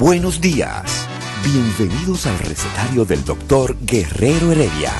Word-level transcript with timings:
Buenos 0.00 0.40
días. 0.40 1.06
Bienvenidos 1.44 2.24
al 2.24 2.38
recetario 2.38 3.04
del 3.04 3.22
doctor 3.22 3.76
Guerrero 3.82 4.50
Heredia. 4.50 4.94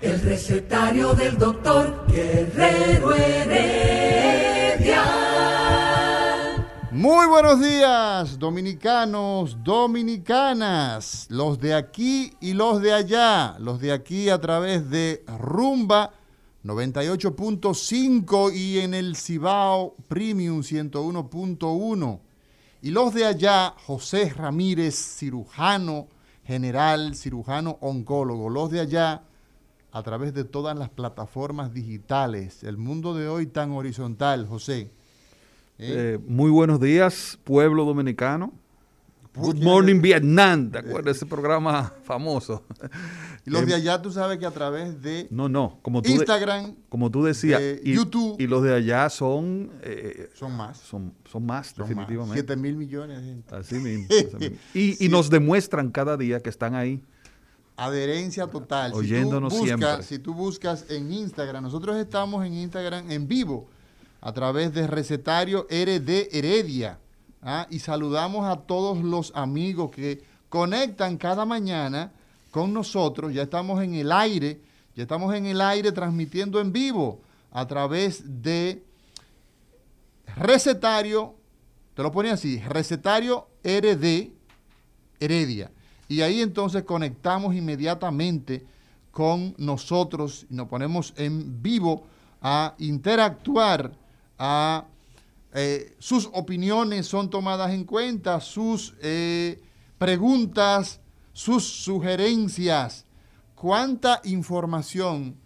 El 0.00 0.20
recetario 0.22 1.14
del 1.14 1.38
doctor 1.38 2.04
Guerrero 2.08 3.11
Muy 7.22 7.30
buenos 7.30 7.60
días, 7.60 8.36
dominicanos, 8.36 9.56
dominicanas, 9.62 11.28
los 11.30 11.60
de 11.60 11.72
aquí 11.72 12.32
y 12.40 12.52
los 12.52 12.82
de 12.82 12.92
allá, 12.92 13.56
los 13.60 13.80
de 13.80 13.92
aquí 13.92 14.28
a 14.28 14.40
través 14.40 14.90
de 14.90 15.22
Rumba 15.38 16.10
98.5 16.64 18.52
y 18.52 18.80
en 18.80 18.94
el 18.94 19.14
Cibao 19.14 19.94
Premium 20.08 20.62
101.1. 20.62 22.20
Y 22.82 22.90
los 22.90 23.14
de 23.14 23.24
allá, 23.24 23.72
José 23.86 24.30
Ramírez, 24.30 24.96
cirujano 24.96 26.08
general, 26.44 27.14
cirujano 27.14 27.78
oncólogo, 27.82 28.50
los 28.50 28.68
de 28.72 28.80
allá 28.80 29.22
a 29.92 30.02
través 30.02 30.34
de 30.34 30.42
todas 30.42 30.76
las 30.76 30.88
plataformas 30.88 31.72
digitales. 31.72 32.64
El 32.64 32.78
mundo 32.78 33.14
de 33.14 33.28
hoy 33.28 33.46
tan 33.46 33.70
horizontal, 33.70 34.48
José. 34.48 34.90
¿Eh? 35.78 36.14
Eh, 36.14 36.18
muy 36.26 36.50
buenos 36.50 36.80
días, 36.80 37.38
pueblo 37.44 37.84
dominicano. 37.84 38.52
Good 39.34 39.62
Morning 39.62 40.02
Vietnam, 40.02 40.70
¿te 40.70 40.78
acuerdas 40.78 41.04
de 41.04 41.10
ese 41.12 41.26
programa 41.26 41.94
famoso? 42.04 42.62
Y 43.46 43.50
los 43.50 43.64
de 43.64 43.74
allá, 43.74 44.02
tú 44.02 44.12
sabes 44.12 44.38
que 44.38 44.44
a 44.44 44.50
través 44.50 45.00
de 45.00 45.26
no, 45.30 45.48
no, 45.48 45.78
como 45.80 46.02
tú 46.02 46.10
Instagram, 46.10 46.74
como 46.90 47.10
tú 47.10 47.24
decías, 47.24 47.62
y, 47.82 47.94
YouTube. 47.94 48.36
Y 48.38 48.46
los 48.46 48.62
de 48.62 48.74
allá 48.74 49.08
son... 49.08 49.70
Eh, 49.82 50.30
son 50.34 50.54
más. 50.54 50.76
Son, 50.78 51.14
son 51.24 51.46
más, 51.46 51.74
definitivamente. 51.74 52.34
7 52.34 52.56
mil 52.56 52.76
millones 52.76 53.22
de 53.22 53.24
gente. 53.24 53.54
Así 53.54 53.76
mismo. 53.76 54.06
Y, 54.74 55.02
y 55.02 55.08
nos 55.08 55.30
demuestran 55.30 55.90
cada 55.90 56.18
día 56.18 56.40
que 56.40 56.50
están 56.50 56.74
ahí. 56.74 57.02
Adherencia 57.78 58.46
total. 58.48 58.92
Oyéndonos 58.92 59.54
si 59.54 59.58
tú 59.58 59.64
buscas, 59.64 59.78
siempre. 59.80 60.02
Si 60.02 60.18
tú 60.18 60.34
buscas 60.34 60.90
en 60.90 61.10
Instagram, 61.10 61.64
nosotros 61.64 61.96
estamos 61.96 62.44
en 62.44 62.52
Instagram 62.52 63.10
en 63.10 63.26
vivo 63.26 63.70
a 64.22 64.32
través 64.32 64.72
de 64.72 64.86
Recetario 64.86 65.66
RD 65.68 66.28
Heredia. 66.30 66.98
¿ah? 67.42 67.66
Y 67.68 67.80
saludamos 67.80 68.46
a 68.46 68.62
todos 68.62 69.02
los 69.02 69.32
amigos 69.34 69.90
que 69.90 70.22
conectan 70.48 71.18
cada 71.18 71.44
mañana 71.44 72.12
con 72.50 72.72
nosotros. 72.72 73.34
Ya 73.34 73.42
estamos 73.42 73.82
en 73.82 73.94
el 73.94 74.12
aire, 74.12 74.60
ya 74.94 75.02
estamos 75.02 75.34
en 75.34 75.46
el 75.46 75.60
aire 75.60 75.90
transmitiendo 75.92 76.60
en 76.60 76.72
vivo 76.72 77.20
a 77.50 77.66
través 77.66 78.22
de 78.42 78.84
Recetario, 80.36 81.34
te 81.94 82.02
lo 82.02 82.10
pone 82.10 82.30
así, 82.30 82.58
Recetario 82.60 83.48
RD 83.62 84.30
Heredia. 85.20 85.70
Y 86.08 86.22
ahí 86.22 86.40
entonces 86.40 86.84
conectamos 86.84 87.54
inmediatamente 87.54 88.64
con 89.10 89.54
nosotros 89.58 90.46
y 90.48 90.54
nos 90.54 90.68
ponemos 90.68 91.12
en 91.16 91.60
vivo 91.62 92.06
a 92.40 92.74
interactuar, 92.78 93.92
a 94.44 94.86
eh, 95.54 95.94
sus 96.00 96.28
opiniones 96.32 97.06
son 97.06 97.30
tomadas 97.30 97.70
en 97.70 97.84
cuenta, 97.84 98.40
sus 98.40 98.94
eh, 99.00 99.62
preguntas, 99.98 100.98
sus 101.32 101.62
sugerencias. 101.62 103.06
¿Cuánta 103.54 104.20
información 104.24 105.36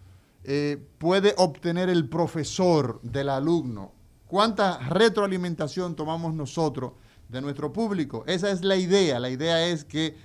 eh, 0.44 0.82
puede 0.96 1.34
obtener 1.36 1.90
el 1.90 2.08
profesor 2.08 2.98
del 3.02 3.28
alumno? 3.28 3.92
¿Cuánta 4.26 4.78
retroalimentación 4.78 5.94
tomamos 5.94 6.32
nosotros 6.32 6.92
de 7.28 7.42
nuestro 7.42 7.74
público? 7.74 8.24
Esa 8.26 8.50
es 8.50 8.64
la 8.64 8.76
idea. 8.76 9.20
La 9.20 9.28
idea 9.28 9.66
es 9.66 9.84
que 9.84 10.16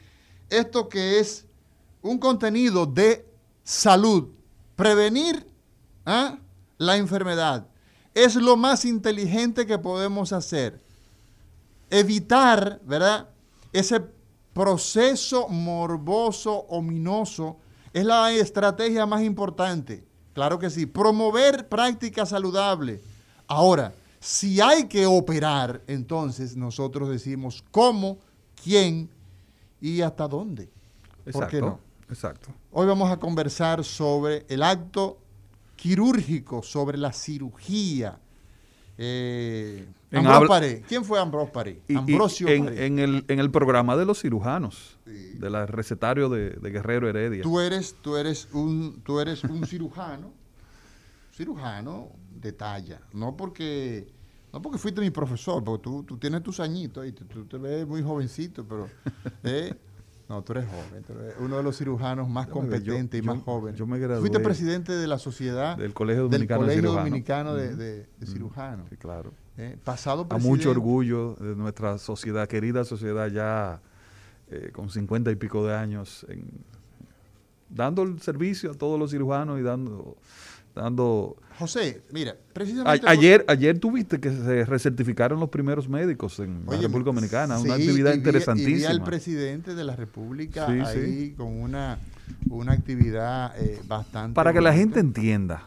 esto 0.50 0.88
que 0.88 1.20
es 1.20 1.46
un 2.02 2.20
contenido 2.20 2.86
de 2.86 3.28
salud, 3.66 4.30
prevenir 4.78 5.46
¿ah? 6.06 6.38
la 6.78 6.96
enfermedad, 6.96 7.68
es 8.14 8.36
lo 8.36 8.58
más 8.58 8.86
inteligente 8.86 9.66
que 9.66 9.78
podemos 9.78 10.34
hacer. 10.34 10.82
Evitar, 11.90 12.82
¿verdad? 12.86 13.30
Ese 13.74 14.02
proceso 14.54 15.48
morboso, 15.48 16.66
ominoso, 16.70 17.58
es 17.94 18.06
la 18.06 18.32
estrategia 18.32 19.06
más 19.06 19.22
importante. 19.22 20.04
Claro 20.34 20.60
que 20.60 20.70
sí. 20.70 20.86
Promover 20.86 21.68
prácticas 21.68 22.30
saludables. 22.30 23.02
Ahora, 23.48 23.94
si 24.20 24.62
hay 24.62 24.88
que 24.88 25.06
operar, 25.06 25.82
entonces 25.88 26.56
nosotros 26.56 27.10
decimos 27.10 27.64
cómo, 27.72 28.20
quién 28.64 29.10
y 29.82 30.02
hasta 30.02 30.28
dónde. 30.28 30.70
Exacto, 31.26 31.40
¿Por 31.40 31.48
qué 31.48 31.62
no? 31.62 31.80
Exacto. 32.10 32.50
Hoy 32.72 32.88
vamos 32.88 33.10
a 33.10 33.18
conversar 33.18 33.84
sobre 33.84 34.46
el 34.50 34.64
acto 34.64 35.18
quirúrgico, 35.82 36.62
sobre 36.62 36.96
la 36.96 37.12
cirugía. 37.12 38.20
Eh, 39.00 39.84
Ambrós 40.12 40.48
Paré. 40.48 40.84
¿Quién 40.88 41.04
fue 41.04 41.20
Ambrós 41.20 41.50
Paré? 41.50 41.82
Y, 41.88 41.96
Ambrosio 41.96 42.50
y 42.50 42.52
en, 42.52 42.66
Paré. 42.66 42.86
en, 42.86 43.00
el, 43.00 43.26
en 43.28 43.40
el 43.40 43.50
programa 43.50 43.98
de 43.98 44.06
los 44.06 44.22
cirujanos, 44.22 45.00
sí. 45.06 45.40
del 45.40 45.68
recetario 45.68 46.30
de, 46.30 46.52
de, 46.52 46.70
Guerrero 46.70 47.10
Heredia. 47.10 47.42
Tú 47.42 47.60
eres, 47.60 47.96
tú 48.00 48.16
eres 48.16 48.48
un, 48.54 49.02
tú 49.04 49.20
eres 49.20 49.44
un 49.44 49.66
cirujano, 49.66 50.32
cirujano 51.36 52.10
de 52.40 52.54
talla. 52.54 53.02
No 53.12 53.36
porque, 53.36 54.08
no 54.54 54.62
porque 54.62 54.78
fuiste 54.78 55.02
mi 55.02 55.10
profesor, 55.10 55.64
porque 55.64 55.82
tú, 55.82 56.04
tú 56.04 56.18
tienes 56.18 56.44
tus 56.44 56.60
añitos 56.60 57.08
y 57.08 57.12
tú, 57.12 57.26
tú 57.26 57.46
te 57.46 57.58
ves 57.58 57.88
muy 57.88 58.04
jovencito, 58.04 58.64
pero 58.64 58.88
eh, 59.44 59.74
no, 60.32 60.44
tú 60.44 60.54
eres 60.54 60.66
joven, 60.66 61.04
tú 61.04 61.12
eres 61.12 61.36
uno 61.40 61.58
de 61.58 61.64
los 61.64 61.78
cirujanos 61.78 62.30
más 62.30 62.48
competentes 62.48 63.22
yo, 63.22 63.32
y 63.34 63.36
más 63.36 63.44
jóvenes. 63.44 63.78
Yo 63.78 63.86
me 63.86 64.00
gradué. 64.00 64.22
Fuiste 64.22 64.40
presidente 64.40 64.94
de 64.94 65.06
la 65.06 65.20
sociedad 65.20 65.76
del 65.76 65.94
Colegio 65.94 66.24
Dominicano, 66.24 66.62
del 66.62 66.70
Colegio 66.70 66.92
de, 66.92 66.98
Dominicano 66.98 67.54
de, 67.56 67.76
de, 67.76 68.08
de, 68.18 68.26
Cirujanos. 68.26 68.88
Sí, 68.90 68.96
claro. 68.96 69.34
Eh, 69.58 69.78
pasado 69.84 70.30
presidente. 70.30 70.48
A 70.48 70.50
mucho 70.50 70.72
orgullo 70.72 71.36
de 71.36 71.54
nuestra 71.58 71.98
sociedad, 71.98 72.48
querida 72.48 72.86
sociedad 72.86 73.28
ya 73.28 73.82
eh, 74.50 74.70
con 74.72 74.90
cincuenta 74.90 75.32
y 75.32 75.36
pico 75.36 75.68
de 75.68 75.76
años, 75.76 76.26
en, 76.30 76.50
dando 77.68 78.04
el 78.04 78.22
servicio 78.22 78.72
a 78.72 78.74
todos 78.74 78.98
los 78.98 79.12
cirujanos 79.12 79.60
y 79.60 79.64
dando... 79.64 80.16
dando 80.76 81.38
José, 81.62 82.02
mira, 82.12 82.36
precisamente... 82.54 83.06
A, 83.06 83.12
ayer, 83.12 83.46
ayer 83.48 83.78
tuviste 83.78 84.20
que 84.20 84.32
se 84.32 84.66
recertificaron 84.66 85.40
los 85.40 85.50
primeros 85.50 85.88
médicos 85.88 86.40
en 86.40 86.64
Oye, 86.66 86.78
la 86.78 86.84
República 86.84 87.12
Dominicana, 87.12 87.58
sí, 87.58 87.66
una 87.66 87.76
actividad 87.76 88.10
y 88.10 88.14
vi, 88.14 88.18
interesantísima. 88.18 88.78
Y 88.78 88.80
vi 88.80 88.86
al 88.86 89.04
presidente 89.04 89.76
de 89.76 89.84
la 89.84 89.96
República 89.96 90.66
sí, 90.66 90.80
ahí 90.80 91.20
sí. 91.28 91.34
con 91.38 91.48
una, 91.48 92.00
una 92.50 92.74
actividad 92.74 93.54
eh, 93.62 93.80
bastante... 93.88 94.34
Para 94.34 94.54
que 94.54 94.62
la 94.62 94.74
gente 94.74 95.00
entienda, 95.00 95.64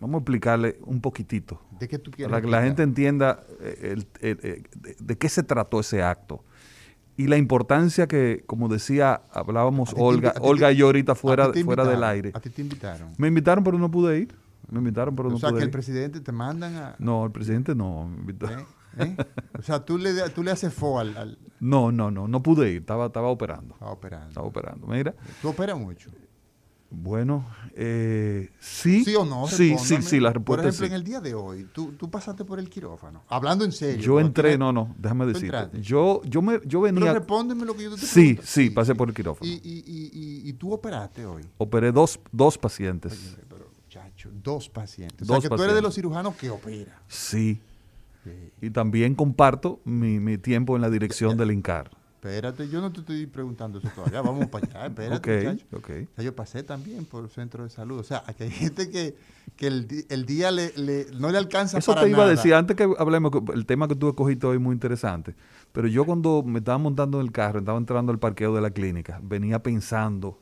vamos 0.00 0.16
a 0.16 0.18
explicarle 0.18 0.78
un 0.84 1.00
poquitito. 1.00 1.62
¿De 1.80 1.88
qué 1.88 1.98
tú 1.98 2.10
quieres? 2.10 2.30
Para 2.30 2.42
que 2.42 2.46
explicar? 2.46 2.60
la 2.60 2.66
gente 2.66 2.82
entienda 2.82 3.44
eh, 3.60 3.78
el, 3.92 4.06
el, 4.20 4.38
el, 4.42 4.62
de, 4.82 4.96
de, 5.00 5.18
qué 5.18 5.28
se 5.30 5.42
trató 5.42 5.80
ese 5.80 6.02
acto. 6.02 6.44
Y 7.16 7.26
la 7.26 7.36
importancia 7.36 8.06
que, 8.06 8.44
como 8.46 8.68
decía, 8.68 9.22
hablábamos 9.32 9.94
Olga, 9.96 10.34
Olga 10.40 10.70
y 10.70 10.76
yo 10.76 10.86
ahorita 10.86 11.14
fuera, 11.16 11.52
fuera 11.52 11.84
del 11.84 12.04
aire. 12.04 12.32
¿A 12.34 12.40
ti 12.40 12.50
te 12.50 12.62
invitaron? 12.62 13.12
Me 13.16 13.28
invitaron, 13.28 13.64
pero 13.64 13.76
no 13.76 13.90
pude 13.90 14.18
ir. 14.18 14.47
Me 14.70 14.78
invitaron, 14.78 15.14
pero 15.16 15.28
o 15.28 15.32
no 15.32 15.38
sea, 15.38 15.50
pude 15.50 15.58
que 15.60 15.64
ir. 15.64 15.68
el 15.68 15.70
presidente 15.72 16.20
te 16.20 16.32
mandan 16.32 16.74
a... 16.76 16.96
No, 16.98 17.24
el 17.24 17.32
presidente 17.32 17.74
no 17.74 18.06
me 18.06 18.18
invitó. 18.18 18.46
¿Eh? 18.50 18.66
¿Eh? 18.98 19.16
O 19.58 19.62
sea, 19.62 19.84
tú 19.84 19.96
le, 19.98 20.12
tú 20.30 20.42
le 20.42 20.50
haces 20.50 20.72
fo 20.74 20.98
al, 20.98 21.16
al, 21.16 21.38
No, 21.60 21.92
no, 21.92 22.10
no, 22.10 22.26
no 22.28 22.42
pude 22.42 22.70
ir. 22.70 22.80
Estaba, 22.80 23.06
estaba 23.06 23.28
operando. 23.28 23.74
Estaba 23.74 23.92
operando. 23.92 24.28
Estaba 24.28 24.46
operando. 24.46 24.86
Mira. 24.86 25.14
¿Tú 25.40 25.48
operas 25.48 25.78
mucho? 25.78 26.10
Bueno, 26.90 27.44
eh, 27.74 28.50
sí. 28.58 29.04
¿Sí 29.04 29.14
o 29.14 29.26
no? 29.26 29.46
Sí, 29.46 29.76
sí, 29.78 30.00
sí, 30.00 30.20
la 30.20 30.32
Por 30.32 30.58
respuesta 30.58 30.68
ejemplo, 30.68 30.86
es 30.86 30.90
en 30.92 30.96
sí. 30.96 31.00
el 31.00 31.04
día 31.04 31.20
de 31.20 31.34
hoy, 31.34 31.68
tú, 31.74 31.92
tú 31.92 32.10
pasaste 32.10 32.46
por 32.46 32.58
el 32.58 32.70
quirófano. 32.70 33.24
Hablando 33.28 33.66
en 33.66 33.72
serio. 33.72 34.02
Yo 34.02 34.18
entré, 34.20 34.56
no, 34.56 34.72
no, 34.72 34.94
déjame 34.98 35.26
¿Tú 35.26 35.32
decirte. 35.34 35.82
Yo, 35.82 36.22
yo, 36.24 36.40
me, 36.40 36.54
yo 36.64 36.80
Pero 36.80 36.94
venía. 36.94 37.12
respóndeme 37.12 37.66
lo 37.66 37.76
que 37.76 37.82
yo 37.84 37.90
te 37.94 37.98
Sí, 37.98 38.20
pregunto. 38.34 38.42
sí, 38.46 38.70
pasé 38.70 38.94
por 38.94 39.08
el 39.10 39.14
quirófano. 39.14 39.50
Y, 39.50 39.56
y, 39.56 39.84
y, 39.86 40.10
y, 40.46 40.48
y 40.48 40.52
tú 40.54 40.72
operaste 40.72 41.26
hoy. 41.26 41.44
Operé 41.58 41.92
dos, 41.92 42.18
dos 42.32 42.56
pacientes. 42.56 43.12
Oye, 43.36 43.44
dos 44.42 44.68
pacientes. 44.68 45.28
o 45.28 45.34
Dos 45.34 45.42
sea, 45.42 45.50
que 45.50 45.56
tú 45.56 45.62
eres 45.62 45.74
de 45.74 45.82
los 45.82 45.94
cirujanos 45.94 46.34
que 46.36 46.50
opera. 46.50 47.00
Sí. 47.08 47.60
Y 48.60 48.70
también 48.70 49.14
comparto 49.14 49.80
mi, 49.84 50.20
mi 50.20 50.36
tiempo 50.36 50.76
en 50.76 50.82
la 50.82 50.90
dirección 50.90 51.36
del 51.38 51.50
INCAR. 51.50 51.90
Espérate, 52.16 52.68
yo 52.68 52.80
no 52.80 52.92
te 52.92 53.00
estoy 53.00 53.26
preguntando 53.26 53.78
eso 53.78 53.88
todavía. 53.94 54.20
Vamos 54.20 54.48
para 54.48 54.66
allá, 54.66 54.86
espérate, 54.88 55.16
Ok, 55.40 55.44
muchacho. 55.46 55.66
ok. 55.76 55.90
O 56.12 56.14
sea, 56.16 56.24
yo 56.24 56.34
pasé 56.34 56.62
también 56.64 57.04
por 57.04 57.22
el 57.24 57.30
centro 57.30 57.62
de 57.62 57.70
salud. 57.70 57.96
O 58.00 58.02
sea, 58.02 58.24
aquí 58.26 58.42
hay 58.42 58.50
gente 58.50 58.90
que, 58.90 59.16
que 59.56 59.68
el, 59.68 59.86
día 60.26 60.50
le, 60.50 60.72
le- 60.76 61.06
no 61.12 61.30
le 61.30 61.38
alcanza 61.38 61.78
Eso 61.78 61.92
para 61.92 62.02
te 62.04 62.10
iba 62.10 62.18
a 62.18 62.20
nada. 62.22 62.30
decir, 62.32 62.52
antes 62.54 62.76
que 62.76 62.86
hablemos, 62.98 63.30
el 63.54 63.64
tema 63.66 63.86
que 63.86 63.94
tú 63.94 64.08
escogiste 64.08 64.46
hoy 64.48 64.56
es 64.56 64.60
muy 64.62 64.74
interesante, 64.74 65.36
pero 65.72 65.86
yo 65.86 66.04
cuando 66.04 66.42
me 66.42 66.58
estaba 66.58 66.76
montando 66.76 67.20
en 67.20 67.26
el 67.26 67.32
carro, 67.32 67.60
estaba 67.60 67.78
entrando 67.78 68.10
al 68.10 68.18
parqueo 68.18 68.52
de 68.52 68.60
la 68.62 68.70
clínica, 68.72 69.20
venía 69.22 69.62
pensando, 69.62 70.40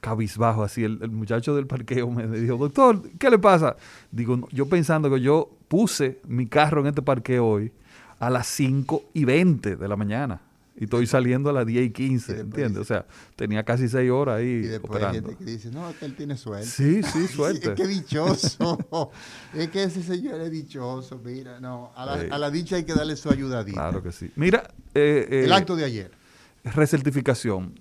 cabizbajo, 0.00 0.62
así, 0.64 0.82
el, 0.84 0.98
el 1.02 1.10
muchacho 1.10 1.54
del 1.54 1.66
parqueo 1.66 2.10
me 2.10 2.26
dijo, 2.26 2.56
doctor, 2.56 3.02
¿qué 3.18 3.30
le 3.30 3.38
pasa? 3.38 3.76
Digo, 4.10 4.48
yo 4.50 4.66
pensando 4.66 5.10
que 5.10 5.20
yo 5.20 5.50
puse 5.68 6.20
mi 6.26 6.46
carro 6.46 6.80
en 6.80 6.86
este 6.88 7.02
parqueo 7.02 7.46
hoy 7.46 7.72
a 8.18 8.30
las 8.30 8.46
5 8.48 9.04
y 9.14 9.24
20 9.24 9.76
de 9.76 9.88
la 9.88 9.96
mañana. 9.96 10.40
Y 10.76 10.84
estoy 10.84 11.06
saliendo 11.06 11.50
a 11.50 11.52
las 11.52 11.66
10 11.66 11.86
y 11.86 11.90
15, 11.90 12.32
Y 12.32 12.34
después 12.36 12.44
¿entiendes? 12.46 12.80
O 12.80 12.84
sea, 12.84 13.04
tenía 13.36 13.62
casi 13.64 13.86
6 13.88 14.10
horas 14.10 14.38
ahí 14.38 14.46
Y 14.46 14.60
después 14.62 15.02
hay 15.02 15.08
operando. 15.08 15.28
gente 15.28 15.44
que 15.44 15.50
dice, 15.50 15.70
no, 15.70 15.90
es 15.90 15.96
que 15.96 16.04
él 16.06 16.14
tiene 16.16 16.36
suerte. 16.38 16.66
Sí, 16.66 17.02
sí, 17.02 17.26
suerte. 17.34 17.68
es 17.68 17.74
que 17.74 17.86
dichoso. 17.86 18.80
es 19.54 19.68
que 19.68 19.82
ese 19.82 20.02
señor 20.02 20.40
es 20.40 20.50
dichoso. 20.50 21.20
Mira, 21.22 21.60
no, 21.60 21.92
a 21.94 22.06
la, 22.06 22.20
Sí. 22.20 22.26
a 22.30 22.38
la 22.38 22.50
dicha 22.50 22.76
hay 22.76 22.84
que 22.84 22.94
darle 22.94 23.16
su 23.16 23.28
ayudadita. 23.28 23.74
Claro 23.78 24.02
que 24.02 24.10
sí. 24.12 24.30
Mira, 24.36 24.62
eh, 24.94 25.26
eh, 25.30 25.44
El 25.44 25.52
acto 25.52 25.76
de 25.76 25.84
ayer. 25.84 26.10
recertificación. 26.64 27.74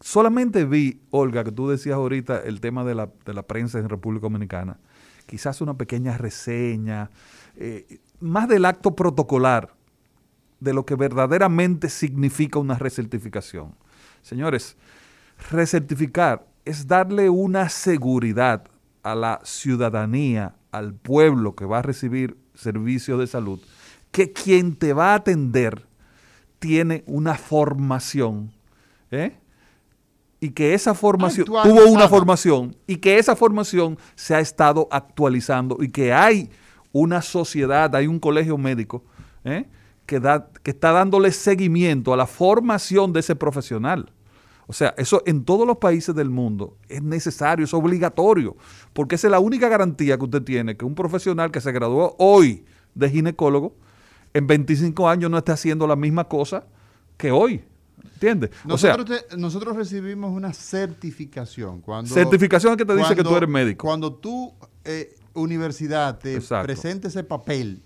Solamente 0.00 0.64
vi, 0.64 1.00
Olga, 1.10 1.44
que 1.44 1.52
tú 1.52 1.68
decías 1.68 1.96
ahorita 1.96 2.40
el 2.40 2.60
tema 2.60 2.84
de 2.84 2.94
la, 2.94 3.10
de 3.26 3.34
la 3.34 3.42
prensa 3.42 3.78
en 3.78 3.88
República 3.88 4.22
Dominicana. 4.22 4.78
Quizás 5.26 5.60
una 5.60 5.74
pequeña 5.74 6.16
reseña, 6.16 7.10
eh, 7.56 8.00
más 8.18 8.48
del 8.48 8.64
acto 8.64 8.96
protocolar, 8.96 9.74
de 10.58 10.74
lo 10.74 10.84
que 10.84 10.94
verdaderamente 10.94 11.88
significa 11.88 12.58
una 12.58 12.78
recertificación. 12.78 13.74
Señores, 14.22 14.76
recertificar 15.50 16.46
es 16.64 16.86
darle 16.86 17.30
una 17.30 17.68
seguridad 17.68 18.64
a 19.02 19.14
la 19.14 19.40
ciudadanía, 19.44 20.54
al 20.70 20.94
pueblo 20.94 21.54
que 21.54 21.64
va 21.64 21.78
a 21.78 21.82
recibir 21.82 22.36
servicios 22.54 23.18
de 23.18 23.26
salud, 23.26 23.60
que 24.10 24.32
quien 24.32 24.76
te 24.76 24.92
va 24.92 25.12
a 25.12 25.16
atender 25.16 25.86
tiene 26.58 27.02
una 27.06 27.34
formación, 27.34 28.52
¿eh? 29.10 29.36
Y 30.40 30.50
que 30.50 30.74
esa 30.74 30.94
formación 30.94 31.46
tuvo 31.46 31.86
una 31.86 32.08
formación 32.08 32.74
y 32.86 32.96
que 32.96 33.18
esa 33.18 33.36
formación 33.36 33.98
se 34.14 34.34
ha 34.34 34.40
estado 34.40 34.88
actualizando 34.90 35.76
y 35.80 35.88
que 35.90 36.12
hay 36.12 36.50
una 36.92 37.22
sociedad, 37.22 37.94
hay 37.94 38.06
un 38.06 38.18
colegio 38.18 38.56
médico 38.56 39.04
¿eh? 39.44 39.66
que, 40.06 40.18
da, 40.18 40.48
que 40.62 40.70
está 40.70 40.92
dándole 40.92 41.30
seguimiento 41.30 42.12
a 42.14 42.16
la 42.16 42.26
formación 42.26 43.12
de 43.12 43.20
ese 43.20 43.36
profesional. 43.36 44.12
O 44.66 44.72
sea, 44.72 44.94
eso 44.96 45.22
en 45.26 45.44
todos 45.44 45.66
los 45.66 45.78
países 45.78 46.14
del 46.14 46.30
mundo 46.30 46.76
es 46.88 47.02
necesario, 47.02 47.64
es 47.64 47.74
obligatorio, 47.74 48.56
porque 48.92 49.16
esa 49.16 49.26
es 49.26 49.32
la 49.32 49.40
única 49.40 49.68
garantía 49.68 50.16
que 50.16 50.24
usted 50.24 50.42
tiene, 50.42 50.76
que 50.76 50.84
un 50.84 50.94
profesional 50.94 51.50
que 51.50 51.60
se 51.60 51.72
graduó 51.72 52.14
hoy 52.18 52.64
de 52.94 53.10
ginecólogo, 53.10 53.74
en 54.32 54.46
25 54.46 55.08
años 55.08 55.30
no 55.30 55.38
esté 55.38 55.52
haciendo 55.52 55.86
la 55.86 55.96
misma 55.96 56.28
cosa 56.28 56.64
que 57.16 57.32
hoy. 57.32 57.64
¿Entiendes? 58.20 58.50
O 58.68 58.76
sea, 58.76 58.96
Nosotros, 58.96 59.22
te- 59.30 59.36
nosotros 59.38 59.76
recibimos 59.76 60.30
una 60.30 60.52
certificación. 60.52 61.80
Cuando, 61.80 62.12
Certificación 62.12 62.76
que 62.76 62.84
te 62.84 62.94
dice 62.94 63.16
que 63.16 63.24
tú 63.24 63.34
eres 63.34 63.48
médico. 63.48 63.86
Cuando 63.86 64.12
tú, 64.12 64.52
eh, 64.84 65.14
universidad, 65.32 66.18
te 66.18 66.34
Exacto. 66.34 66.66
presenta 66.66 67.08
ese 67.08 67.24
papel 67.24 67.80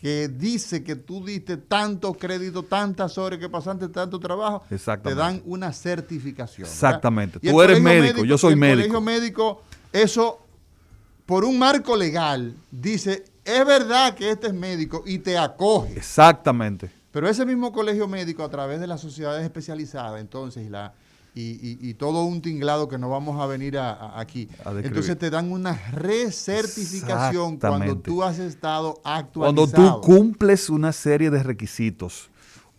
que 0.00 0.28
dice 0.28 0.84
que 0.84 0.94
tú 0.96 1.24
diste 1.24 1.56
tanto 1.56 2.12
crédito, 2.14 2.62
tantas 2.64 3.18
horas 3.18 3.38
que 3.40 3.48
pasaste 3.48 3.88
tanto 3.88 4.20
trabajo, 4.20 4.62
te 5.02 5.14
dan 5.14 5.42
una 5.46 5.72
certificación. 5.72 6.66
Exactamente. 6.68 7.38
Y 7.42 7.48
el 7.48 7.52
Tú 7.54 7.62
eres 7.62 7.80
médico, 7.80 8.24
yo 8.24 8.38
soy 8.38 8.52
el 8.54 8.58
médico. 8.60 8.88
colegio 8.88 9.00
médico, 9.00 9.62
eso, 9.92 10.38
por 11.26 11.44
un 11.44 11.58
marco 11.58 11.96
legal, 11.96 12.54
dice, 12.70 13.24
es 13.44 13.66
verdad 13.66 14.14
que 14.14 14.30
este 14.30 14.48
es 14.48 14.54
médico 14.54 15.02
y 15.06 15.18
te 15.18 15.36
acoge. 15.38 15.92
exactamente. 15.96 16.90
Pero 17.12 17.28
ese 17.28 17.46
mismo 17.46 17.70
colegio 17.72 18.08
médico, 18.08 18.42
a 18.42 18.48
través 18.48 18.80
de 18.80 18.86
las 18.88 19.00
sociedades 19.00 19.44
especializadas, 19.44 20.20
entonces, 20.20 20.66
y, 20.66 20.70
la, 20.70 20.94
y, 21.34 21.42
y- 21.42 21.78
y 21.90 21.94
todo 21.94 22.24
un 22.24 22.40
tinglado 22.42 22.88
que 22.88 22.98
no 22.98 23.08
vamos 23.10 23.40
a 23.40 23.46
venir 23.46 23.78
a- 23.78 23.92
a- 23.92 24.20
aquí, 24.20 24.48
A 24.64 24.70
entonces 24.72 25.16
te 25.18 25.28
dan 25.30 25.52
una 25.52 25.74
recertificación 25.92 27.58
cuando 27.58 27.96
tú 27.98 28.22
has 28.22 28.38
estado 28.38 28.94
Cuando 29.02 29.62
actualizado. 29.62 30.00
tú 30.00 30.06
cumples 30.06 30.70
una 30.70 30.92
serie 30.92 31.30
de 31.30 31.42
requisitos, 31.42 32.30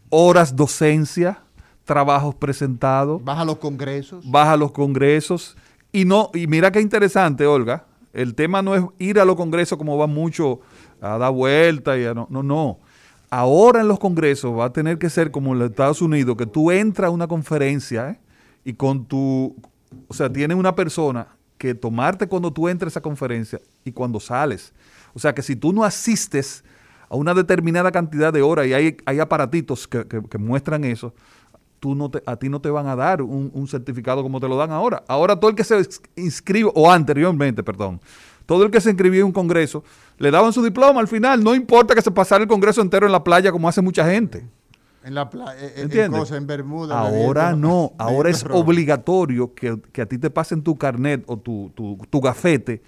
horas 0.10 0.56
docencia, 0.56 1.40
trabajos 1.86 2.36
presentados, 2.36 3.24
Vas 3.24 3.40
a 3.40 3.46
los 3.46 3.58
congresos. 3.58 4.30
vas 4.30 4.48
a 4.48 4.58
los 4.58 4.72
congresos 4.72 5.56
y 5.92 6.06
no 6.06 6.30
y 6.34 6.48
mira 6.48 6.72
qué 6.72 6.82
interesante, 6.82 7.46
Olga, 7.46 7.86
el 8.14 8.36
tema 8.36 8.62
no 8.62 8.76
es 8.76 8.84
ir 9.00 9.20
a 9.20 9.26
los 9.26 9.36
congresos 9.36 9.78
como 9.78 9.98
va 9.98 10.08
mucho 10.08 10.60
a 11.02 11.18
dar 11.18 11.32
vueltas 11.32 11.98
y 12.00 12.06
a 12.06 12.14
no, 12.14 12.28
no, 12.30 12.42
no. 12.44 12.80
Ahora 13.36 13.82
en 13.82 13.88
los 13.88 13.98
congresos 13.98 14.56
va 14.56 14.66
a 14.66 14.74
tener 14.74 15.00
que 15.00 15.10
ser 15.10 15.32
como 15.32 15.54
en 15.54 15.60
los 15.60 15.72
Estados 15.72 16.04
Unidos, 16.04 16.38
que 16.38 16.46
tú 16.46 16.70
entras 16.70 17.08
a 17.08 17.12
una 17.12 17.26
conferencia 17.28 18.12
¿eh? 18.12 18.20
y 18.64 18.74
con 18.74 19.06
tu, 19.08 19.56
o 20.08 20.14
sea, 20.14 20.32
tiene 20.32 20.54
una 20.54 20.76
persona 20.76 21.30
que 21.58 21.74
tomarte 21.74 22.28
cuando 22.28 22.54
tú 22.54 22.70
entres 22.70 22.90
a 22.90 22.94
esa 22.94 23.02
conferencia 23.02 23.60
y 23.84 23.92
cuando 23.92 24.20
sales. 24.20 24.72
O 25.16 25.20
sea, 25.20 25.34
que 25.34 25.42
si 25.42 25.56
tú 25.56 25.74
no 25.74 25.84
asistes 25.84 26.64
a 27.10 27.16
una 27.16 27.34
determinada 27.34 27.92
cantidad 27.92 28.32
de 28.32 28.44
horas 28.44 28.68
y 28.68 28.74
hay, 28.76 29.20
aparatitos 29.20 29.88
que, 29.88 30.06
que- 30.06 30.38
muestran 30.38 30.84
eso, 30.84 31.12
tú 31.80 31.96
no 31.96 32.12
te, 32.12 32.22
a 32.28 32.36
ti 32.36 32.50
no 32.50 32.62
te 32.62 32.70
van 32.70 32.86
a 32.86 32.96
dar 32.96 33.24
un, 33.24 33.50
un 33.52 33.68
certificado 33.68 34.22
como 34.22 34.40
te 34.40 34.48
lo 34.48 34.58
dan 34.58 34.70
ahora. 34.70 35.04
Ahora 35.08 35.40
todo 35.40 35.50
el 35.50 35.56
que 35.56 35.64
se 35.64 35.76
ins- 35.80 36.02
inscribe, 36.16 36.70
o 36.76 36.92
anteriormente, 36.92 37.64
perdón, 37.64 38.00
todo 38.46 38.64
el 38.66 38.72
que 38.72 38.82
se 38.82 38.90
inscribió 38.90 39.22
en 39.22 39.28
un 39.28 39.32
congreso, 39.32 39.84
le 40.18 40.32
daban 40.32 40.54
su 40.54 40.64
diploma 40.64 41.00
al 41.00 41.08
final, 41.08 41.44
no 41.44 41.56
importa 41.56 41.96
que 41.96 42.02
se 42.02 42.12
pasara 42.12 42.44
el 42.44 42.50
congreso 42.50 42.82
entero 42.82 43.06
en 43.06 43.12
la 43.12 43.24
playa 43.24 43.52
como 43.52 43.68
hace 43.68 43.82
mucha 43.82 44.06
gente. 44.06 44.46
En 45.06 45.16
la 45.16 45.30
playa, 45.30 45.60
en, 45.60 45.66
en 45.66 45.80
¿Entiendes? 45.84 46.20
cosa, 46.22 46.38
en 46.38 46.48
Bermuda. 46.48 46.98
Ahora 46.98 47.54
no, 47.54 47.92
ahora 47.98 48.30
es 48.30 48.46
obligatorio 48.50 49.54
que, 49.54 49.78
que 49.92 50.02
a 50.02 50.06
ti 50.06 50.18
te 50.18 50.30
pasen 50.30 50.64
tu 50.64 50.78
carnet 50.78 51.24
o 51.28 51.38
tu, 51.38 51.72
tu, 51.76 51.98
tu 52.10 52.22
gafete 52.22 52.82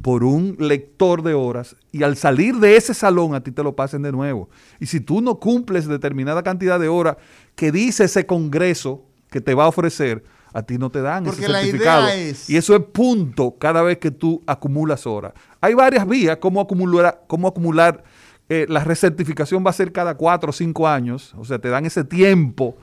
por 0.00 0.24
un 0.24 0.56
lector 0.58 1.22
de 1.22 1.34
horas 1.34 1.76
y 1.92 2.04
al 2.04 2.16
salir 2.16 2.56
de 2.56 2.76
ese 2.76 2.94
salón 2.94 3.34
a 3.34 3.42
ti 3.42 3.52
te 3.52 3.62
lo 3.62 3.76
pasen 3.76 4.00
de 4.00 4.12
nuevo. 4.12 4.48
Y 4.80 4.86
si 4.86 5.00
tú 5.00 5.20
no 5.20 5.38
cumples 5.38 5.86
determinada 5.86 6.42
cantidad 6.42 6.80
de 6.80 6.88
horas 6.88 7.18
que 7.54 7.70
dice 7.70 8.04
ese 8.04 8.24
congreso 8.24 9.04
que 9.30 9.42
te 9.42 9.54
va 9.54 9.64
a 9.64 9.68
ofrecer, 9.68 10.24
a 10.52 10.62
ti 10.62 10.78
no 10.78 10.90
te 10.90 11.02
dan 11.02 11.24
Porque 11.24 11.42
ese 11.42 11.52
la 11.52 11.60
idea 11.62 11.70
certificado. 11.72 12.08
es- 12.08 12.48
Y 12.50 12.56
eso 12.56 12.74
es 12.76 12.82
punto 12.92 13.56
cada 13.58 13.82
vez 13.82 13.98
que 13.98 14.10
tú 14.10 14.42
acumulas 14.46 15.06
horas. 15.06 15.32
Hay 15.60 15.74
varias 15.74 16.06
vías 16.06 16.38
cómo 16.38 16.60
acumular, 16.60 17.22
cómo 17.26 17.48
acumular 17.48 18.02
eh, 18.50 18.64
la 18.68 18.82
recertificación 18.82 19.64
va 19.64 19.70
a 19.70 19.74
ser 19.74 19.92
cada 19.92 20.16
cuatro 20.16 20.50
o 20.50 20.52
cinco 20.54 20.88
años, 20.88 21.34
o 21.36 21.44
sea, 21.44 21.58
te 21.58 21.68
dan 21.68 21.84
ese 21.84 22.02
tiempo 22.02 22.76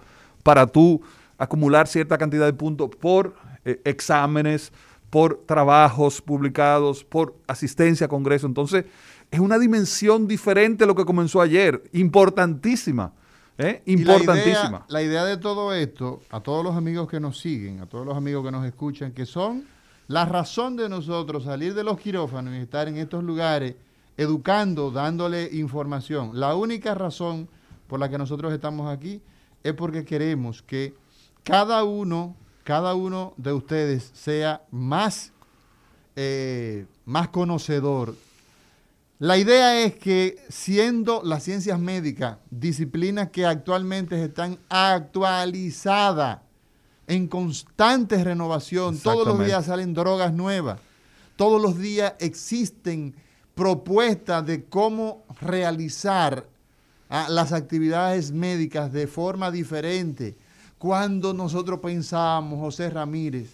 para 0.43 0.67
tú 0.67 1.01
acumular 1.39 1.87
cierta 1.87 2.17
cantidad 2.19 2.45
de 2.45 2.53
puntos 2.53 2.89
por 2.99 3.35
eh, 3.65 3.81
exámenes, 3.83 4.71
por 5.09 5.41
trabajos 5.47 6.21
publicados, 6.21 7.03
por 7.03 7.35
asistencia 7.47 8.05
a 8.05 8.09
congreso. 8.09 8.45
Entonces, 8.45 8.85
es 9.31 9.39
una 9.39 9.57
dimensión 9.57 10.27
diferente 10.27 10.83
a 10.83 10.87
lo 10.87 10.93
que 10.93 11.03
comenzó 11.03 11.41
ayer, 11.41 11.81
importantísima, 11.93 13.13
¿eh? 13.57 13.81
La 13.85 13.91
importantísima. 13.91 14.67
idea, 14.67 14.85
la 14.87 15.01
idea 15.01 15.25
de 15.25 15.37
todo 15.37 15.73
esto, 15.73 16.21
a 16.29 16.39
todos 16.39 16.63
los 16.63 16.75
amigos 16.75 17.09
que 17.09 17.19
nos 17.19 17.39
siguen, 17.39 17.81
a 17.81 17.85
todos 17.85 18.05
los 18.05 18.15
amigos 18.15 18.45
que 18.45 18.51
nos 18.51 18.65
escuchan, 18.65 19.11
que 19.11 19.25
son 19.25 19.65
la 20.07 20.25
razón 20.25 20.75
de 20.75 20.87
nosotros 20.89 21.45
salir 21.45 21.73
de 21.73 21.83
los 21.83 21.99
quirófanos 21.99 22.53
y 22.55 22.57
estar 22.57 22.87
en 22.87 22.97
estos 22.97 23.23
lugares 23.23 23.75
educando, 24.17 24.91
dándole 24.91 25.49
información. 25.53 26.31
La 26.33 26.55
única 26.55 26.93
razón 26.93 27.49
por 27.87 27.99
la 27.99 28.09
que 28.09 28.17
nosotros 28.17 28.53
estamos 28.53 28.91
aquí 28.91 29.21
es 29.63 29.73
porque 29.73 30.05
queremos 30.05 30.61
que 30.61 30.93
cada 31.43 31.83
uno, 31.83 32.35
cada 32.63 32.93
uno 32.95 33.33
de 33.37 33.53
ustedes 33.53 34.11
sea 34.13 34.63
más, 34.71 35.33
eh, 36.15 36.85
más 37.05 37.29
conocedor 37.29 38.15
la 39.19 39.37
idea 39.37 39.81
es 39.83 39.95
que 39.95 40.37
siendo 40.49 41.21
las 41.23 41.43
ciencias 41.43 41.79
médicas 41.79 42.37
disciplinas 42.49 43.29
que 43.29 43.45
actualmente 43.45 44.21
están 44.23 44.59
actualizadas, 44.69 46.39
en 47.07 47.27
constante 47.27 48.23
renovación. 48.23 48.97
Todos 48.97 49.27
los 49.27 49.45
días 49.45 49.65
salen 49.65 49.93
drogas 49.93 50.33
nuevas. 50.33 50.79
Todos 51.35 51.61
los 51.61 51.77
días 51.77 52.13
existen 52.19 53.15
propuestas 53.53 54.45
de 54.45 54.65
cómo 54.65 55.23
realizar 55.41 56.47
ah, 57.09 57.27
las 57.29 57.51
actividades 57.53 58.31
médicas 58.31 58.91
de 58.91 59.07
forma 59.07 59.51
diferente. 59.51 60.37
Cuando 60.77 61.33
nosotros 61.33 61.79
pensábamos, 61.79 62.59
José 62.59 62.89
Ramírez, 62.89 63.49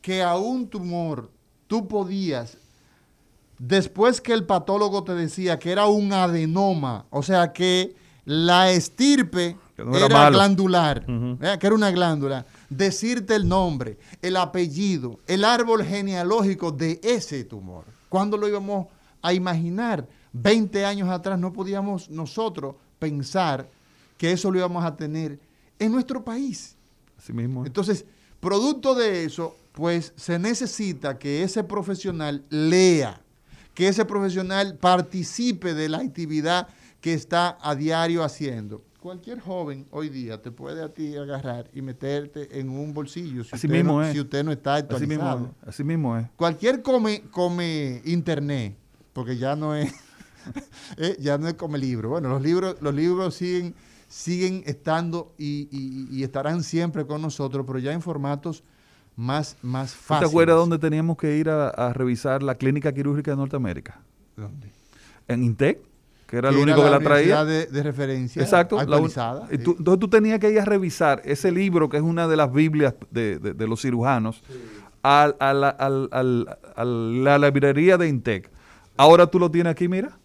que 0.00 0.22
a 0.22 0.36
un 0.36 0.68
tumor 0.68 1.30
tú 1.66 1.86
podías, 1.88 2.56
después 3.58 4.20
que 4.20 4.32
el 4.32 4.44
patólogo 4.44 5.04
te 5.04 5.14
decía 5.14 5.58
que 5.58 5.72
era 5.72 5.86
un 5.86 6.12
adenoma, 6.12 7.06
o 7.10 7.22
sea 7.22 7.52
que 7.52 7.96
la 8.24 8.70
estirpe 8.70 9.56
Que 9.76 9.84
no 9.84 9.96
era 9.96 10.30
glandular. 10.30 11.04
¿verdad? 11.06 11.58
que 11.58 11.66
era 11.66 11.74
una 11.74 11.90
glándula, 11.90 12.46
decirte 12.68 13.34
el 13.34 13.48
nombre, 13.48 13.98
el 14.20 14.36
apellido, 14.36 15.20
el 15.26 15.44
árbol 15.44 15.84
genealógico 15.84 16.70
de 16.72 17.00
ese 17.02 17.44
tumor. 17.44 17.84
¿Cuándo 18.08 18.36
lo 18.36 18.48
íbamos 18.48 18.86
a 19.22 19.32
imaginar? 19.32 20.06
20 20.32 20.84
años 20.84 21.08
atrás 21.08 21.38
no 21.38 21.52
podíamos 21.52 22.10
nosotros 22.10 22.76
pensar 22.98 23.68
que 24.16 24.32
eso 24.32 24.50
lo 24.50 24.58
íbamos 24.58 24.84
a 24.84 24.94
tener 24.96 25.38
en 25.78 25.92
nuestro 25.92 26.24
país. 26.24 26.76
Así 27.16 27.32
mismo. 27.32 27.62
es. 27.62 27.68
Entonces, 27.68 28.04
producto 28.40 28.94
de 28.94 29.24
eso, 29.24 29.56
pues 29.72 30.12
se 30.16 30.38
necesita 30.38 31.18
que 31.18 31.42
ese 31.42 31.64
profesional 31.64 32.44
lea, 32.50 33.20
que 33.78 33.86
ese 33.86 34.04
profesional 34.04 34.74
participe 34.76 35.72
de 35.72 35.88
la 35.88 35.98
actividad 35.98 36.66
que 37.00 37.14
está 37.14 37.56
a 37.62 37.76
diario 37.76 38.24
haciendo. 38.24 38.82
Cualquier 38.98 39.38
joven 39.38 39.86
hoy 39.92 40.08
día 40.08 40.42
te 40.42 40.50
puede 40.50 40.82
a 40.82 40.92
ti 40.92 41.16
agarrar 41.16 41.70
y 41.72 41.80
meterte 41.80 42.58
en 42.58 42.70
un 42.70 42.92
bolsillo 42.92 43.44
si, 43.44 43.50
Así 43.54 43.68
usted, 43.68 43.78
mismo 43.78 44.00
no, 44.00 44.04
es. 44.04 44.12
si 44.12 44.18
usted 44.20 44.42
no 44.42 44.50
está 44.50 44.74
Así 44.74 44.82
actualizado. 44.82 45.38
mismo, 45.38 45.54
así 45.64 45.84
mismo 45.84 46.16
es. 46.18 46.26
Cualquier 46.34 46.82
come, 46.82 47.22
come 47.30 48.02
internet, 48.04 48.74
porque 49.12 49.36
ya 49.38 49.54
no 49.54 49.76
es, 49.76 49.92
eh, 50.96 51.16
ya 51.20 51.38
no 51.38 51.46
es 51.46 51.54
come 51.54 51.78
libro. 51.78 52.08
Bueno, 52.08 52.30
los 52.30 52.42
libros, 52.42 52.74
los 52.80 52.92
libros 52.92 53.36
siguen, 53.36 53.76
siguen 54.08 54.64
estando 54.66 55.32
y, 55.38 55.68
y- 55.70 56.08
y 56.18 56.24
estarán 56.24 56.64
siempre 56.64 57.06
con 57.06 57.22
nosotros, 57.22 57.64
pero 57.64 57.78
ya 57.78 57.92
en 57.92 58.02
formatos 58.02 58.64
más, 59.18 59.56
más 59.62 59.92
¿Tú 59.92 59.98
fáciles. 59.98 60.30
¿Te 60.30 60.32
acuerdas 60.32 60.56
dónde 60.56 60.78
teníamos 60.78 61.16
que 61.18 61.36
ir 61.36 61.50
a, 61.50 61.68
a 61.70 61.92
revisar 61.92 62.42
la 62.42 62.54
clínica 62.54 62.92
quirúrgica 62.92 63.32
de 63.32 63.36
Norteamérica? 63.36 64.00
¿Dónde? 64.36 64.70
En 65.26 65.42
Intec, 65.42 65.80
que 66.26 66.36
era 66.36 66.50
el 66.50 66.54
Que 66.56 66.62
único 66.62 66.84
que 66.84 66.90
la 66.90 67.00
traía. 67.00 67.44
De, 67.44 67.66
de 67.66 67.82
referencia 67.82 68.40
Exacto. 68.42 68.76
la 68.76 68.82
actualizada. 68.82 69.46
y 69.50 69.56
sí. 69.56 69.62
tú- 69.64 69.74
entonces 69.78 69.98
tú 70.00 70.08
tenías 70.08 70.38
que 70.38 70.50
ir 70.50 70.60
a 70.60 70.64
revisar 70.64 71.20
ese 71.24 71.50
libro, 71.50 71.88
que 71.88 71.96
es 71.96 72.02
una 72.02 72.28
de 72.28 72.36
las 72.36 72.52
Biblias 72.52 72.94
de, 73.10 73.38
de- 73.38 73.54
de 73.54 73.66
los 73.66 73.82
cirujanos, 73.82 74.42
al- 75.02 75.36
a, 75.40 75.52
la, 75.52 75.68
a 75.70 76.84
la 76.84 77.38
librería 77.38 77.98
de 77.98 78.08
Intec. 78.08 78.50
Ahora 78.96 79.26
tú 79.26 79.38
lo 79.38 79.50
tienes 79.50 79.70
aquí, 79.72 79.88
mira. 79.88 80.17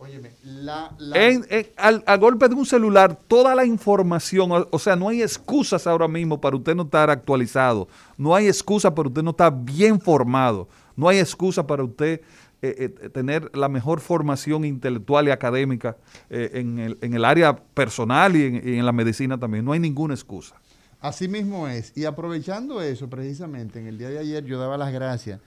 Óyeme, 0.00 0.30
la, 0.44 0.94
la- 0.98 1.26
En- 1.26 1.44
en- 1.50 1.66
al, 1.76 2.04
a 2.06 2.16
golpe 2.16 2.48
de 2.48 2.54
un 2.54 2.64
celular, 2.64 3.18
toda 3.26 3.54
la 3.56 3.64
información, 3.64 4.52
o, 4.52 4.68
o 4.70 4.78
sea, 4.78 4.94
no 4.94 5.08
hay 5.08 5.22
excusas 5.22 5.86
ahora 5.88 6.06
mismo 6.06 6.40
para 6.40 6.56
usted 6.56 6.76
no 6.76 6.84
estar 6.84 7.10
actualizado, 7.10 7.88
no 8.16 8.32
hay 8.34 8.46
excusa 8.46 8.94
para 8.94 9.08
usted 9.08 9.22
no 9.24 9.30
estar 9.30 9.52
bien 9.52 10.00
formado, 10.00 10.68
no 10.94 11.08
hay 11.08 11.18
excusa 11.18 11.66
para 11.66 11.82
usted 11.82 12.20
eh, 12.62 12.94
eh, 13.02 13.08
tener 13.10 13.50
la 13.56 13.68
mejor 13.68 14.00
formación 14.00 14.64
intelectual 14.64 15.26
y 15.26 15.30
académica 15.32 15.96
eh, 16.30 16.50
en, 16.54 16.78
el, 16.78 16.98
en 17.00 17.14
el 17.14 17.24
área 17.24 17.56
personal 17.56 18.36
y 18.36 18.44
en, 18.44 18.54
y 18.68 18.78
en 18.78 18.86
la 18.86 18.92
medicina 18.92 19.36
también, 19.38 19.64
no 19.64 19.72
hay 19.72 19.80
ninguna 19.80 20.14
excusa. 20.14 20.54
Así 21.00 21.26
mismo 21.28 21.68
es. 21.68 21.92
Y 21.96 22.04
aprovechando 22.04 22.82
eso, 22.82 23.08
precisamente, 23.08 23.78
en 23.80 23.86
el 23.88 23.98
día 23.98 24.10
de 24.10 24.18
ayer 24.18 24.44
yo 24.44 24.58
daba 24.60 24.76
las 24.76 24.92
gracias 24.92 25.40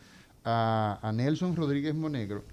a, 0.46 1.00
a 1.02 1.12
Nelson 1.12 1.56
Rodríguez 1.56 1.94
Monegro, 1.96 2.44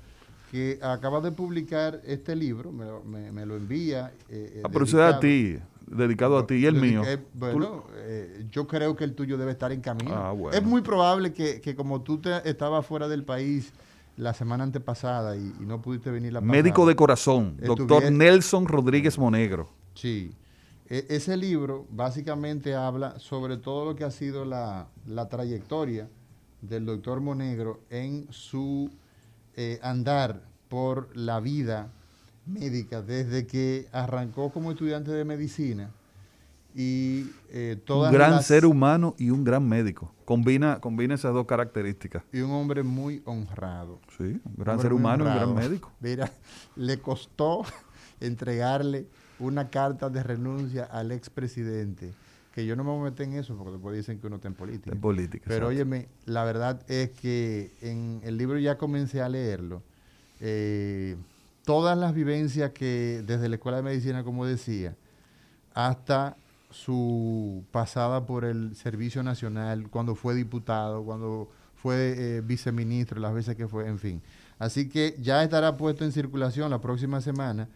que 0.50 0.78
acaba 0.82 1.20
de 1.20 1.32
publicar 1.32 2.00
este 2.04 2.34
libro, 2.34 2.72
me, 2.72 2.84
lo- 2.86 3.02
me- 3.04 3.30
me 3.32 3.44
lo 3.46 3.56
envía. 3.56 4.12
eh, 4.28 4.52
eh, 4.56 4.62
Ah, 4.64 4.68
pero 4.72 4.84
es 4.84 4.94
a 4.94 5.18
dedicado- 5.18 5.20
ti, 5.20 5.58
dedicado 5.86 6.38
a 6.38 6.46
ti 6.46 6.54
y 6.54 6.66
el 6.66 6.74
Dedica- 6.80 6.86
mío. 6.86 7.02
eh, 7.06 7.18
bueno, 7.34 7.84
eh, 7.96 8.46
yo 8.50 8.66
creo 8.66 8.96
que 8.96 9.04
el 9.04 9.14
tuyo 9.14 9.36
debe 9.36 9.52
estar 9.52 9.72
en 9.72 9.80
camino. 9.80 10.14
Ah, 10.14 10.32
bueno. 10.32 10.56
Es 10.56 10.64
muy 10.64 10.80
probable 10.82 11.32
que, 11.32 11.60
que 11.60 11.74
como 11.74 12.02
tú 12.02 12.18
te, 12.18 12.48
estabas 12.48 12.84
fuera 12.86 13.08
del 13.08 13.24
país 13.24 13.72
la 14.16 14.34
semana 14.34 14.64
antepasada 14.64 15.36
y, 15.36 15.52
y 15.60 15.64
no 15.66 15.80
pudiste 15.80 16.10
venir 16.10 16.32
la 16.32 16.40
médico 16.40 16.76
pasada. 16.76 16.88
de 16.88 16.96
corazón, 16.96 17.56
doctor 17.62 18.10
Nelson 18.10 18.66
Rodríguez 18.66 19.18
Monegro. 19.18 19.68
Sí. 19.94 20.32
E- 20.88 21.06
ese 21.10 21.36
libro 21.36 21.86
básicamente 21.90 22.74
habla 22.74 23.18
sobre 23.18 23.58
todo 23.58 23.84
lo 23.84 23.94
que 23.94 24.04
ha 24.04 24.10
sido 24.10 24.44
la, 24.46 24.88
la 25.06 25.28
trayectoria 25.28 26.08
del 26.62 26.86
doctor 26.86 27.20
Monegro 27.20 27.80
en 27.90 28.26
su 28.30 28.90
eh, 29.60 29.80
andar 29.82 30.40
por 30.68 31.08
la 31.16 31.40
vida 31.40 31.88
médica 32.46 33.02
desde 33.02 33.44
que 33.48 33.88
arrancó 33.92 34.50
como 34.52 34.70
estudiante 34.70 35.10
de 35.10 35.24
medicina 35.24 35.90
y 36.74 37.30
eh, 37.50 37.76
todas 37.84 38.12
un 38.12 38.16
gran 38.18 38.30
las- 38.32 38.46
ser 38.46 38.64
humano 38.66 39.14
y 39.18 39.30
un 39.30 39.42
gran 39.42 39.66
médico. 39.68 40.12
Combina, 40.24 40.78
combina 40.80 41.14
esas 41.14 41.32
dos 41.34 41.46
características. 41.46 42.22
y 42.32 42.38
un 42.40 42.50
hombre 42.52 42.82
muy 42.84 43.20
honrado. 43.24 43.98
Sí, 44.16 44.40
un 44.44 44.54
gran 44.56 44.78
ser 44.78 44.92
humano 44.92 45.24
y 45.24 45.28
un 45.28 45.34
gran 45.34 45.54
médico. 45.54 45.90
Mira, 46.00 46.30
le 46.76 46.98
costó 47.00 47.64
entregarle 48.20 49.06
una 49.40 49.70
carta 49.70 50.08
de 50.10 50.22
renuncia 50.22 50.84
al 50.84 51.10
expresidente, 51.12 52.12
que 52.58 52.66
yo 52.66 52.74
no 52.74 52.82
me 52.82 52.90
voy 52.90 53.02
a 53.02 53.10
meter 53.10 53.28
en 53.28 53.34
eso 53.34 53.56
porque 53.56 53.70
después 53.70 53.96
dicen 53.96 54.18
que 54.18 54.26
uno 54.26 54.36
está 54.36 54.48
en 54.48 54.54
política. 54.54 54.90
En 54.90 55.00
política. 55.00 55.44
Pero 55.46 55.70
exacto. 55.70 55.76
óyeme, 55.76 56.08
la 56.24 56.42
verdad 56.42 56.82
es 56.88 57.10
que 57.10 57.70
en 57.82 58.20
el 58.24 58.36
libro 58.36 58.58
ya 58.58 58.76
comencé 58.76 59.22
a 59.22 59.28
leerlo. 59.28 59.80
eh, 60.40 61.14
todas 61.64 61.96
las 61.96 62.14
vivencias 62.14 62.72
que 62.72 63.22
desde 63.24 63.48
la 63.48 63.54
Escuela 63.56 63.76
de 63.76 63.84
Medicina, 63.84 64.24
como 64.24 64.44
decía, 64.44 64.96
hasta 65.72 66.36
su 66.70 67.62
pasada 67.70 68.26
por 68.26 68.44
el 68.44 68.74
Servicio 68.74 69.22
Nacional, 69.22 69.88
cuando 69.88 70.16
fue 70.16 70.34
diputado, 70.34 71.04
cuando 71.04 71.48
fue 71.76 72.14
eh, 72.16 72.40
viceministro, 72.40 73.20
las 73.20 73.34
veces 73.34 73.54
que 73.54 73.68
fue, 73.68 73.86
en 73.86 74.00
fin. 74.00 74.20
Así 74.58 74.88
que 74.88 75.14
ya 75.20 75.44
estará 75.44 75.76
puesto 75.76 76.04
en 76.04 76.10
circulación 76.10 76.70
la 76.70 76.80
próxima 76.80 77.20
semana 77.20 77.68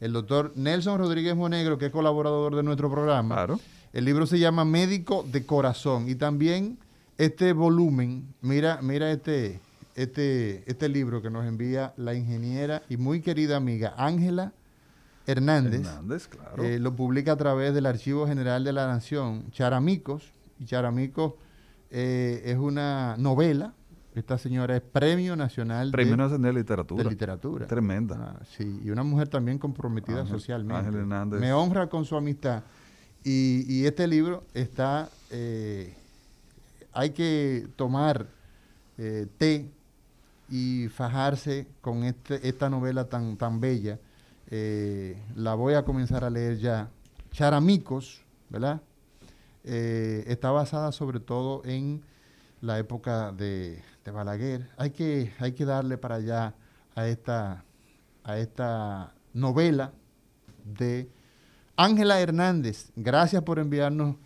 el 0.00 0.12
doctor 0.12 0.52
Nelson 0.56 0.98
Rodríguez 0.98 1.36
Monegro, 1.36 1.78
que 1.78 1.86
es 1.86 1.92
colaborador 1.92 2.56
de 2.56 2.62
nuestro 2.64 2.90
programa. 2.90 3.36
Claro. 3.36 3.60
El 3.94 4.04
libro 4.04 4.26
se 4.26 4.40
llama 4.40 4.64
Médico 4.64 5.24
de 5.30 5.46
Corazón 5.46 6.08
y 6.08 6.16
también 6.16 6.78
este 7.16 7.52
volumen, 7.52 8.26
mira, 8.42 8.80
mira 8.82 9.12
este, 9.12 9.60
este, 9.94 10.64
este 10.68 10.88
libro 10.88 11.22
que 11.22 11.30
nos 11.30 11.46
envía 11.46 11.94
la 11.96 12.12
ingeniera 12.14 12.82
y 12.88 12.96
muy 12.96 13.20
querida 13.20 13.56
amiga 13.56 13.94
Ángela 13.96 14.52
Hernández. 15.28 15.86
Hernández, 15.86 16.26
claro. 16.26 16.64
Eh, 16.64 16.80
lo 16.80 16.96
publica 16.96 17.32
a 17.32 17.36
través 17.36 17.72
del 17.72 17.86
Archivo 17.86 18.26
General 18.26 18.64
de 18.64 18.72
la 18.72 18.88
Nación, 18.88 19.48
Charamicos. 19.52 20.32
Y 20.58 20.64
Charamicos 20.64 21.34
eh, 21.92 22.42
es 22.46 22.58
una 22.58 23.14
novela. 23.16 23.74
Esta 24.16 24.38
señora 24.38 24.76
es 24.76 24.82
Premio 24.82 25.34
Nacional 25.36 25.90
Premio 25.92 26.12
de, 26.14 26.16
Nacional 26.18 26.52
de 26.54 26.60
Literatura. 26.60 27.04
de 27.04 27.10
Literatura. 27.10 27.66
Tremenda. 27.68 28.36
Ah, 28.40 28.44
sí, 28.56 28.80
y 28.84 28.90
una 28.90 29.04
mujer 29.04 29.28
también 29.28 29.58
comprometida 29.58 30.20
Ángel- 30.22 30.28
socialmente. 30.38 30.80
Ángel 30.80 31.00
Hernández. 31.00 31.40
Me 31.40 31.52
honra 31.52 31.88
con 31.88 32.04
su 32.04 32.16
amistad. 32.16 32.64
Y, 33.26 33.86
este 33.86 34.06
libro 34.06 34.44
está, 34.52 35.08
eh, 35.30 35.94
hay 36.92 37.10
que 37.10 37.66
tomar 37.74 38.26
eh, 38.98 39.26
té 39.38 39.70
y 40.50 40.88
fajarse 40.88 41.66
con 41.80 42.04
este, 42.04 42.46
esta 42.46 42.68
novela 42.68 43.08
tan, 43.08 43.38
tan 43.38 43.60
bella. 43.60 43.98
Eh, 44.50 45.16
la 45.36 45.54
voy 45.54 45.72
a 45.72 45.84
comenzar 45.84 46.22
a 46.22 46.28
leer 46.28 46.58
ya. 46.58 46.90
Charamicos, 47.32 48.22
¿verdad? 48.50 48.80
Está 49.64 50.50
basada 50.50 50.92
sobre 50.92 51.18
todo 51.18 51.62
en 51.64 52.02
la 52.60 52.78
época 52.78 53.32
de, 53.32 53.82
de 54.04 54.10
Balaguer. 54.10 54.68
Hay 54.76 54.90
que, 54.90 55.32
hay 55.38 55.52
que 55.52 55.64
darle 55.64 55.96
para 55.96 56.16
allá 56.16 56.54
a 56.94 57.08
esta, 57.08 57.64
a 58.22 58.38
esta 58.38 59.14
novela 59.32 59.92
de 60.64 61.08
Ángela 61.76 62.20
Hernández. 62.20 62.90
Gracias 62.96 63.42
por 63.42 63.58
enviarnos 63.58 64.16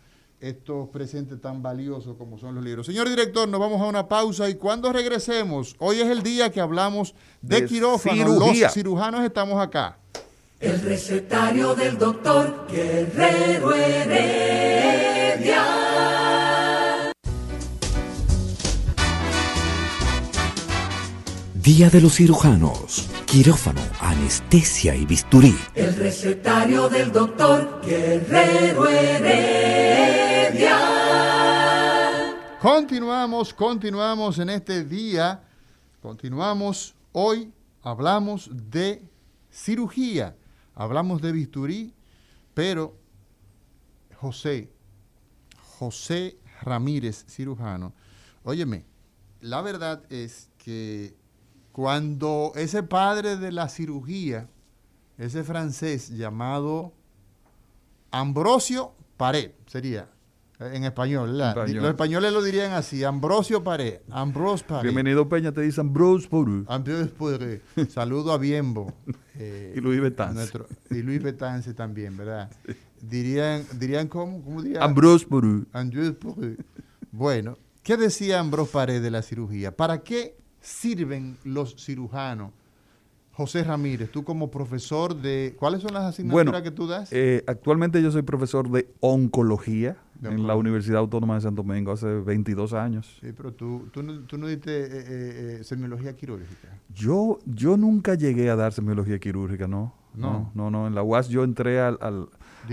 estos 0.41 0.89
presentes 0.91 1.41
tan 1.41 1.63
valiosos 1.63 2.17
como 2.17 2.39
son 2.39 2.55
los 2.55 2.63
libros. 2.65 2.87
Señor 2.87 3.09
director, 3.09 3.49
nos 3.49 3.59
vamos 3.59 3.81
a 3.81 3.87
una 3.87 4.07
pausa 4.07 4.49
y 4.49 4.55
cuando 4.55 4.93
regresemos, 4.93 5.75
hoy 5.79 6.01
es 6.01 6.07
el 6.09 6.23
día 6.23 6.53
que 6.53 6.61
hablamos 6.61 7.15
de, 7.43 7.63
De 7.63 7.67
quirófano. 7.67 8.17
cirugía. 8.17 8.67
Los 8.67 8.75
cirujanos 8.75 9.25
estamos 9.25 9.61
acá. 9.61 9.99
El 10.61 10.81
recetario 10.81 11.75
del 11.75 11.99
doctor 11.99 12.67
Guerrero 12.71 13.75
Heredia. 13.75 15.65
Día 21.55 21.91
de 21.91 22.01
los 22.01 22.15
cirujanos. 22.15 23.09
Quirófano, 23.29 23.83
anestesia 24.01 24.97
y 24.97 25.05
bisturí. 25.05 25.55
El 25.75 25.95
recetario 25.97 26.89
del 26.89 27.13
doctor 27.13 27.83
Guerrero 27.85 28.89
Heredia. 28.89 30.79
Continuamos, 32.59 33.53
continuamos 33.53 34.39
en 34.39 34.49
este 34.49 34.83
día. 34.83 35.43
Continuamos. 36.01 36.95
Hoy 37.13 37.53
hablamos 37.83 38.49
de 38.51 39.03
cirugía. 39.51 40.35
Hablamos 40.75 41.21
de 41.21 41.33
bisturí, 41.33 41.93
pero 42.55 42.97
José, 44.17 44.71
José 45.79 46.39
Ramírez, 46.63 47.27
cirujano. 47.29 47.93
Óyeme, 48.43 48.87
la 49.43 49.61
verdad 49.61 50.03
es 50.09 50.49
que 50.57 51.18
cuando 51.79 52.51
ese 52.57 52.83
padre 52.83 53.37
de 53.37 53.53
la 53.53 53.69
cirugía, 53.69 54.49
ese 55.17 55.45
francés 55.45 56.09
llamado 56.09 56.93
Ambrosio 58.11 58.95
Pared, 59.17 59.53
sería 59.69 60.09
eh, 60.59 60.73
en 60.75 60.83
español, 60.83 61.31
¿verdad? 61.31 61.51
Español. 61.51 61.83
Los 61.83 61.91
españoles 61.91 62.33
lo 62.33 62.43
dirían 62.43 62.73
así, 62.73 63.05
Ambrosio 63.05 63.63
Pared, 63.63 64.01
Ambrose 64.11 64.65
Pared. 64.65 64.83
Bienvenido 64.83 65.29
Peña, 65.29 65.53
te 65.53 65.61
dicen 65.61 65.93
Bruce 65.93 66.27
Poru. 66.27 66.65
Ambrose 66.67 67.13
Pared. 67.17 67.61
Saludo 67.89 68.33
a 68.33 68.39
Biembo. 68.39 68.93
eh, 69.39 69.75
Y 69.77 69.81
Luis 69.81 70.01
Betance. 70.01 70.35
nuestro- 70.35 70.67
y 70.91 71.01
Luis 71.03 71.23
Betance 71.23 71.75
también, 71.75 72.17
¿verdad? 72.17 72.51
Dirían, 73.01 73.65
dirían 73.79 74.09
¿cómo? 74.09 74.43
¿Cómo 74.43 74.63
dirían? 74.63 74.83
Ambrose 74.83 75.25
Poru. 75.29 75.65
Andrés 75.73 76.11
Poré. 76.11 76.57
Bueno, 77.13 77.57
¿qué 77.85 77.97
decía 77.97 78.41
Ambrose 78.41 78.73
Pared 78.73 79.01
de 79.01 79.13
la 79.13 79.23
cirugía? 79.23 79.77
¿Para 79.77 80.03
qué 80.03 80.38
sirven 80.61 81.37
los 81.45 81.75
cirujanos? 81.77 82.51
José 83.33 83.63
Ramírez, 83.63 84.11
tú 84.11 84.25
como 84.25 84.51
profesor 84.51 85.15
de... 85.15 85.55
¿Cuáles 85.57 85.81
son 85.83 85.95
las 85.95 86.03
asignaturas 86.03 86.47
Bueno, 86.47 86.63
que 86.65 86.73
tú 86.73 86.89
das? 86.89 87.13
eh, 87.13 87.45
actualmente 87.47 88.03
yo 88.03 88.11
soy 88.11 88.23
profesor 88.23 88.69
de 88.69 88.89
oncología 88.99 89.97
De 90.21 90.31
en 90.31 90.45
la. 90.49 90.57
Universidad 90.57 90.99
Autónoma 90.99 91.37
de 91.37 91.43
Santo 91.43 91.63
Domingo 91.63 91.93
hace 91.93 92.07
22 92.09 92.73
años. 92.73 93.17
sí, 93.21 93.29
pero 93.37 93.53
tú, 93.53 93.87
tú, 93.93 94.03
no, 94.03 94.19
tú 94.23 94.39
no 94.39 94.49
diste 94.49 94.71
eh, 94.73 94.89
eh, 94.91 95.57
eh, 95.61 95.65
semiología 95.65 96.17
quirúrgica. 96.17 96.81
Yo, 96.93 97.39
yo 97.47 97.77
nunca 97.77 98.17
llegué 98.17 98.51
a 98.51 98.57
dar 98.57 98.73
semiología 98.73 99.21
quirúrgica, 99.21 99.69
¿no? 99.69 99.95
No. 100.15 100.51
No, 100.57 100.65
no, 100.65 100.71
no. 100.73 100.87
En 100.89 100.97
la 100.97 101.05
UAS 101.05 101.29
yo 101.29 101.45
entré 101.45 101.79
al- 101.81 101.99
al- 102.01 102.29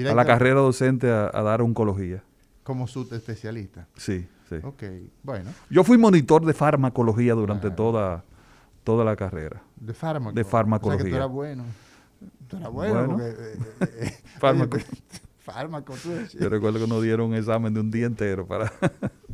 a 0.10 0.16
la 0.16 0.26
carrera 0.26 0.62
docente 0.62 1.12
a, 1.12 1.30
a 1.32 1.44
dar 1.44 1.62
oncología. 1.62 2.24
Como 2.64 2.88
subespecialista. 2.88 3.88
Sí, 3.98 4.26
sí. 4.50 4.56
Ok, 4.64 4.84
bueno, 5.24 5.50
Yo 5.70 5.84
fui 5.84 5.98
monitor 5.98 6.46
de 6.46 6.54
farmacología 6.54 7.34
durante 7.34 7.68
Ah. 7.68 7.76
toda, 7.76 8.24
toda 8.84 9.04
la 9.06 9.16
carrera. 9.16 9.62
de 9.78 9.94
fármaco. 9.94 10.34
De 10.36 10.44
farmacología. 10.44 10.96
O 10.96 11.04
sea 11.04 11.06
que 11.06 11.12
tú 11.12 11.16
eras 11.18 11.32
bueno. 11.32 11.64
Tú 12.48 12.58
eras 12.58 12.72
bueno. 12.72 12.94
Bueno. 12.94 13.10
porque, 13.18 13.30
eh, 13.30 13.58
eh, 13.82 13.88
eh, 14.08 14.24
Fármaco. 14.40 14.78
oye, 14.78 14.86
fármaco, 15.40 15.94
tú 16.02 16.10
decías. 16.10 16.42
Yo 16.44 16.50
recuerdo 16.50 16.80
que 16.80 16.88
nos 16.88 17.04
dieron 17.04 17.30
un 17.32 17.36
examen 17.36 17.74
de 17.74 17.80
un 17.82 17.92
día 17.92 18.06
entero 18.08 18.46
para 18.48 18.72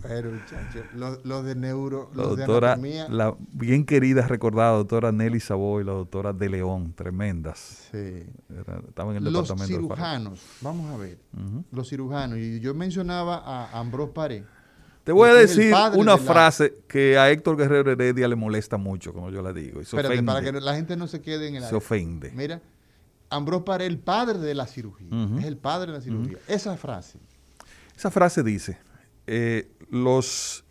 Bueno, 0.02 0.32
muchachos, 0.32 0.84
los 0.96 1.24
los 1.24 1.46
de 1.46 1.54
neuro, 1.56 2.10
la 2.16 2.24
los 2.24 2.36
de 2.36 2.46
doctora, 2.46 2.68
anatomía. 2.74 3.08
la 3.08 3.36
bien 3.54 3.86
querida, 3.86 4.28
recordada 4.28 4.72
doctora 4.78 5.12
Nelly 5.12 5.40
Savoy 5.40 5.84
y 5.84 5.86
la 5.86 5.92
doctora 5.94 6.34
De 6.34 6.50
León, 6.50 6.94
tremendas. 6.96 7.88
Sí. 7.92 7.98
Era- 8.50 8.80
estaban 8.88 9.16
en 9.16 9.28
el 9.28 9.32
Los 9.32 9.48
departamento 9.48 9.68
de 9.68 9.88
farmaco. 9.96 9.96
cirujanos, 9.96 10.42
vamos 10.62 10.92
a 10.92 10.98
ver, 10.98 11.20
Ujú. 11.34 11.64
los 11.72 11.88
cirujanos, 11.88 12.40
y 12.40 12.60
yo 12.60 12.74
mencionaba 12.74 13.38
a 13.46 13.80
Ambrose 13.80 14.12
Paré. 14.12 14.44
Te 15.04 15.12
voy 15.12 15.30
a 15.30 15.34
decir 15.34 15.74
una 15.96 16.16
de 16.18 16.24
la- 16.24 16.32
frase 16.32 16.76
que 16.88 17.18
a 17.18 17.32
Héctor 17.32 17.58
Guerrero 17.58 17.92
Heredia 17.92 18.28
le 18.28 18.36
molesta 18.36 18.78
mucho, 18.78 19.14
como 19.14 19.32
yo 19.32 19.42
le 19.42 19.52
digo. 19.54 19.82
Y 19.82 19.86
se 19.86 19.96
Espérate, 19.96 20.14
ofende. 20.16 20.32
para 20.32 20.42
que 20.44 20.52
la 20.62 20.76
gente 20.76 20.96
no 20.96 21.08
se 21.08 21.22
quede 21.22 21.48
en 21.48 21.56
el 21.56 21.64
se 21.64 21.74
ofende. 21.76 22.32
Mira, 22.36 22.62
Ambrose 23.30 23.64
Paré, 23.64 23.86
el 23.88 23.98
padre 23.98 24.38
de 24.40 24.54
la 24.54 24.68
cirugía, 24.68 25.08
es 25.40 25.46
el 25.46 25.58
padre 25.58 25.92
de 25.92 25.98
la 25.98 26.04
cirugía. 26.04 26.38
Esa 26.48 26.78
frase, 26.78 27.18
Esa 27.98 28.12
frase 28.12 28.44
dice, 28.44 28.78
eh, 29.28 29.72
los 29.90 30.64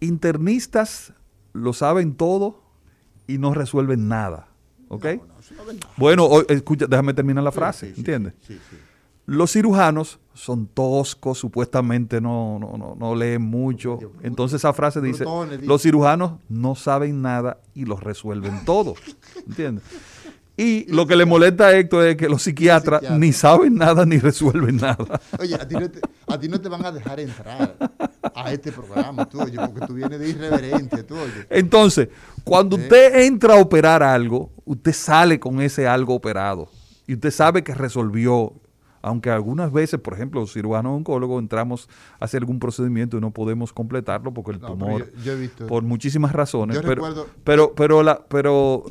internistas 0.00 1.12
lo 1.52 1.72
saben 1.72 2.14
todo 2.14 2.62
y 3.26 3.38
no 3.38 3.54
resuelven 3.54 4.08
nada. 4.08 4.48
¿Ok? 4.88 5.04
No, 5.04 5.64
no, 5.64 5.72
no. 5.72 5.78
Bueno, 5.96 6.28
escucha, 6.48 6.86
déjame 6.86 7.12
terminar 7.14 7.42
la 7.42 7.52
frase, 7.52 7.88
Sí, 7.88 7.94
sí, 7.94 8.00
¿entiendes? 8.00 8.34
Sí, 8.46 8.54
sí, 8.54 8.60
sí. 8.70 8.76
Los 9.26 9.52
cirujanos 9.52 10.20
son 10.34 10.66
toscos, 10.68 11.38
supuestamente 11.38 12.20
no, 12.20 12.58
no, 12.60 12.76
no, 12.78 12.94
no 12.96 13.14
leen 13.14 13.42
mucho. 13.42 13.98
Entonces 14.22 14.60
esa 14.60 14.72
frase 14.72 15.00
dice, 15.00 15.24
los 15.62 15.82
cirujanos 15.82 16.34
no 16.48 16.74
saben 16.76 17.22
nada 17.22 17.58
y 17.74 17.84
los 17.84 18.02
resuelven 18.02 18.64
todo. 18.64 18.94
¿Entiendes? 19.46 19.82
Y 20.58 20.90
lo 20.90 21.06
que 21.06 21.16
le 21.16 21.26
molesta 21.26 21.66
a 21.66 21.76
Héctor 21.76 22.06
es 22.06 22.16
que 22.16 22.28
los 22.30 22.42
psiquiatras 22.42 23.02
ni 23.10 23.32
saben 23.32 23.74
nada 23.74 24.06
ni 24.06 24.18
resuelven 24.18 24.76
nada. 24.76 25.20
Oye, 25.38 25.54
a 25.54 25.68
ti, 25.68 25.74
no 25.74 25.90
te, 25.90 26.00
a 26.26 26.38
ti 26.38 26.48
no 26.48 26.58
te 26.60 26.68
van 26.70 26.86
a 26.86 26.92
dejar 26.92 27.20
entrar 27.20 27.76
a 28.34 28.52
este 28.52 28.72
programa, 28.72 29.28
tú, 29.28 29.40
oye, 29.42 29.58
porque 29.58 29.86
tú 29.86 29.94
vienes 29.94 30.18
de 30.18 30.30
irreverente, 30.30 31.02
tú, 31.02 31.14
oye. 31.14 31.46
Entonces, 31.50 32.08
cuando 32.42 32.76
usted 32.76 33.26
entra 33.26 33.54
a 33.54 33.60
operar 33.60 34.02
algo, 34.02 34.50
usted 34.64 34.92
sale 34.94 35.38
con 35.38 35.60
ese 35.60 35.86
algo 35.86 36.14
operado 36.14 36.70
y 37.06 37.14
usted 37.14 37.30
sabe 37.30 37.62
que 37.64 37.74
resolvió. 37.74 38.54
Aunque 39.06 39.30
algunas 39.30 39.70
veces, 39.72 40.00
por 40.00 40.14
ejemplo, 40.14 40.40
los 40.40 40.52
cirujanos 40.52 40.96
oncólogos 40.96 41.40
entramos 41.40 41.88
a 42.18 42.24
hacer 42.24 42.42
algún 42.42 42.58
procedimiento 42.58 43.16
y 43.16 43.20
no 43.20 43.30
podemos 43.30 43.72
completarlo 43.72 44.34
porque 44.34 44.50
el 44.50 44.60
No, 44.60 44.66
tumor, 44.66 45.06
yo- 45.14 45.22
yo 45.22 45.32
he 45.32 45.36
visto- 45.40 45.66
por 45.68 45.84
muchísimas 45.84 46.32
razones, 46.32 46.74
Yo 46.74 46.82
pero, 46.82 46.94
recuerdo- 47.06 47.26
pero, 47.44 47.72
pero, 47.76 48.02
la, 48.02 48.24
pero 48.28 48.82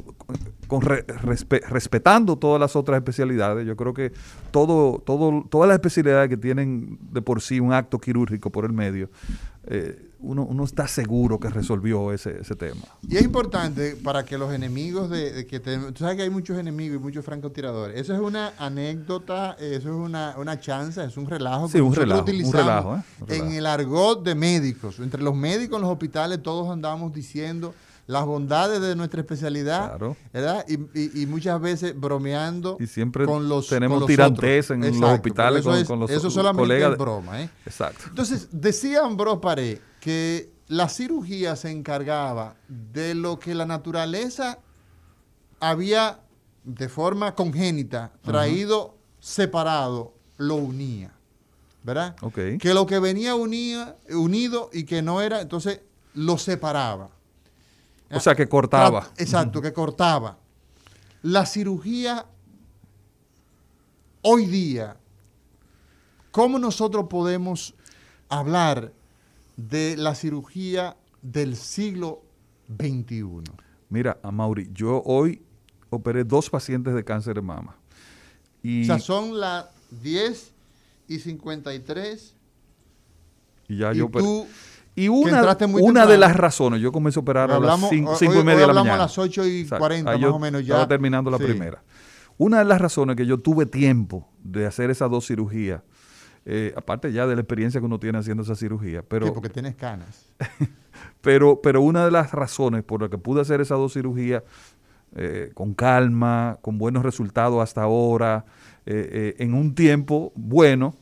con 0.68 0.82
re- 0.82 1.06
respe- 1.06 1.62
respetando 1.68 2.38
todas 2.38 2.60
las 2.62 2.78
otras 2.78 2.98
especialidades, 2.98 3.68
yo 3.68 3.76
creo 3.76 3.94
que 3.94 4.14
todo, 4.52 5.00
todo, 5.00 5.44
todas 5.50 5.68
las 5.68 5.76
especialidades 5.76 6.30
que 6.30 6.38
tienen 6.38 6.98
de 7.12 7.22
por 7.22 7.42
sí 7.42 7.60
un 7.60 7.74
acto 7.74 8.00
quirúrgico 8.00 8.50
por 8.52 8.64
el 8.66 8.72
medio, 8.72 9.10
eh, 9.68 10.12
uno, 10.20 10.44
uno 10.44 10.64
está 10.64 10.88
seguro 10.88 11.40
que 11.40 11.50
resolvió 11.50 12.12
ese, 12.12 12.42
ese 12.42 12.56
tema. 12.56 12.82
Y 13.08 13.18
es 13.18 13.24
importante 13.24 13.96
para 13.96 14.26
que 14.26 14.38
los 14.38 14.54
enemigos 14.54 15.10
de, 15.10 15.32
de 15.32 15.46
que 15.46 15.60
tenemos, 15.60 15.94
tú 15.94 16.00
sabes 16.00 16.16
que 16.18 16.24
hay 16.24 16.30
muchos 16.30 16.58
enemigos 16.58 17.00
y 17.00 17.00
muchos 17.00 17.24
francotiradores. 17.24 18.00
Eso 18.00 18.14
es 18.14 18.20
una 18.20 18.54
anécdota, 18.58 19.56
eso 19.60 19.90
es 19.90 19.96
una, 19.96 20.36
una 20.38 20.60
chanza, 20.60 21.04
es 21.04 21.18
un 21.18 21.28
relajo 21.28 21.68
Sí, 21.68 21.80
un 21.80 21.90
nosotros 21.90 22.26
relajo, 22.26 22.48
un 22.48 22.54
relajo, 22.54 22.96
¿eh? 22.96 23.02
Un 23.22 23.28
relajo. 23.28 23.46
en 23.48 23.54
el 23.54 23.66
argot 23.66 24.24
de 24.24 24.36
médicos. 24.36 25.00
Entre 25.00 25.22
los 25.22 25.36
médicos 25.36 25.78
en 25.78 25.82
los 25.84 25.92
hospitales 25.92 26.42
todos 26.42 26.70
andamos 26.72 27.14
diciendo 27.14 27.74
las 28.08 28.26
bondades 28.26 28.82
de 28.82 28.96
nuestra 28.96 29.22
especialidad, 29.22 29.90
Claro. 29.90 30.16
¿verdad? 30.32 30.64
Y, 30.68 30.76
y- 31.00 31.22
y 31.24 31.26
muchas 31.26 31.60
veces 31.60 32.00
bromeando 32.00 32.78
Y 32.80 32.86
siempre 32.88 33.26
con 33.26 33.50
los 33.50 33.68
tenemos 33.68 33.96
con 33.96 34.02
los 34.02 34.08
tirantes 34.08 34.70
otros. 34.72 34.86
en 34.88 35.00
los 35.02 35.10
hospitales 35.12 35.62
pero 35.62 35.72
con- 35.72 35.74
eso 35.74 35.82
es- 35.82 35.88
con 35.88 36.00
los 36.00 36.12
Eso 36.12 36.30
solamente 36.30 36.62
colegas 36.62 36.92
es 36.92 36.98
broma, 37.00 37.42
¿eh? 37.42 37.50
Exacto. 37.66 38.04
Entonces, 38.08 38.48
decía 38.52 39.04
Ambrose 39.04 39.40
Paré 39.42 39.82
que 40.00 40.52
la 40.68 40.88
cirugía 40.90 41.56
se 41.56 41.72
encargaba 41.72 42.56
de 42.68 43.16
lo 43.16 43.40
que 43.40 43.56
la 43.56 43.66
naturaleza 43.66 44.60
había 45.60 46.20
de 46.64 46.90
forma 46.90 47.34
congénita 47.36 48.12
traído 48.24 48.96
separado, 49.20 50.14
lo 50.38 50.56
unía. 50.56 51.12
¿Verdad? 51.84 52.16
Que 52.60 52.74
lo 52.74 52.88
que 52.88 52.98
venía 52.98 53.36
unía, 53.36 53.96
unido 54.10 54.72
y 54.74 54.86
que 54.86 55.04
no 55.04 55.22
era, 55.22 55.42
entonces 55.42 55.82
lo 56.16 56.38
separaba. 56.40 57.10
O 58.12 58.20
sea, 58.20 58.36
que 58.36 58.48
cortaba. 58.48 59.12
Exacto, 59.18 59.62
que 59.62 59.74
cortaba. 59.74 60.38
La 61.22 61.46
cirugía 61.46 62.26
hoy 64.22 64.46
día, 64.46 64.98
¿cómo 66.32 66.60
nosotros 66.60 67.08
podemos 67.10 67.74
hablar 68.30 68.94
de 69.58 69.96
la 69.98 70.14
cirugía 70.16 70.96
del 71.22 71.56
siglo 71.56 72.22
XXI? 72.78 73.44
Mira, 73.90 74.20
a 74.22 74.32
Mauri, 74.32 74.70
yo 74.74 75.02
hoy 75.06 75.42
operé 75.90 76.24
dos 76.24 76.50
pacientes 76.50 76.94
de 76.94 77.04
cáncer 77.04 77.36
de 77.36 77.42
mama. 77.42 77.76
Y, 78.62 78.84
O 78.84 78.86
sea, 78.86 79.00
son 79.00 79.40
las 79.40 79.66
10 80.02 80.52
y 81.08 81.20
53 81.20 82.36
y 83.68 83.78
ya 83.78 83.94
y 83.94 83.98
yo 83.98 84.06
operé. 84.06 84.24
tú 84.26 84.48
Y 84.96 85.10
una, 85.10 85.42
una 85.82 86.06
de 86.06 86.18
las 86.18 86.36
razones, 86.38 86.80
yo 86.82 86.92
comencé 86.92 87.20
a 87.20 87.22
operar 87.22 87.52
a 87.52 87.60
las 87.60 87.90
5 87.90 88.12
hoy- 88.20 88.28
y 88.40 88.44
media 88.44 88.44
de 88.44 88.56
la 88.60 88.64
hablamos 88.64 88.76
mañana. 88.76 88.94
a 88.96 88.98
las 89.08 89.18
8 89.18 89.46
y 89.46 89.62
Exacto. 89.62 89.80
40 89.80 90.12
Ahí 90.12 90.18
más 90.22 90.30
yo 90.30 90.36
o 90.36 90.40
menos 90.40 90.62
ya. 90.66 90.76
Estaba 90.76 90.88
terminando 90.88 91.30
la 91.30 91.38
Sí. 91.38 91.44
primera. 91.44 91.84
Una 92.38 92.60
de 92.60 92.66
las 92.66 92.80
razones 92.82 93.16
que 93.16 93.26
yo 93.26 93.38
tuve 93.40 93.66
tiempo 93.66 94.28
de 94.44 94.66
hacer 94.66 94.90
esas 94.90 95.10
dos 95.12 95.28
cirugías, 95.28 95.82
eh, 96.46 96.74
aparte 96.78 97.12
ya 97.12 97.28
de 97.28 97.36
la 97.36 97.42
experiencia 97.42 97.80
que 97.82 97.86
uno 97.86 98.00
tiene 98.00 98.20
haciendo 98.20 98.44
esa 98.44 98.56
cirugía, 98.56 99.02
pero, 99.04 99.26
Sí, 99.28 99.32
porque 99.34 99.50
tienes 99.50 99.76
canas. 99.76 100.26
pero, 101.22 101.60
pero 101.62 101.82
una 101.82 102.06
de 102.06 102.12
las 102.12 102.32
razones 102.32 102.84
por 102.84 103.02
las 103.02 103.10
que 103.10 103.18
pude 103.18 103.42
hacer 103.42 103.62
esas 103.62 103.78
dos 103.78 103.94
cirugías 103.94 104.44
eh, 105.18 105.52
con 105.54 105.74
calma, 105.74 106.58
con 106.62 106.78
buenos 106.78 107.04
resultados 107.04 107.62
hasta 107.64 107.84
ahora, 107.84 108.46
eh, 108.86 109.36
en 109.40 109.54
un 109.54 109.74
tiempo 109.74 110.32
bueno, 110.36 110.94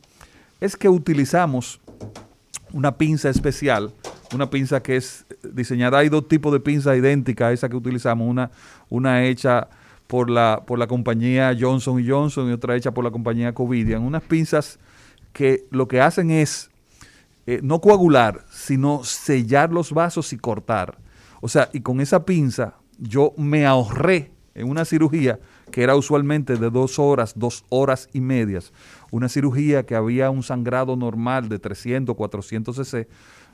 es 0.62 0.76
que 0.78 0.88
utilizamos 0.88 1.82
una 2.74 2.98
pinza 2.98 3.30
especial 3.30 3.94
una 4.34 4.50
pinza 4.50 4.82
que 4.82 4.98
es 4.98 5.26
diseñada. 5.44 6.00
Hay 6.00 6.10
dos 6.10 6.28
tipos 6.28 6.52
de 6.52 6.60
pinzas 6.60 6.98
idénticas 6.98 7.48
a 7.48 7.54
esa 7.54 7.70
que 7.70 7.76
utilizamos. 7.76 8.28
Una, 8.28 8.52
una 8.90 9.24
hecha 9.26 9.68
por 10.08 10.30
la, 10.30 10.64
por 10.66 10.80
la 10.80 10.88
compañía 10.88 11.56
Johnson 11.58 12.04
Johnson 12.08 12.50
y 12.50 12.54
otra 12.54 12.76
hecha 12.76 12.92
por 12.94 13.04
la 13.04 13.12
compañía 13.12 13.54
Covidian. 13.54 14.02
Unas 14.02 14.24
pinzas 14.24 14.80
que 15.32 15.66
lo 15.72 15.88
que 15.88 16.02
hacen 16.02 16.32
es 16.32 16.70
eh, 17.48 17.60
no 17.64 17.82
coagular, 17.82 18.46
sino 18.52 19.04
sellar 19.04 19.72
los 19.72 19.92
vasos 19.92 20.34
y 20.34 20.38
cortar. 20.38 20.98
O 21.42 21.50
sea, 21.50 21.70
y 21.74 21.82
con 21.82 22.00
esa 22.02 22.26
pinza 22.26 22.76
yo 22.98 23.34
me 23.38 23.66
ahorré 23.66 24.32
en 24.56 24.70
una 24.70 24.86
cirugía 24.86 25.40
que 25.72 25.84
era 25.84 25.96
usualmente 25.96 26.56
de 26.58 26.70
dos 26.70 27.00
horas, 27.00 27.34
dos 27.36 27.66
horas 27.70 28.10
y 28.14 28.22
medias, 28.22 28.74
una 29.12 29.30
cirugía 29.30 29.86
que 29.86 29.96
había 29.96 30.30
un 30.30 30.44
sangrado 30.44 30.96
normal 30.96 31.50
de 31.50 31.60
300, 31.60 32.16
400 32.16 32.76
cc, 32.76 33.08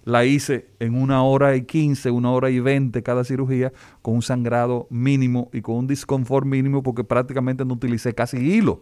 la 0.06 0.26
hice 0.26 0.68
en 0.80 0.96
una 0.96 1.24
hora 1.24 1.56
y 1.56 1.64
15, 1.64 2.12
una 2.12 2.32
hora 2.32 2.50
y 2.50 2.60
20 2.60 3.04
cada 3.04 3.24
cirugía, 3.24 3.72
con 4.02 4.16
un 4.16 4.22
sangrado 4.22 4.88
mínimo 4.90 5.50
y 5.54 5.62
con 5.62 5.76
un 5.76 5.88
disconfort 5.88 6.46
mínimo 6.46 6.82
porque 6.84 7.04
prácticamente 7.04 7.66
no 7.66 7.74
utilicé 7.74 8.14
casi 8.14 8.38
hilo. 8.38 8.82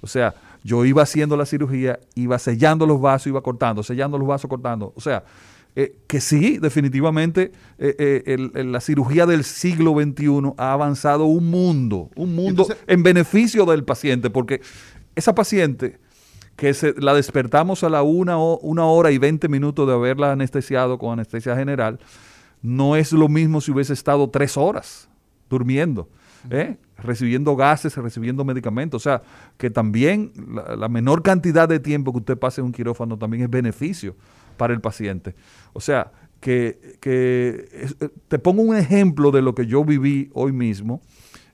O 0.00 0.06
sea, 0.06 0.34
yo 0.62 0.84
iba 0.84 1.02
haciendo 1.02 1.36
la 1.36 1.46
cirugía, 1.46 1.98
iba 2.14 2.38
sellando 2.38 2.86
los 2.86 3.00
vasos, 3.00 3.28
iba 3.28 3.40
cortando, 3.42 3.82
sellando 3.82 4.18
los 4.18 4.28
vasos, 4.28 4.48
cortando. 4.48 4.92
O 4.94 5.00
sea, 5.00 5.24
eh, 5.76 5.96
que 6.08 6.20
sí, 6.20 6.58
definitivamente 6.58 7.52
eh, 7.78 8.24
eh, 8.26 8.64
la 8.64 8.80
cirugía 8.80 9.26
del 9.26 9.44
siglo 9.44 9.92
XXI 9.92 10.54
ha 10.56 10.72
avanzado 10.72 11.26
un 11.26 11.50
mundo, 11.50 12.10
un 12.16 12.34
mundo 12.34 12.66
en 12.88 13.04
beneficio 13.04 13.64
del 13.64 13.84
paciente, 13.84 14.28
porque 14.28 14.60
esa 15.14 15.36
paciente 15.36 16.00
que 16.56 16.74
se, 16.74 16.94
la 17.00 17.14
despertamos 17.14 17.84
a 17.84 17.90
la 17.90 18.02
una, 18.02 18.36
una 18.38 18.86
hora 18.86 19.12
y 19.12 19.18
20 19.18 19.48
minutos 19.48 19.86
de 19.86 19.94
haberla 19.94 20.32
anestesiado 20.32 20.98
con 20.98 21.12
anestesia 21.12 21.54
general, 21.54 22.00
no 22.60 22.96
es 22.96 23.12
lo 23.12 23.28
mismo 23.28 23.60
si 23.60 23.70
hubiese 23.70 23.92
estado 23.92 24.28
tres 24.30 24.56
horas 24.56 25.08
durmiendo. 25.48 26.08
recibiendo 26.96 27.54
gases, 27.54 27.96
recibiendo 27.96 28.44
medicamentos. 28.44 29.00
O 29.00 29.04
sea, 29.04 29.22
que 29.56 29.70
también 29.70 30.32
la, 30.52 30.74
la, 30.74 30.88
menor 30.88 31.22
cantidad 31.22 31.68
de 31.68 31.78
tiempo 31.78 32.10
que 32.10 32.18
usted 32.18 32.36
pase 32.36 32.60
en 32.60 32.66
un 32.66 32.72
quirófano 32.72 33.16
también 33.16 33.44
es 33.44 33.50
beneficio 33.50 34.16
para 34.58 34.74
el 34.74 34.82
paciente. 34.82 35.34
O 35.72 35.80
sea, 35.80 36.12
que, 36.40 36.98
eh, 37.04 37.88
te 38.28 38.38
pongo 38.38 38.62
un 38.62 38.76
ejemplo 38.76 39.30
de 39.30 39.42
lo 39.42 39.54
que 39.54 39.66
yo 39.66 39.84
viví 39.84 40.30
hoy 40.34 40.52
mismo. 40.52 41.00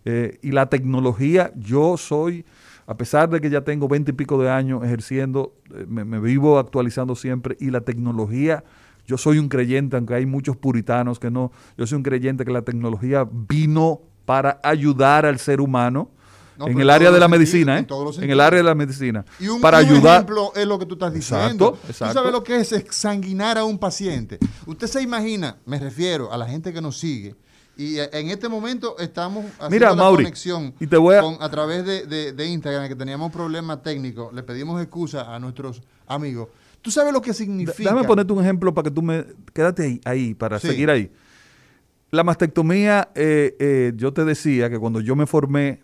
Eh, 0.05 0.39
y 0.43 0.51
la 0.51 0.69
tecnología, 0.69 1.53
yo 1.57 1.97
soy, 1.97 2.45
a 2.87 2.97
pesar 2.97 3.31
de 3.31 3.41
que 3.41 3.49
ya 3.49 3.63
tengo 3.63 3.89
veinte 3.89 4.11
y 4.11 4.15
pico 4.15 4.43
de 4.43 4.51
años 4.51 4.85
ejerciendo, 4.85 5.55
eh, 5.75 5.87
me, 5.89 6.05
me, 6.05 6.19
vivo 6.19 6.59
actualizando 6.59 7.15
siempre, 7.15 7.57
y 7.59 7.71
la 7.71 7.81
tecnología, 7.81 8.65
yo 9.07 9.17
soy 9.17 9.39
un 9.39 9.49
creyente, 9.49 9.97
aunque 9.97 10.15
hay 10.15 10.27
muchos 10.27 10.57
puritanos 10.57 11.19
que 11.19 11.31
no, 11.31 11.53
yo 11.79 11.87
soy 11.87 11.97
un 11.97 12.03
creyente 12.03 12.45
que 12.45 12.53
la 12.53 12.63
tecnología 12.63 13.27
vino 13.31 14.01
para 14.27 14.61
ayudar 14.63 15.25
al 15.25 15.39
ser 15.39 15.61
humano 15.61 16.11
en 16.59 16.81
el 16.81 16.91
área 16.91 17.11
de 17.11 17.21
la 17.21 17.29
medicina, 17.29 17.79
¿eh? 17.79 17.87
En, 18.21 18.31
el 18.31 18.41
área 18.41 18.59
de 18.59 18.65
la 18.65 18.75
medicina. 18.75 19.25
Y 19.41 19.49
un, 19.49 19.61
para 19.61 19.79
ayudar. 19.79 20.17
ejemplo 20.17 20.53
es 20.55 20.67
lo 20.67 20.79
que 20.79 20.87
tú 20.87 20.95
estás 20.95 21.13
diciendo. 21.13 21.69
Exacto, 21.69 21.89
exacto. 21.89 22.13
Tú 22.13 22.19
sabes 22.19 22.33
lo 22.33 22.45
que 22.45 22.57
es 22.57 22.73
exsanguinar 22.73 23.59
a 23.59 23.65
un 23.65 23.79
paciente. 23.79 24.39
Usted 24.67 24.87
se 24.87 25.03
imagina, 25.03 25.57
me 25.67 25.79
refiero 25.79 26.33
a 26.33 26.37
la 26.37 26.47
gente 26.47 26.73
que 26.73 26.81
nos 26.81 26.99
sigue, 26.99 27.35
y 27.77 27.99
en 27.99 28.31
este 28.31 28.49
momento 28.49 28.97
estamos 28.99 29.47
haciendo 29.59 29.71
Mira, 29.71 29.95
la 29.95 30.11
conexión 30.11 30.75
y 30.79 30.87
te 30.87 30.97
voy 30.97 31.17
a... 31.17 31.23
Con, 31.23 31.37
a 31.41 31.51
través 31.51 31.85
de, 31.85 32.07
de, 32.07 32.33
de 32.33 32.47
Instagram, 32.47 32.89
que 32.89 32.95
teníamos 32.95 33.33
problemas 33.33 33.83
técnicos. 33.83 34.33
Le 34.33 34.45
pedimos 34.45 34.81
excusa 34.81 35.35
a 35.35 35.41
nuestros 35.41 35.83
amigos. 36.07 36.49
¿Tú 36.83 36.93
sabes 36.93 37.13
lo 37.13 37.21
que 37.21 37.35
significa? 37.35 37.91
Déjame 37.91 38.05
ponerte 38.05 38.33
un 38.33 38.41
ejemplo 38.41 38.73
para 38.73 38.85
que 38.85 38.95
tú 38.95 39.03
me... 39.03 39.25
Quédate 39.53 39.85
ahí, 39.85 40.01
ahí 40.05 40.35
para 40.35 40.61
seguir 40.61 40.89
ahí. 40.89 41.11
La 42.11 42.23
mastectomía, 42.23 43.09
eh, 43.17 43.57
eh, 43.59 43.93
yo 43.97 44.13
te 44.13 44.25
decía 44.25 44.71
que 44.71 44.79
cuando 44.79 45.01
yo 45.01 45.17
me 45.17 45.27
formé 45.27 45.83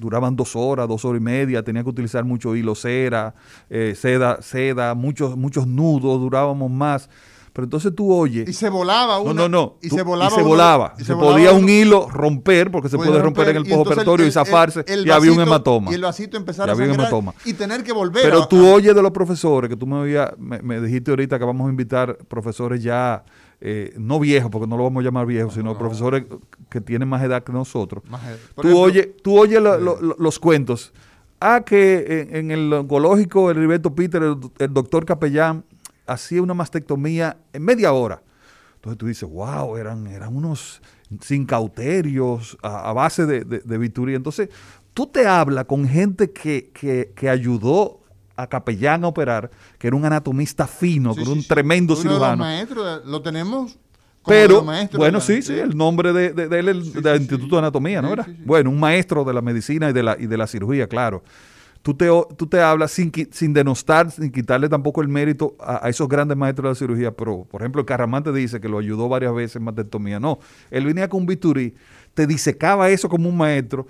duraban 0.00 0.34
dos 0.34 0.56
horas, 0.56 0.88
dos 0.88 1.04
horas 1.04 1.20
y 1.20 1.24
media, 1.24 1.62
tenía 1.62 1.82
que 1.82 1.90
utilizar 1.90 2.24
mucho 2.24 2.56
hilo 2.56 2.74
cera, 2.74 3.34
eh, 3.68 3.94
seda, 3.96 4.42
seda, 4.42 4.94
muchos, 4.94 5.36
muchos 5.36 5.66
nudos, 5.66 6.20
durábamos 6.20 6.70
más. 6.70 7.08
Pero 7.52 7.64
entonces 7.64 7.92
tú 7.94 8.12
oyes. 8.12 8.48
Y 8.48 8.52
se 8.52 8.68
volaba 8.68 9.18
uno. 9.18 9.34
No, 9.34 9.48
no, 9.48 9.48
no. 9.48 9.78
Y 9.82 9.90
se 9.90 10.02
volaba. 10.02 10.30
Y 10.30 10.34
se 10.34 10.42
volaba. 10.42 10.94
se, 10.96 11.14
podía 11.16 11.52
un 11.52 11.68
hilo 11.68 12.08
romper, 12.08 12.70
porque 12.70 12.88
se 12.88 12.96
puede 12.96 13.20
romper, 13.20 13.48
en 13.48 13.56
el 13.56 13.66
postoperatorio 13.66 14.24
y, 14.24 14.30
zafarse, 14.30 14.84
y 14.86 15.10
había 15.10 15.32
un 15.32 15.40
hematoma. 15.40 15.90
Y 15.90 15.94
el 15.94 16.02
vasito 16.02 16.36
empezar 16.36 16.70
a 16.70 16.76
sangrar 16.76 17.10
y 17.44 17.54
tener 17.54 17.82
que 17.82 17.92
volver. 17.92 18.22
Pero 18.22 18.46
tú 18.46 18.66
oyes 18.68 18.94
de 18.94 19.02
los 19.02 19.10
profesores, 19.10 19.68
que 19.68 19.76
tú 19.76 19.86
me, 19.86 19.96
había, 19.96 20.32
me 20.38 20.80
dijiste 20.80 21.10
ahorita 21.10 21.38
que 21.38 21.44
vamos 21.44 21.66
a 21.66 21.70
invitar 21.70 22.16
profesores 22.28 22.82
ya 22.82 23.24
eh, 23.60 23.92
no 23.98 24.18
viejos, 24.18 24.50
porque 24.50 24.66
no 24.66 24.76
lo 24.76 24.84
vamos 24.84 25.02
a 25.02 25.04
llamar 25.04 25.26
viejos, 25.26 25.54
sino 25.54 25.76
profesores 25.76 26.24
que 26.70 26.80
tienen 26.80 27.08
más 27.08 27.22
edad 27.22 27.42
que 27.42 27.52
nosotros. 27.52 28.02
Tú 28.60 28.78
oyes 28.78 29.08
tú 29.22 29.38
oye 29.38 29.60
los 29.60 30.38
cuentos. 30.38 30.92
Ah, 31.42 31.62
que 31.64 32.28
en, 32.32 32.50
el 32.50 32.72
oncológico, 32.72 33.50
el 33.50 33.56
Heriberto 33.56 33.94
Peter, 33.94 34.22
el, 34.58 34.74
doctor 34.74 35.06
capellán, 35.06 35.64
hacía 36.06 36.42
una 36.42 36.52
mastectomía 36.52 37.38
en 37.52 37.62
media 37.62 37.92
hora. 37.92 38.22
Entonces 38.76 38.98
tú 38.98 39.06
dices, 39.06 39.28
wow, 39.28 39.76
eran, 39.76 40.06
eran 40.06 40.36
unos 40.36 40.82
sin 41.20 41.46
cauterios, 41.46 42.58
a, 42.62 42.92
base 42.92 43.26
de, 43.26 43.44
de, 43.44 44.14
Entonces, 44.14 44.48
tú 44.94 45.06
te 45.06 45.26
hablas 45.26 45.64
con 45.64 45.88
gente 45.88 46.30
que, 46.30 46.70
que, 46.72 47.12
que 47.14 47.28
ayudó 47.28 47.99
a 48.42 48.46
capellán 48.46 49.04
a 49.04 49.08
operar, 49.08 49.50
que 49.78 49.86
era 49.86 49.96
un 49.96 50.04
anatomista 50.04 50.66
fino, 50.66 51.14
era 51.16 51.30
un 51.30 51.44
tremendo 51.44 51.96
cirujano. 51.96 52.44
lo 53.04 53.22
tenemos 53.22 53.78
pero, 54.26 54.64
bueno, 54.92 55.20
sí, 55.20 55.42
sí, 55.42 55.54
el 55.54 55.76
nombre 55.76 56.12
de, 56.12 56.58
él 56.58 56.68
es 56.68 56.92
del 56.92 57.20
Instituto 57.20 57.56
de 57.56 57.58
Anatomía, 57.60 58.02
¿no 58.02 58.12
era? 58.12 58.26
Bueno, 58.44 58.70
un 58.70 58.78
maestro 58.78 59.24
de 59.24 59.32
la 59.32 59.40
medicina 59.40 59.90
y 59.90 59.92
de 59.92 60.02
la, 60.02 60.16
y 60.18 60.26
de 60.26 60.36
la 60.36 60.46
cirugía, 60.46 60.86
claro. 60.86 61.22
Tú 61.82 61.94
te, 61.94 62.08
tú 62.36 62.46
te 62.46 62.60
hablas 62.60 62.90
sin, 62.90 63.10
sin 63.30 63.54
denostar, 63.54 64.10
sin 64.10 64.30
quitarle 64.30 64.68
tampoco 64.68 65.00
el 65.00 65.08
mérito 65.08 65.56
a, 65.58 65.88
esos 65.88 66.06
grandes 66.06 66.36
maestros 66.36 66.64
de 66.64 66.68
la 66.68 66.74
cirugía, 66.74 67.10
pero, 67.12 67.46
por 67.50 67.62
ejemplo, 67.62 67.80
el 67.80 67.86
Carramante 67.86 68.30
dice 68.32 68.60
que 68.60 68.68
lo 68.68 68.78
ayudó 68.78 69.08
varias 69.08 69.34
veces 69.34 69.56
en 69.56 69.64
mastectomía. 69.64 70.20
No, 70.20 70.38
él 70.70 70.84
venía 70.84 71.08
con 71.08 71.24
bisturí, 71.24 71.74
te 72.12 72.26
disecaba 72.26 72.90
eso 72.90 73.08
como 73.08 73.30
un 73.30 73.38
maestro, 73.38 73.86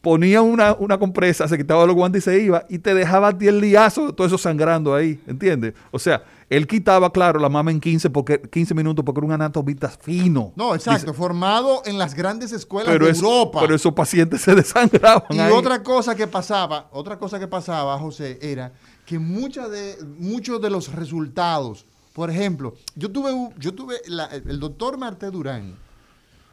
ponía 0.00 0.42
una, 0.42 0.74
una, 0.74 0.98
compresa, 0.98 1.48
se 1.48 1.56
quitaba 1.56 1.84
los 1.86 1.94
guantes 1.94 2.22
y 2.22 2.30
se 2.30 2.38
iba 2.40 2.64
y 2.68 2.78
te 2.78 2.94
dejaba 2.94 3.28
a 3.28 3.38
ti 3.38 3.48
el 3.48 3.60
liazo, 3.60 4.12
todo 4.12 4.26
eso 4.26 4.38
sangrando 4.38 4.94
ahí, 4.94 5.20
¿entiendes? 5.26 5.74
O 5.90 5.98
sea, 5.98 6.22
él 6.48 6.66
quitaba, 6.66 7.12
claro, 7.12 7.38
la 7.38 7.48
mama 7.48 7.70
en 7.70 7.80
15, 7.80 8.08
porque, 8.10 8.40
15 8.40 8.74
minutos 8.74 9.04
porque 9.04 9.18
era 9.20 9.26
un 9.26 9.32
anatomista 9.32 9.88
fino. 9.88 10.52
No, 10.56 10.74
exacto, 10.74 11.12
formado 11.12 11.82
en 11.84 11.98
las 11.98 12.14
grandes 12.14 12.52
escuelas 12.52 12.98
de 12.98 13.08
Europa. 13.08 13.60
Pero 13.60 13.74
esos 13.74 13.92
pacientes 13.92 14.40
se 14.40 14.54
desangraban. 14.56 15.24
Y 15.30 15.40
otra 15.52 15.82
cosa 15.82 16.14
que 16.14 16.26
pasaba, 16.26 16.88
otra 16.92 17.18
cosa 17.18 17.38
que 17.38 17.48
pasaba, 17.48 17.98
José, 17.98 18.38
era 18.40 18.72
que 19.04 19.18
de, 19.18 19.96
muchos 20.18 20.60
de 20.60 20.70
los 20.70 20.92
resultados, 20.92 21.86
por 22.12 22.30
ejemplo, 22.30 22.74
yo 22.94 23.10
tuve, 23.10 23.30
yo 23.58 23.74
tuve 23.74 23.96
el 24.06 24.60
doctor 24.60 24.98
Marte 24.98 25.30
Durán, 25.30 25.76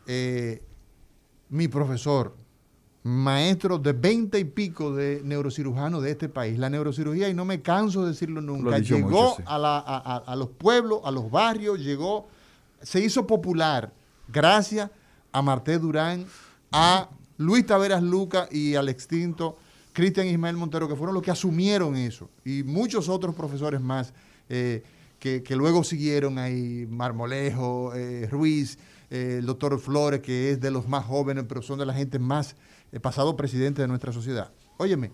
eh, 0.08 0.64
mi 1.50 1.68
profesor, 1.68 2.34
maestro 3.06 3.78
de 3.78 3.94
veinte 3.94 4.40
y 4.40 4.46
pico 4.46 4.96
de 4.96 5.22
neurocirujanos 5.24 6.02
de 6.02 6.10
este 6.10 6.28
país. 6.28 6.58
La 6.58 6.72
neurocirugía, 6.72 7.30
y 7.30 7.36
no 7.36 7.46
me 7.46 7.62
canso 7.62 8.02
de 8.02 8.10
decirlo 8.10 8.42
nunca, 8.42 8.80
llegó 8.80 9.38
a, 9.46 10.36
los 10.36 10.50
pueblos, 10.50 11.02
a 11.04 11.12
los 11.12 11.30
barrios, 11.30 11.80
llegó, 11.80 12.28
se 12.82 13.00
hizo 13.02 13.28
popular 13.28 13.94
gracias 14.28 14.90
a 15.32 15.42
Marté 15.44 15.78
Durán, 15.78 16.26
a 16.72 17.08
Luis 17.38 17.68
Taveras 17.68 18.02
Luca 18.02 18.48
y 18.50 18.74
al 18.74 18.90
extinto 18.90 19.56
Cristian 19.94 20.26
Ismael 20.26 20.58
Montero, 20.58 20.88
que 20.88 20.96
fueron 20.96 21.14
los 21.14 21.22
que 21.22 21.30
asumieron 21.30 21.96
eso, 21.96 22.28
y 22.44 22.64
muchos 22.64 23.08
otros 23.08 23.36
profesores 23.36 23.82
más 23.82 24.16
eh, 24.50 24.82
que, 25.20 25.44
luego 25.56 25.84
siguieron 25.84 26.40
ahí, 26.40 26.88
Marmolejo, 26.90 27.94
eh, 27.94 28.28
Ruiz, 28.32 28.80
eh, 29.12 29.38
el 29.40 29.46
doctor 29.46 29.80
Flores, 29.80 30.22
que 30.22 30.52
es 30.52 30.60
de 30.60 30.72
los 30.72 30.88
más 30.88 31.06
jóvenes, 31.06 31.46
pero 31.48 31.62
son 31.62 31.78
de 31.78 31.86
la 31.86 31.94
gente 31.94 32.18
más 32.18 32.56
pasado 33.00 33.36
presidente 33.36 33.82
de 33.82 33.88
nuestra 33.88 34.12
sociedad. 34.12 34.52
Óyeme, 34.78 35.12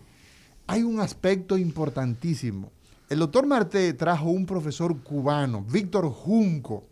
hay 0.68 0.84
un 0.84 1.00
aspecto 1.00 1.58
importantísimo. 1.58 2.72
El 3.10 3.20
doctor 3.20 3.46
Marté 3.46 3.94
trajo 3.94 4.30
un 4.30 4.46
profesor 4.46 5.02
cubano, 5.02 5.64
Víctor 5.64 6.10
Junco, 6.10 6.86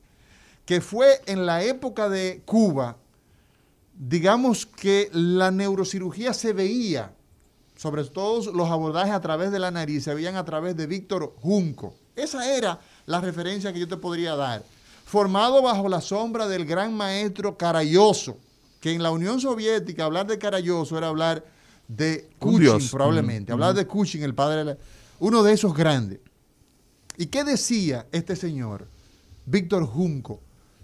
que 0.66 0.82
fue 0.82 1.22
en 1.26 1.46
la 1.46 1.64
época 1.64 2.10
de 2.10 2.42
Cuba, 2.46 2.98
digamos 3.98 4.66
que 4.66 5.10
la 5.14 5.50
neurocirugía 5.50 6.34
se 6.34 6.54
veía, 6.54 7.14
sobre 7.76 8.04
todo 8.04 8.52
los 8.52 8.70
abordajes 8.70 9.14
a 9.14 9.22
través 9.22 9.52
de 9.52 9.60
la 9.60 9.72
nariz, 9.72 10.04
se 10.04 10.14
veían 10.14 10.36
a 10.36 10.46
través 10.46 10.76
de 10.76 10.88
Víctor 10.88 11.34
Junco. 11.42 11.96
Esa 12.16 12.54
era 12.54 12.80
la 13.06 13.22
referencia 13.22 13.72
que 13.72 13.80
yo 13.80 13.88
te 13.88 13.98
podría 13.98 14.36
dar. 14.36 14.64
Formado 15.06 15.62
bajo 15.62 15.88
la 15.88 16.02
sombra 16.02 16.48
del 16.48 16.66
gran 16.66 16.94
maestro 16.94 17.58
Carayoso, 17.58 18.38
que 18.80 18.94
en 18.94 19.04
la 19.04 19.12
Unión 19.12 19.40
Soviética 19.42 20.06
hablar 20.06 20.28
de 20.28 20.38
Carayoso 20.38 20.98
era 20.98 21.08
hablar 21.08 21.46
de 21.88 22.30
Kuchin, 22.40 22.90
probablemente. 22.90 23.52
Hablar 23.52 23.74
de 23.74 23.86
Kuchin, 23.86 24.24
el 24.24 24.36
padre, 24.36 24.64
de 24.64 24.78
uno 25.20 25.44
de 25.44 25.54
esos 25.54 25.76
grandes. 25.76 26.20
¿Y 27.18 27.26
qué 27.26 27.44
decía 27.44 28.08
este 28.12 28.36
señor? 28.36 28.88
Víctor 29.46 29.86
Junco, 29.86 30.42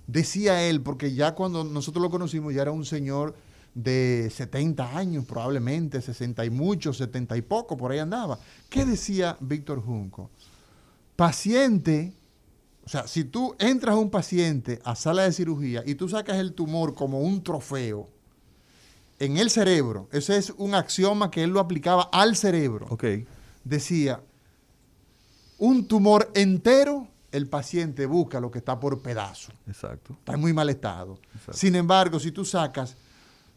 decía 0.07 0.63
él, 0.63 0.81
porque 0.81 1.13
ya 1.13 1.35
cuando 1.35 1.63
nosotros 1.63 2.01
lo 2.01 2.09
conocimos 2.09 2.53
ya 2.53 2.63
era 2.63 2.71
un 2.71 2.85
señor 2.85 3.35
de 3.75 4.31
70 4.33 4.97
años 4.97 5.25
probablemente, 5.25 6.01
60 6.01 6.45
y 6.45 6.49
muchos, 6.49 6.97
70 6.97 7.37
y 7.37 7.41
poco, 7.41 7.77
por 7.77 7.91
ahí 7.91 7.99
andaba. 7.99 8.39
¿Qué 8.69 8.85
decía 8.85 9.37
Víctor 9.39 9.81
Junco? 9.81 10.31
Paciente, 11.15 12.13
o 12.85 12.89
sea, 12.89 13.07
si 13.07 13.23
tú 13.23 13.55
entras 13.57 13.95
a 13.95 13.99
un 13.99 14.11
paciente 14.11 14.79
a 14.83 14.95
sala 14.95 15.23
de 15.23 15.31
cirugía 15.31 15.81
y 15.85 15.95
tú 15.95 16.07
sacas 16.07 16.37
el 16.37 16.53
tumor 16.53 16.93
como 16.93 17.21
un 17.21 17.43
trofeo 17.43 18.09
en 19.17 19.37
el 19.37 19.49
cerebro, 19.49 20.07
ese 20.11 20.37
es 20.37 20.51
un 20.57 20.75
axioma 20.75 21.31
que 21.31 21.43
él 21.43 21.49
lo 21.49 21.59
aplicaba 21.59 22.03
al 22.11 22.35
cerebro. 22.35 22.85
Ok. 22.89 23.05
Decía, 23.63 24.21
un 25.57 25.87
tumor 25.87 26.29
entero, 26.35 27.07
el 27.31 27.47
paciente 27.47 28.05
busca 28.05 28.39
lo 28.39 28.51
que 28.51 28.59
está 28.59 28.79
por 28.79 29.01
pedazo. 29.01 29.51
Exacto. 29.67 30.13
Está 30.19 30.33
en 30.33 30.41
muy 30.41 30.53
mal 30.53 30.69
estado. 30.69 31.17
Exacto. 31.33 31.53
Sin 31.53 31.75
embargo, 31.75 32.19
si 32.19 32.31
tú 32.31 32.45
sacas 32.45 32.95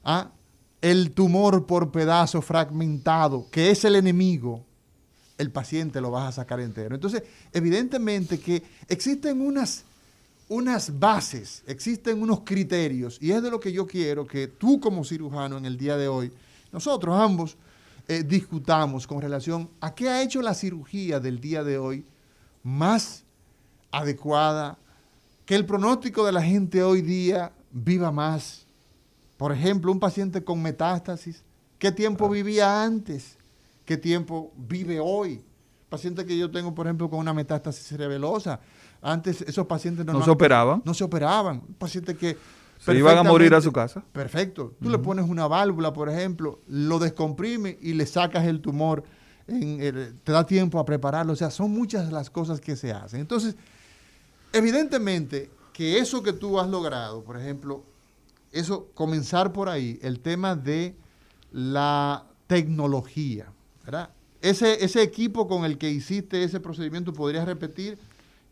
ah, 0.05 0.31
el 0.81 1.11
tumor 1.11 1.67
por 1.67 1.91
pedazo 1.91 2.41
fragmentado, 2.41 3.47
que 3.51 3.71
es 3.71 3.85
el 3.85 3.97
enemigo, 3.97 4.65
el 5.39 5.53
paciente 5.53 6.01
lo 6.01 6.11
vas 6.11 6.29
a 6.29 6.33
sacar 6.33 6.61
entero. 6.61 6.95
Entonces, 6.95 7.23
evidentemente 7.53 8.41
que 8.41 8.63
existen 8.89 9.41
unas, 9.41 9.85
unas 10.49 10.99
bases, 10.99 11.63
existen 11.67 12.21
unos 12.21 12.41
criterios, 12.41 13.19
y 13.21 13.31
es 13.31 13.43
de 13.43 13.51
lo 13.51 13.61
que 13.61 13.73
yo 13.73 13.87
quiero 13.87 14.27
que 14.27 14.49
tú 14.49 14.81
como 14.81 15.05
cirujano 15.05 15.57
en 15.57 15.65
el 15.65 15.79
día 15.79 15.97
de 15.97 16.09
hoy, 16.09 16.33
nosotros 16.73 17.17
ambos, 17.19 17.57
eh, 18.09 18.25
discutamos 18.27 19.07
con 19.07 19.23
relación 19.23 19.71
a 19.81 19.95
qué 19.95 20.09
ha 20.09 20.23
hecho 20.23 20.43
la 20.43 20.55
cirugía 20.55 21.21
del 21.21 21.41
día 21.41 21.63
de 21.63 21.79
hoy 21.79 22.05
más 22.63 23.23
adecuada, 23.93 24.77
que 25.47 25.55
el 25.55 25.65
pronóstico 25.65 26.27
de 26.27 26.33
la 26.33 26.43
gente 26.43 26.83
hoy 26.83 27.01
día 27.01 27.53
viva 27.71 28.11
más. 28.11 28.67
Por 29.37 29.53
ejemplo, 29.53 29.93
un 29.93 30.01
paciente 30.01 30.43
con 30.43 30.61
metástasis, 30.61 31.43
¿qué 31.79 31.93
tiempo 31.93 32.29
vivía 32.29 32.83
antes? 32.83 33.38
¿Qué 33.89 33.97
tiempo 33.97 34.53
vive 34.55 35.01
hoy? 35.01 35.41
Paciente 35.89 36.27
que 36.27 36.37
yo 36.37 36.51
tengo, 36.51 36.75
por 36.75 36.87
ejemplo, 36.87 37.09
con 37.09 37.21
una 37.21 37.33
metástasis 37.33 37.87
cerebelosa. 37.87 38.61
Antes 39.01 39.41
esos 39.41 39.67
pacientes 39.67 40.05
No 40.05 40.23
se 40.23 40.29
operaban. 40.29 40.83
No 40.85 40.93
se 40.93 41.05
operaban. 41.05 41.63
Un 41.67 41.73
paciente 41.73 42.15
que... 42.15 42.37
Se 42.79 42.95
iban 42.95 43.17
a 43.17 43.23
morir 43.23 43.55
a 43.55 43.63
su 43.63 43.73
casa. 43.73 44.05
Perfecto. 44.13 44.75
Tú 44.79 44.91
le 44.91 44.99
pones 44.99 45.27
una 45.27 45.49
válvula, 45.49 45.95
por 45.95 46.11
ejemplo, 46.11 46.59
lo 46.69 46.99
descomprime 46.99 47.79
y 47.81 47.95
le 47.95 48.05
sacas 48.05 48.45
el 48.45 48.61
tumor. 48.61 49.05
en 49.47 49.81
el- 49.81 50.15
te 50.23 50.33
da 50.33 50.45
tiempo 50.45 50.79
a 50.79 50.85
prepararlo. 50.85 51.33
O 51.33 51.37
sea, 51.37 51.51
son 51.51 51.71
muchas 51.71 52.13
las 52.13 52.29
cosas 52.29 52.61
que 52.61 52.77
se 52.77 52.93
hacen. 52.93 53.21
Entonces, 53.21 53.57
evidentemente 54.53 55.51
que 55.73 55.99
eso 55.99 56.23
que 56.23 56.35
tú 56.35 56.61
has 56.61 56.69
logrado, 56.69 57.25
por 57.25 57.39
ejemplo, 57.39 57.83
eso, 58.53 58.89
comenzar 58.93 59.51
por 59.55 59.71
ahí, 59.71 59.99
el 60.03 60.21
tema 60.21 60.57
de 60.57 60.95
la 61.51 62.27
tecnología, 62.47 63.51
¿verdad? 63.89 64.11
Ese, 64.43 64.85
ese 64.85 65.03
equipo 65.03 65.49
con 65.49 65.65
el 65.65 65.79
que 65.79 65.91
hiciste 65.91 66.45
ese 66.45 66.61
procedimiento, 66.61 67.13
¿podrías 67.15 67.47
repetir 67.47 67.95
eh, 67.95 67.99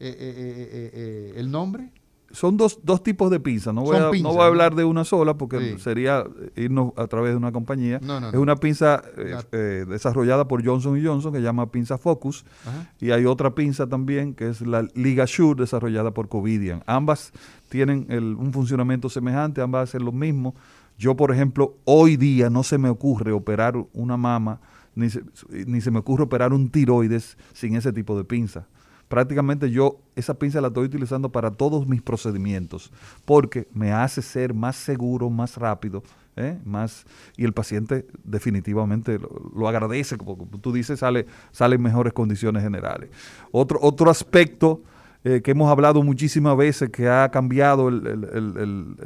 eh, 0.00 0.90
eh, 0.94 1.34
el 1.36 1.50
nombre? 1.50 1.90
Son 2.32 2.56
dos, 2.56 2.80
dos 2.82 3.02
tipos 3.02 3.30
de 3.30 3.38
pinzas. 3.38 3.72
No 3.74 3.82
voy, 3.82 3.96
a, 3.96 4.00
no 4.00 4.10
pinzas, 4.10 4.32
voy 4.32 4.40
a 4.40 4.44
¿no? 4.44 4.48
hablar 4.48 4.74
de 4.74 4.84
una 4.84 5.04
sola 5.04 5.36
porque 5.36 5.60
Sí. 5.76 5.78
sería 5.78 6.24
irnos 6.56 6.92
a 6.96 7.06
través 7.06 7.32
de 7.32 7.36
una 7.36 7.52
compañía. 7.52 8.00
No, 8.02 8.18
no, 8.18 8.28
es 8.28 8.34
no. 8.34 8.40
una 8.40 8.56
pinza 8.56 9.02
La- 9.16 9.42
desarrollada 9.84 10.48
por 10.48 10.64
Johnson 10.64 11.00
Johnson 11.04 11.32
que 11.32 11.38
se 11.38 11.44
llama 11.44 11.70
pinza 11.70 11.98
Focus. 11.98 12.44
Ajá. 12.66 12.90
Y 12.98 13.10
hay 13.12 13.26
otra 13.26 13.54
pinza 13.54 13.86
también 13.86 14.34
que 14.34 14.48
es 14.48 14.62
la 14.62 14.88
Ligasure 14.94 15.60
desarrollada 15.60 16.12
por 16.12 16.28
Covidian. 16.28 16.82
Ambas 16.86 17.32
tienen 17.68 18.06
el- 18.08 18.34
un 18.34 18.52
funcionamiento 18.52 19.08
semejante, 19.08 19.60
ambas 19.60 19.90
hacen 19.90 20.04
lo 20.04 20.12
mismo. 20.12 20.54
Yo, 20.98 21.14
por 21.14 21.30
ejemplo, 21.30 21.76
hoy 21.84 22.16
día 22.16 22.50
no 22.50 22.62
se 22.64 22.76
me 22.78 22.88
ocurre 22.88 23.30
operar 23.32 23.76
una 23.92 24.16
mama, 24.16 24.60
ni 24.96 25.10
se, 25.10 25.22
ni 25.66 25.80
se 25.80 25.92
me 25.92 26.00
ocurre 26.00 26.24
operar 26.24 26.52
un 26.52 26.68
tiroides 26.70 27.38
sin 27.52 27.76
ese 27.76 27.92
tipo 27.92 28.16
de 28.18 28.24
pinza. 28.24 28.66
Prácticamente 29.08 29.70
yo 29.70 30.00
esa 30.16 30.34
pinza 30.34 30.60
la 30.60 30.68
estoy 30.68 30.86
utilizando 30.86 31.30
para 31.30 31.52
todos 31.52 31.86
mis 31.86 32.02
procedimientos 32.02 32.90
porque 33.24 33.68
me 33.72 33.92
hace 33.92 34.20
ser 34.20 34.52
más 34.52 34.74
seguro, 34.74 35.30
más 35.30 35.56
rápido, 35.56 36.02
¿eh? 36.34 36.58
más 36.64 37.04
y 37.36 37.44
el 37.44 37.52
paciente 37.52 38.08
definitivamente 38.24 39.20
lo, 39.54 39.68
agradece, 39.68 40.16
como 40.16 40.36
tú 40.60 40.72
dices, 40.72 40.98
sale, 40.98 41.26
en 41.60 41.82
mejores 41.82 42.12
condiciones 42.12 42.64
generales. 42.64 43.10
Otro, 43.52 43.78
otro 43.80 44.10
aspecto 44.10 44.82
eh, 45.22 45.40
que 45.40 45.52
hemos 45.52 45.70
hablado 45.70 46.02
muchísimas 46.02 46.56
veces 46.56 46.90
que 46.90 47.08
ha 47.08 47.30
cambiado 47.30 47.88
el- 47.88 48.96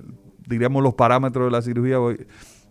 diríamos 0.46 0.82
los 0.82 0.94
parámetros 0.94 1.46
de 1.46 1.50
la 1.50 1.62
cirugía 1.62 2.00
hoy, 2.00 2.26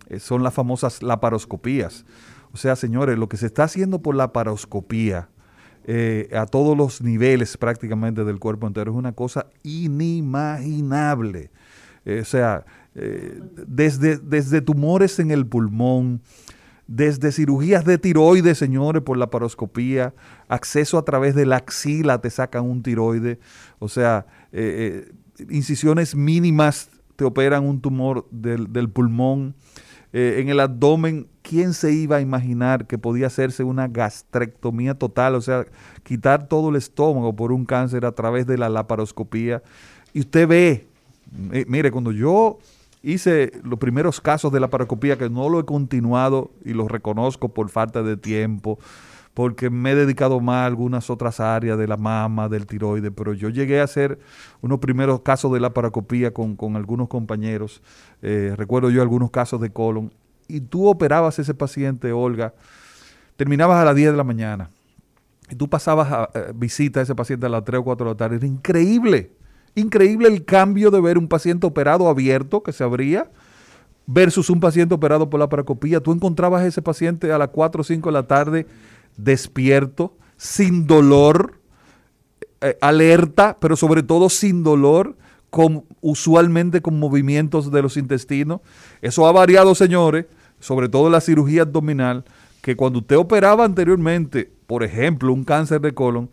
eh, 0.10 0.20
son 0.20 0.44
las 0.44 0.54
famosas 0.54 1.02
laparoscopías. 1.02 2.06
O 2.52 2.58
sea, 2.58 2.76
señores, 2.76 3.18
lo 3.18 3.30
que 3.30 3.38
se 3.38 3.46
está 3.46 3.64
haciendo 3.64 4.02
por 4.02 4.16
la 4.16 4.34
paroscopía 4.34 5.30
eh, 5.92 6.30
a 6.36 6.46
todos 6.46 6.78
los 6.78 7.02
niveles 7.02 7.58
prácticamente 7.58 8.24
del 8.24 8.38
cuerpo 8.38 8.68
entero 8.68 8.92
es 8.92 8.98
una 8.98 9.14
cosa 9.14 9.48
inimaginable. 9.64 11.50
Eh, 12.06 12.20
o 12.22 12.26
sea, 12.26 12.64
eh, 12.94 13.42
desde, 13.68 14.18
desde 14.18 14.62
tumores 14.62 15.18
en 15.18 15.32
el 15.32 15.48
pulmón, 15.48 16.22
desde 16.86 17.32
cirugías 17.32 17.86
de 17.86 17.98
tiroides, 17.98 18.60
señores, 18.60 19.02
por 19.02 19.18
la 19.18 19.32
paroscopía, 19.32 20.14
acceso 20.48 21.00
a 21.00 21.06
través 21.06 21.34
de 21.34 21.48
la 21.48 21.56
axila, 21.56 22.22
te 22.22 22.30
sacan 22.30 22.66
un 22.66 22.84
tiroide, 22.84 23.40
o 23.80 23.88
sea, 23.88 24.28
incisiones 25.50 26.16
mínimas 26.16 26.90
te 27.16 27.26
operan 27.26 27.66
un 27.66 27.82
tumor 27.82 28.28
del, 28.30 28.72
del 28.74 28.90
pulmón. 28.90 29.56
En 30.12 30.50
el 30.50 30.60
abdomen, 30.60 31.28
¿quién 31.50 31.74
se 31.74 31.92
iba 31.92 32.18
a 32.18 32.22
imaginar 32.22 32.86
que 32.86 33.00
podía 33.00 33.26
hacerse 33.26 33.64
una 33.64 33.88
gastrectomía 33.88 34.94
total? 34.94 35.34
O 35.34 35.42
sea, 35.42 35.66
quitar 36.04 36.48
todo 36.48 36.70
el 36.70 36.76
estómago 36.76 37.36
por 37.36 37.52
un 37.52 37.66
cáncer 37.66 38.06
a 38.06 38.12
través 38.12 38.46
de 38.46 38.60
la 38.60 38.70
laparoscopía. 38.70 39.64
Y 40.14 40.20
usted 40.20 40.48
ve, 40.48 40.88
eh, 41.52 41.66
mire, 41.68 41.90
cuando 41.90 42.12
yo 42.12 42.60
hice 43.02 43.52
los 43.64 43.80
primeros 43.80 44.22
casos 44.22 44.52
de 44.52 44.60
la 44.60 44.70
paroscopía, 44.70 45.18
que 45.18 45.32
no 45.32 45.50
lo 45.50 45.60
he 45.60 45.66
continuado 45.66 46.52
y 46.64 46.74
lo 46.74 46.88
reconozco 46.88 47.50
por 47.50 47.70
falta 47.70 48.04
de 48.04 48.16
tiempo, 48.16 48.78
porque 49.34 49.72
me 49.72 49.92
he 49.92 49.96
dedicado 49.96 50.40
más 50.42 50.58
a 50.58 50.66
algunas 50.68 51.10
otras 51.10 51.40
áreas 51.40 51.80
de 51.80 51.88
la 51.88 51.98
mama, 51.98 52.48
del 52.48 52.68
tiroides, 52.68 53.12
pero 53.16 53.34
yo 53.34 53.50
llegué 53.50 53.82
a 53.82 53.86
hacer 53.86 54.20
unos 54.62 54.78
primeros 54.78 55.22
casos 55.22 55.52
de 55.52 55.60
la 55.60 55.74
paracopía 55.74 56.32
con, 56.32 56.56
con 56.56 56.76
algunos 56.76 57.08
compañeros, 57.08 57.82
eh, 58.22 58.54
recuerdo 58.56 58.92
yo 58.92 59.02
algunos 59.02 59.32
casos 59.32 59.60
de 59.62 59.72
colon, 59.72 60.12
y 60.50 60.60
tú 60.60 60.88
operabas 60.88 61.40
a 61.40 61.42
ese 61.42 61.54
paciente, 61.54 62.12
Olga, 62.12 62.54
terminabas 63.38 63.82
a 63.82 63.86
las 63.86 63.96
10 63.96 64.12
de 64.12 64.18
la 64.18 64.24
mañana, 64.26 64.70
y 65.50 65.56
tú 65.56 65.70
pasabas 65.70 66.12
a, 66.12 66.30
eh, 66.34 66.52
visita 66.54 67.00
a 67.00 67.04
ese 67.04 67.16
paciente 67.16 67.46
a 67.46 67.50
las 67.50 67.64
3 67.64 67.80
o 67.80 67.84
4 67.84 68.06
de 68.06 68.12
la 68.12 68.18
tarde, 68.18 68.36
era 68.38 68.48
increíble, 68.48 69.32
increíble 69.76 70.28
el 70.28 70.44
cambio 70.44 70.92
de 70.92 71.00
ver 71.00 71.18
un 71.18 71.28
paciente 71.28 71.66
operado 71.66 72.10
abierto, 72.10 72.62
que 72.64 72.74
se 72.74 72.84
abría, 72.84 73.30
versus 74.06 74.50
un 74.50 74.60
paciente 74.60 74.96
operado 74.96 75.30
por 75.30 75.40
la 75.40 75.50
paracopía. 75.50 76.02
Tú 76.02 76.12
encontrabas 76.12 76.64
a 76.64 76.68
ese 76.68 76.82
paciente 76.82 77.32
a 77.32 77.38
las 77.38 77.50
4 77.50 77.82
o 77.82 77.84
5 77.84 78.10
de 78.10 78.14
la 78.14 78.28
tarde 78.28 78.66
despierto, 79.18 80.18
sin 80.36 80.88
dolor, 80.88 81.60
eh, 82.62 82.78
alerta, 82.82 83.58
pero 83.60 83.76
sobre 83.76 84.02
todo 84.02 84.30
sin 84.30 84.64
dolor, 84.64 85.16
con, 85.50 85.86
usualmente 86.02 86.82
con 86.82 87.00
movimientos 87.00 87.72
de 87.72 87.82
los 87.82 87.98
intestinos. 87.98 88.62
Eso 89.02 89.28
ha 89.28 89.32
variado, 89.32 89.76
señores, 89.76 90.26
sobre 90.60 90.90
todo 90.90 91.10
la 91.10 91.22
cirugía 91.22 91.64
abdominal, 91.64 92.24
que 92.62 92.76
cuando 92.76 93.00
usted 93.00 93.18
operaba 93.18 93.66
anteriormente, 93.66 94.52
por 94.68 94.84
ejemplo, 94.84 95.34
un 95.34 95.44
cáncer 95.44 95.82
de 95.82 95.94
colon, 95.94 96.30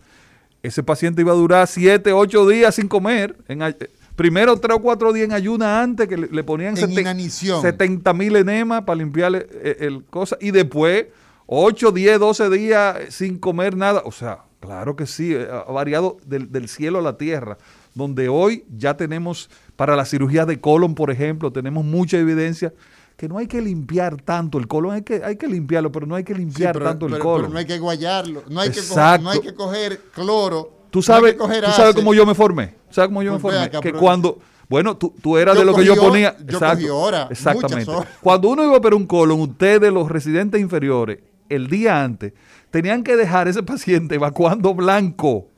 ese 0.62 0.82
paciente 0.82 1.22
iba 1.22 1.32
a 1.32 1.36
durar 1.36 1.66
7, 1.68 2.12
8 2.12 2.48
días 2.48 2.74
sin 2.74 2.88
comer. 2.88 3.36
En, 3.46 3.60
primero 4.16 4.56
3 4.56 4.76
o 4.78 4.80
4 4.82 5.12
días 5.12 5.26
en 5.26 5.32
ayuna 5.32 5.80
antes, 5.82 6.08
que 6.08 6.16
le, 6.16 6.26
le 6.28 6.42
ponían 6.42 6.76
En 6.76 6.88
seten- 6.88 7.00
inanición. 7.02 7.62
70 7.62 8.12
mil 8.14 8.34
enemas 8.34 8.82
para 8.82 8.96
limpiarle 8.98 9.46
eh, 9.52 9.76
el 9.80 10.04
cosa. 10.04 10.36
Y 10.40 10.50
después 10.50 11.06
8, 11.46 11.92
10, 11.92 12.18
12 12.18 12.50
días 12.50 12.96
sin 13.10 13.38
comer 13.38 13.76
nada. 13.76 14.02
O 14.04 14.10
sea, 14.10 14.40
claro 14.58 14.96
que 14.96 15.06
sí, 15.06 15.32
eh, 15.34 15.46
ha 15.50 15.70
variado 15.70 16.16
del, 16.26 16.50
del 16.50 16.68
cielo 16.68 16.98
a 16.98 17.02
la 17.02 17.16
tierra. 17.16 17.58
Donde 17.94 18.28
hoy 18.28 18.64
ya 18.76 18.96
tenemos, 18.96 19.48
para 19.76 19.94
la 19.94 20.04
cirugía 20.04 20.44
de 20.46 20.60
colon, 20.60 20.94
por 20.96 21.10
ejemplo, 21.12 21.52
tenemos 21.52 21.84
mucha 21.84 22.18
evidencia 22.18 22.74
que 23.16 23.28
no 23.28 23.38
hay 23.38 23.46
que 23.46 23.60
limpiar 23.62 24.20
tanto 24.20 24.58
el 24.58 24.68
colon, 24.68 24.92
hay 24.92 25.02
que, 25.02 25.22
hay 25.24 25.36
que 25.36 25.48
limpiarlo, 25.48 25.90
pero 25.90 26.06
no 26.06 26.14
hay 26.14 26.24
que 26.24 26.34
Sí, 26.34 26.38
limpiar 26.40 26.72
pero, 26.74 26.84
tanto 26.84 27.06
el 27.06 27.18
colon. 27.18 27.42
pero 27.42 27.52
no 27.54 27.58
hay 27.58 27.64
que 27.66 27.78
guayarlo, 27.78 28.42
no 28.48 28.60
hay 28.60 28.70
que, 28.70 28.80
coger, 28.82 29.20
no 29.22 29.30
hay 29.30 29.40
que 29.40 29.54
coger 29.54 30.00
cloro. 30.14 30.72
Tú 30.90 31.02
sabes, 31.02 31.36
tú 31.36 31.46
sabes 31.72 31.94
cómo 31.94 32.14
yo 32.14 32.24
me 32.26 32.34
formé. 32.34 32.74
¿Sabes 32.90 33.08
cómo 33.08 33.22
yo 33.22 33.32
me 33.32 33.38
Pues 33.38 33.54
formé? 33.54 33.66
acá, 33.66 33.80
que 33.80 33.92
cuando, 33.92 34.38
bueno, 34.68 34.96
tú, 34.96 35.14
tú 35.20 35.36
eras 35.36 35.54
Yo 35.54 35.60
de 35.60 35.66
lo 35.66 35.74
que 35.74 35.84
yo 35.84 35.96
ponía. 35.96 36.36
yo 36.44 36.58
cogí 36.58 36.88
horas, 36.88 37.30
exactamente. 37.30 37.90
horas. 37.90 38.08
Cuando 38.22 38.48
uno 38.50 38.64
iba 38.64 38.74
a 38.74 38.78
operar 38.78 38.94
un 38.94 39.06
colon, 39.06 39.40
ustedes, 39.40 39.92
los 39.92 40.10
residentes 40.10 40.60
inferiores, 40.60 41.18
el 41.48 41.68
día 41.68 42.02
antes, 42.02 42.32
tenían 42.70 43.02
que 43.02 43.16
dejar 43.16 43.48
ese 43.48 43.62
paciente 43.62 44.14
evacuando 44.14 44.74
blanco. 44.74 45.48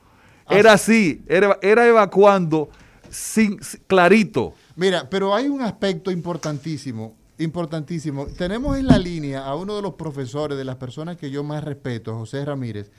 Era 0.48 0.74
así, 0.74 1.22
era, 1.28 1.58
era 1.60 1.86
evacuando 1.86 2.70
sin, 3.10 3.58
clarito. 3.86 4.54
Mira, 4.76 5.08
pero 5.10 5.34
hay 5.34 5.48
un 5.48 5.60
aspecto 5.60 6.10
importantísimo, 6.10 7.16
importantísimo. 7.38 8.26
Tenemos 8.26 8.76
en 8.76 8.86
la 8.86 8.98
línea 8.98 9.44
a 9.44 9.54
uno 9.54 9.76
de 9.76 9.82
los 9.82 9.94
profesores, 9.94 10.58
de 10.58 10.64
las 10.64 10.76
personas 10.76 11.16
que 11.16 11.30
yo 11.30 11.44
más 11.44 11.64
respeto, 11.64 12.14
José 12.14 12.44
Ramírez, 12.44 12.90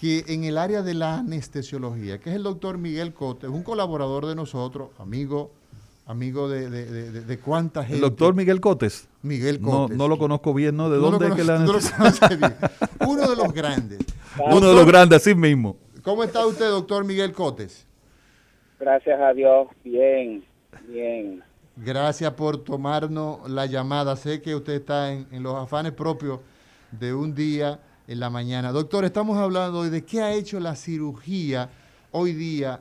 que 0.00 0.24
en 0.28 0.44
el 0.44 0.58
área 0.58 0.82
de 0.82 0.94
la 0.94 1.18
anestesiología, 1.18 2.18
que 2.18 2.30
es 2.30 2.36
el 2.36 2.42
doctor 2.42 2.78
Miguel 2.78 3.14
Cote, 3.14 3.48
un 3.48 3.62
colaborador 3.62 4.26
de 4.26 4.34
nosotros, 4.34 4.90
amigo, 4.98 5.52
amigo 6.06 6.48
de, 6.48 6.70
de, 6.70 7.10
de, 7.10 7.38
cuánta 7.38 7.82
gente. 7.82 7.96
El 7.96 8.02
doctor 8.02 8.34
Miguel 8.34 8.60
Cotes. 8.60 9.08
Miguel 9.22 9.60
Cotes. 9.60 9.96
No, 9.96 10.04
no 10.04 10.08
lo 10.08 10.18
conozco 10.18 10.54
bien, 10.54 10.76
¿no? 10.76 10.90
¿De 10.90 10.98
dónde 10.98 11.28
es 11.28 11.34
que 11.34 11.44
la 11.44 11.58
Uno 13.06 13.28
de 13.28 13.36
los 13.36 13.52
grandes. 13.52 13.98
Uno 14.50 14.68
de 14.68 14.74
los 14.74 14.86
grandes, 14.86 15.16
así 15.16 15.34
mismo. 15.34 15.76
¿Cómo 16.02 16.22
está 16.22 16.46
usted, 16.46 16.68
doctor 16.68 17.04
Miguel 17.04 17.32
Cotes? 17.32 17.86
Gracias 18.78 19.18
a 19.20 19.32
Dios, 19.32 19.68
bien, 19.82 20.44
bien. 20.86 21.42
Gracias 21.78 22.32
por 22.32 22.64
tomarnos 22.64 23.50
la 23.50 23.66
llamada. 23.66 24.16
Sé 24.16 24.40
que 24.40 24.54
usted 24.54 24.72
está 24.72 25.12
en, 25.12 25.42
los 25.42 25.54
afanes 25.56 25.92
propios 25.92 26.40
de 26.90 27.12
un 27.12 27.34
día 27.34 27.80
en 28.08 28.18
la 28.18 28.30
mañana. 28.30 28.72
Doctor, 28.72 29.04
estamos 29.04 29.36
hablando 29.36 29.80
hoy 29.80 29.90
de 29.90 30.02
qué 30.02 30.22
ha 30.22 30.32
hecho 30.32 30.58
la 30.58 30.74
cirugía 30.74 31.68
hoy 32.12 32.32
día 32.32 32.80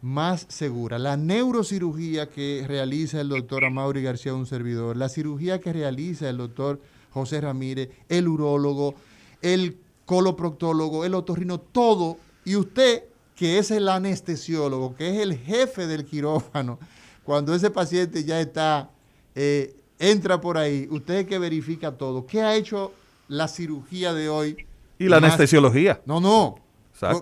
más 0.00 0.46
segura. 0.48 0.98
La 0.98 1.18
neurocirugía 1.18 2.30
que 2.30 2.64
realiza 2.66 3.20
el 3.20 3.28
doctor 3.28 3.66
Amaury 3.66 4.02
García, 4.02 4.32
un 4.32 4.46
servidor, 4.46 4.96
la 4.96 5.10
cirugía 5.10 5.60
que 5.60 5.74
realiza 5.74 6.30
el 6.30 6.38
doctor 6.38 6.80
José 7.10 7.42
Ramírez, 7.42 7.90
el 8.08 8.26
urólogo, 8.26 8.94
el 9.42 9.76
coloproctólogo, 10.06 11.04
el 11.04 11.14
otorrino, 11.14 11.60
todo. 11.60 12.16
Y 12.46 12.56
usted, 12.56 13.04
que 13.36 13.58
es 13.58 13.70
el 13.70 13.86
anestesiólogo, 13.86 14.96
que 14.96 15.10
es 15.10 15.20
el 15.20 15.36
jefe 15.36 15.86
del 15.86 16.06
quirófano, 16.06 16.78
cuando 17.30 17.54
ese 17.54 17.70
paciente 17.70 18.24
ya 18.24 18.40
está, 18.40 18.90
eh, 19.36 19.72
entra 20.00 20.40
por 20.40 20.58
ahí, 20.58 20.88
usted 20.90 21.28
que 21.28 21.38
verifica 21.38 21.92
todo. 21.92 22.26
¿Qué 22.26 22.42
ha 22.42 22.56
hecho 22.56 22.90
la 23.28 23.46
cirugía 23.46 24.12
de 24.12 24.28
hoy? 24.28 24.66
Y 24.98 25.06
la 25.06 25.18
anestesiología. 25.18 26.00
No, 26.06 26.20
no. 26.20 26.58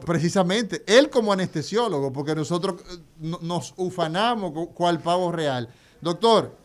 Precisamente, 0.06 0.82
él 0.86 1.10
como 1.10 1.30
anestesiólogo, 1.30 2.10
porque 2.10 2.34
nosotros 2.34 2.82
eh, 2.90 3.34
nos 3.42 3.74
ufanamos 3.76 4.68
cual 4.68 4.98
pavo 5.00 5.30
real. 5.30 5.68
Doctor, 6.00 6.56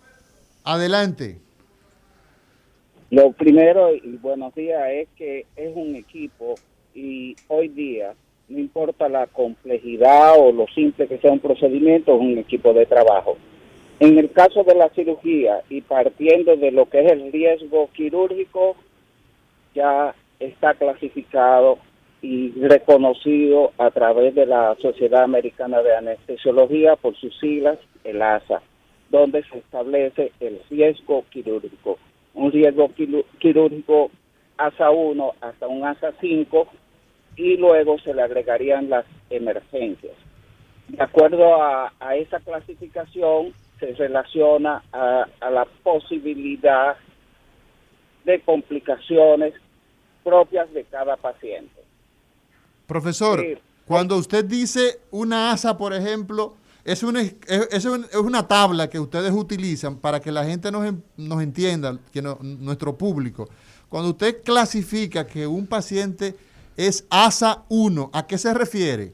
adelante. 0.64 1.42
Lo 3.10 3.34
primero 3.34 3.94
y 3.94 4.16
buenos 4.22 4.56
días 4.56 4.82
es 4.90 5.10
que 5.18 5.48
es 5.58 5.76
un 5.76 5.98
equipo 5.98 6.56
y 6.96 7.36
hoy 7.50 7.68
día, 7.68 8.16
no 8.50 8.60
importa 8.60 9.10
la 9.10 9.28
complejidad 9.28 10.34
o 10.38 10.52
lo 10.52 10.68
simple 10.68 11.08
que 11.08 11.18
sea 11.18 11.32
un 11.32 11.40
procedimiento, 11.40 12.16
es 12.16 12.22
un 12.22 12.38
equipo 12.38 12.74
de 12.74 12.86
trabajo. 12.86 13.38
En 14.00 14.18
el 14.18 14.32
caso 14.32 14.64
de 14.64 14.76
la 14.76 14.90
cirugía 14.90 15.62
y 15.70 15.82
partiendo 15.82 16.56
de 16.56 16.72
lo 16.72 16.90
que 16.90 17.06
es 17.06 17.12
el 17.12 17.32
riesgo 17.32 17.90
quirúrgico, 17.94 18.76
ya 19.74 20.14
está 20.40 20.74
clasificado 20.74 21.78
y 22.22 22.52
reconocido 22.52 23.72
a 23.78 23.92
través 23.92 24.34
de 24.36 24.46
la 24.46 24.76
Sociedad 24.82 25.24
Americana 25.24 25.82
de 25.82 25.96
Anestesiología 25.96 26.96
por 26.96 27.16
sus 27.16 27.38
siglas, 27.40 27.78
el 28.04 28.22
ASA, 28.22 28.62
donde 29.10 29.44
se 29.44 29.58
establece 29.60 30.32
el 30.40 30.60
riesgo 30.70 31.26
quirúrgico. 31.30 31.98
Un 32.34 32.52
riesgo 32.52 32.90
quirúrgico 33.40 34.10
ASA 34.58 34.90
1 34.90 35.34
hasta 35.42 35.68
un 35.68 35.86
ASA 35.86 36.14
5 36.20 36.68
y 37.36 37.58
luego 37.58 38.00
se 38.00 38.14
le 38.14 38.22
agregarían 38.22 38.90
las 38.90 39.06
emergencias. 39.30 40.16
De 40.88 41.02
acuerdo 41.02 41.62
a, 41.62 41.92
esa 42.16 42.40
clasificación, 42.40 43.54
se 43.80 43.94
relaciona 43.94 44.84
a, 44.92 45.26
a 45.40 45.50
la 45.50 45.66
posibilidad 45.84 46.96
de 48.26 48.40
complicaciones 48.42 49.54
propias 50.24 50.72
de 50.74 50.84
cada 50.86 51.18
paciente. 51.18 51.82
Profesor, 52.88 53.44
cuando 53.86 54.18
usted 54.18 54.46
dice 54.46 55.00
una 55.12 55.52
asa, 55.52 55.78
por 55.78 55.94
ejemplo, 55.94 56.56
es 56.86 57.04
una, 57.04 57.22
es, 57.22 57.86
una 57.86 58.48
tabla 58.48 58.90
que 58.90 59.00
ustedes 59.00 59.32
utilizan 59.32 59.98
para 59.98 60.20
que 60.20 60.32
la 60.32 60.46
gente 60.46 60.72
nos, 60.72 60.94
nos 61.16 61.42
entienda, 61.42 61.98
que 62.12 62.22
nuestro 62.22 62.98
público. 62.98 63.50
Cuando 63.90 64.12
usted 64.12 64.42
clasifica 64.44 65.26
que 65.26 65.48
un 65.48 65.68
paciente 65.68 66.36
es 66.78 67.08
ASA 67.10 67.64
1, 67.70 68.10
¿a 68.14 68.28
qué 68.28 68.38
se 68.38 68.54
refiere? 68.54 69.14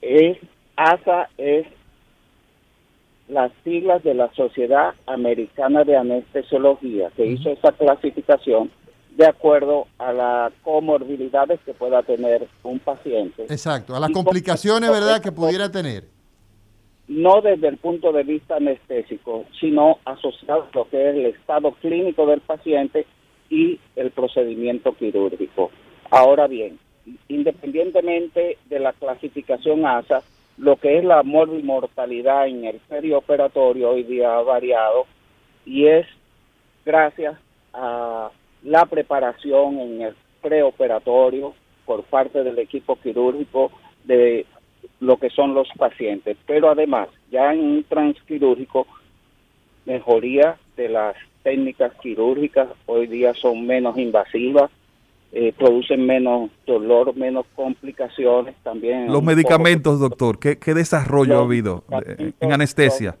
Es, 0.00 0.38
ASA 0.76 1.28
es 1.38 1.66
las 3.28 3.52
siglas 3.62 4.02
de 4.02 4.14
la 4.14 4.32
Sociedad 4.34 4.94
Americana 5.06 5.84
de 5.84 5.96
Anestesiología, 5.96 7.10
que 7.16 7.26
hizo 7.26 7.50
esa 7.50 7.72
clasificación 7.72 8.70
de 9.16 9.26
acuerdo 9.26 9.86
a 9.98 10.12
las 10.12 10.52
comorbilidades 10.62 11.60
que 11.66 11.74
pueda 11.74 12.02
tener 12.02 12.46
un 12.62 12.78
paciente. 12.78 13.42
Exacto, 13.44 13.94
a 13.94 14.00
las 14.00 14.10
complicaciones, 14.10 14.90
¿verdad?, 14.90 15.20
que 15.20 15.32
pudiera 15.32 15.70
tener. 15.70 16.04
No 17.08 17.40
desde 17.40 17.68
el 17.68 17.78
punto 17.78 18.12
de 18.12 18.22
vista 18.22 18.56
anestésico, 18.56 19.44
sino 19.58 19.98
asociado 20.04 20.68
a 20.72 20.76
lo 20.76 20.88
que 20.88 21.08
es 21.08 21.16
el 21.16 21.26
estado 21.26 21.72
clínico 21.72 22.26
del 22.26 22.40
paciente 22.40 23.06
y 23.50 23.80
el 23.96 24.10
procedimiento 24.10 24.94
quirúrgico. 24.94 25.70
Ahora 26.10 26.46
bien, 26.46 26.78
independientemente 27.28 28.58
de 28.66 28.78
la 28.78 28.92
clasificación 28.92 29.86
ASA, 29.86 30.22
lo 30.56 30.76
que 30.76 30.98
es 30.98 31.04
la 31.04 31.22
mortalidad 31.22 32.48
en 32.48 32.64
el 32.64 32.76
perioperatorio 32.88 33.90
hoy 33.90 34.02
día 34.02 34.36
ha 34.36 34.42
variado 34.42 35.06
y 35.64 35.86
es 35.86 36.06
gracias 36.84 37.36
a 37.74 38.30
la 38.62 38.86
preparación 38.86 39.78
en 39.78 40.02
el 40.02 40.14
preoperatorio 40.42 41.54
por 41.84 42.02
parte 42.04 42.42
del 42.42 42.58
equipo 42.58 42.96
quirúrgico 42.96 43.70
de 44.04 44.46
lo 45.00 45.16
que 45.18 45.30
son 45.30 45.54
los 45.54 45.68
pacientes, 45.76 46.36
pero 46.46 46.70
además 46.70 47.08
ya 47.30 47.52
en 47.52 47.60
un 47.60 47.84
transquirúrgico 47.84 48.86
mejoría 49.84 50.56
de 50.76 50.88
las 50.88 51.16
técnicas 51.42 51.92
quirúrgicas 52.00 52.68
hoy 52.86 53.06
día 53.06 53.32
son 53.34 53.66
menos 53.66 53.96
invasivas, 53.96 54.70
eh, 55.32 55.52
producen 55.56 56.06
menos 56.06 56.50
dolor, 56.66 57.14
menos 57.14 57.44
complicaciones 57.54 58.54
también. 58.62 59.12
Los 59.12 59.22
medicamentos, 59.22 60.00
doctor, 60.00 60.38
¿qué, 60.38 60.56
desarrollo 60.74 61.38
ha 61.38 61.42
habido 61.42 61.84
en 62.40 62.52
anestesia? 62.52 63.16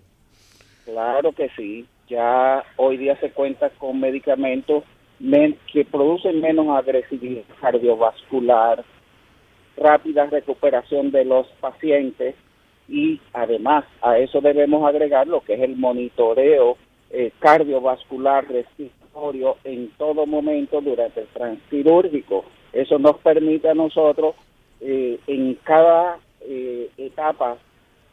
Claro 0.86 1.32
que 1.32 1.50
sí, 1.50 1.86
ya 2.08 2.64
hoy 2.76 2.96
día 2.96 3.18
se 3.20 3.30
cuenta 3.30 3.70
con 3.70 4.00
medicamentos 4.00 4.84
que 5.72 5.84
producen 5.84 6.40
menos 6.40 6.68
agresividad 6.68 7.42
cardiovascular, 7.60 8.84
rápida 9.76 10.26
recuperación 10.26 11.10
de 11.10 11.24
los 11.24 11.46
pacientes 11.60 12.34
y 12.88 13.20
además 13.32 13.84
a 14.00 14.18
eso 14.18 14.40
debemos 14.40 14.88
agregar 14.88 15.26
lo 15.26 15.40
que 15.40 15.54
es 15.54 15.60
el 15.60 15.76
monitoreo 15.76 16.78
eh, 17.10 17.32
cardiovascular 17.38 18.46
en 19.64 19.90
todo 19.98 20.26
momento 20.26 20.80
durante 20.80 21.20
el 21.22 21.26
transquirúrgico. 21.28 22.44
Eso 22.72 22.98
nos 22.98 23.18
permite 23.18 23.68
a 23.68 23.74
nosotros 23.74 24.34
eh, 24.80 25.18
en 25.26 25.54
cada 25.64 26.18
eh, 26.40 26.90
etapa 26.96 27.58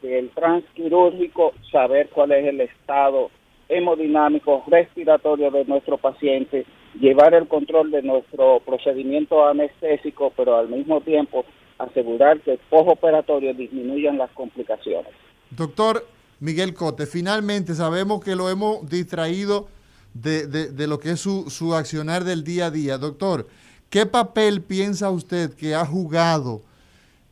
del 0.01 0.29
transquirúrgico 0.29 1.53
saber 1.71 2.09
cuál 2.09 2.31
es 2.31 2.47
el 2.47 2.61
estado 2.61 3.29
hemodinámico 3.69 4.63
respiratorio 4.67 5.51
de 5.51 5.65
nuestro 5.65 5.97
paciente 5.97 6.65
llevar 6.99 7.33
el 7.33 7.47
control 7.47 7.91
de 7.91 8.01
nuestro 8.01 8.61
procedimiento 8.65 9.45
anestésico, 9.45 10.31
pero 10.35 10.57
al 10.57 10.69
mismo 10.69 11.01
tiempo 11.01 11.45
asegurar 11.77 12.39
que 12.41 12.59
postoperatorio 12.69 13.53
disminuyan 13.53 14.17
las 14.17 14.31
complicaciones. 14.31 15.11
Doctor 15.49 16.05
Miguel 16.39 16.73
Cote, 16.73 17.05
finalmente 17.05 17.73
sabemos 17.73 18.23
que 18.23 18.35
lo 18.35 18.49
hemos 18.49 18.87
distraído 18.89 19.67
de, 20.15 20.47
de, 20.47 20.87
lo 20.87 20.99
que 20.99 21.11
es 21.11 21.19
su, 21.19 21.49
su, 21.49 21.75
accionar 21.75 22.23
del 22.23 22.43
día 22.43 22.67
a 22.67 22.71
día. 22.71 22.97
Doctor, 22.97 23.47
¿qué 23.89 24.05
papel 24.05 24.61
piensa 24.61 25.09
usted 25.09 25.53
que 25.53 25.75
ha 25.75 25.85
jugado 25.85 26.61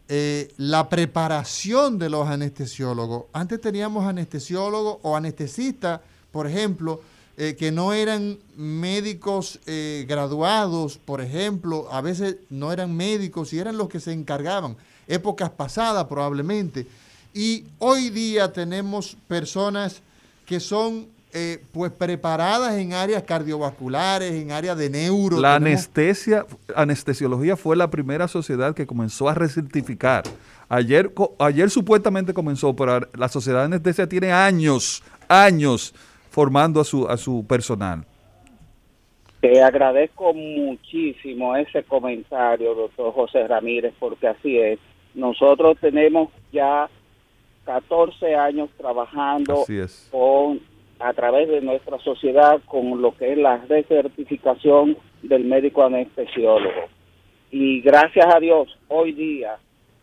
eh, 0.09 0.51
la 0.57 0.89
preparación 0.89 1.97
de 1.97 2.09
los 2.09 2.27
anestesiólogos? 2.27 3.25
Antes 3.31 3.61
teníamos 3.61 4.05
anestesiólogos 4.05 4.97
o 5.01 5.15
anestesistas, 5.15 6.01
por 6.29 6.45
ejemplo, 6.45 7.01
eh, 7.37 7.55
que 7.57 7.71
no 7.71 7.93
eran 7.93 8.37
médicos 8.57 9.59
eh, 9.65 10.05
graduados, 10.07 10.97
por 10.97 11.21
ejemplo, 11.21 11.87
a 11.89 12.01
veces 12.01 12.35
no 12.49 12.73
eran 12.73 12.95
médicos 12.95 13.53
y 13.53 13.59
eran 13.59 13.77
los 13.77 13.87
que 13.87 14.01
se 14.01 14.11
encargaban, 14.11 14.75
épocas 15.07 15.49
pasadas 15.49 16.05
probablemente. 16.05 16.85
Y 17.33 17.63
hoy 17.79 18.09
día 18.09 18.51
tenemos 18.51 19.15
personas 19.27 20.01
que 20.45 20.59
son 20.59 21.07
eh, 21.35 21.63
pues 21.71 21.91
preparadas 21.91 22.75
en 22.75 22.93
áreas 22.93 23.23
cardiovasculares, 23.23 24.33
en 24.33 24.51
áreas 24.51 24.77
de 24.77 24.89
neuro. 24.89 25.39
La 25.39 25.55
anestesia, 25.55 26.45
anestesiología 26.75 27.55
fue 27.55 27.75
la 27.75 27.89
primera 27.89 28.27
sociedad 28.27 28.75
que 28.75 28.85
comenzó 28.85 29.27
a 29.27 29.33
recertificar. 29.33 30.23
Ayer, 30.69 31.11
ayer 31.39 31.69
supuestamente 31.71 32.33
comenzó, 32.33 32.75
pero 32.75 33.01
la 33.15 33.29
sociedad 33.29 33.59
de 33.59 33.65
anestesia 33.65 34.07
tiene 34.07 34.31
años, 34.31 35.03
años 35.27 35.95
formando 36.29 36.79
a 36.81 36.83
su, 36.83 37.07
a 37.07 37.17
su 37.17 37.45
personal. 37.47 38.05
Te 39.41 39.61
agradezco 39.61 40.33
muchísimo 40.33 41.55
ese 41.55 41.83
comentario, 41.83 42.75
doctor 42.75 43.11
José 43.11 43.47
Ramírez, 43.47 43.93
porque 43.99 44.27
así 44.27 44.57
es. 44.57 44.79
Nosotros 45.15 45.77
tenemos 45.81 46.29
ya 46.51 46.89
14 47.65 48.35
años 48.35 48.69
trabajando 48.77 49.65
con 50.11 50.59
a 50.99 51.13
través 51.13 51.49
de 51.49 51.61
nuestra 51.61 51.99
sociedad 51.99 52.61
con 52.65 53.01
lo 53.01 53.15
que 53.15 53.33
es 53.33 53.37
la 53.37 53.57
recertificación 53.57 54.97
del 55.21 55.45
médico 55.45 55.83
anestesiólogo. 55.83 56.87
Y 57.51 57.81
gracias 57.81 58.33
a 58.33 58.39
Dios, 58.39 58.77
hoy 58.87 59.11
día 59.11 59.57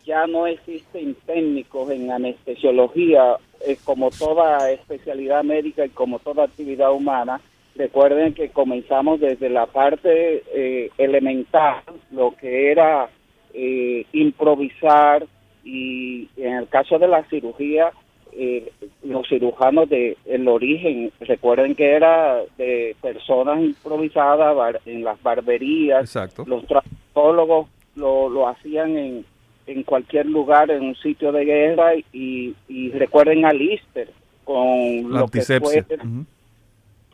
ya 0.05 0.27
no 0.27 0.47
existen 0.47 1.17
técnicos 1.27 1.91
en 1.91 2.11
anestesiología, 2.11 3.37
es 3.67 3.81
como 3.83 4.11
toda 4.11 4.71
especialidad 4.71 5.45
médica 5.45 5.85
y 5.85 5.91
como 5.91 6.19
toda 6.19 6.45
actividad 6.45 6.93
humana, 6.93 7.41
Recuerden 7.81 8.35
que 8.35 8.51
comenzamos 8.51 9.21
desde 9.21 9.49
la 9.49 9.67
parte 9.67 10.43
eh, 10.55 10.91
elemental, 10.99 11.83
lo 12.11 12.35
que 12.37 12.71
era 12.71 13.09
eh, 13.55 14.05
improvisar 14.13 15.27
y 15.65 16.29
en 16.37 16.57
el 16.57 16.69
caso 16.69 16.99
de 16.99 17.09
la 17.09 17.25
cirugía, 17.31 17.91
eh, 18.33 18.73
los 19.03 19.29
cirujanos 19.29 19.89
de 19.89 20.17
el 20.27 20.47
origen, 20.49 21.13
recuerden 21.21 21.75
que 21.75 21.93
era 21.93 22.41
de 22.57 22.97
personas 23.01 23.61
improvisadas 23.61 24.77
en 24.87 25.05
las 25.05 25.23
barberías, 25.23 26.15
los 26.47 26.67
traumatólogos 26.67 27.69
lo, 27.97 28.29
lo 28.29 28.49
hacían 28.49 28.97
en, 28.97 29.25
en 29.67 29.83
cualquier 29.83 30.27
lugar, 30.27 30.71
en 30.71 30.83
un 30.83 30.97
sitio 30.97 31.33
de 31.33 31.45
guerra 31.45 31.95
y, 32.13 32.55
y 32.69 32.91
recuerden 32.91 33.45
a 33.45 33.53
Lister 33.53 34.11
con 34.45 35.11
lo 35.11 35.29
que 35.29 35.43
fue... 35.43 35.85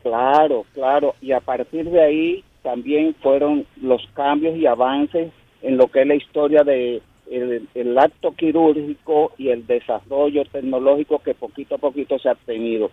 Claro, 0.01 0.65
claro. 0.73 1.15
Y 1.21 1.33
a 1.33 1.41
partir 1.41 1.89
de 1.89 2.01
ahí 2.01 2.43
también 2.63 3.13
fueron 3.21 3.65
los 3.81 4.07
cambios 4.13 4.55
y 4.55 4.65
avances 4.65 5.31
en 5.61 5.77
lo 5.77 5.87
que 5.87 6.01
es 6.01 6.07
la 6.07 6.15
historia 6.15 6.63
de 6.63 7.01
el, 7.29 7.97
acto 7.97 8.31
quirúrgico 8.31 9.33
y 9.37 9.49
el 9.49 9.65
desarrollo 9.67 10.43
tecnológico 10.45 11.19
que 11.19 11.33
poquito 11.33 11.75
a 11.75 11.79
poquito 11.79 12.17
se 12.19 12.29
ha 12.29 12.35
tenido. 12.35 12.91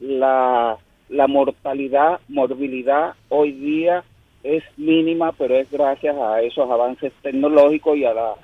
la, 0.00 0.76
la 1.08 1.26
mortalidad, 1.28 2.20
morbilidad 2.28 3.14
hoy 3.28 3.52
día 3.52 4.04
es 4.42 4.64
mínima, 4.76 5.32
pero 5.32 5.56
es 5.56 5.70
gracias 5.70 6.16
a 6.16 6.40
esos 6.42 6.68
avances 6.70 7.12
tecnológicos 7.22 7.96
y 7.96 8.04
a, 8.04 8.14
la, 8.14 8.34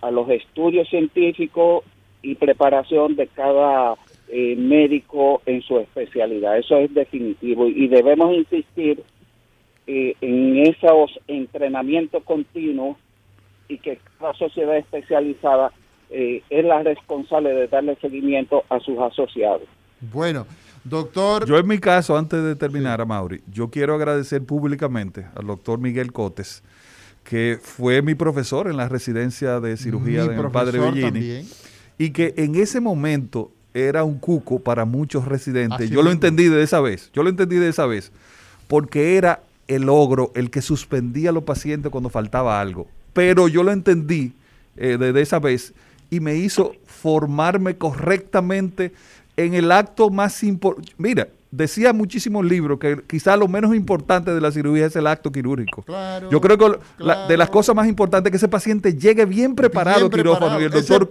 a 0.00 0.10
los 0.10 0.28
estudios 0.28 0.88
científicos 0.88 1.84
y 2.24 2.34
preparación 2.34 3.16
de 3.16 3.26
cada 3.28 3.96
eh, 4.28 4.56
médico 4.56 5.42
en 5.46 5.62
su 5.62 5.78
especialidad. 5.78 6.58
Eso 6.58 6.78
es 6.78 6.92
definitivo 6.94 7.66
y 7.68 7.86
debemos 7.88 8.34
insistir 8.34 9.02
eh, 9.86 10.16
en 10.22 10.56
esos 10.58 11.20
entrenamientos 11.28 12.24
continuos 12.24 12.96
y 13.68 13.78
que 13.78 13.98
cada 14.18 14.34
sociedad 14.34 14.76
especializada 14.76 15.72
eh, 16.10 16.42
es 16.50 16.64
la 16.64 16.82
responsable 16.82 17.54
de 17.54 17.66
darle 17.66 17.96
seguimiento 18.00 18.64
a 18.68 18.78
sus 18.80 18.98
asociados. 18.98 19.62
Bueno, 20.12 20.46
doctor. 20.84 21.46
Yo 21.46 21.58
en 21.58 21.66
mi 21.66 21.78
caso, 21.78 22.16
antes 22.16 22.42
de 22.42 22.56
terminar, 22.56 23.00
a 23.00 23.04
Mauri, 23.04 23.42
yo 23.50 23.70
quiero 23.70 23.94
agradecer 23.94 24.44
públicamente 24.44 25.26
al 25.34 25.46
doctor 25.46 25.78
Miguel 25.78 26.12
Cotes, 26.12 26.62
que 27.24 27.58
fue 27.60 28.02
mi 28.02 28.14
profesor 28.14 28.68
en 28.68 28.76
la 28.76 28.88
residencia 28.88 29.60
de 29.60 29.76
cirugía 29.76 30.26
de 30.26 30.50
Padre 30.50 30.78
Bellini, 30.78 31.48
y 31.98 32.10
que 32.10 32.34
en 32.36 32.54
ese 32.56 32.80
momento 32.80 33.50
era 33.72 34.04
un 34.04 34.18
cuco 34.18 34.60
para 34.60 34.84
muchos 34.84 35.24
residentes. 35.24 35.90
yo 35.90 36.02
lo 36.02 36.10
entendí 36.10 36.48
de 36.48 36.62
esa 36.62 36.80
vez, 36.80 37.10
yo 37.12 37.22
lo 37.22 37.30
entendí 37.30 37.56
de 37.56 37.68
esa 37.70 37.86
vez, 37.86 38.12
porque 38.68 39.16
era 39.16 39.42
el 39.66 39.88
ogro 39.88 40.30
el 40.34 40.50
que 40.50 40.62
suspendía 40.62 41.30
a 41.30 41.32
los 41.32 41.44
pacientes 41.44 41.90
cuando 41.90 42.10
faltaba 42.10 42.60
algo. 42.60 42.86
Pero 43.14 43.48
yo 43.48 43.62
lo 43.62 43.72
entendí 43.72 44.34
eh, 44.76 44.98
de 44.98 45.20
esa 45.22 45.38
vez 45.38 45.72
y 46.10 46.20
me 46.20 46.36
hizo 46.36 46.74
formarme 46.84 47.76
correctamente 47.76 48.92
en 49.36 49.54
el 49.54 49.72
acto 49.72 50.10
más 50.10 50.42
importante. 50.42 50.92
Mira, 50.98 51.28
decía 51.56 51.92
muchísimos 51.92 52.44
libros 52.44 52.78
que 52.80 53.00
quizá 53.06 53.36
lo 53.36 53.46
menos 53.46 53.74
importante 53.74 54.34
de 54.34 54.40
la 54.40 54.50
cirugía 54.50 54.86
es 54.86 54.96
el 54.96 55.06
acto 55.06 55.30
quirúrgico. 55.30 55.84
Yo 56.30 56.40
creo 56.40 56.58
que 56.58 56.78
de 57.28 57.36
las 57.36 57.48
cosas 57.48 57.76
más 57.76 57.86
importantes 57.86 58.28
es 58.28 58.32
que 58.32 58.36
ese 58.36 58.48
paciente 58.48 58.94
llegue 58.94 59.24
bien 59.24 59.54
preparado 59.54 60.06
al 60.06 60.10
quirófano. 60.10 60.60
Y 60.60 60.64
el 60.64 60.70
doctor, 60.70 61.08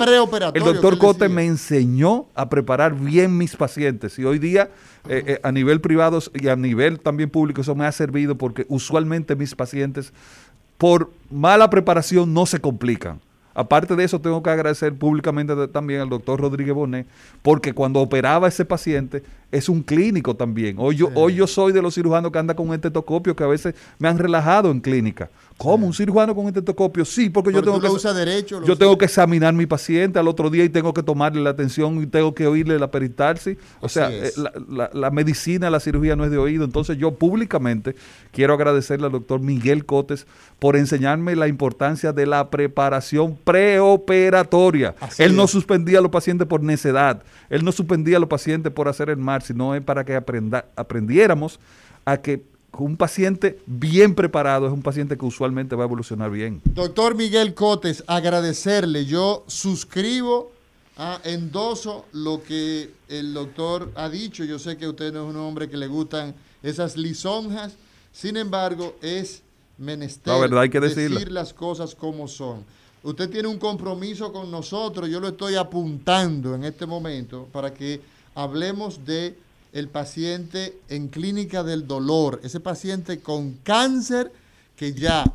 el 0.53 0.63
doctor 0.63 0.97
Cote 0.97 1.29
me 1.29 1.45
enseñó 1.45 2.27
a 2.35 2.49
preparar 2.49 2.93
bien 2.93 3.37
mis 3.37 3.55
pacientes. 3.55 4.19
Y 4.19 4.25
hoy 4.25 4.39
día, 4.39 4.69
eh, 5.07 5.23
eh, 5.27 5.39
a 5.43 5.51
nivel 5.51 5.79
privado 5.79 6.19
y 6.33 6.47
a 6.49 6.55
nivel 6.55 6.99
también 6.99 7.29
público, 7.29 7.61
eso 7.61 7.75
me 7.75 7.85
ha 7.85 7.91
servido 7.91 8.37
porque 8.37 8.65
usualmente 8.67 9.35
mis 9.35 9.55
pacientes, 9.55 10.11
por 10.77 11.11
mala 11.29 11.69
preparación, 11.69 12.33
no 12.33 12.45
se 12.45 12.59
complican. 12.59 13.19
Aparte 13.55 13.95
de 13.95 14.03
eso, 14.03 14.19
tengo 14.19 14.41
que 14.41 14.49
agradecer 14.49 14.93
públicamente 14.95 15.67
también 15.67 16.01
al 16.01 16.09
doctor 16.09 16.39
Rodríguez 16.41 16.73
Bonet, 16.73 17.07
porque 17.41 17.73
cuando 17.73 17.99
operaba 17.99 18.47
ese 18.47 18.65
paciente, 18.65 19.23
es 19.53 19.69
un 19.69 19.83
clínico 19.83 20.35
también. 20.35 20.77
Hoy 20.79 20.95
yo, 20.95 21.09
hoy 21.13 21.35
yo 21.35 21.45
soy 21.45 21.71
de 21.71 21.81
los 21.81 21.93
cirujanos 21.93 22.31
que 22.31 22.39
anda 22.39 22.55
con 22.55 22.67
un 22.67 22.73
estetoscopio 22.73 23.35
que 23.35 23.43
a 23.43 23.47
veces 23.47 23.75
me 23.99 24.07
han 24.07 24.17
relajado 24.17 24.71
en 24.71 24.81
clínica. 24.81 25.29
¿Cómo? 25.57 25.85
¿Un 25.85 25.93
cirujano 25.93 26.33
con 26.33 26.47
estetoscopio? 26.47 27.05
Sí, 27.05 27.29
porque 27.29 27.53
yo 27.53 27.61
tengo 27.61 27.79
que. 27.79 27.87
Usa 27.87 28.13
derecho, 28.13 28.63
yo 28.65 28.75
tengo 28.75 28.97
que 28.97 29.05
examinar 29.05 29.53
mi 29.53 29.67
paciente 29.67 30.17
al 30.17 30.27
otro 30.27 30.49
día 30.49 30.63
y 30.63 30.69
tengo 30.69 30.91
que 30.91 31.03
tomarle 31.03 31.41
la 31.41 31.51
atención 31.51 32.01
y 32.01 32.07
tengo 32.07 32.33
que 32.33 32.47
oírle 32.47 32.79
la 32.79 32.89
peritarsis. 32.89 33.55
O 33.79 33.87
sea, 33.87 34.09
eh, 34.11 34.31
la, 34.67 34.89
la, 34.91 35.11
medicina, 35.11 35.69
la 35.69 35.79
cirugía 35.79 36.15
no 36.15 36.25
es 36.25 36.31
de 36.31 36.39
oído. 36.39 36.65
Entonces, 36.65 36.97
yo 36.97 37.11
públicamente 37.11 37.95
quiero 38.31 38.55
agradecerle 38.55 39.05
al 39.05 39.11
doctor 39.11 39.39
Miguel 39.39 39.85
Cotes 39.85 40.25
por 40.57 40.75
enseñarme 40.75 41.35
la 41.35 41.47
importancia 41.47 42.11
de 42.11 42.25
la 42.25 42.49
preparación 42.49 43.37
preoperatoria. 43.43 44.95
Él 45.19 45.35
no 45.35 45.45
suspendía 45.45 45.99
a 45.99 46.01
los 46.01 46.11
pacientes 46.11 46.47
por 46.47 46.63
necedad. 46.63 47.21
Él 47.49 47.63
no 47.63 47.71
suspendía 47.71 48.17
a 48.17 48.19
los 48.19 48.29
pacientes 48.29 48.71
por 48.73 48.87
hacer 48.87 49.11
el 49.11 49.17
mar, 49.17 49.42
sino 49.43 49.75
es 49.75 49.81
para 49.81 50.03
que 50.03 50.15
aprenda, 50.15 50.65
aprendiéramos 50.75 51.59
a 52.05 52.17
que 52.17 52.43
un 52.77 52.97
paciente 52.97 53.59
bien 53.67 54.15
preparado 54.15 54.65
es 54.65 54.73
un 54.73 54.81
paciente 54.81 55.17
que 55.17 55.25
usualmente 55.25 55.75
va 55.75 55.83
a 55.83 55.87
evolucionar 55.87 56.31
bien. 56.31 56.61
Doctor 56.65 57.15
Miguel 57.15 57.53
Cotes, 57.53 58.03
agradecerle. 58.07 59.05
Yo 59.05 59.43
suscribo, 59.47 60.51
a 60.97 61.19
endoso 61.23 62.05
lo 62.11 62.43
que 62.43 62.91
el 63.09 63.33
doctor 63.33 63.91
ha 63.95 64.09
dicho. 64.09 64.43
Yo 64.43 64.59
sé 64.59 64.77
que 64.77 64.87
usted 64.87 65.13
no 65.13 65.23
es 65.23 65.35
un 65.35 65.41
hombre 65.41 65.69
que 65.69 65.77
le 65.77 65.87
gustan 65.87 66.35
esas 66.61 66.97
lisonjas. 66.97 67.75
Sin 68.11 68.37
embargo, 68.37 68.95
es 69.01 69.41
menester 69.77 70.39
verdad, 70.39 70.61
hay 70.61 70.69
que 70.69 70.79
decir 70.79 71.31
las 71.31 71.53
cosas 71.53 71.95
como 71.95 72.27
son. 72.27 72.63
Usted 73.01 73.29
tiene 73.29 73.47
un 73.47 73.57
compromiso 73.57 74.31
con 74.31 74.49
nosotros. 74.49 75.09
Yo 75.09 75.19
lo 75.19 75.29
estoy 75.29 75.55
apuntando 75.55 76.55
en 76.55 76.63
este 76.63 76.85
momento 76.85 77.47
para 77.51 77.73
que 77.73 77.99
hablemos 78.35 79.05
de 79.05 79.35
el 79.73 79.87
paciente 79.87 80.77
en 80.89 81.07
clínica 81.07 81.63
del 81.63 81.87
dolor, 81.87 82.39
ese 82.43 82.59
paciente 82.59 83.19
con 83.19 83.53
cáncer 83.63 84.31
que 84.75 84.93
ya 84.93 85.25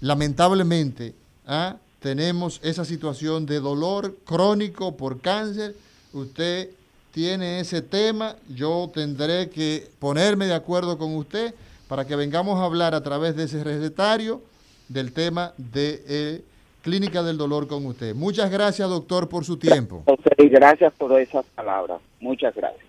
lamentablemente 0.00 1.14
¿ah? 1.46 1.76
tenemos 2.00 2.60
esa 2.62 2.84
situación 2.84 3.46
de 3.46 3.60
dolor 3.60 4.16
crónico 4.24 4.96
por 4.96 5.20
cáncer, 5.20 5.76
usted 6.12 6.70
tiene 7.12 7.60
ese 7.60 7.82
tema, 7.82 8.36
yo 8.48 8.90
tendré 8.92 9.48
que 9.48 9.90
ponerme 9.98 10.46
de 10.46 10.54
acuerdo 10.54 10.98
con 10.98 11.14
usted 11.16 11.54
para 11.88 12.04
que 12.04 12.16
vengamos 12.16 12.58
a 12.58 12.64
hablar 12.64 12.94
a 12.94 13.02
través 13.02 13.36
de 13.36 13.44
ese 13.44 13.62
recetario 13.62 14.42
del 14.88 15.12
tema 15.12 15.52
de 15.56 16.04
eh, 16.06 16.44
Clínica 16.86 17.24
del 17.24 17.36
Dolor 17.36 17.66
con 17.66 17.84
usted. 17.84 18.14
Muchas 18.14 18.48
gracias, 18.48 18.88
doctor, 18.88 19.28
por 19.28 19.44
su 19.44 19.56
tiempo. 19.56 20.04
gracias 20.38 20.92
por 20.96 21.20
esas 21.20 21.44
palabras. 21.46 22.00
Muchas 22.20 22.54
gracias. 22.54 22.86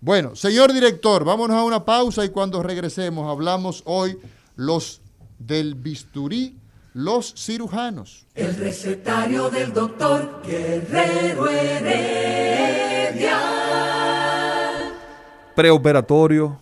Bueno, 0.00 0.34
señor 0.34 0.72
director, 0.72 1.26
vámonos 1.26 1.54
a 1.54 1.62
una 1.62 1.84
pausa 1.84 2.24
y 2.24 2.30
cuando 2.30 2.62
regresemos 2.62 3.30
hablamos 3.30 3.82
hoy 3.84 4.16
los 4.56 5.02
del 5.38 5.74
bisturí, 5.74 6.56
los 6.94 7.34
cirujanos. 7.36 8.24
El 8.34 8.56
recetario 8.56 9.50
del 9.50 9.74
doctor 9.74 10.40
Guerrero 10.42 11.46
Heredia. 11.50 13.40
Preoperatorio, 15.54 16.60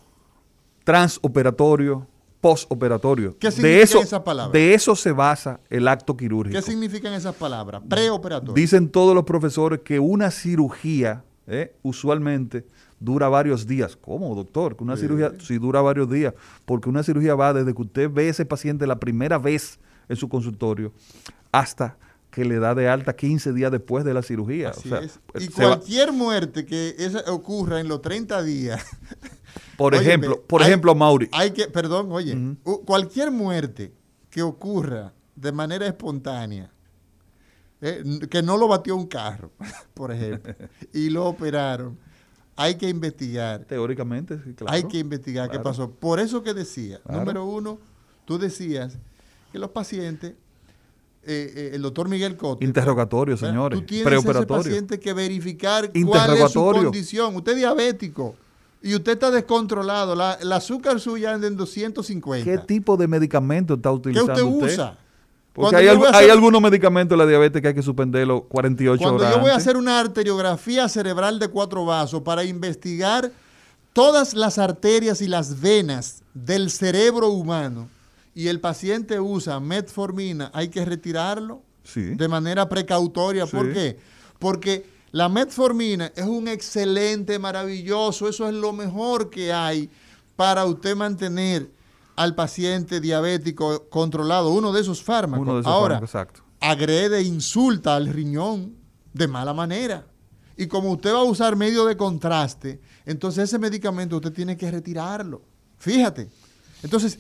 transoperatorio, 0.83 2.09
postoperatorio. 2.43 3.38
¿Qué 3.38 3.51
significan 3.53 4.03
esas 4.03 4.20
palabras? 4.22 4.53
De 4.53 4.74
eso 4.74 4.95
se 4.97 5.12
basa 5.12 5.61
el 5.70 5.86
acto 5.88 6.16
quirúrgico. 6.16 6.59
¿Qué 6.59 6.62
significan 6.70 7.14
esas 7.14 7.34
palabras? 7.36 7.82
Preoperatorio. 7.88 8.53
Dicen 8.55 8.88
todos 8.90 9.14
los 9.14 9.24
profesores 9.24 9.80
que 9.84 9.99
una 10.01 10.30
cirugía 10.30 11.24
¿eh? 11.47 11.74
usualmente 11.82 12.66
dura 12.99 13.28
varios 13.28 13.66
días. 13.66 13.97
¿Cómo, 13.97 14.34
doctor? 14.34 14.76
Que 14.76 14.82
una 14.84 14.97
cirugía 14.97 15.32
sí 15.40 15.59
dura 15.59 15.80
varios 15.80 16.11
días, 16.11 16.34
porque 16.66 16.88
una 16.88 17.03
cirugía 17.05 17.34
va 17.36 17.53
desde 17.55 17.72
que 17.74 17.82
usted 17.82 18.11
ve 18.11 18.26
a 18.26 18.30
ese 18.30 18.45
paciente 18.45 18.86
la 18.86 18.99
primera 18.99 19.38
vez 19.38 19.78
en 20.09 20.16
su 20.16 20.28
consultorio 20.28 20.93
hasta 21.53 21.97
que 22.32 22.45
le 22.45 22.59
da 22.59 22.74
de 22.74 22.88
alta 22.88 23.14
15 23.14 23.53
días 23.53 23.70
después 23.70 24.05
de 24.05 24.14
la 24.14 24.22
cirugía. 24.22 24.70
Así 24.70 24.88
O 24.88 24.97
sea, 24.97 25.01
es. 25.05 25.20
se 25.36 25.45
Y 25.45 25.49
va- 25.49 25.76
cualquier 25.76 26.12
muerte 26.12 26.64
que 26.66 26.97
esa 26.99 27.20
ocurra 27.30 27.78
en 27.78 27.86
los 27.88 28.03
30 28.03 28.43
días. 28.43 28.82
por 29.83 29.95
Óyeme, 29.95 30.09
ejemplo, 30.09 30.43
por 30.47 30.62
hay- 30.62 30.68
ejemplo, 30.68 30.95
Mauri, 30.95 31.28
Hay 31.33 31.51
que, 31.51 31.66
perdón, 31.68 32.11
oye, 32.12 32.37
cualquier 32.85 33.30
muerte 33.30 33.93
que 34.30 34.43
ocurra 34.43 35.12
de 35.37 35.53
manera 35.53 35.87
espontánea, 35.87 36.70
eh, 37.80 38.03
que 38.30 38.43
no 38.43 38.57
lo 38.57 38.68
batió 38.68 38.95
un 38.97 39.07
carro, 39.07 39.51
por 39.95 40.12
ejemplo, 40.12 40.55
y 40.93 41.11
lo 41.11 41.26
operaron, 41.26 41.99
hay 42.57 42.76
que 42.76 42.89
investigar. 42.89 43.64
teóricamente, 43.64 44.39
sí, 44.45 44.53
claro. 44.55 44.72
Hay 44.72 44.85
que 44.85 44.99
investigar 44.99 45.51
qué 45.51 45.59
pasó. 45.59 45.91
Por 45.91 46.20
eso 46.20 46.43
que 46.43 46.55
decía, 46.55 47.01
Claro. 47.03 47.20
número 47.20 47.45
uno, 47.45 47.78
tú 48.24 48.39
decías 48.39 48.99
que 49.51 49.59
los 49.59 49.70
pacientes, 49.70 50.35
eh, 51.24 51.53
eh, 51.57 51.70
el 51.74 51.83
doctor 51.83 52.09
Miguel 52.09 52.37
Cote, 52.37 52.64
Interrogatorio, 52.64 53.37
señores, 53.37 53.78
Tú 53.80 53.87
tienes 53.87 54.07
ese 54.07 54.11
preoperatorio. 54.22 54.62
paciente 54.64 55.01
que 55.01 55.12
verificar 55.12 55.91
cuál 56.07 56.37
es 56.37 56.51
su 56.53 56.61
condición. 56.64 57.35
Usted 57.37 57.53
es 57.53 57.59
diabético 57.59 58.35
y 58.83 58.95
usted 58.95 59.12
está 59.12 59.30
descontrolado. 59.30 60.14
La, 60.14 60.35
el 60.35 60.51
azúcar 60.53 61.01
suya 61.01 61.35
anda 61.35 61.47
en 61.47 61.57
250. 61.57 62.45
¿Qué 62.45 62.59
tipo 62.59 62.97
de 62.97 63.07
medicamento 63.07 63.74
está 63.74 63.91
¿Qué 63.91 63.95
utilizando 63.95 64.47
usted 64.47 64.74
usa? 64.74 64.99
Porque 65.53 65.76
Cuando 65.87 66.07
hay, 66.09 66.24
hay 66.24 66.30
algunos 66.30 66.62
medicamentos 66.62 67.16
de 67.16 67.24
la 67.24 67.28
diabetes 67.28 67.61
que 67.61 67.68
hay 67.68 67.74
que 67.74 67.83
suspenderlo 67.83 68.45
48 68.45 69.03
Cuando 69.03 69.22
horas 69.22 69.35
yo 69.35 69.41
voy 69.41 69.51
a 69.51 69.57
hacer 69.57 69.76
una 69.76 70.01
arteriografía 70.01 70.89
cerebral 70.89 71.39
de 71.39 71.49
cuatro 71.49 71.85
vasos 71.85 72.22
para 72.22 72.43
investigar 72.43 73.30
todas 73.93 74.33
las 74.33 74.59
arterias 74.59 75.20
y 75.20 75.28
las 75.28 75.61
venas 75.61 76.22
del 76.33 76.70
cerebro 76.70 77.28
humano 77.28 77.89
y 78.35 78.49
el 78.49 78.61
paciente 78.61 79.20
usa 79.20 79.61
metformina, 79.61 80.51
hay 80.55 80.68
que 80.68 80.85
retirarlo 80.85 81.61
Sí. 81.85 82.01
de 82.14 82.28
manera 82.28 82.68
precautoria. 82.68 83.45
¿Por 83.45 83.72
qué? 83.72 83.99
Porque 84.39 84.87
la 85.13 85.29
metformina 85.29 86.11
es 86.17 86.25
un 86.25 86.49
excelente, 86.49 87.39
maravilloso, 87.39 88.29
eso 88.29 88.49
es 88.49 88.55
lo 88.55 88.73
mejor 88.73 89.31
que 89.31 89.53
hay 89.53 89.91
para 90.37 90.65
usted 90.65 90.97
mantener 90.97 91.71
al 92.17 92.35
paciente 92.35 93.01
diabético 93.01 93.89
controlado, 93.89 94.51
uno 94.51 94.73
de 94.73 94.81
esos 94.81 95.03
fármacos. 95.03 95.43
Uno 95.43 95.55
de 95.55 95.61
esos 95.61 95.73
Ahora, 95.73 95.97
fármacos, 95.97 96.11
exacto. 96.11 96.43
agrede, 96.61 97.23
insulta 97.23 97.95
al 97.95 98.09
riñón 98.09 98.75
de 99.13 99.29
mala 99.29 99.53
manera. 99.53 100.07
Y 100.57 100.67
como 100.67 100.91
usted 100.93 101.13
va 101.13 101.21
a 101.21 101.25
usar 101.25 101.57
medio 101.57 101.85
de 101.85 101.97
contraste, 101.97 102.81
entonces 103.05 103.45
ese 103.45 103.59
medicamento 103.59 104.17
usted 104.17 104.33
tiene 104.33 104.57
que 104.57 104.71
retirarlo. 104.71 105.43
Fíjate. 105.79 106.31
Entonces, 106.83 107.19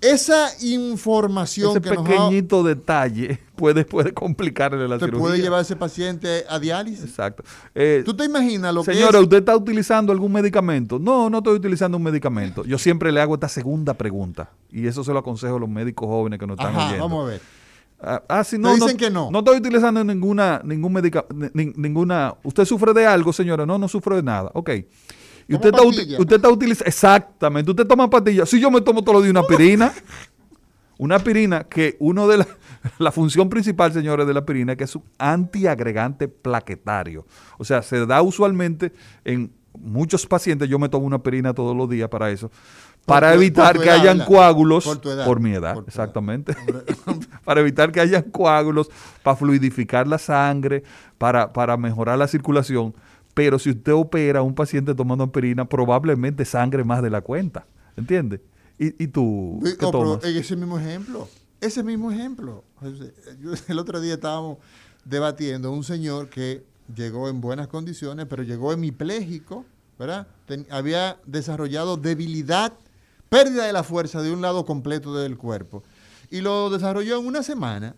esa 0.00 0.50
información 0.60 1.72
Ese 1.72 1.80
que 1.80 1.90
nos 1.90 1.98
ha, 1.98 2.04
pequeñito 2.04 2.62
detalle 2.62 3.40
puede, 3.56 3.84
puede 3.84 4.12
complicarle 4.14 4.86
la 4.86 4.98
te 4.98 5.06
cirugía. 5.06 5.20
puede 5.20 5.40
llevar 5.40 5.58
a 5.58 5.62
ese 5.62 5.76
paciente 5.76 6.44
a 6.48 6.58
diálisis. 6.58 7.04
Exacto. 7.04 7.42
Eh, 7.74 8.02
¿Tú 8.04 8.14
te 8.14 8.24
imaginas 8.24 8.72
lo 8.72 8.84
señora, 8.84 9.12
que 9.12 9.16
es? 9.18 9.22
¿usted 9.24 9.38
está 9.38 9.56
utilizando 9.56 10.12
algún 10.12 10.32
medicamento? 10.32 10.98
No, 10.98 11.28
no 11.28 11.38
estoy 11.38 11.56
utilizando 11.56 11.96
un 11.96 12.04
medicamento. 12.04 12.64
Yo 12.64 12.78
siempre 12.78 13.10
le 13.10 13.20
hago 13.20 13.34
esta 13.34 13.48
segunda 13.48 13.94
pregunta. 13.94 14.50
Y 14.70 14.86
eso 14.86 15.02
se 15.02 15.12
lo 15.12 15.18
aconsejo 15.18 15.56
a 15.56 15.60
los 15.60 15.68
médicos 15.68 16.06
jóvenes 16.06 16.38
que 16.38 16.46
nos 16.46 16.58
están 16.58 16.74
Ajá, 16.76 16.86
oyendo. 16.86 17.04
vamos 17.04 17.26
a 17.26 17.30
ver. 17.30 17.40
Ah, 18.00 18.22
ah, 18.28 18.44
sí, 18.44 18.56
Te 18.56 18.62
no, 18.62 18.74
dicen 18.74 18.92
no, 18.92 18.96
que 18.96 19.10
no. 19.10 19.30
No 19.32 19.38
estoy 19.40 19.58
utilizando 19.58 20.04
ninguna, 20.04 20.60
ningún 20.64 20.92
medicamento, 20.92 21.50
ninguna. 21.54 22.34
¿Usted 22.44 22.64
sufre 22.64 22.92
de 22.92 23.04
algo, 23.06 23.32
señora? 23.32 23.66
No, 23.66 23.76
no 23.76 23.88
sufro 23.88 24.14
de 24.14 24.22
nada. 24.22 24.50
Ok. 24.54 24.70
Y 25.48 25.54
usted 25.54 25.70
está, 25.70 25.82
usted 25.82 26.36
está 26.36 26.50
utilizando. 26.50 26.86
Exactamente. 26.86 27.70
Usted 27.70 27.86
toma 27.86 28.08
pastillas. 28.08 28.48
Si 28.48 28.60
yo 28.60 28.70
me 28.70 28.82
tomo 28.82 29.02
todos 29.02 29.14
los 29.14 29.22
días 29.24 29.30
una 29.30 29.40
aspirina. 29.40 29.92
una 30.98 31.16
aspirina 31.16 31.64
que 31.64 31.96
uno 32.00 32.28
de 32.28 32.38
la, 32.38 32.46
la 32.98 33.10
función 33.10 33.48
principal, 33.48 33.92
señores, 33.92 34.26
de 34.26 34.34
la 34.34 34.40
aspirina 34.40 34.72
es 34.72 34.78
que 34.78 34.84
es 34.84 34.94
un 34.94 35.04
antiagregante 35.18 36.28
plaquetario. 36.28 37.26
O 37.56 37.64
sea, 37.64 37.82
se 37.82 38.04
da 38.04 38.20
usualmente 38.20 38.92
en 39.24 39.50
muchos 39.80 40.26
pacientes. 40.26 40.68
Yo 40.68 40.78
me 40.78 40.88
tomo 40.90 41.06
una 41.06 41.16
aspirina 41.16 41.54
todos 41.54 41.74
los 41.74 41.88
días 41.88 42.08
para 42.08 42.30
eso. 42.30 42.50
Para 43.06 43.32
evitar 43.32 43.74
tu 43.74 43.80
que 43.80 43.88
edad, 43.88 44.00
hayan 44.00 44.18
coágulos 44.20 44.84
Por 44.84 44.98
tu 44.98 45.08
edad. 45.08 45.24
por 45.24 45.40
mi 45.40 45.52
edad, 45.52 45.74
Por 45.74 45.84
tu 45.84 45.90
edad. 45.90 46.04
exactamente. 46.04 46.54
para 47.44 47.60
evitar 47.62 47.90
que 47.90 48.00
hayan 48.00 48.22
coágulos, 48.24 48.90
para 49.22 49.34
fluidificar 49.34 50.06
la 50.06 50.18
sangre, 50.18 50.82
para, 51.16 51.52
para 51.54 51.78
mejorar 51.78 52.18
la 52.18 52.28
circulación. 52.28 52.94
Pero 53.38 53.56
si 53.60 53.70
usted 53.70 53.92
opera 53.92 54.40
a 54.40 54.42
un 54.42 54.52
paciente 54.52 54.96
tomando 54.96 55.22
aspirina, 55.22 55.68
probablemente 55.68 56.44
sangre 56.44 56.82
más 56.82 57.04
de 57.04 57.08
la 57.08 57.20
cuenta. 57.20 57.68
¿Entiende? 57.96 58.40
¿Y, 58.80 59.04
y 59.04 59.06
tú 59.06 59.60
qué 59.78 59.86
oh, 59.86 59.92
tomas? 59.92 60.24
ese 60.24 60.56
mismo 60.56 60.76
ejemplo, 60.76 61.28
ese 61.60 61.84
mismo 61.84 62.10
ejemplo. 62.10 62.64
Yo- 63.40 63.52
el 63.68 63.78
otro 63.78 64.00
día 64.00 64.14
estábamos 64.14 64.58
debatiendo 65.04 65.70
un 65.70 65.84
señor 65.84 66.30
que 66.30 66.64
llegó 66.92 67.28
en 67.28 67.40
buenas 67.40 67.68
condiciones, 67.68 68.26
pero 68.28 68.42
llegó 68.42 68.72
hemipléjico, 68.72 69.64
¿verdad? 70.00 70.26
Ten- 70.46 70.66
había 70.68 71.18
desarrollado 71.24 71.96
debilidad, 71.96 72.72
pérdida 73.28 73.66
de 73.66 73.72
la 73.72 73.84
fuerza 73.84 74.20
de 74.20 74.32
un 74.32 74.42
lado 74.42 74.66
completo 74.66 75.14
del 75.14 75.36
cuerpo. 75.36 75.84
Y 76.28 76.40
lo 76.40 76.70
desarrolló 76.70 77.20
en 77.20 77.26
una 77.28 77.44
semana. 77.44 77.94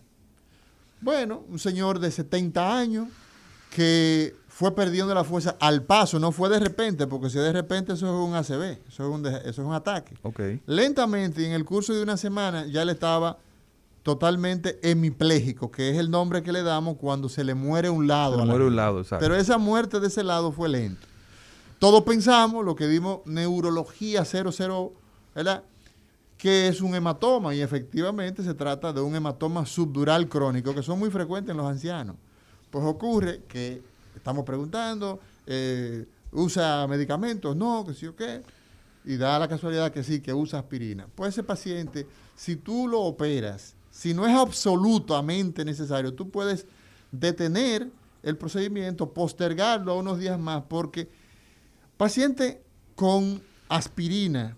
Bueno, 1.01 1.43
un 1.49 1.57
señor 1.57 1.97
de 1.97 2.11
70 2.11 2.77
años 2.77 3.07
que 3.71 4.35
fue 4.61 4.75
perdiendo 4.75 5.11
la 5.15 5.23
fuerza 5.23 5.57
al 5.59 5.81
paso, 5.81 6.19
no 6.19 6.31
fue 6.31 6.47
de 6.47 6.59
repente, 6.59 7.07
porque 7.07 7.31
si 7.31 7.39
de 7.39 7.51
repente 7.51 7.93
eso 7.93 8.05
es 8.05 8.29
un 8.29 8.35
ACV, 8.35 8.77
eso 8.87 8.87
es 8.87 8.99
un, 8.99 9.25
eso 9.25 9.49
es 9.49 9.57
un 9.57 9.73
ataque. 9.73 10.13
Ok. 10.21 10.39
Lentamente, 10.67 11.41
y 11.41 11.45
en 11.45 11.53
el 11.53 11.65
curso 11.65 11.95
de 11.95 12.03
una 12.03 12.15
semana, 12.15 12.67
ya 12.67 12.85
le 12.85 12.91
estaba 12.91 13.39
totalmente 14.03 14.77
hemipléjico, 14.83 15.71
que 15.71 15.89
es 15.89 15.97
el 15.97 16.11
nombre 16.11 16.43
que 16.43 16.51
le 16.51 16.61
damos 16.61 16.97
cuando 16.97 17.27
se 17.27 17.43
le 17.43 17.55
muere 17.55 17.89
un 17.89 18.05
lado. 18.05 18.33
Se 18.33 18.37
le 18.37 18.43
a 18.43 18.45
la 18.45 18.51
muere 18.51 18.67
un 18.67 18.75
lado, 18.75 19.01
exacto. 19.01 19.25
Pero 19.25 19.35
esa 19.35 19.57
muerte 19.57 19.99
de 19.99 20.05
ese 20.05 20.23
lado 20.23 20.51
fue 20.51 20.69
lento. 20.69 21.07
Todos 21.79 22.03
pensamos, 22.03 22.63
lo 22.63 22.75
que 22.75 22.87
dimos, 22.87 23.21
neurología 23.25 24.25
00, 24.25 24.93
¿verdad? 25.33 25.63
Que 26.37 26.67
es 26.67 26.81
un 26.81 26.93
hematoma, 26.93 27.55
y 27.55 27.61
efectivamente 27.61 28.43
se 28.43 28.53
trata 28.53 28.93
de 28.93 29.01
un 29.01 29.15
hematoma 29.15 29.65
subdural 29.65 30.29
crónico, 30.29 30.75
que 30.75 30.83
son 30.83 30.99
muy 30.99 31.09
frecuentes 31.09 31.49
en 31.49 31.57
los 31.57 31.65
ancianos. 31.65 32.15
Pues 32.69 32.85
ocurre 32.85 33.41
que 33.47 33.89
estamos 34.21 34.45
preguntando, 34.45 35.19
eh, 35.47 36.05
¿usa 36.31 36.85
medicamentos? 36.87 37.55
No, 37.55 37.83
que 37.85 37.95
sí 37.95 38.05
o 38.05 38.15
qué. 38.15 38.43
Y 39.03 39.17
da 39.17 39.39
la 39.39 39.47
casualidad 39.47 39.91
que 39.91 40.03
sí, 40.03 40.21
que 40.21 40.31
usa 40.31 40.59
aspirina. 40.59 41.07
Pues 41.15 41.29
ese 41.33 41.41
paciente, 41.43 42.05
si 42.35 42.55
tú 42.55 42.87
lo 42.87 43.01
operas, 43.01 43.73
si 43.89 44.13
no 44.13 44.27
es 44.27 44.37
absolutamente 44.37 45.65
necesario, 45.65 46.13
tú 46.13 46.29
puedes 46.29 46.67
detener 47.11 47.89
el 48.21 48.37
procedimiento, 48.37 49.11
postergarlo 49.11 49.97
unos 49.97 50.19
días 50.19 50.39
más, 50.39 50.63
porque 50.69 51.09
paciente 51.97 52.61
con 52.93 53.41
aspirina 53.67 54.55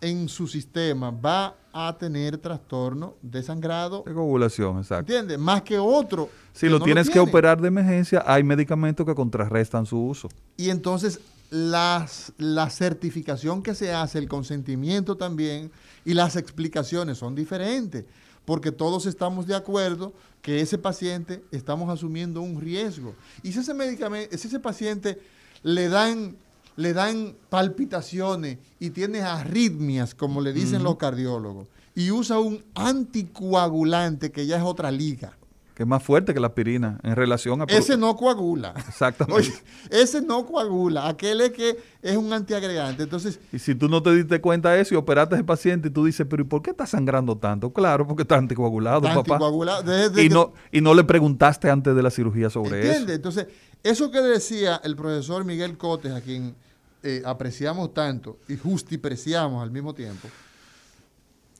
en 0.00 0.26
su 0.30 0.48
sistema 0.48 1.10
va 1.10 1.54
a 1.72 1.96
tener 1.98 2.38
trastorno 2.38 3.14
de 3.22 3.42
sangrado, 3.42 4.02
De 4.06 4.12
coagulación, 4.12 4.78
exacto. 4.78 5.12
¿entiendes? 5.12 5.38
Más 5.38 5.62
que 5.62 5.78
otro. 5.78 6.28
Si 6.52 6.66
que 6.66 6.70
lo 6.70 6.78
no 6.78 6.84
tienes 6.84 7.08
que 7.08 7.18
operar 7.18 7.60
de 7.60 7.68
emergencia, 7.68 8.22
hay 8.26 8.42
medicamentos 8.42 9.06
que 9.06 9.14
contrarrestan 9.14 9.86
su 9.86 9.98
uso. 9.98 10.28
Y 10.56 10.70
entonces 10.70 11.20
las, 11.50 12.32
la 12.38 12.70
certificación 12.70 13.62
que 13.62 13.74
se 13.74 13.92
hace, 13.92 14.18
el 14.18 14.28
consentimiento 14.28 15.16
también 15.16 15.70
y 16.04 16.14
las 16.14 16.36
explicaciones 16.36 17.18
son 17.18 17.34
diferentes, 17.34 18.04
porque 18.44 18.72
todos 18.72 19.06
estamos 19.06 19.46
de 19.46 19.54
acuerdo 19.54 20.12
que 20.40 20.60
ese 20.60 20.78
paciente 20.78 21.42
estamos 21.52 21.88
asumiendo 21.88 22.40
un 22.40 22.60
riesgo. 22.60 23.14
Y 23.42 23.52
si 23.52 23.60
ese 23.60 23.74
medicamento, 23.74 24.36
si 24.36 24.48
ese 24.48 24.60
paciente 24.60 25.20
le 25.62 25.88
dan, 25.88 26.36
le 26.76 26.92
dan 26.92 27.36
palpitaciones 27.48 28.58
y 28.78 28.90
tiene 28.90 29.20
arritmias, 29.22 30.14
como 30.14 30.40
le 30.40 30.52
dicen 30.52 30.82
los 30.82 30.96
cardiólogos, 30.96 31.68
y 31.94 32.10
usa 32.10 32.38
un 32.38 32.64
anticoagulante 32.74 34.32
que 34.32 34.46
ya 34.46 34.56
es 34.56 34.62
otra 34.62 34.90
liga. 34.90 35.36
Que 35.74 35.84
es 35.84 35.88
más 35.88 36.02
fuerte 36.02 36.34
que 36.34 36.40
la 36.40 36.48
aspirina 36.48 36.98
en 37.02 37.16
relación 37.16 37.62
a... 37.62 37.64
Ese 37.64 37.96
no 37.96 38.14
coagula. 38.14 38.74
Exactamente. 38.88 39.40
Oye, 39.40 39.52
ese 39.90 40.20
no 40.20 40.44
coagula. 40.44 41.08
Aquel 41.08 41.40
es 41.40 41.50
que 41.52 41.78
es 42.02 42.16
un 42.16 42.30
antiagregante. 42.32 43.04
Entonces, 43.04 43.40
Y 43.52 43.58
si 43.58 43.74
tú 43.74 43.88
no 43.88 44.02
te 44.02 44.14
diste 44.14 44.40
cuenta 44.40 44.70
de 44.72 44.82
eso 44.82 44.94
y 44.94 44.98
operaste 44.98 45.34
a 45.34 45.38
ese 45.38 45.44
paciente 45.44 45.88
y 45.88 45.90
tú 45.90 46.04
dices, 46.04 46.26
pero 46.28 46.42
¿y 46.42 46.46
por 46.46 46.60
qué 46.60 46.70
está 46.72 46.86
sangrando 46.86 47.36
tanto? 47.38 47.72
Claro, 47.72 48.06
porque 48.06 48.22
está 48.22 48.36
anticoagulado, 48.36 49.00
papá. 49.00 49.14
anticoagulado. 49.20 49.82
desde 49.82 50.22
Y 50.22 50.28
que- 50.28 50.34
no, 50.34 50.52
y 50.70 50.80
no 50.82 50.92
le 50.92 51.04
preguntaste 51.04 51.70
antes 51.70 51.94
de 51.96 52.02
la 52.02 52.10
cirugía 52.10 52.50
sobre 52.50 52.86
¿Entiendes? 52.86 53.16
Entonces, 53.16 53.46
eso 53.82 54.10
que 54.10 54.20
decía 54.20 54.80
el 54.84 54.94
profesor 54.94 55.44
Miguel 55.44 55.78
Cotes, 55.78 56.12
a 56.12 56.20
quien 56.20 56.54
eh, 57.02 57.22
apreciamos 57.24 57.94
tanto 57.94 58.38
y 58.48 58.56
justipreciamos 58.56 59.62
al 59.62 59.70
mismo 59.70 59.94
tiempo, 59.94 60.28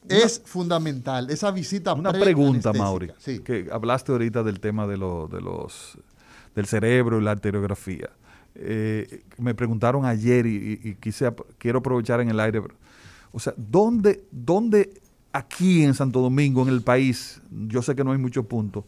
es 0.09 0.43
fundamental. 0.45 1.31
Esa 1.31 1.51
visita. 1.51 1.93
Una 1.95 2.13
pregunta. 2.13 2.73
Mauri, 2.73 3.11
Sí. 3.19 3.41
que 3.41 3.69
hablaste 3.73 4.13
ahorita 4.13 4.43
del 4.43 4.61
tema 4.61 4.87
de, 4.87 4.97
lo- 4.97 5.29
de 5.29 5.41
los 5.41 5.99
del 6.55 6.67
cerebro 6.67 7.19
y 7.21 7.23
la 7.25 7.31
arteriografía. 7.33 8.11
eh, 8.55 9.23
me 9.39 9.55
preguntaron 9.55 10.05
ayer 10.05 10.45
y, 10.45 10.79
y, 10.85 10.95
quise, 10.97 11.33
quiero 11.57 11.79
aprovechar 11.79 12.21
en 12.21 12.29
el 12.29 12.39
aire. 12.39 12.61
O 13.33 13.41
sea, 13.41 13.55
¿dónde, 13.57 14.25
¿dónde 14.31 14.93
aquí 15.33 15.83
en 15.83 15.95
Santo 15.95 16.21
Domingo, 16.21 16.61
en 16.63 16.69
el 16.69 16.83
país, 16.83 17.41
yo 17.69 17.81
sé 17.81 17.95
que 17.97 18.05
no 18.05 18.13
hay 18.13 18.19
muchos 18.19 18.45
puntos, 18.45 18.85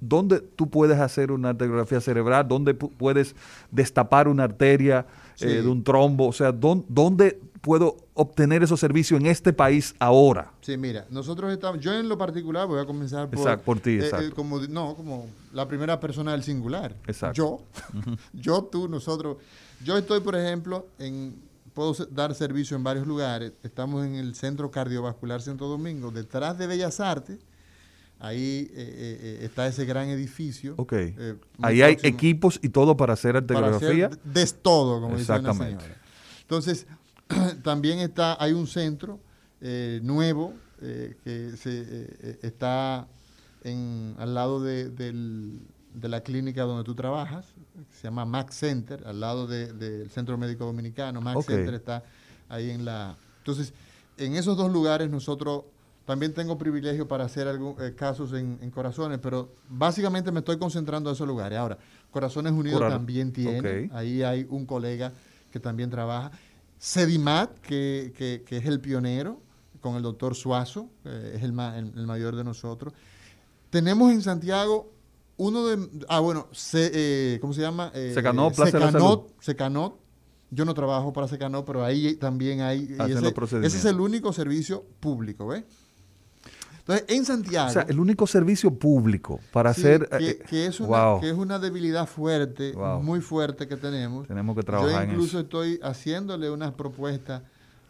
¿dónde 0.00 0.38
tú 0.40 0.70
puedes 0.70 1.00
hacer 1.00 1.32
una 1.32 1.48
arteriografía 1.48 2.00
cerebral? 2.00 2.46
¿Dónde 2.46 2.74
puedes 2.74 3.34
destapar 3.72 4.28
una 4.28 4.44
arteria 4.44 5.04
eh, 5.40 5.46
de 5.60 5.66
un 5.68 5.82
trombo? 5.82 6.28
O 6.28 6.32
sea, 6.32 6.52
¿dónde, 6.52 7.40
puedo 7.60 7.96
obtener 8.14 8.62
esos 8.62 8.80
servicios 8.80 9.20
en 9.20 9.26
este 9.26 9.52
país 9.52 9.94
ahora? 9.98 10.52
Sí, 10.60 10.76
mira, 10.76 11.06
nosotros 11.10 11.52
estamos, 11.52 11.80
yo 11.80 11.92
en 11.92 12.08
lo 12.08 12.16
particular 12.16 12.66
voy 12.66 12.80
a 12.80 12.84
comenzar 12.84 13.28
por, 13.28 13.38
exacto, 13.38 13.64
por 13.64 13.80
ti, 13.80 13.90
eh, 13.90 14.04
exacto. 14.04 14.26
Eh, 14.26 14.30
como, 14.30 14.60
no, 14.60 14.94
como 14.94 15.26
la 15.52 15.66
primera 15.68 16.00
persona 16.00 16.32
del 16.32 16.42
singular. 16.42 16.96
Exacto. 17.06 17.34
Yo, 17.34 17.60
yo, 18.32 18.64
tú, 18.64 18.88
nosotros. 18.88 19.38
Yo 19.84 19.96
estoy, 19.96 20.20
por 20.20 20.36
ejemplo, 20.36 20.86
en 20.98 21.50
puedo 21.74 21.94
dar 22.10 22.34
servicio 22.34 22.76
en 22.76 22.84
varios 22.84 23.06
lugares. 23.06 23.52
Estamos 23.62 24.04
en 24.04 24.16
el 24.16 24.34
Centro 24.34 24.70
Cardiovascular 24.70 25.40
Santo 25.40 25.66
Domingo, 25.66 26.10
detrás 26.10 26.58
de 26.58 26.66
Bellas 26.66 27.00
Artes. 27.00 27.38
Ahí 28.18 28.70
eh, 28.74 29.18
eh, 29.22 29.38
está 29.42 29.66
ese 29.66 29.86
gran 29.86 30.10
edificio. 30.10 30.74
Ok. 30.76 30.92
Ahí 31.62 31.80
hay 31.80 31.96
equipos 32.02 32.58
y 32.62 32.68
todo 32.68 32.96
para 32.96 33.14
hacer 33.14 33.36
arteriografía. 33.36 34.10
Para 34.10 34.42
hacer 34.42 34.58
todo, 34.58 35.00
como 35.00 35.16
dice 35.16 35.40
la 35.40 35.54
señora. 35.54 35.96
Entonces, 36.42 36.86
también 37.62 37.98
está, 37.98 38.42
hay 38.42 38.52
un 38.52 38.66
centro 38.66 39.20
nuevo 40.02 40.54
que 40.80 41.52
se, 41.56 42.38
está 42.42 43.06
en, 43.62 44.14
al 44.18 44.34
lado 44.34 44.62
de, 44.62 44.88
de 45.94 46.08
la 46.08 46.22
clínica 46.22 46.62
donde 46.62 46.84
tú 46.84 46.94
trabajas, 46.94 47.46
se 47.90 48.04
llama 48.04 48.24
Max 48.24 48.56
Center, 48.56 49.02
al 49.06 49.20
lado 49.20 49.46
del 49.46 50.10
Centro 50.10 50.38
Médico 50.38 50.64
Dominicano. 50.64 51.20
Max 51.20 51.46
Center 51.46 51.74
está 51.74 52.02
ahí 52.48 52.70
en 52.70 52.84
la... 52.84 53.16
Entonces, 53.38 53.72
en 54.16 54.34
esos 54.34 54.56
dos 54.56 54.72
lugares 54.72 55.10
nosotros 55.10 55.64
también 56.04 56.32
tengo 56.34 56.58
privilegio 56.58 57.06
para 57.06 57.24
hacer 57.24 57.46
algunos 57.46 57.80
eh, 57.82 57.94
casos 57.94 58.32
en, 58.32 58.70
corazones, 58.70 59.18
pero 59.22 59.50
básicamente 59.68 60.32
me 60.32 60.40
estoy 60.40 60.58
concentrando 60.58 61.10
en 61.10 61.14
esos 61.14 61.26
lugares. 61.26 61.58
Ahora, 61.58 61.78
Corazones 62.10 62.52
Unidos 62.52 62.80
también 62.80 63.32
tiene, 63.32 63.90
ahí 63.92 64.22
hay 64.22 64.46
un 64.48 64.66
colega 64.66 65.12
que 65.52 65.60
también 65.60 65.90
trabaja. 65.90 66.32
Sedimat, 66.80 67.58
que, 67.58 68.14
que, 68.16 68.56
es 68.56 68.64
el 68.64 68.80
pionero, 68.80 69.38
con 69.82 69.96
el 69.96 70.02
doctor 70.02 70.34
Suazo, 70.34 70.88
es 71.04 71.42
el, 71.42 71.50
el 71.50 72.06
mayor 72.06 72.36
de 72.36 72.42
nosotros. 72.42 72.94
Tenemos 73.68 74.10
en 74.10 74.22
Santiago 74.22 74.90
uno 75.36 75.66
de. 75.66 75.88
Ah, 76.08 76.20
bueno, 76.20 76.48
eh, 76.72 77.38
¿cómo 77.40 77.52
se 77.52 77.60
llama? 77.60 77.92
Eh, 77.94 78.12
Secanot, 78.14 78.54
Secanot, 78.54 79.40
Secanot. 79.40 80.00
Yo 80.50 80.64
no 80.64 80.72
trabajo 80.72 81.12
para 81.12 81.28
Secanot, 81.28 81.66
pero 81.66 81.84
ahí 81.84 82.14
también 82.16 82.62
hay. 82.62 82.96
Ese, 82.98 83.34
ese, 83.62 83.66
es 83.66 83.84
el 83.84 84.00
único 84.00 84.32
servicio 84.32 84.84
público, 85.00 85.48
¿ves? 85.48 85.64
Entonces, 86.92 87.16
en 87.16 87.24
Santiago. 87.24 87.68
O 87.68 87.72
sea, 87.72 87.82
el 87.82 88.00
único 88.00 88.26
servicio 88.26 88.72
público 88.74 89.40
para 89.52 89.70
hacer. 89.70 90.08
Que, 90.08 90.30
eh, 90.30 90.38
que, 90.38 90.66
es 90.66 90.80
una, 90.80 91.20
que 91.20 91.30
es 91.30 91.36
una 91.36 91.58
debilidad 91.58 92.06
fuerte, 92.06 92.74
muy 93.02 93.20
fuerte 93.20 93.68
que 93.68 93.76
tenemos. 93.76 94.26
Tenemos 94.26 94.56
que 94.56 94.62
trabajar 94.62 95.06
Yo 95.06 95.12
incluso 95.12 95.40
estoy 95.40 95.78
haciéndole 95.82 96.50
unas 96.50 96.72
propuestas 96.72 97.42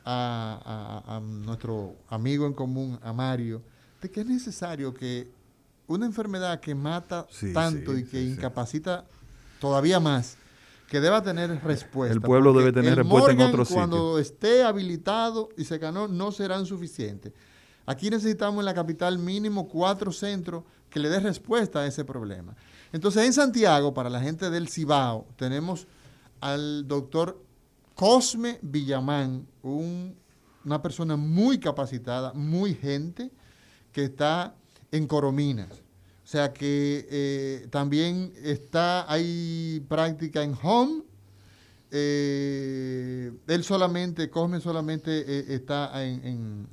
a, 0.05 1.03
a 1.07 1.21
nuestro 1.21 1.95
amigo 2.09 2.47
en 2.47 2.53
común, 2.53 2.99
a 3.03 3.13
Mario, 3.13 3.63
de 4.01 4.11
que 4.11 4.21
es 4.21 4.27
necesario 4.27 4.93
que 4.93 5.31
una 5.87 6.07
enfermedad 6.07 6.61
que 6.61 6.75
mata 6.75 7.27
tanto 7.53 7.97
y 7.99 8.05
que 8.05 8.23
incapacita 8.23 9.05
todavía 9.61 9.99
más, 9.99 10.37
que 10.89 11.01
deba 11.01 11.23
tener 11.23 11.63
respuesta. 11.63 12.13
El 12.13 12.21
pueblo 12.21 12.53
debe 12.53 12.73
tener 12.73 12.97
respuesta 12.97 13.33
en 13.33 13.41
otros 13.41 13.69
sitios. 13.69 13.89
Cuando 13.89 14.19
esté 14.19 14.63
habilitado 14.63 15.49
y 15.57 15.65
se 15.65 15.79
ganó, 15.79 16.09
no 16.09 16.33
serán 16.33 16.67
suficientes. 16.67 17.33
Aquí 17.91 18.09
necesitamos 18.09 18.61
en 18.61 18.67
la 18.67 18.75
capital 18.75 19.19
mínimo 19.19 19.67
cuatro 19.67 20.13
centros 20.13 20.63
que 20.89 21.01
le 21.01 21.09
den 21.09 21.25
respuesta 21.25 21.81
a 21.81 21.87
ese 21.89 22.05
problema. 22.05 22.55
Entonces, 22.93 23.27
en 23.27 23.33
Santiago, 23.33 23.93
para 23.93 24.09
la 24.09 24.21
gente 24.21 24.49
del 24.49 24.69
Cibao, 24.69 25.27
tenemos 25.35 25.89
al 26.41 26.87
doctor 26.87 27.43
Cosme 27.97 28.61
Villamán, 28.63 29.45
una 29.65 30.81
persona 30.81 31.17
muy 31.17 31.59
capacitada, 31.59 32.33
muy 32.33 32.75
gente, 32.75 33.33
que 33.91 34.05
está 34.05 34.55
en 34.93 35.09
Corominas. 35.09 35.73
O 35.73 36.29
sea 36.29 36.53
que 36.53 37.09
eh, 37.11 37.67
también 37.71 38.33
está, 38.41 39.11
hay 39.13 39.85
práctica 39.89 40.45
en 40.45 40.57
home. 40.63 41.03
Eh, 41.91 43.33
él 43.49 43.65
solamente, 43.65 44.31
Cosme 44.31 44.61
solamente 44.61 45.25
eh, 45.27 45.55
está 45.57 45.91
en, 46.05 46.69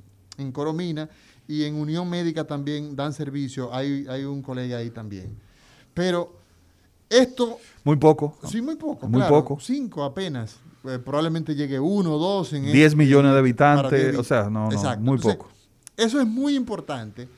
Coromina 0.52 1.08
y 1.46 1.64
en 1.64 1.74
Unión 1.74 2.08
Médica 2.08 2.44
también 2.44 2.94
dan 2.94 3.12
servicio. 3.12 3.74
Hay, 3.74 4.06
hay 4.08 4.24
un 4.24 4.42
colega 4.42 4.78
ahí 4.78 4.90
también. 4.90 5.36
Pero 5.94 6.36
esto... 7.08 7.58
Muy 7.84 7.96
poco. 7.96 8.36
Sí, 8.48 8.60
muy 8.60 8.76
poco. 8.76 9.08
Muy 9.08 9.22
poco. 9.22 9.58
Cinco 9.60 10.04
apenas. 10.04 10.56
probablemente 10.82 11.54
llegue 11.54 11.80
uno 11.80 12.14
o 12.14 12.18
dos. 12.18 12.52
En 12.52 12.64
10 12.64 12.76
este 12.76 12.96
millones 12.96 13.32
de 13.32 13.38
habitantes. 13.38 14.16
O 14.16 14.24
sea, 14.24 14.50
no, 14.50 14.68
no 14.68 14.96
muy 14.98 15.18
poco. 15.18 15.48
Eso 15.96 16.20
es 16.20 16.26
muy 16.26 16.54
importante 16.54 17.28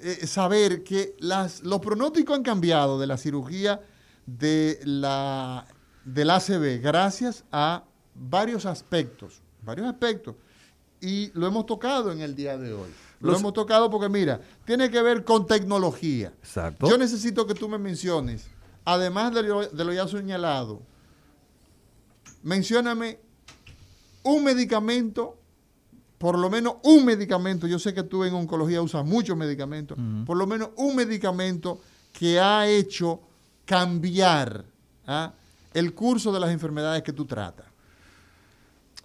eh, 0.00 0.26
saber 0.26 0.82
que 0.82 1.14
las, 1.18 1.62
los 1.62 1.80
pronósticos 1.80 2.36
han 2.36 2.42
cambiado 2.42 2.98
de 2.98 3.06
la 3.06 3.16
cirugía 3.16 3.80
de 4.26 4.80
la, 4.84 5.66
del 6.04 6.30
ACV 6.30 6.80
gracias 6.82 7.44
a 7.50 7.84
varios 8.14 8.66
aspectos, 8.66 9.40
varios 9.62 9.88
aspectos. 9.88 10.34
Y 11.00 11.30
lo 11.34 11.46
hemos 11.46 11.66
tocado 11.66 12.12
en 12.12 12.20
el 12.20 12.34
día 12.34 12.58
de 12.58 12.72
hoy. 12.72 12.88
Lo 13.20 13.36
hemos 13.36 13.52
tocado 13.52 13.90
porque, 13.90 14.08
mira, 14.08 14.40
tiene 14.64 14.90
que 14.90 15.02
ver 15.02 15.24
con 15.24 15.46
tecnología. 15.46 16.32
Exacto. 16.40 16.88
Yo 16.88 16.96
necesito 16.98 17.46
que 17.46 17.54
tú 17.54 17.68
me 17.68 17.78
menciones, 17.78 18.46
además 18.84 19.34
de 19.34 19.42
lo, 19.42 19.66
de 19.66 19.84
lo 19.84 19.92
ya 19.92 20.06
señalado, 20.06 20.80
mencióname 22.42 23.18
un 24.22 24.44
medicamento 24.44 25.38
por 26.18 26.36
lo 26.36 26.50
menos 26.50 26.74
un 26.82 27.04
medicamento, 27.04 27.66
yo 27.66 27.78
sé 27.78 27.94
que 27.94 28.02
tú 28.02 28.24
en 28.24 28.34
oncología 28.34 28.82
usas 28.82 29.04
muchos 29.04 29.36
medicamentos, 29.36 29.96
por 30.26 30.36
lo 30.36 30.46
menos 30.46 30.70
un 30.76 30.96
medicamento 30.96 31.80
que 32.12 32.40
ha 32.40 32.68
hecho 32.68 33.20
cambiar 33.64 34.64
¿ah? 35.06 35.32
el 35.72 35.94
curso 35.94 36.32
de 36.32 36.40
las 36.40 36.50
enfermedades 36.50 37.02
que 37.04 37.12
tú 37.12 37.24
tratas. 37.24 37.66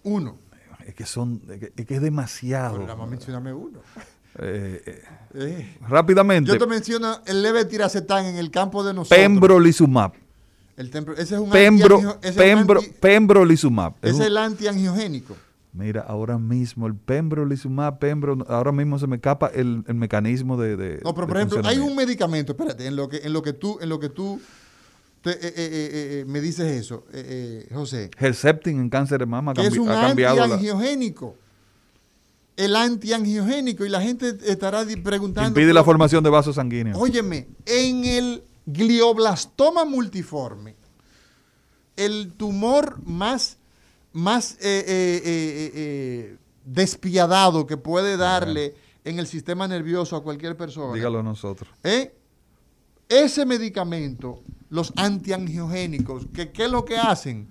Uno. 0.02 0.36
Es 0.86 0.94
que 0.94 1.06
son, 1.06 1.42
es 1.48 1.86
que 1.86 1.94
es 1.94 2.02
demasiado. 2.02 2.78
Bueno, 2.78 2.96
más 2.96 3.08
mencioname 3.08 3.52
uno. 3.52 3.80
Eh, 4.38 4.82
eh, 4.84 5.02
eh, 5.34 5.76
rápidamente. 5.88 6.50
Yo 6.50 6.58
te 6.58 6.66
menciono 6.66 7.20
el 7.26 7.42
leve 7.42 7.64
tiracetán 7.64 8.26
en 8.26 8.36
el 8.36 8.50
campo 8.50 8.84
de 8.84 8.92
nosotros. 8.92 9.18
Pembrolizumab. 9.18 10.12
El 10.76 10.88
ese 10.88 11.36
es 11.36 11.40
un 11.40 11.50
Pembro, 11.50 12.18
pembro, 12.36 12.80
pembrolizumab. 13.00 13.94
Es, 14.02 14.14
es 14.14 14.20
el 14.20 14.36
antiangiogénico. 14.36 15.36
Mira, 15.72 16.02
ahora 16.02 16.38
mismo 16.38 16.86
el 16.86 16.94
pembrolizumab, 16.94 17.98
pembro, 17.98 18.38
ahora 18.48 18.72
mismo 18.72 18.98
se 18.98 19.06
me 19.06 19.16
escapa 19.16 19.48
el, 19.48 19.82
mecanismo 19.94 20.56
de, 20.56 21.00
No, 21.02 21.14
pero 21.14 21.26
por 21.26 21.36
ejemplo, 21.36 21.60
hay 21.64 21.78
un 21.78 21.96
medicamento, 21.96 22.52
espérate, 22.52 22.86
en 22.86 22.96
lo 22.96 23.08
que, 23.08 23.18
en 23.18 23.32
lo 23.32 23.42
que 23.42 23.52
tú, 23.52 23.78
en 23.80 23.88
lo 23.88 23.98
que 23.98 24.08
tú 24.08 24.40
eh, 25.30 25.38
eh, 25.40 25.52
eh, 25.56 26.24
me 26.26 26.40
dices 26.40 26.66
eso, 26.66 27.04
José. 27.72 28.10
Herceptin 28.18 28.80
en 28.80 28.90
cáncer 28.90 29.20
de 29.20 29.26
mama 29.26 29.54
que 29.54 29.66
es 29.66 29.76
un 29.76 29.88
antiangiogénico. 29.88 31.36
El 32.56 32.76
antiangiogénico, 32.76 33.84
y 33.84 33.88
la 33.88 34.00
gente 34.00 34.36
estará 34.44 34.84
preguntando. 35.02 35.48
Impide 35.48 35.72
la 35.72 35.82
formación 35.82 36.22
de 36.22 36.30
vasos 36.30 36.54
sanguíneos. 36.54 36.96
Óyeme, 37.00 37.48
en 37.66 38.04
el 38.04 38.44
glioblastoma 38.66 39.84
multiforme, 39.84 40.76
el 41.96 42.32
tumor 42.36 43.02
más 43.04 43.58
más 44.12 44.56
despiadado 46.64 47.66
que 47.66 47.76
puede 47.76 48.16
darle 48.16 48.76
en 49.02 49.18
el 49.18 49.26
sistema 49.26 49.66
nervioso 49.66 50.14
a 50.16 50.22
cualquier 50.22 50.56
persona. 50.56 50.94
Dígalo 50.94 51.18
a 51.18 51.22
nosotros. 51.24 51.68
Ese 53.08 53.44
medicamento, 53.44 54.42
los 54.74 54.92
antiangiogénicos, 54.96 56.26
que, 56.34 56.50
¿qué 56.50 56.64
es 56.64 56.70
lo 56.70 56.84
que 56.84 56.98
hacen? 56.98 57.46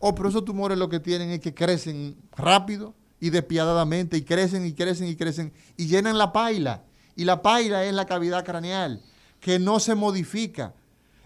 O 0.00 0.08
oh, 0.08 0.14
pero 0.16 0.28
esos 0.28 0.44
tumores 0.44 0.76
lo 0.76 0.88
que 0.88 0.98
tienen 0.98 1.30
es 1.30 1.38
que 1.38 1.54
crecen 1.54 2.16
rápido 2.36 2.94
y 3.20 3.30
despiadadamente, 3.30 4.16
y 4.16 4.22
crecen 4.22 4.66
y 4.66 4.72
crecen 4.72 5.06
y 5.06 5.14
crecen, 5.14 5.52
y 5.76 5.86
llenan 5.86 6.18
la 6.18 6.32
paila. 6.32 6.82
Y 7.14 7.26
la 7.26 7.42
paila 7.42 7.84
es 7.84 7.94
la 7.94 8.06
cavidad 8.06 8.44
craneal, 8.44 9.00
que 9.38 9.60
no 9.60 9.78
se 9.78 9.94
modifica. 9.94 10.74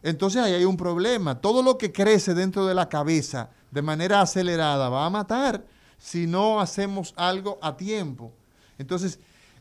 Entonces 0.03 0.43
ahí 0.43 0.53
hay 0.53 0.67
un 0.67 0.77
problema. 0.77 1.41
Todo 1.41 1.63
lo 1.63 1.79
que 1.79 1.93
crece 1.93 2.35
dentro 2.35 2.67
de 2.67 2.75
la 2.75 2.91
cabeza 2.91 3.49
de 3.71 3.81
manera 3.81 4.21
acelerada 4.21 4.91
va 4.91 5.07
a 5.07 5.11
matar 5.11 5.65
si 5.97 6.27
no 6.27 6.61
hacemos 6.61 7.15
algo 7.17 7.59
a 7.63 7.75
tiempo. 7.75 8.35
Entonces, 8.77 9.19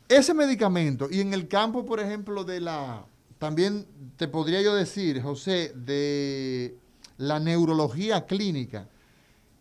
ese 0.09 0.33
medicamento, 0.33 1.07
y 1.09 1.21
en 1.21 1.33
el 1.33 1.47
campo, 1.47 1.85
por 1.85 2.01
ejemplo, 2.01 2.43
de 2.43 2.59
la, 2.59 3.05
también 3.39 3.85
te 4.17 4.27
podría 4.27 4.61
yo 4.61 4.73
decir, 4.73 5.21
José, 5.21 5.71
de 5.75 6.77
la 7.17 7.39
neurología 7.39 8.25
clínica 8.25 8.87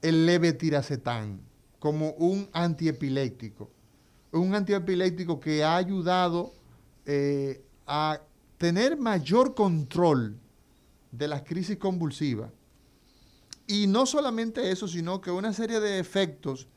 el 0.03 0.27
levetiracetam 0.27 1.41
como 1.79 2.11
un 2.12 2.49
antiepiléptico. 2.53 3.70
Un 4.33 4.55
antiepiléptico 4.55 5.41
que 5.41 5.64
ha 5.64 5.77
ayudado 5.77 6.53
eh, 7.05 7.62
a 7.87 8.20
tener 8.59 8.97
mayor 8.97 9.55
control 9.55 10.37
de 11.11 11.29
las 11.29 11.43
crisis 11.43 11.77
convulsivas. 11.77 12.51
Y 13.66 13.87
no 13.87 14.07
solamente 14.07 14.70
eso, 14.70 14.87
sino 14.87 15.20
que 15.20 15.31
una 15.31 15.53
serie 15.53 15.81
de 15.81 15.99
efectos 15.99 16.68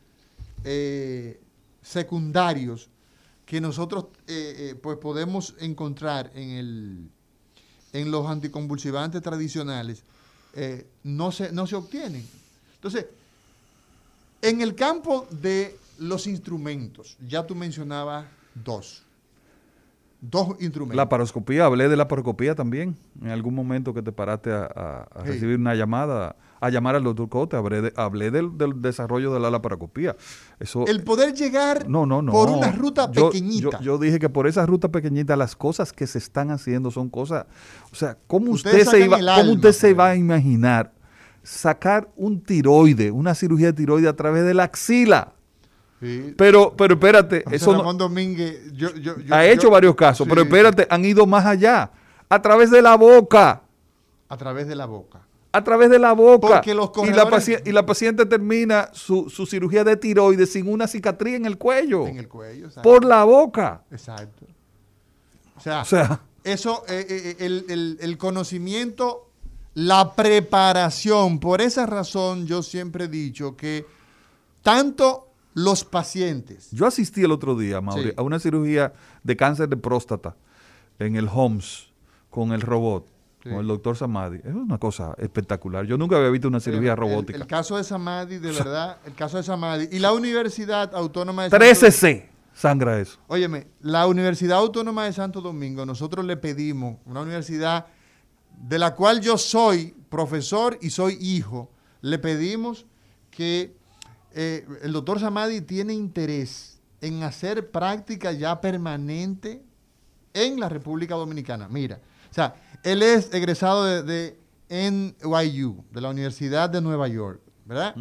eh, 0.64 1.40
secundarios 1.82 2.90
que 3.50 3.60
nosotros 3.60 4.06
eh, 4.28 4.76
pues 4.80 5.00
podemos 5.00 5.56
encontrar 5.60 6.32
en, 6.36 6.50
el, 6.52 7.10
en 7.94 8.12
los 8.12 8.28
anticonvulsivantes 8.28 9.24
tradicionales 9.24 10.04
no, 11.04 11.32
se, 11.32 11.52
no 11.52 11.66
se 11.66 11.76
obtienen. 11.76 12.28
Entonces, 12.76 13.08
en 14.42 14.62
el 14.62 14.76
campo 14.76 15.28
de 15.32 15.78
los 15.98 16.28
instrumentos, 16.28 17.18
ya 17.28 17.46
tú 17.46 17.56
mencionabas 17.56 18.26
dos. 18.54 19.04
Dos 20.22 20.50
instrumentos. 20.60 20.98
La 20.98 21.10
paroscopía, 21.10 21.66
hablé 21.66 21.90
de 21.90 21.96
la 21.96 22.08
paroscopía 22.08 22.54
también. 22.54 22.96
En 23.22 23.30
algún 23.30 23.56
momento 23.56 23.94
que 23.94 24.02
te 24.02 24.12
paraste 24.12 24.52
a, 24.52 25.08
recibir 25.24 25.58
una 25.58 25.76
llamada, 25.76 26.36
a 26.60 26.70
llamar 26.70 26.96
al 26.96 27.04
doctor 27.04 27.30
Cote, 27.30 27.58
hablé, 27.58 28.32
del, 28.32 28.52
desarrollo 28.82 29.34
de 29.34 29.40
la 29.40 29.50
laparoscopía. 29.50 30.16
Eso, 30.60 30.86
el 30.88 31.04
poder 31.04 31.34
llegar 31.34 31.86
por 31.86 32.50
una 32.50 32.72
ruta 32.72 33.12
pequeñita. 33.12 33.80
Yo, 33.82 33.98
dije 33.98 34.20
que 34.20 34.30
por 34.30 34.48
esa 34.48 34.66
ruta 34.66 34.90
pequeñita 34.90 35.36
las 35.36 35.56
cosas 35.56 35.94
que 35.94 36.08
se 36.08 36.18
están 36.18 36.52
haciendo 36.52 36.92
son 36.92 37.10
cosas, 37.10 37.46
o 37.92 37.96
sea, 37.96 38.18
¿cómo 38.28 38.52
usted, 38.52 38.86
se, 38.86 39.06
iba, 39.06 39.18
¿cómo 39.18 39.54
usted 39.54 39.72
se 39.72 39.94
va 39.94 40.10
a 40.10 40.16
imaginar 40.16 40.94
sacar 41.44 42.10
un 42.16 42.42
tiroide, 42.42 43.12
una 43.12 43.34
cirugía 43.34 43.68
de 43.68 43.74
tiroide 43.74 44.08
a 44.08 44.16
través 44.16 44.46
de 44.46 44.54
la 44.54 44.64
axila. 44.64 45.34
Pero, 46.38 46.74
pero 46.78 46.94
espérate, 46.94 47.44
eso 47.52 47.74
Ramón 47.74 47.98
Domínguez, 47.98 48.72
ha 49.30 49.46
hecho 49.46 49.70
varios 49.70 49.96
casos, 49.96 50.26
pero 50.30 50.44
espérate, 50.44 50.88
han 50.90 51.04
ido 51.04 51.26
más 51.26 51.46
allá, 51.46 51.92
a 52.30 52.42
través 52.42 52.72
de 52.72 52.82
la 52.82 52.96
boca. 52.96 53.64
A 54.30 54.38
través 54.38 54.68
de 54.68 54.76
la 54.76 54.86
boca. 54.86 55.22
A 55.52 55.64
través 55.64 55.90
de 55.90 55.98
la 55.98 56.14
boca. 56.14 56.62
los 56.66 56.92
y, 57.06 57.10
la 57.12 57.30
paciente, 57.30 57.70
y 57.70 57.74
la 57.74 57.86
paciente 57.86 58.26
termina 58.26 58.90
su, 58.94 59.30
cirugía 59.50 59.84
de 59.84 59.98
tiroides 59.98 60.52
sin 60.52 60.72
una 60.72 60.88
cicatriz 60.88 61.36
en 61.36 61.46
el 61.46 61.58
cuello. 61.58 62.06
En 62.06 62.18
el 62.18 62.28
cuello, 62.28 62.68
exacto. 62.68 62.88
Por 62.88 63.04
la 63.04 63.24
boca. 63.24 63.84
Exacto. 63.92 64.46
O 65.58 65.62
sea, 65.62 66.22
eso, 66.44 66.84
eh, 66.88 67.06
eh, 67.10 67.36
eh, 67.40 67.66
el, 67.68 67.98
el 68.00 68.18
conocimiento 68.18 69.30
la 69.74 70.14
preparación. 70.14 71.40
Por 71.40 71.62
esa 71.62 71.86
razón 71.86 72.46
yo 72.46 72.64
siempre 72.64 73.06
he 73.06 73.08
dicho 73.08 73.56
que 73.56 73.86
tanto 74.62 75.30
los 75.54 75.84
pacientes. 75.84 76.70
Yo 76.72 76.86
asistí 76.86 77.24
el 77.24 77.32
otro 77.32 77.58
día, 77.58 77.82
Mauri, 77.82 78.14
a 78.16 78.22
una 78.22 78.40
cirugía 78.40 78.94
de 79.24 79.36
cáncer 79.36 79.70
de 79.70 79.78
próstata 79.78 80.36
en 81.00 81.16
el 81.16 81.28
HOMS 81.28 81.92
con 82.30 82.52
el 82.52 82.62
robot. 82.62 83.08
Con 83.50 83.60
el 83.60 83.68
doctor 83.68 83.96
Samadi. 83.96 84.38
Es 84.38 84.54
una 84.54 84.78
cosa 84.78 85.16
espectacular. 85.18 85.86
Yo 85.86 85.98
nunca 85.98 86.18
había 86.18 86.30
visto 86.30 86.48
una 86.48 86.60
cirugía 86.60 86.96
robótica. 86.96 87.38
El, 87.38 87.48
caso 87.48 87.78
de 87.78 87.84
Samadi, 87.84 88.38
de 88.38 88.52
verdad, 88.54 88.98
el 89.06 89.14
caso 89.14 89.38
de 89.38 89.44
Samadi. 89.44 89.88
Y 89.92 90.00
la 90.00 90.14
Universidad 90.14 90.94
Autónoma 90.96 91.48
de 91.48 91.52
13C 91.52 92.30
sangra 92.54 93.00
eso. 93.00 93.20
Óyeme, 93.28 93.68
la 93.82 94.06
Universidad 94.08 94.58
Autónoma 94.58 95.06
de 95.06 95.14
Santo 95.14 95.40
Domingo, 95.40 95.86
nosotros 95.86 96.26
le 96.26 96.36
pedimos, 96.36 96.98
una 97.06 97.22
universidad 97.22 97.88
de 98.58 98.78
la 98.78 98.96
cual 98.96 99.22
yo 99.22 99.38
soy 99.38 99.96
profesor 100.10 100.78
y 100.82 100.90
soy 100.90 101.18
hijo, 101.22 101.72
le 102.02 102.20
pedimos 102.20 102.86
que 103.32 103.78
eh, 104.34 104.68
el 104.82 104.92
doctor 104.92 105.20
Samadi 105.20 105.62
tiene 105.62 105.94
interés 105.94 106.82
en 107.02 107.24
hacer 107.24 107.72
práctica 107.72 108.32
ya 108.34 108.60
permanente 108.60 109.64
en 110.34 110.60
la 110.60 110.68
República 110.68 111.16
Dominicana. 111.16 111.68
Mira, 111.70 112.02
o 112.30 112.34
sea, 112.34 112.56
él 112.84 113.02
es 113.02 113.34
egresado 113.34 114.04
de, 114.04 114.38
NYU, 114.70 115.84
de 115.92 116.02
la 116.02 116.10
Universidad 116.10 116.70
de 116.70 116.82
Nueva 116.82 117.08
York, 117.08 117.42
¿verdad? 117.66 117.96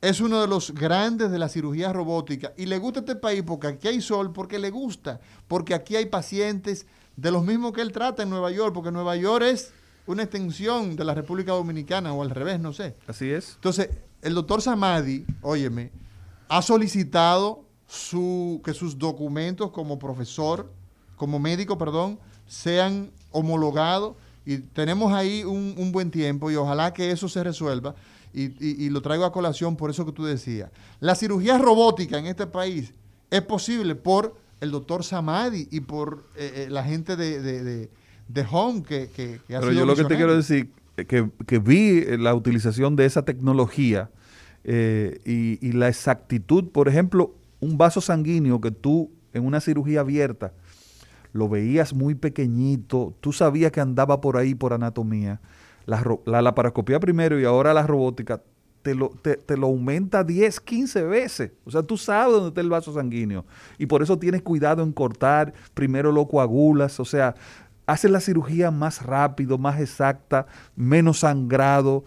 Es 0.00 0.20
uno 0.20 0.40
de 0.40 0.48
los 0.48 0.72
grandes 0.72 1.30
de 1.30 1.38
la 1.38 1.48
cirugía 1.48 1.92
robótica 1.92 2.52
y 2.56 2.66
le 2.66 2.78
gusta 2.78 3.00
este 3.00 3.16
país 3.16 3.42
porque 3.46 3.66
aquí 3.66 3.88
hay 3.88 4.00
sol, 4.00 4.32
porque 4.32 4.58
le 4.58 4.70
gusta, 4.70 5.20
porque 5.46 5.74
aquí 5.74 5.96
hay 5.96 6.06
pacientes 6.06 6.86
de 7.16 7.30
los 7.30 7.44
mismos 7.44 7.72
que 7.72 7.82
él 7.82 7.92
trata 7.92 8.22
en 8.22 8.30
Nueva 8.30 8.50
York, 8.50 8.72
porque 8.72 8.90
Nueva 8.90 9.14
York 9.16 9.44
es 9.44 9.72
una 10.06 10.22
extensión 10.22 10.96
de 10.96 11.04
la 11.04 11.14
República 11.14 11.52
Dominicana 11.52 12.14
o 12.14 12.22
al 12.22 12.30
revés, 12.30 12.58
no 12.60 12.72
sé. 12.72 12.96
Así 13.06 13.30
es. 13.30 13.54
Entonces, 13.56 13.90
el 14.22 14.34
doctor 14.34 14.62
Samadi, 14.62 15.26
óyeme, 15.42 15.90
ha 16.48 16.62
solicitado 16.62 17.64
su, 17.86 18.60
que 18.64 18.72
sus 18.72 18.98
documentos 18.98 19.70
como 19.70 19.98
profesor, 19.98 20.72
como 21.16 21.38
médico, 21.38 21.76
perdón, 21.76 22.18
sean 22.50 23.12
homologados 23.30 24.16
y 24.44 24.58
tenemos 24.58 25.12
ahí 25.12 25.44
un, 25.44 25.92
buen 25.92 26.10
tiempo 26.10 26.50
y 26.50 26.56
ojalá 26.56 26.92
que 26.92 27.12
eso 27.12 27.28
se 27.28 27.44
resuelva. 27.44 27.94
Y, 28.34 28.52
y, 28.64 28.90
lo 28.90 29.02
traigo 29.02 29.24
a 29.24 29.32
colación 29.32 29.76
por 29.76 29.90
eso 29.90 30.06
que 30.06 30.12
tú 30.12 30.24
decías. 30.24 30.70
La 31.00 31.14
cirugía 31.14 31.58
robótica 31.58 32.18
en 32.18 32.26
este 32.26 32.46
país 32.46 32.92
es 33.30 33.42
posible 33.42 33.94
por 33.96 34.36
el 34.60 34.70
doctor 34.70 35.04
Samadi 35.04 35.68
y 35.70 35.80
por 35.80 36.24
eh, 36.36 36.66
eh, 36.66 36.70
la 36.70 36.84
gente 36.84 37.16
de, 37.16 37.40
de, 37.40 37.88
de, 38.28 38.46
Home 38.50 38.82
que, 38.82 39.10
que, 39.14 39.40
Pero 39.48 39.72
yo 39.72 39.84
lo 39.84 39.96
que 39.96 40.04
te 40.04 40.16
quiero 40.16 40.36
decir, 40.36 40.70
que, 40.94 41.28
que 41.46 41.58
vi 41.58 42.04
la 42.18 42.34
utilización 42.34 42.94
de 42.94 43.06
esa 43.06 43.24
tecnología 43.24 44.10
eh, 44.62 45.20
y, 45.24 45.64
y, 45.66 45.72
la 45.72 45.88
exactitud, 45.88 46.68
por 46.70 46.88
ejemplo, 46.88 47.34
un 47.60 47.78
vaso 47.78 48.00
sanguíneo 48.00 48.60
que 48.60 48.70
tú 48.70 49.10
en 49.32 49.44
una 49.44 49.60
cirugía 49.60 50.00
abierta 50.00 50.52
lo 51.32 51.48
veías 51.48 51.94
muy 51.94 52.14
pequeñito, 52.14 53.14
tú 53.20 53.32
sabías 53.32 53.72
que 53.72 53.80
andaba 53.80 54.20
por 54.20 54.36
ahí 54.36 54.54
por 54.54 54.72
anatomía, 54.72 55.40
la, 55.86 56.02
la 56.26 56.42
laparoscopía 56.42 57.00
primero 57.00 57.38
y 57.40 57.44
ahora 57.44 57.74
la 57.74 57.86
robótica, 57.86 58.42
te 58.82 58.94
lo, 58.94 59.10
te, 59.10 59.56
lo, 59.56 59.66
aumenta 59.66 60.24
10, 60.24 60.60
15 60.60 61.02
veces. 61.02 61.52
O 61.64 61.70
sea, 61.70 61.82
tú 61.82 61.96
sabes 61.96 62.34
dónde 62.34 62.48
está 62.48 62.60
el 62.60 62.70
vaso 62.70 62.92
sanguíneo. 62.92 63.44
Y 63.78 63.86
por 63.86 64.02
eso 64.02 64.18
tienes 64.18 64.42
cuidado 64.42 64.82
en 64.82 64.92
cortar, 64.92 65.52
primero 65.74 66.12
lo 66.12 66.26
coagulas, 66.26 66.98
o 66.98 67.04
sea, 67.04 67.34
haces 67.86 68.10
la 68.10 68.20
cirugía 68.20 68.70
más 68.70 69.02
rápido, 69.02 69.58
más 69.58 69.80
exacta, 69.80 70.46
menos 70.76 71.20
sangrado. 71.20 72.04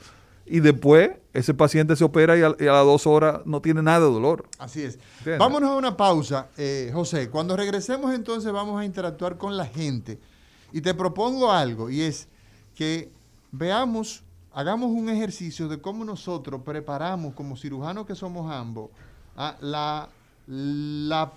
Y 0.53 0.59
después 0.59 1.09
ese 1.33 1.55
paciente 1.55 1.95
se 1.95 2.03
opera 2.03 2.37
y 2.37 2.43
a, 2.43 2.49
las 2.49 2.85
dos 2.85 3.07
horas 3.07 3.41
no 3.43 3.59
tiene 3.59 3.81
nada 3.81 4.01
de 4.01 4.05
dolor. 4.05 4.45
Así 4.59 4.83
es. 4.83 4.99
Vámonos 5.39 5.71
a 5.71 5.75
una 5.75 5.97
pausa, 5.97 6.49
eh, 6.57 6.91
José. 6.93 7.31
Cuando 7.31 7.57
regresemos 7.57 8.13
entonces 8.13 8.51
vamos 8.51 8.79
a 8.79 8.85
interactuar 8.85 9.39
con 9.39 9.57
la 9.57 9.65
gente. 9.65 10.19
Y 10.71 10.81
te 10.81 10.93
propongo 10.93 11.51
algo, 11.51 11.89
y 11.89 12.01
es 12.01 12.27
que 12.75 13.09
veamos 13.51 14.21
hagamos 14.53 14.91
un 14.91 15.09
ejercicio 15.09 15.67
de 15.67 15.81
cómo 15.81 16.05
nosotros 16.05 16.61
preparamos, 16.63 17.33
como 17.33 17.57
cirujanos 17.57 18.05
que 18.05 18.13
somos 18.13 18.51
ambos, 18.51 18.91
la, 19.59 20.07
la 20.45 21.33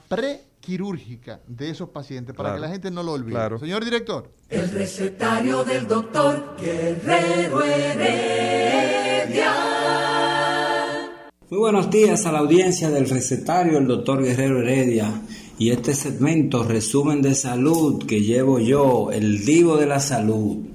prequirúrgica 0.67 1.41
de 1.47 1.71
esos 1.71 1.91
pacientes 1.91 2.35
para 2.35 2.55
que 2.55 2.61
la 2.61 2.69
gente 2.69 2.91
no 2.91 3.05
lo 3.05 3.13
olvide. 3.13 3.39
Señor 3.61 3.85
director. 3.85 4.33
El 4.49 4.69
recetario 4.71 5.63
del 5.63 5.87
doctor 5.87 6.57
Guerrero 6.61 7.63
Heredia. 7.63 9.53
Muy 11.49 11.61
buenos 11.61 11.89
días 11.89 12.27
a 12.27 12.33
la 12.33 12.41
audiencia 12.41 12.91
del 12.91 13.09
recetario 13.09 13.75
del 13.75 13.87
doctor 13.87 14.21
Guerrero 14.21 14.61
Heredia 14.61 15.09
y 15.57 15.71
este 15.71 15.95
segmento 15.95 16.65
resumen 16.65 17.23
de 17.23 17.37
salud 17.37 18.05
que 18.05 18.23
llevo 18.23 18.59
yo, 18.59 19.13
el 19.13 19.45
divo 19.45 19.77
de 19.77 19.87
la 19.87 20.01
salud. 20.01 20.67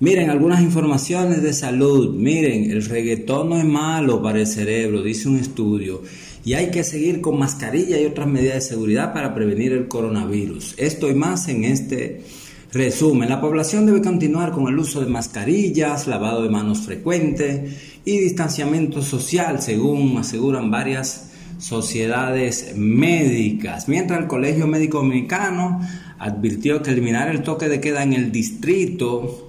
Miren, 0.00 0.30
algunas 0.30 0.62
informaciones 0.62 1.42
de 1.42 1.52
salud. 1.52 2.14
Miren, 2.14 2.70
el 2.70 2.82
reggaetón 2.82 3.50
no 3.50 3.58
es 3.58 3.64
malo 3.66 4.22
para 4.22 4.38
el 4.38 4.46
cerebro, 4.46 5.02
dice 5.02 5.28
un 5.28 5.36
estudio. 5.36 6.02
Y 6.48 6.54
hay 6.54 6.70
que 6.70 6.82
seguir 6.82 7.20
con 7.20 7.38
mascarilla 7.38 8.00
y 8.00 8.06
otras 8.06 8.26
medidas 8.26 8.54
de 8.54 8.60
seguridad 8.62 9.12
para 9.12 9.34
prevenir 9.34 9.72
el 9.72 9.86
coronavirus. 9.86 10.76
Esto 10.78 11.10
y 11.10 11.14
más 11.14 11.46
en 11.48 11.64
este 11.64 12.22
resumen. 12.72 13.28
La 13.28 13.38
población 13.38 13.84
debe 13.84 14.00
continuar 14.00 14.52
con 14.52 14.66
el 14.66 14.78
uso 14.78 15.02
de 15.02 15.08
mascarillas, 15.08 16.06
lavado 16.06 16.42
de 16.42 16.48
manos 16.48 16.80
frecuente 16.80 17.68
y 18.06 18.16
distanciamiento 18.16 19.02
social, 19.02 19.60
según 19.60 20.16
aseguran 20.16 20.70
varias 20.70 21.32
sociedades 21.58 22.72
médicas. 22.74 23.86
Mientras 23.86 24.18
el 24.18 24.26
Colegio 24.26 24.66
Médico 24.66 25.00
Dominicano 25.00 25.86
advirtió 26.18 26.82
que 26.82 26.92
eliminar 26.92 27.28
el 27.28 27.42
toque 27.42 27.68
de 27.68 27.78
queda 27.78 28.02
en 28.02 28.14
el 28.14 28.32
distrito 28.32 29.47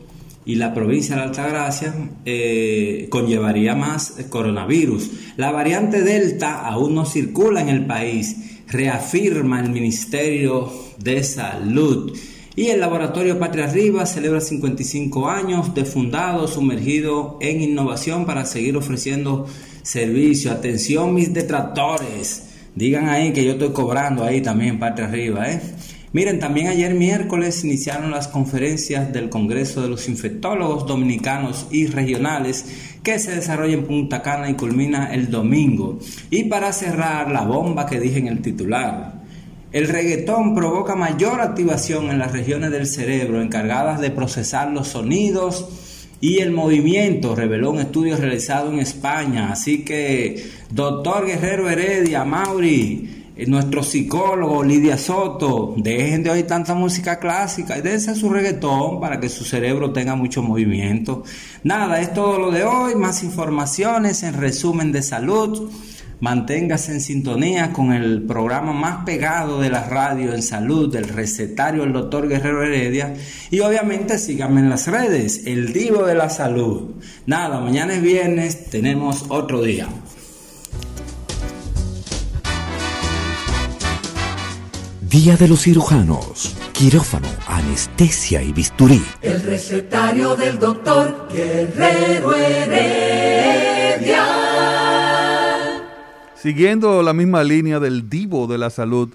y 0.49 0.55
la 0.55 0.73
provincia 0.73 1.15
de 1.15 1.21
Altagracia 1.21 1.93
eh, 2.25 3.05
conllevaría 3.11 3.75
más 3.75 4.15
coronavirus. 4.29 5.11
La 5.37 5.51
variante 5.51 6.01
Delta 6.01 6.65
aún 6.65 6.95
no 6.95 7.05
circula 7.05 7.61
en 7.61 7.69
el 7.69 7.85
país, 7.85 8.35
reafirma 8.67 9.59
el 9.59 9.69
Ministerio 9.69 10.73
de 10.97 11.23
Salud. 11.23 12.17
Y 12.55 12.69
el 12.69 12.79
Laboratorio 12.79 13.37
Patria 13.37 13.65
Arriba 13.65 14.07
celebra 14.07 14.41
55 14.41 15.29
años 15.29 15.75
de 15.75 15.85
fundado, 15.85 16.47
sumergido 16.47 17.37
en 17.41 17.61
innovación 17.61 18.25
para 18.25 18.43
seguir 18.45 18.75
ofreciendo 18.75 19.45
servicio. 19.83 20.51
Atención 20.51 21.13
mis 21.13 21.31
detractores. 21.31 22.45
Digan 22.73 23.07
ahí 23.07 23.33
que 23.33 23.45
yo 23.45 23.51
estoy 23.51 23.69
cobrando 23.69 24.23
ahí 24.23 24.41
también 24.41 24.79
Patria 24.79 25.09
Arriba, 25.09 25.47
¿eh? 25.47 25.61
Miren, 26.11 26.39
también 26.39 26.67
ayer 26.67 26.95
miércoles 26.95 27.63
iniciaron 27.63 28.09
las 28.09 28.27
conferencias 28.27 29.13
del 29.13 29.29
Congreso 29.29 29.83
de 29.83 29.89
los 29.89 30.09
Infectólogos 30.09 30.87
Dominicanos 30.87 31.67
y 31.69 31.85
Regionales 31.85 32.65
que 33.03 33.19
se 33.19 33.35
desarrolla 33.35 33.75
en 33.75 33.85
Punta 33.85 34.23
Cana 34.23 34.49
y 34.49 34.55
culmina 34.55 35.13
el 35.13 35.29
domingo. 35.29 35.99
Y 36.31 36.45
para 36.45 36.73
cerrar, 36.73 37.29
la 37.29 37.43
bomba 37.43 37.85
que 37.85 37.99
dije 37.99 38.17
en 38.17 38.27
el 38.27 38.41
titular. 38.41 39.21
El 39.71 39.87
reggaetón 39.87 40.55
provoca 40.55 40.95
mayor 40.95 41.41
activación 41.41 42.09
en 42.09 42.17
las 42.17 42.31
regiones 42.31 42.71
del 42.71 42.87
cerebro 42.87 43.39
encargadas 43.39 44.01
de 44.01 44.09
procesar 44.09 44.71
los 44.71 44.87
sonidos 44.87 45.67
y 46.21 46.39
el 46.39 46.51
movimiento, 46.51 47.35
reveló 47.35 47.69
un 47.69 47.79
estudio 47.81 48.17
realizado 48.17 48.71
en 48.73 48.79
España. 48.79 49.51
Así 49.51 49.85
que, 49.85 50.43
doctor 50.71 51.27
Guerrero 51.27 51.69
Heredia, 51.69 52.25
Mauri, 52.25 53.18
nuestro 53.47 53.83
psicólogo 53.83 54.63
Lidia 54.63 54.97
Soto, 54.97 55.73
dejen 55.77 56.23
de 56.23 56.31
oír 56.31 56.47
tanta 56.47 56.73
música 56.73 57.19
clásica 57.19 57.77
y 57.77 57.81
dense 57.81 58.15
su 58.15 58.29
reggaetón 58.29 58.99
para 58.99 59.19
que 59.19 59.29
su 59.29 59.45
cerebro 59.45 59.93
tenga 59.93 60.15
mucho 60.15 60.41
movimiento. 60.41 61.23
Nada, 61.63 62.01
es 62.01 62.13
todo 62.13 62.37
lo 62.37 62.51
de 62.51 62.63
hoy, 62.63 62.95
más 62.95 63.23
informaciones 63.23 64.23
en 64.23 64.33
resumen 64.33 64.91
de 64.91 65.01
salud. 65.01 65.69
Manténgase 66.21 66.91
en 66.91 66.99
sintonía 66.99 67.71
con 67.71 67.93
el 67.93 68.23
programa 68.23 68.73
más 68.73 69.05
pegado 69.05 69.61
de 69.61 69.69
la 69.69 69.85
radio 69.85 70.33
en 70.33 70.41
salud, 70.41 70.91
del 70.91 71.07
recetario 71.07 71.83
el 71.83 71.93
doctor 71.93 72.27
Guerrero 72.27 72.61
Heredia. 72.61 73.13
Y 73.49 73.61
obviamente 73.61 74.17
síganme 74.17 74.59
en 74.59 74.69
las 74.69 74.87
redes, 74.87 75.43
el 75.45 75.71
Divo 75.71 76.03
de 76.03 76.15
la 76.15 76.29
Salud. 76.29 76.95
Nada, 77.25 77.61
mañana 77.61 77.93
es 77.93 78.01
viernes, 78.01 78.69
tenemos 78.69 79.27
otro 79.29 79.61
día. 79.61 79.87
Día 85.09 85.35
de 85.37 85.47
los 85.47 85.63
cirujanos, 85.63 86.55
quirófano, 86.71 87.27
anestesia 87.47 88.43
y 88.43 88.53
bisturí. 88.53 89.01
El 89.23 89.41
recetario 89.41 90.35
del 90.35 90.59
doctor 90.59 91.27
Guerrero 91.33 92.35
Heredia. 92.35 94.23
Siguiendo 96.35 97.01
la 97.01 97.13
misma 97.13 97.43
línea 97.43 97.79
del 97.79 98.07
divo 98.07 98.45
de 98.45 98.59
la 98.59 98.69
salud, 98.69 99.09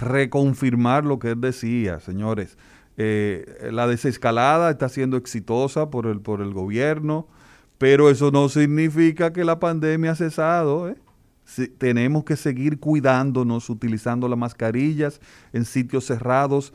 reconfirmar 0.00 1.04
lo 1.04 1.18
que 1.18 1.30
él 1.30 1.40
decía, 1.40 1.98
señores. 1.98 2.56
Eh, 2.96 3.68
la 3.72 3.88
desescalada 3.88 4.70
está 4.70 4.88
siendo 4.88 5.16
exitosa 5.16 5.90
por 5.90 6.06
el, 6.06 6.20
por 6.20 6.40
el 6.40 6.52
gobierno, 6.52 7.26
pero 7.78 8.10
eso 8.10 8.30
no 8.30 8.48
significa 8.48 9.32
que 9.32 9.44
la 9.44 9.58
pandemia 9.58 10.12
ha 10.12 10.14
cesado. 10.14 10.88
¿eh? 10.88 10.94
Tenemos 11.78 12.24
que 12.24 12.36
seguir 12.36 12.78
cuidándonos, 12.78 13.70
utilizando 13.70 14.28
las 14.28 14.38
mascarillas 14.38 15.20
en 15.52 15.64
sitios 15.64 16.06
cerrados. 16.06 16.72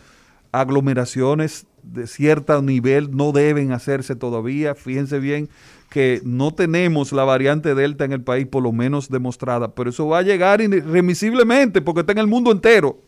Aglomeraciones 0.51 1.65
de 1.84 2.07
cierto 2.07 2.61
nivel 2.61 3.15
no 3.15 3.32
deben 3.32 3.71
hacerse 3.71 4.15
todavía. 4.15 4.75
Fíjense 4.75 5.19
bien 5.19 5.49
que 5.89 6.21
no 6.23 6.53
tenemos 6.53 7.11
la 7.11 7.23
variante 7.23 7.75
Delta 7.75 8.05
en 8.05 8.11
el 8.11 8.21
país, 8.21 8.47
por 8.47 8.63
lo 8.63 8.71
menos 8.71 9.09
demostrada, 9.09 9.73
pero 9.73 9.89
eso 9.89 10.07
va 10.07 10.19
a 10.19 10.21
llegar 10.21 10.61
irremisiblemente 10.61 11.82
porque 11.82 12.01
está 12.01 12.11
en 12.11 12.19
el 12.19 12.28
mundo 12.28 12.51
entero. 12.51 13.01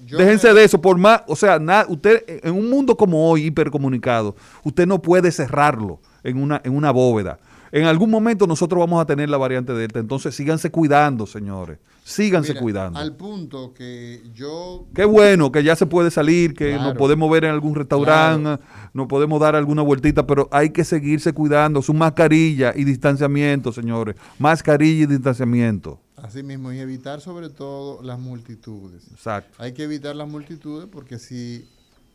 Déjense 0.00 0.54
de 0.54 0.64
eso, 0.64 0.80
por 0.80 0.96
más, 0.96 1.22
o 1.26 1.36
sea, 1.36 1.60
usted 1.88 2.40
en 2.42 2.54
un 2.54 2.70
mundo 2.70 2.96
como 2.96 3.28
hoy, 3.28 3.44
hipercomunicado, 3.44 4.36
usted 4.64 4.86
no 4.86 5.02
puede 5.02 5.30
cerrarlo 5.32 6.00
en 6.22 6.40
una, 6.40 6.60
en 6.64 6.74
una 6.74 6.90
bóveda. 6.90 7.38
En 7.76 7.84
algún 7.84 8.08
momento 8.08 8.46
nosotros 8.46 8.80
vamos 8.80 9.02
a 9.02 9.04
tener 9.04 9.28
la 9.28 9.36
variante 9.36 9.74
Delta, 9.74 9.98
entonces 9.98 10.34
síganse 10.34 10.70
cuidando, 10.70 11.26
señores. 11.26 11.78
Síganse 12.04 12.54
cuidando. 12.54 12.98
Al 12.98 13.14
punto 13.14 13.74
que 13.74 14.22
yo... 14.32 14.86
Qué 14.94 15.04
bueno 15.04 15.52
que 15.52 15.62
ya 15.62 15.76
se 15.76 15.84
puede 15.84 16.10
salir, 16.10 16.54
que 16.54 16.76
nos 16.76 16.96
podemos 16.96 17.30
ver 17.30 17.44
en 17.44 17.50
algún 17.50 17.74
restaurante, 17.74 18.64
nos 18.94 19.06
podemos 19.08 19.38
dar 19.40 19.56
alguna 19.56 19.82
vueltita, 19.82 20.26
pero 20.26 20.48
hay 20.52 20.70
que 20.70 20.84
seguirse 20.84 21.34
cuidando. 21.34 21.82
Su 21.82 21.92
mascarilla 21.92 22.72
y 22.74 22.84
distanciamiento, 22.84 23.70
señores. 23.72 24.16
Mascarilla 24.38 25.02
y 25.02 25.06
distanciamiento. 25.06 26.00
Así 26.16 26.42
mismo, 26.42 26.72
y 26.72 26.78
evitar 26.78 27.20
sobre 27.20 27.50
todo 27.50 28.02
las 28.02 28.18
multitudes. 28.18 29.06
Exacto. 29.10 29.54
Hay 29.62 29.74
que 29.74 29.82
evitar 29.82 30.16
las 30.16 30.28
multitudes 30.28 30.88
porque 30.90 31.18
si 31.18 31.68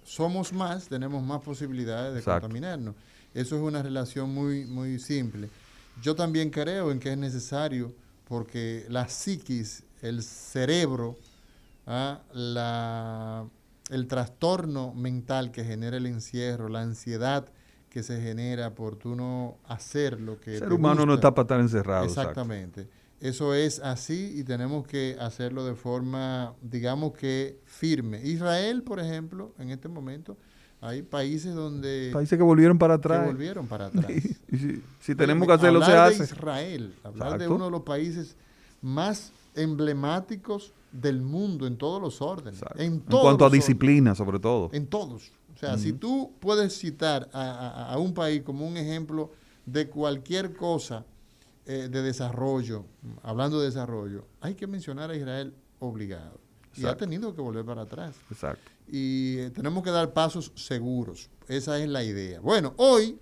somos 0.04 0.54
más, 0.54 0.88
tenemos 0.88 1.22
más 1.24 1.42
posibilidades 1.42 2.16
de 2.16 2.24
contaminarnos. 2.24 2.96
Eso 3.34 3.56
es 3.56 3.62
una 3.62 3.82
relación 3.82 4.34
muy, 4.34 4.66
muy 4.66 5.00
simple. 5.00 5.50
Yo 6.02 6.16
también 6.16 6.50
creo 6.50 6.92
en 6.92 7.00
que 7.00 7.12
es 7.12 7.18
necesario 7.18 7.94
porque 8.26 8.86
la 8.90 9.08
psiquis, 9.08 9.84
el 10.02 10.24
cerebro, 10.24 11.18
¿ah? 11.86 12.22
la, 12.34 13.46
el 13.90 14.08
trastorno 14.08 14.94
mental 14.94 15.52
que 15.52 15.64
genera 15.64 15.98
el 15.98 16.06
encierro, 16.06 16.70
la 16.70 16.82
ansiedad 16.82 17.52
que 17.90 18.04
se 18.04 18.22
genera 18.22 18.74
por 18.74 18.96
tú 18.96 19.16
no 19.16 19.58
hacer 19.66 20.20
lo 20.20 20.40
que... 20.40 20.54
El 20.54 20.60
ser 20.60 20.74
humano 20.74 21.06
no 21.06 21.16
está 21.16 21.34
para 21.34 21.44
estar 21.44 21.60
encerrado. 21.60 22.06
Exactamente. 22.06 22.88
Eso 23.20 23.54
es 23.54 23.80
así 23.80 24.34
y 24.36 24.44
tenemos 24.44 24.88
que 24.88 25.18
hacerlo 25.20 25.66
de 25.66 25.76
forma, 25.76 26.56
digamos 26.62 27.14
que 27.14 27.60
firme. 27.66 28.22
Israel, 28.24 28.82
por 28.82 29.00
ejemplo, 29.00 29.54
en 29.60 29.70
este 29.70 29.90
momento, 29.90 30.38
hay 30.82 31.04
países 31.04 31.54
donde... 31.54 32.10
Países 32.12 32.38
que 32.38 32.44
volvieron 32.44 32.80
para 32.80 32.96
atrás. 32.96 33.22
Que 33.22 33.28
volvieron 33.28 33.68
para 33.68 33.86
atrás. 33.88 34.12
si, 35.00 35.16
tenemos 35.16 35.48
que 35.48 35.54
hacerlo, 35.54 35.86
se 35.86 35.94
hace. 35.94 36.18
de 36.18 36.24
Israel, 36.24 36.96
hablar 37.04 37.40
de 37.40 37.48
uno 37.48 37.66
de 37.66 37.72
los 37.72 37.84
países 37.84 38.36
más 38.82 39.32
emblemáticos 39.56 40.74
del 40.92 41.22
mundo 41.22 41.68
en 41.68 41.78
todos 41.78 42.02
los 42.02 42.20
órdenes. 42.22 42.62
En, 42.78 43.00
cuanto 43.00 43.46
a 43.46 43.50
disciplina, 43.52 44.16
sobre 44.16 44.40
todo. 44.40 44.70
En 44.74 44.88
todos. 44.88 45.32
O 45.56 45.60
sea, 45.60 45.78
si 45.78 45.94
tú 45.94 46.34
puedes 46.40 46.76
citar 46.76 47.30
a, 47.32 47.96
un 48.00 48.16
país 48.16 48.42
como 48.42 48.68
un 48.68 48.76
ejemplo 48.76 49.32
de 49.68 49.88
cualquier 49.88 50.56
cosa 50.56 51.06
eh, 51.68 51.88
de 51.92 52.02
desarrollo, 52.02 52.86
hablando 53.22 53.60
de 53.60 53.68
desarrollo, 53.68 54.26
hay 54.42 54.56
que 54.56 54.66
mencionar 54.66 55.12
a 55.12 55.16
Israel 55.16 55.54
obligado. 55.78 56.40
Y 56.76 56.86
ha 56.86 56.98
tenido 56.98 57.36
que 57.36 57.42
volver 57.42 57.64
para 57.64 57.84
atrás. 57.84 58.16
Exacto 58.32 58.72
y 58.92 59.38
eh, 59.38 59.52
tenemos 59.52 59.84
que 59.84 59.90
dar 59.90 60.12
pasos 60.12 60.52
seguros. 60.56 61.30
Esa 61.48 61.80
es 61.80 61.88
la 61.88 62.04
idea. 62.04 62.42
Bueno, 62.42 62.74
hoy 62.76 63.18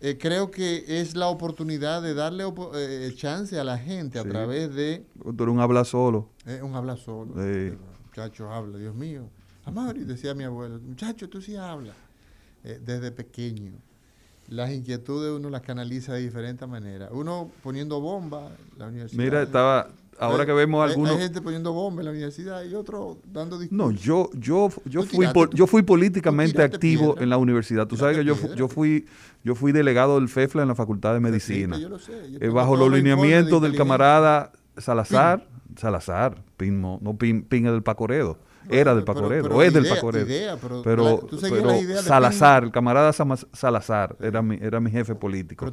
eh, 0.00 0.18
creo 0.18 0.50
que 0.50 1.00
es 1.00 1.14
la 1.14 1.28
oportunidad 1.28 2.02
de 2.02 2.14
darle 2.14 2.44
eh, 2.74 3.12
chance 3.14 3.58
a 3.58 3.64
la 3.64 3.78
gente 3.78 4.18
a 4.18 4.24
través 4.24 4.74
de... 4.74 5.06
Un 5.24 5.60
habla 5.60 5.84
solo. 5.84 6.30
un 6.62 6.74
habla 6.74 6.96
solo. 6.96 7.34
muchacho 8.06 8.52
habla, 8.52 8.76
Dios 8.76 8.94
mío. 8.94 9.30
Amari, 9.64 10.04
decía 10.04 10.34
mi 10.34 10.44
abuelo, 10.44 10.80
muchacho, 10.80 11.28
tú 11.28 11.40
sí 11.40 11.54
hablas. 11.54 11.94
desde 12.62 13.12
pequeño. 13.12 13.72
Las 14.48 14.70
inquietudes 14.72 15.30
uno 15.30 15.50
las 15.50 15.60
canaliza 15.60 16.14
de 16.14 16.22
diferente 16.22 16.66
manera. 16.66 17.10
Uno 17.12 17.50
poniendo 17.62 18.00
bomba, 18.00 18.50
la 18.78 18.86
universidad. 18.86 19.22
Mira, 19.22 19.42
estaba, 19.42 19.90
ahora 20.18 20.46
que 20.46 20.52
vemos 20.52 20.88
algunos... 20.88 21.14
Hay 21.14 21.22
gente 21.22 21.40
poniendo 21.40 21.72
bombas 21.72 22.00
en 22.00 22.04
la 22.06 22.10
universidad 22.12 22.64
y 22.64 22.74
otro 22.74 23.18
dando 23.24 23.58
discursos. 23.58 23.86
No, 23.86 23.90
yo, 23.90 24.30
yo, 24.34 24.70
yo, 24.84 25.02
fui, 25.02 25.26
yo 25.52 25.66
fui 25.66 25.82
políticamente 25.82 26.62
activo 26.62 27.16
en 27.18 27.30
la 27.30 27.36
universidad. 27.36 27.86
Tú 27.86 27.96
sabes 27.96 28.16
que 28.16 28.24
yo, 28.24 28.36
yo, 28.54 28.68
fui, 28.68 29.06
yo 29.44 29.54
fui 29.54 29.72
delegado 29.72 30.18
del 30.18 30.28
FEFLA 30.28 30.62
en 30.62 30.68
la 30.68 30.74
Facultad 30.74 31.14
de 31.14 31.20
Medicina. 31.20 31.78
Yo 31.78 31.88
lo 31.88 31.98
sé. 31.98 32.12
Eh, 32.40 32.48
bajo 32.48 32.76
los 32.76 32.90
lineamientos 32.92 33.62
del 33.62 33.76
camarada 33.76 34.52
Salazar, 34.76 35.46
Salazar, 35.76 36.42
Pin, 36.56 36.80
no 36.80 37.16
Pin, 37.18 37.42
Pin 37.42 37.64
del 37.64 37.82
Pacoredo 37.82 38.38
era 38.70 38.94
del 38.94 39.04
Pacoredo, 39.04 39.54
o 39.54 39.62
es 39.62 39.72
del 39.72 39.86
Pacoredo. 39.86 40.82
pero, 40.84 41.26
Salazar, 42.02 42.64
el 42.64 42.70
camarada 42.70 43.12
Salazar, 43.12 44.16
era 44.20 44.42
mi, 44.42 44.58
era 44.60 44.80
mi 44.80 44.90
jefe 44.90 45.14
político. 45.14 45.70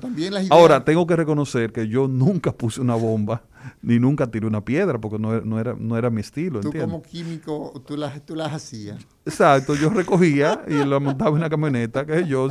Ahora, 0.49 0.83
tengo 0.83 1.05
que 1.05 1.15
reconocer 1.15 1.71
que 1.71 1.87
yo 1.87 2.07
nunca 2.07 2.51
puse 2.51 2.81
una 2.81 2.95
bomba 2.95 3.43
ni 3.81 3.99
nunca 3.99 4.29
tiré 4.29 4.47
una 4.47 4.63
piedra 4.63 4.99
porque 4.99 5.19
no, 5.19 5.41
no, 5.41 5.59
era, 5.59 5.75
no 5.77 5.97
era 5.97 6.09
mi 6.09 6.21
estilo. 6.21 6.59
Tú 6.59 6.71
como 6.71 7.01
químico, 7.01 7.81
tú 7.85 7.97
las, 7.97 8.25
tú 8.25 8.35
las 8.35 8.53
hacías. 8.53 9.05
Exacto, 9.25 9.75
yo 9.75 9.89
recogía 9.89 10.61
y 10.67 10.83
lo 10.85 10.99
montaba 10.99 11.31
en 11.31 11.37
una 11.37 11.49
camioneta, 11.49 12.05
que 12.05 12.27
yo 12.27 12.49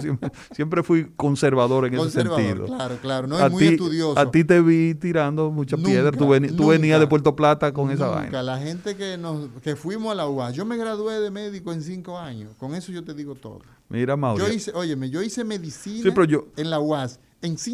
siempre, 0.53 0.83
fui 0.83 1.13
conservador 1.17 1.87
en 1.87 1.95
ese 1.95 2.11
sentido. 2.11 2.67
Claro, 2.67 2.97
claro, 3.01 3.27
no 3.27 3.39
es 3.39 3.51
muy 3.51 3.67
estudioso. 3.67 4.19
A 4.19 4.31
ti 4.31 4.45
te 4.45 4.61
vi 4.61 4.95
tirando 4.95 5.51
muchas 5.51 5.81
piedras, 5.81 6.17
tú, 6.17 6.29
venías 6.29 7.01
de 7.01 7.07
Puerto 7.07 7.37
Plata 7.37 7.73
con 7.73 7.91
esa 7.91 8.09
vaina. 8.09 8.43
La 8.43 8.59
gente 8.59 8.97
que, 8.97 9.17
nos, 9.17 9.49
que 9.63 9.77
fuimos 9.77 10.13
a 10.13 10.15
la 10.15 10.29
UAS, 10.29 10.55
yo 10.55 10.65
me 10.65 10.77
gradué 10.77 11.21
de 11.21 11.31
médico 11.31 11.73
en 11.73 11.83
cinco 11.83 12.19
años, 12.19 12.55
con 12.59 12.75
eso 12.75 12.93
yo 12.93 13.05
te 13.05 13.15
digo 13.15 13.35
todo. 13.35 13.61
Mira, 13.89 14.17
Mauro. 14.17 14.47
Yo 14.47 14.53
hice, 14.53 14.73
óyeme, 14.75 15.11
yo 15.11 15.23
hice 15.23 15.45
medicina 15.45 16.13
en 16.57 16.71
la 16.71 16.81
UAS 16.81 17.21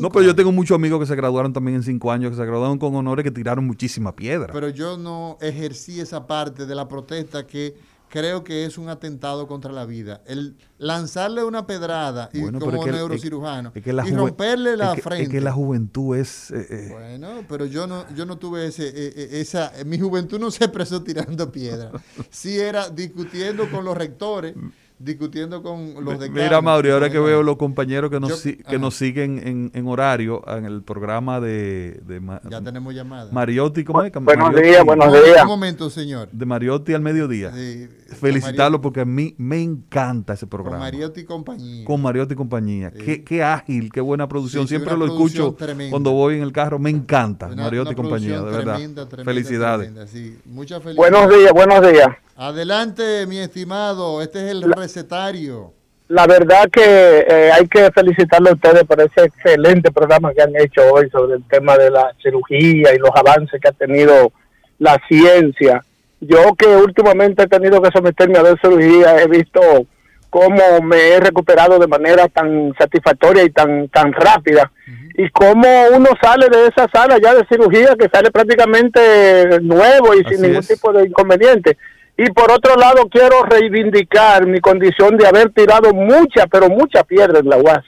no, 0.01 0.11
pero 0.11 0.25
yo 0.25 0.35
tengo 0.35 0.53
muchos 0.53 0.75
amigos 0.75 1.01
que 1.01 1.07
se 1.07 1.14
graduaron 1.16 1.53
también 1.53 1.77
en 1.77 1.83
cinco 1.83 2.11
años, 2.12 2.31
que 2.31 2.37
se 2.37 2.45
graduaron 2.45 2.79
con 2.79 2.95
honores, 2.95 3.25
que 3.25 3.31
tiraron 3.31 3.66
muchísima 3.66 4.14
piedra. 4.14 4.53
Pero 4.53 4.68
yo 4.68 4.97
no 4.97 5.39
ejercí 5.41 6.01
esa 6.01 6.27
parte 6.27 6.66
de 6.66 6.75
la 6.75 6.89
protesta 6.89 7.47
que 7.47 7.77
creo 8.09 8.43
que 8.43 8.64
es 8.64 8.77
un 8.77 8.89
atentado 8.89 9.47
contra 9.47 9.71
la 9.71 9.87
vida. 9.87 10.21
El 10.27 10.57
lanzarle 10.79 11.45
una 11.45 11.64
pedrada 11.68 12.29
y 12.33 12.41
Bueno, 12.41 12.59
como 12.59 12.79
es 12.79 12.83
que 12.83 12.91
el- 12.91 12.97
neurocirujano 12.97 13.71
es 13.73 13.83
que 13.85 13.93
la 13.93 14.09
y 14.09 14.11
romperle 14.12 14.77
la 14.77 14.97
que- 14.97 15.03
frente. 15.03 15.23
Es 15.25 15.29
que 15.29 15.41
la 15.41 15.53
juventud 15.53 16.16
es... 16.16 16.51
eh, 16.51 16.66
eh, 16.71 16.89
Bueno, 16.91 17.45
pero 17.49 17.66
yo 17.66 17.87
no, 17.87 18.05
yo 18.16 18.27
no 18.27 18.37
tuve 18.37 18.66
ese, 18.66 18.89
eh, 18.89 19.12
eh, 19.14 19.29
esa, 19.41 19.73
mi 19.87 19.97
juventud 20.01 20.41
no 20.41 20.51
se 20.51 20.64
expresó 20.64 21.03
tirando 21.05 21.53
piedra. 21.53 21.93
Sí 22.31 22.59
era 22.59 22.89
discutiendo 22.91 23.71
con 23.71 23.85
los 23.85 23.97
rectores, 23.97 24.55
discutiendo 25.01 25.63
con 25.63 25.95
los 26.05 26.19
decanos. 26.21 26.43
Mira, 26.45 26.61
Mauri, 26.61 26.91
ahora 26.91 27.11
que 27.11 27.19
veo 27.19 27.43
los 27.43 27.57
compañeros 27.57 28.11
que 28.11 28.21
nos, 28.21 28.29
Yo- 28.31 28.37
si- 28.37 28.57
que 28.57 28.79
nos 28.79 28.95
siguen 28.95 29.41
en, 29.45 29.71
en 29.75 29.87
horario 29.89 30.43
en 30.47 30.67
el 30.67 30.83
programa 30.83 31.41
de, 31.41 32.01
de 32.07 32.21
Ya 32.51 32.61
tenemos 32.61 32.95
llamada. 32.95 33.33
Mariotti, 33.33 33.83
¿cómo 33.83 34.03
es? 34.03 34.13
Buenos 34.13 34.51
Mariotti- 34.51 34.63
días, 34.63 34.85
buenos 34.85 35.13
días. 35.13 35.43
Un 35.43 35.49
momento, 35.49 35.89
señor. 35.91 36.29
De 36.31 36.45
Mariotti 36.47 36.93
al 36.93 37.01
mediodía. 37.01 37.51
Sí, 37.53 37.89
Felicitarlo 38.15 38.81
porque 38.81 39.01
a 39.01 39.05
mí 39.05 39.35
me 39.39 39.63
encanta 39.63 40.35
ese 40.35 40.47
Mario- 40.47 40.51
Con 40.51 40.63
programa. 40.65 40.79
Mariotti 40.85 41.21
y 41.21 41.25
compañía. 41.25 41.85
Con 41.85 42.03
Mariotti 42.03 42.33
y 42.35 42.37
compañía. 42.37 42.93
Sí. 42.97 43.05
Qué, 43.05 43.25
qué 43.25 43.43
ágil, 43.43 43.91
qué 43.93 44.01
buena 44.01 44.29
producción. 44.29 44.65
Sí, 44.65 44.71
Siempre 44.71 44.93
lo 44.97 45.07
producción 45.07 45.47
escucho 45.49 45.65
tremenda. 45.65 45.91
cuando 45.91 46.11
voy 46.13 46.37
en 46.37 46.43
el 46.43 46.53
carro. 46.53 46.79
Me 46.79 46.91
encanta. 46.91 47.47
Una- 47.47 47.63
Mariotti 47.65 47.93
y 47.93 47.95
compañía, 47.95 48.39
de 48.41 48.45
verdad. 48.51 48.75
tremenda, 48.75 49.09
tremenda, 49.09 49.33
Felicidades. 49.33 49.87
tremenda, 49.93 50.07
sí. 50.11 50.39
Muchas 50.47 50.83
felicidades. 50.83 51.13
Buenos 51.13 51.39
días, 51.39 51.53
buenos 51.53 51.93
días. 51.93 52.09
Adelante, 52.37 53.27
mi 53.27 53.39
estimado. 53.39 54.21
Este 54.23 54.45
es 54.47 54.51
el 54.53 54.63
recetario. 54.73 55.73
La 56.09 56.27
verdad 56.27 56.65
que 56.73 57.25
eh, 57.29 57.53
hay 57.53 57.69
que 57.69 57.89
felicitarle 57.93 58.51
a 58.51 58.55
ustedes 58.55 58.83
por 58.85 59.01
ese 59.01 59.27
excelente 59.27 59.93
programa 59.93 60.33
que 60.35 60.43
han 60.43 60.57
hecho 60.57 60.81
hoy 60.93 61.09
sobre 61.11 61.37
el 61.37 61.45
tema 61.45 61.77
de 61.79 61.89
la 61.91 62.13
cirugía 62.21 62.93
y 62.93 62.99
los 62.99 63.11
avances 63.15 63.61
que 63.61 63.69
ha 63.69 63.73
tenido 63.73 64.33
la 64.79 65.01
ciencia. 65.07 65.85
Yo 66.21 66.55
que 66.55 66.66
últimamente 66.66 67.45
he 67.45 67.47
tenido 67.47 67.81
que 67.81 67.91
someterme 67.93 68.39
a 68.39 68.43
dos 68.43 68.59
cirugías, 68.61 69.23
he 69.23 69.27
visto 69.27 69.61
cómo 70.29 70.81
me 70.83 71.14
he 71.14 71.21
recuperado 71.21 71.79
de 71.79 71.87
manera 71.89 72.29
tan 72.29 72.73
satisfactoria 72.79 73.43
y 73.43 73.51
tan 73.51 73.89
tan 73.89 74.12
rápida 74.12 74.71
y 75.16 75.29
cómo 75.31 75.66
uno 75.93 76.09
sale 76.23 76.49
de 76.49 76.68
esa 76.68 76.89
sala 76.89 77.18
ya 77.23 77.35
de 77.35 77.45
cirugía 77.47 77.97
que 77.99 78.09
sale 78.12 78.31
prácticamente 78.31 79.61
nuevo 79.61 80.14
y 80.14 80.21
Así 80.25 80.35
sin 80.35 80.43
ningún 80.43 80.61
es. 80.61 80.68
tipo 80.68 80.93
de 80.93 81.07
inconveniente. 81.07 81.77
Y 82.16 82.31
por 82.33 82.51
otro 82.53 82.75
lado, 82.77 83.09
quiero 83.11 83.43
reivindicar 83.45 84.47
mi 84.47 84.61
condición 84.61 85.16
de 85.16 85.27
haber 85.27 85.51
tirado 85.51 85.93
mucha, 85.93 86.47
pero 86.47 86.68
mucha 86.68 87.03
piedra 87.03 87.39
en 87.39 87.49
la 87.49 87.57
UAS. 87.57 87.85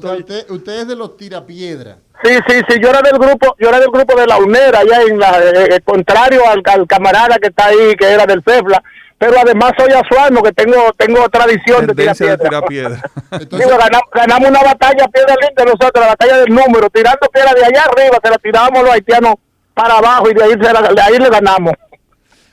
Sea, 0.00 0.12
usted, 0.12 0.50
usted 0.50 0.72
es 0.80 0.88
de 0.88 0.96
los 0.96 1.16
tirapiedras. 1.16 1.96
Sí, 2.24 2.30
sí, 2.48 2.60
sí, 2.68 2.76
yo 2.80 2.90
era 2.90 3.00
del 3.02 3.18
grupo, 3.18 3.56
yo 3.58 3.68
era 3.68 3.80
del 3.80 3.90
grupo 3.90 4.14
de 4.18 4.26
la 4.26 4.38
UNER, 4.38 4.76
allá 4.76 5.02
en 5.02 5.18
la, 5.18 5.38
eh, 5.40 5.68
eh, 5.76 5.80
contrario 5.84 6.42
al, 6.48 6.62
al 6.64 6.86
camarada 6.86 7.36
que 7.38 7.48
está 7.48 7.66
ahí, 7.66 7.94
que 7.98 8.06
era 8.06 8.24
del 8.26 8.42
FEFLA, 8.42 8.82
pero 9.18 9.34
además 9.40 9.72
soy 9.76 9.90
azuano, 9.92 10.42
que 10.42 10.52
tengo, 10.52 10.92
tengo 10.96 11.28
tradición 11.28 11.86
de 11.86 11.94
tirar 11.94 12.16
Tendencia 12.16 12.36
de 12.60 12.62
piedra. 12.66 13.02
Entonces, 13.32 13.66
Digo, 13.66 13.78
ganamos, 13.78 14.08
ganamos 14.14 14.50
una 14.50 14.62
batalla 14.62 15.08
piedra 15.08 15.34
linda 15.40 15.64
nosotros, 15.64 15.92
la 15.96 16.06
batalla 16.08 16.36
del 16.38 16.54
número, 16.54 16.88
tirando 16.90 17.28
piedra 17.32 17.52
de 17.54 17.64
allá 17.64 17.82
arriba, 17.84 18.18
se 18.22 18.30
la 18.30 18.38
tirábamos 18.38 18.82
los 18.84 18.92
haitianos 18.92 19.34
para 19.74 19.98
abajo 19.98 20.30
y 20.30 20.34
de 20.34 20.44
ahí, 20.44 20.50
se 20.52 20.72
la- 20.72 20.92
de 20.92 21.00
ahí 21.02 21.18
le 21.18 21.28
ganamos. 21.30 21.72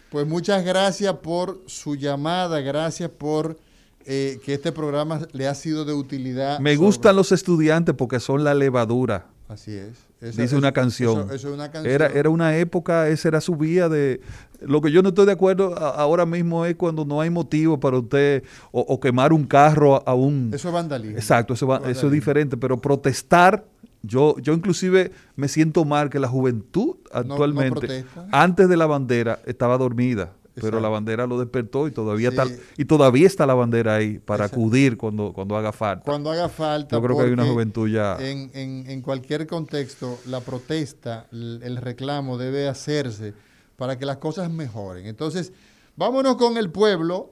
pues 0.10 0.26
muchas 0.26 0.64
gracias 0.66 1.14
por 1.16 1.60
su 1.68 1.96
llamada, 1.96 2.60
gracias 2.62 3.10
por 3.12 3.58
eh, 4.06 4.40
que 4.46 4.54
este 4.56 4.72
programa 4.72 5.22
le 5.34 5.48
ha 5.48 5.56
sido 5.56 5.86
de 5.86 5.94
utilidad. 5.94 6.60
Me 6.60 6.76
sobre- 6.76 6.86
gustan 6.86 7.16
los 7.16 7.32
estudiantes 7.32 7.96
porque 7.96 8.20
son 8.20 8.44
la 8.44 8.54
levadura. 8.54 9.28
Así 9.48 9.74
es. 9.74 9.98
Esa- 10.22 10.42
Dice 10.42 10.56
una 10.58 10.72
canción. 10.74 11.22
Eso, 11.22 11.34
eso 11.34 11.48
es 11.50 11.54
una 11.54 11.72
canción. 11.72 11.94
Era, 11.94 12.08
era 12.08 12.30
una 12.30 12.56
época, 12.58 13.08
esa 13.08 13.28
era 13.30 13.42
su 13.42 13.56
vía 13.56 13.88
de... 13.90 14.22
Lo 14.62 14.82
que 14.82 14.92
yo 14.92 15.02
no 15.02 15.10
estoy 15.10 15.26
de 15.26 15.32
acuerdo 15.32 15.78
a- 15.78 15.92
ahora 15.92 16.26
mismo 16.26 16.66
es 16.66 16.76
cuando 16.76 17.06
no 17.06 17.22
hay 17.22 17.30
motivo 17.30 17.80
para 17.80 17.98
usted 18.00 18.44
o, 18.72 18.82
o 18.82 19.00
quemar 19.00 19.32
un 19.32 19.46
carro 19.46 19.96
a, 19.96 20.12
a 20.12 20.14
un... 20.16 20.52
Eso 20.54 20.68
es 20.68 20.74
vandalismo. 20.74 21.18
Exacto, 21.18 21.54
eso, 21.54 21.86
eso 21.86 22.08
es 22.08 22.12
diferente, 22.12 22.58
pero 22.58 22.78
protestar, 22.82 23.64
yo, 24.04 24.36
yo 24.40 24.54
inclusive 24.54 25.12
me 25.38 25.48
siento 25.48 25.86
mal 25.86 26.10
que 26.10 26.20
la 26.20 26.28
juventud 26.28 26.98
actualmente, 27.12 28.06
antes 28.32 28.68
de 28.70 28.76
la 28.78 28.86
bandera, 28.88 29.40
estaba 29.46 29.78
dormida. 29.78 30.34
Pero 30.62 30.80
la 30.80 30.90
bandera 30.90 31.28
lo 31.28 31.40
despertó 31.40 31.88
y 31.88 31.92
todavía, 31.92 32.32
Sí. 32.32 32.38
está, 32.38 32.48
y 32.78 32.86
todavía 32.86 33.28
está 33.28 33.46
la 33.46 33.54
bandera 33.54 33.96
ahí 33.96 34.20
para 34.20 34.46
Exacto. 34.46 34.62
acudir 34.62 34.98
cuando, 34.98 35.34
cuando 35.34 35.56
haga 35.58 35.72
falta. 35.72 36.04
Cuando 36.06 36.32
haga 36.32 36.50
falta. 36.50 36.96
Yo 36.96 37.02
creo 37.02 37.18
que 37.18 37.24
hay 37.24 37.32
una 37.32 37.46
juventud 37.46 37.90
ya- 37.90 38.18
En, 38.20 38.52
en, 38.54 38.90
en 38.90 39.02
cualquier 39.02 39.48
contexto, 39.48 40.18
la 40.26 40.42
protesta, 40.42 41.28
el, 41.32 41.62
el 41.64 41.78
reclamo 41.78 42.38
debe 42.38 42.68
hacerse 42.68 43.34
para 43.78 43.98
que 43.98 44.06
las 44.06 44.18
cosas 44.18 44.50
mejoren. 44.52 45.06
Entonces, 45.06 45.54
vámonos 45.96 46.36
con 46.36 46.58
el 46.58 46.70
pueblo. 46.70 47.32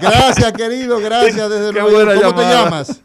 Gracias, 0.00 0.52
querido, 0.52 0.98
gracias 1.00 1.50
desde 1.50 1.82
buena 1.82 2.14
¿Cómo 2.20 2.34
te 2.34 2.42
llamas? 2.42 3.02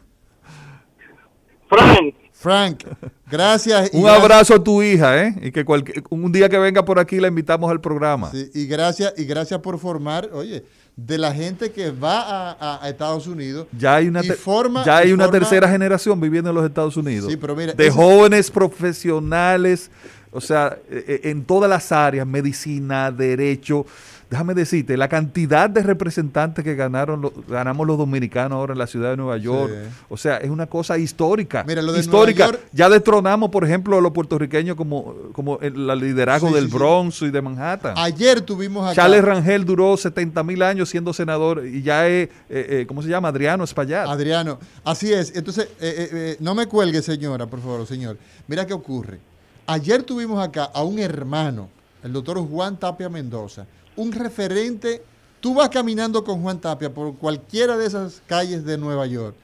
Frank, 1.68 2.14
Frank, 2.32 2.84
gracias. 3.30 3.90
y 3.92 3.96
Un 3.96 4.02
gracias- 4.04 4.22
abrazo 4.22 4.54
a 4.54 4.62
tu 4.62 4.82
hija, 4.82 5.22
¿eh? 5.24 5.34
Y 5.42 5.50
que 5.50 5.64
cualquier, 5.64 6.02
un 6.10 6.30
día 6.32 6.48
que 6.48 6.58
venga 6.58 6.84
por 6.84 6.98
aquí 6.98 7.18
la 7.18 7.28
invitamos 7.28 7.70
al 7.70 7.80
programa. 7.80 8.30
sí, 8.30 8.50
y 8.54 8.66
gracias 8.66 9.14
y 9.16 9.24
gracias 9.24 9.60
por 9.60 9.78
formar, 9.78 10.30
oye, 10.32 10.64
de 10.94 11.18
la 11.18 11.32
gente 11.34 11.72
que 11.72 11.90
va 11.90 12.20
a, 12.20 12.50
a- 12.52 12.84
a 12.84 12.88
Estados 12.88 13.26
Unidos. 13.26 13.66
Ya 13.76 13.96
hay 13.96 14.08
una, 14.08 14.24
y 14.24 14.28
forma- 14.30 14.84
ya 14.84 14.98
hay 14.98 15.10
y 15.10 15.12
una 15.12 15.24
forma- 15.24 15.38
tercera 15.40 15.68
generación 15.68 16.20
viviendo 16.20 16.50
en 16.50 16.56
los 16.56 16.64
Estados 16.64 16.96
Unidos. 16.96 17.30
Sí, 17.30 17.36
pero 17.36 17.56
mira, 17.56 17.72
de 17.72 17.86
ese- 17.86 17.96
jóvenes 17.96 18.50
profesionales, 18.50 19.90
o 20.36 20.40
sea, 20.40 20.78
eh, 20.90 21.04
eh, 21.08 21.20
en 21.30 21.44
todas 21.44 21.68
las 21.70 21.90
áreas, 21.92 22.26
medicina, 22.26 23.10
derecho. 23.10 23.86
Déjame 24.28 24.54
decirte, 24.54 24.96
la 24.96 25.06
cantidad 25.08 25.70
de 25.70 25.84
representantes 25.84 26.64
que 26.64 26.74
ganaron 26.74 27.20
lo- 27.22 27.32
ganamos 27.48 27.86
los 27.86 27.96
dominicanos 27.96 28.56
ahora 28.56 28.72
en 28.72 28.78
la 28.80 28.88
ciudad 28.88 29.10
de 29.10 29.16
Nueva 29.16 29.36
York. 29.36 29.72
Sí. 29.72 29.88
O 30.08 30.16
sea, 30.16 30.38
es 30.38 30.50
una 30.50 30.66
cosa 30.66 30.98
histórica. 30.98 31.62
Mira, 31.64 31.80
lo 31.80 31.92
de 31.92 32.00
histórica. 32.00 32.46
Nueva 32.46 32.58
York- 32.58 32.70
Ya 32.72 32.88
destronamos, 32.88 33.50
por 33.50 33.62
ejemplo, 33.64 33.96
a 33.96 34.00
los 34.00 34.10
puertorriqueños 34.10 34.74
como, 34.74 35.14
como 35.32 35.60
el, 35.60 35.88
el 35.88 35.98
liderazgo 36.00 36.48
Sí, 36.48 36.54
del 36.54 36.64
sí, 36.64 36.70
sí. 36.70 36.76
Bronx 36.76 37.22
y 37.22 37.30
de 37.30 37.40
Manhattan. 37.40 37.94
Ayer 37.96 38.40
tuvimos 38.40 38.84
acá. 38.84 38.96
Charles 38.96 39.22
Rangel 39.22 39.64
duró 39.64 39.96
70 39.96 40.42
mil 40.42 40.60
años 40.64 40.88
siendo 40.88 41.12
senador 41.12 41.64
y 41.64 41.82
ya 41.82 42.08
es, 42.08 42.28
eh, 42.28 42.30
eh, 42.50 42.84
¿cómo 42.88 43.02
se 43.04 43.08
llama? 43.08 43.28
Adriano 43.28 43.62
Espaillat. 43.62 44.08
Adriano, 44.08 44.58
así 44.82 45.12
es. 45.12 45.36
Entonces, 45.36 45.66
eh, 45.80 45.94
eh, 45.98 46.08
eh, 46.12 46.36
no 46.40 46.52
me 46.56 46.66
cuelgue, 46.66 47.00
señora, 47.00 47.46
por 47.46 47.60
favor, 47.60 47.86
señor. 47.86 48.18
Mira 48.48 48.66
qué 48.66 48.74
ocurre. 48.74 49.20
Ayer 49.66 50.02
tuvimos 50.02 50.42
acá 50.42 50.64
a 50.64 50.82
un 50.84 50.98
hermano, 50.98 51.68
el 52.02 52.12
doctor 52.12 52.38
Juan 52.38 52.78
Tapia 52.78 53.08
Mendoza, 53.08 53.66
un 53.96 54.12
referente. 54.12 55.02
Tú 55.40 55.54
vas 55.54 55.68
caminando 55.68 56.22
con 56.24 56.40
Juan 56.42 56.60
Tapia 56.60 56.92
por 56.92 57.16
cualquiera 57.16 57.76
de 57.76 57.86
esas 57.86 58.22
calles 58.26 58.64
de 58.64 58.78
Nueva 58.78 59.06
York 59.06 59.34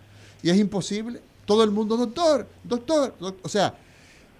y 0.43 0.51
es 0.51 0.57
imposible. 0.57 1.21
Todo 1.45 1.65
el 1.65 1.71
mundo, 1.71 1.97
doctor, 1.97 2.47
doctor. 2.63 3.15
doc-". 3.19 3.39
O 3.43 3.49
sea, 3.49 3.75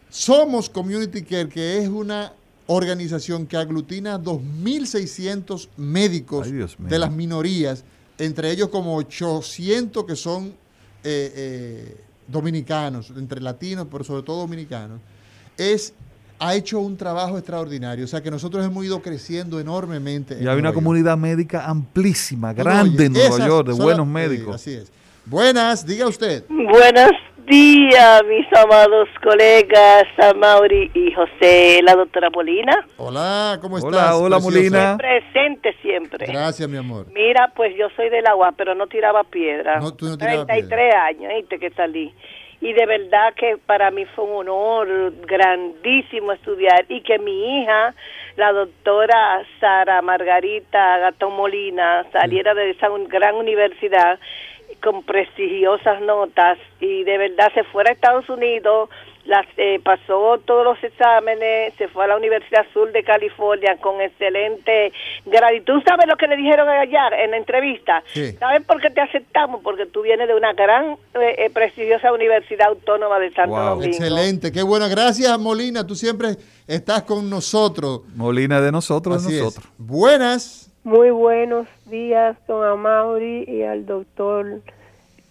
somos 0.09 0.69
Community 0.69 1.23
Care, 1.23 1.49
que 1.49 1.79
es 1.79 1.89
una 1.89 2.33
organización 2.67 3.47
que 3.47 3.57
aglutina 3.57 4.21
2.600 4.21 5.69
médicos 5.77 6.47
Ay, 6.47 6.67
de 6.79 6.99
las 6.99 7.11
minorías, 7.11 7.85
entre 8.19 8.51
ellos 8.51 8.69
como 8.69 8.97
800 8.97 10.05
que 10.05 10.17
son 10.17 10.55
eh, 11.03 11.33
eh, 11.35 11.97
dominicanos, 12.29 13.11
entre 13.17 13.41
latinos, 13.41 13.89
pero 13.91 14.05
sobre 14.05 14.23
todo 14.23 14.39
dominicanos, 14.39 15.01
es, 15.57 15.95
ha 16.39 16.55
hecho 16.55 16.81
un 16.81 16.97
trabajo 16.97 17.37
extraordinario. 17.39 18.05
O 18.05 18.09
sea 18.09 18.23
que 18.23 18.31
nosotros 18.31 18.65
hemos 18.65 18.85
ido 18.85 19.01
creciendo 19.03 19.61
enormemente. 19.61 20.35
en 20.35 20.45
Y 20.45 20.49
hay 20.49 20.55
una 20.59 20.69
York. 20.69 20.75
comunidad 20.75 21.17
médica 21.17 21.67
amplísima, 21.67 22.53
grande 22.53 23.07
en 23.07 23.13
Nueva 23.13 23.47
York, 23.47 23.69
de 23.69 23.75
buenos 23.75 24.07
médicos. 24.07 24.53
eh, 24.53 24.55
así 24.55 24.75
es. 24.75 24.93
Buenas, 25.25 25.87
diga 25.87 26.09
usted. 26.09 26.45
Buenas, 26.49 27.13
días, 27.47 28.23
mis 28.29 28.47
amados 28.59 29.09
colegas, 29.23 30.05
a 30.19 30.33
Mauri 30.35 30.91
y 30.95 31.13
José, 31.13 31.81
la 31.83 31.95
doctora 31.95 32.31
Molina. 32.31 32.87
Hola, 32.97 33.59
¿cómo 33.61 33.79
estás? 33.79 33.93
Hola, 33.93 34.17
hola 34.17 34.39
Molina. 34.39 34.97
Presente 34.97 35.75
siempre. 35.83 36.27
Gracias, 36.27 36.69
mi 36.69 36.77
amor. 36.77 37.07
Mira, 37.13 37.53
pues 37.55 37.75
yo 37.79 37.89
soy 37.97 38.11
del 38.11 38.27
agua, 38.27 38.53
pero 38.57 38.75
no 38.75 38.87
tiraba 38.87 39.25
piedra. 39.25 39.81
No, 39.81 39.93
tú 39.95 40.07
no 40.07 40.17
tirabas 40.17 40.47
33 40.47 40.95
años, 40.95 41.33
¿viste 41.37 41.59
que 41.59 41.71
salí? 41.71 42.15
Y 42.63 42.73
de 42.75 42.87
verdad 42.87 43.35
que 43.35 43.59
para 43.67 43.91
mí 43.91 44.05
fue 44.15 44.25
un 44.25 44.49
honor 44.49 45.13
grandísimo 45.27 46.31
estudiar 46.31 46.87
y 46.89 47.01
que 47.01 47.19
mi 47.19 47.61
hija, 47.61 47.93
la 48.37 48.53
doctora 48.53 49.45
Sara 49.59 50.01
Margarita 50.01 50.99
Gatón 50.99 51.35
Molina, 51.35 52.07
saliera 52.13 52.55
de 52.55 52.71
esa 52.71 52.89
gran 53.09 53.35
universidad 53.35 54.21
con 54.81 55.03
prestigiosas 55.03 56.01
notas 56.03 56.57
y 56.79 57.03
de 57.03 57.19
verdad 57.19 57.53
se 57.53 57.65
fuera 57.65 57.91
a 57.91 57.95
Estados 57.95 58.29
Unidos, 58.29 58.91
las, 59.25 59.47
eh, 59.57 59.81
pasó 59.83 60.39
todos 60.45 60.65
los 60.65 60.83
exámenes, 60.83 61.75
se 61.75 61.89
fue 61.89 62.05
a 62.05 62.09
la 62.09 62.17
Universidad 62.17 62.67
Sur 62.73 62.91
de 62.93 63.05
California 63.05 63.77
con 63.81 64.01
excelente 64.01 64.93
grado. 65.27 65.55
¿Y 65.55 65.61
tú 65.61 65.81
sabes 65.87 66.07
lo 66.07 66.17
que 66.17 66.27
le 66.27 66.37
dijeron 66.37 66.69
allá 66.69 67.09
en 67.19 67.31
la 67.31 67.37
entrevista? 67.37 68.03
¿Sabes 68.39 68.65
por 68.65 68.81
qué 68.81 68.91
te 68.91 69.01
aceptamos? 69.01 69.61
Porque 69.63 69.87
tú 69.87 70.03
vienes 70.03 70.27
de 70.27 70.35
una 70.35 70.53
gran, 70.53 70.97
eh, 71.15 71.35
eh, 71.39 71.51
prestigiosa 71.51 72.13
Universidad 72.13 72.69
Autónoma 72.69 73.19
de 73.19 73.33
Santo 73.33 73.55
Domingo. 73.55 73.85
Excelente, 73.85 74.51
qué 74.51 74.63
bueno. 74.63 74.89
Gracias, 74.89 75.39
Molina. 75.39 75.87
Tú 75.87 75.95
siempre 75.95 76.37
estás 76.67 77.03
con 77.03 77.31
nosotros. 77.31 78.03
Molina 78.17 78.61
de 78.61 78.73
nosotros, 78.73 79.27
de 79.27 79.41
nosotros. 79.41 79.69
Buenas. 79.79 80.71
Muy 80.85 81.11
buenos 81.11 81.69
días, 81.87 82.37
don 82.49 82.65
Amaury 82.67 83.45
y 83.47 83.63
al 83.63 83.87
doctor. 83.87 84.63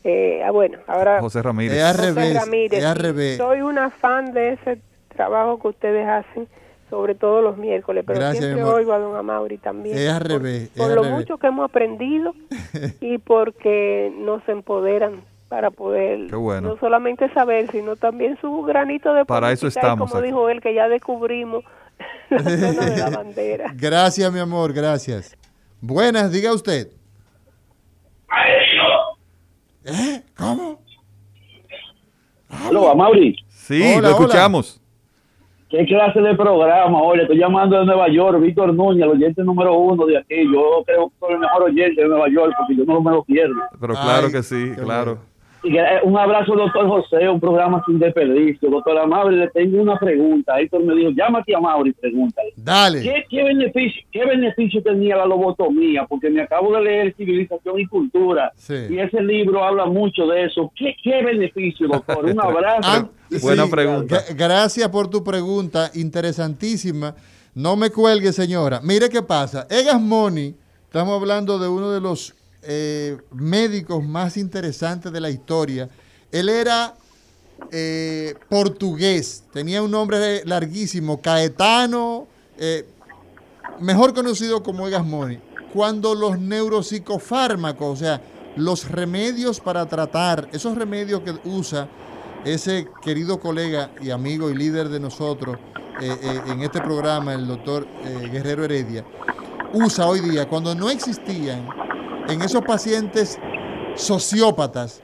Eh, 0.04 0.42
ah, 0.44 0.52
bueno, 0.52 0.80
ahora. 0.88 1.20
José 1.20 1.42
Ramírez. 1.42 1.78
Es 1.78 1.84
al 1.84 1.98
revés. 1.98 2.36
Es 2.72 2.86
al 2.86 2.96
revés. 2.96 3.38
Soy 3.38 3.62
una 3.62 3.90
fan 3.92 4.34
de 4.34 4.54
ese 4.54 4.80
trabajo 5.16 5.60
que 5.62 5.68
ustedes 5.68 6.08
hacen, 6.08 6.48
sobre 6.90 7.14
todo 7.16 7.42
los 7.42 7.58
miércoles, 7.58 8.04
pero 8.08 8.20
Gracias, 8.20 8.44
siempre 8.46 8.64
oigo 8.64 8.94
a 8.94 9.00
don 9.00 9.16
Amaury 9.16 9.58
también. 9.58 9.98
Es 9.98 10.10
al 10.10 10.22
revés. 10.22 10.70
Por, 10.70 10.90
es 10.90 10.96
lo 10.96 11.02
al 11.02 11.06
revés. 11.08 11.20
mucho 11.20 11.38
que 11.38 11.48
hemos 11.48 11.66
aprendido 11.70 12.34
y 13.02 13.18
porque 13.20 14.12
nos 14.18 14.48
empoderan 14.50 15.22
para 15.50 15.70
poder 15.70 16.28
Qué 16.30 16.36
bueno. 16.36 16.70
no 16.70 16.78
solamente 16.78 17.32
saber, 17.34 17.70
sino 17.72 17.98
también 17.98 18.38
su 18.40 18.62
granito 18.64 19.14
de 19.14 19.26
Para 19.26 19.52
eso 19.52 19.66
y 19.66 19.70
estamos 19.70 20.10
como 20.10 20.20
aquí. 20.20 20.28
dijo 20.28 20.50
él, 20.50 20.62
que 20.62 20.74
ya 20.74 20.88
descubrimos 20.88 21.64
la 22.30 22.40
zona 22.40 22.86
de 22.90 22.98
la 22.98 23.10
bandera. 23.18 23.72
Gracias, 23.76 24.32
mi 24.32 24.40
amor, 24.40 24.72
gracias. 24.74 25.38
Buenas, 25.82 26.32
diga 26.32 26.54
usted. 26.54 26.88
¿Eh? 29.86 30.22
¿Cómo? 30.38 30.80
Aló, 32.50 32.90
Amaury. 32.90 33.36
Sí, 33.48 33.82
Hola, 33.82 34.10
lo 34.10 34.16
hola. 34.16 34.26
escuchamos. 34.26 34.82
¿Qué 35.70 35.86
clase 35.86 36.20
de 36.20 36.36
programa? 36.36 37.02
Oye, 37.02 37.22
estoy 37.22 37.38
llamando 37.38 37.80
de 37.80 37.86
Nueva 37.86 38.10
York, 38.10 38.42
Víctor 38.42 38.74
Núñez, 38.74 39.04
el 39.04 39.12
oyente 39.12 39.42
número 39.44 39.74
uno 39.74 40.06
de 40.06 40.18
aquí. 40.18 40.44
Yo 40.54 40.84
creo 40.86 41.08
que 41.10 41.16
soy 41.20 41.34
el 41.34 41.40
mejor 41.40 41.64
oyente 41.64 42.02
de 42.02 42.08
Nueva 42.10 42.28
York 42.30 42.54
porque 42.58 42.76
yo 42.76 42.84
no 42.86 43.00
me 43.02 43.12
lo 43.12 43.24
pierdo. 43.24 43.56
Pero 43.80 43.94
claro 43.94 44.28
Ay, 44.28 44.34
que 44.34 44.44
sí, 44.44 44.72
claro. 44.76 45.20
Un 46.04 46.18
abrazo, 46.18 46.56
doctor 46.56 46.88
José, 46.88 47.30
un 47.30 47.40
programa 47.40 47.84
sin 47.86 48.00
desperdicio. 48.00 48.70
Doctor 48.70 48.98
Amaury, 48.98 49.36
le 49.38 49.48
tengo 49.50 49.82
una 49.82 49.98
pregunta. 50.00 50.60
Héctor 50.60 50.84
me 50.84 50.96
dijo, 50.96 51.12
llámate 51.16 51.54
a 51.54 51.58
Amaury 51.60 51.92
y 51.92 51.94
pregúntale. 51.94 52.50
Dale. 52.56 53.02
¿Qué, 53.02 53.24
qué 53.30 53.44
beneficio, 53.44 54.02
¿Qué 54.12 54.26
beneficio 54.26 54.82
tenía 54.82 55.16
la 55.18 55.26
lobotomía? 55.26 56.06
Porque 56.08 56.30
me 56.30 56.42
acabo 56.42 56.74
de 56.76 56.82
leer 56.82 57.14
Civilización 57.16 57.80
y 57.80 57.86
Cultura 57.86 58.52
Sí. 58.56 58.74
y 58.90 59.00
ese 59.00 59.22
libro 59.22 59.64
habla 59.64 59.86
mucho 59.86 60.26
de 60.28 60.46
eso. 60.46 60.72
¿Qué, 60.76 60.96
qué 61.04 61.24
beneficio, 61.24 61.88
doctor? 61.88 62.26
Un 62.26 62.40
abrazo. 62.42 62.82
Ah, 62.84 63.08
Buena 63.42 63.68
pregunta. 63.68 64.18
gra- 64.18 64.36
Gracias 64.36 64.90
por 64.90 65.10
tu 65.10 65.24
pregunta, 65.24 65.92
interesantísima. 65.94 67.16
No 67.54 67.76
me 67.76 67.90
cuelgue, 67.90 68.32
señora. 68.32 68.80
Mire 68.84 69.10
qué 69.10 69.22
pasa. 69.22 69.68
Egas 69.70 70.02
Moni, 70.02 70.56
estamos 70.84 71.20
hablando 71.22 71.60
de 71.60 71.68
uno 71.68 71.92
de 71.92 72.02
los 72.02 72.34
eh, 72.64 73.18
médicos 73.32 74.04
más 74.04 74.38
interesantes 74.38 75.12
de 75.12 75.20
la 75.20 75.32
historia. 75.32 75.90
Él 76.32 76.48
era 76.48 76.94
eh, 77.72 78.36
portugués, 78.50 79.46
tenía 79.52 79.82
un 79.82 79.90
nombre 79.90 80.46
larguísimo, 80.46 81.22
Caetano, 81.22 82.28
eh, 82.60 82.86
mejor 83.80 84.14
conocido 84.14 84.62
como 84.62 84.88
Egas 84.88 85.04
Moni. 85.04 85.40
Cuando 85.74 86.14
los 86.14 86.40
neuropsicofármacos, 86.40 87.88
o 87.88 87.96
sea, 87.96 88.22
los 88.56 88.88
remedios 88.88 89.60
para 89.60 89.88
tratar, 89.88 90.48
esos 90.52 90.78
remedios 90.78 91.22
que 91.22 91.34
usa 91.46 91.90
ese 92.46 92.88
querido 93.02 93.40
colega 93.40 93.90
y 94.02 94.12
amigo 94.12 94.52
y 94.52 94.56
líder 94.56 94.90
de 94.90 95.00
nosotros 95.00 95.58
en 96.00 96.62
este 96.64 96.82
programa, 96.82 97.36
el 97.36 97.46
doctor 97.48 97.88
Guerrero 98.32 98.66
Heredia, 98.66 99.06
usa 99.72 100.08
hoy 100.08 100.20
día, 100.20 100.48
cuando 100.50 100.74
no 100.74 100.90
existían 100.90 101.68
en 102.28 102.42
esos 102.42 102.64
pacientes 102.64 103.38
sociópatas, 103.96 105.02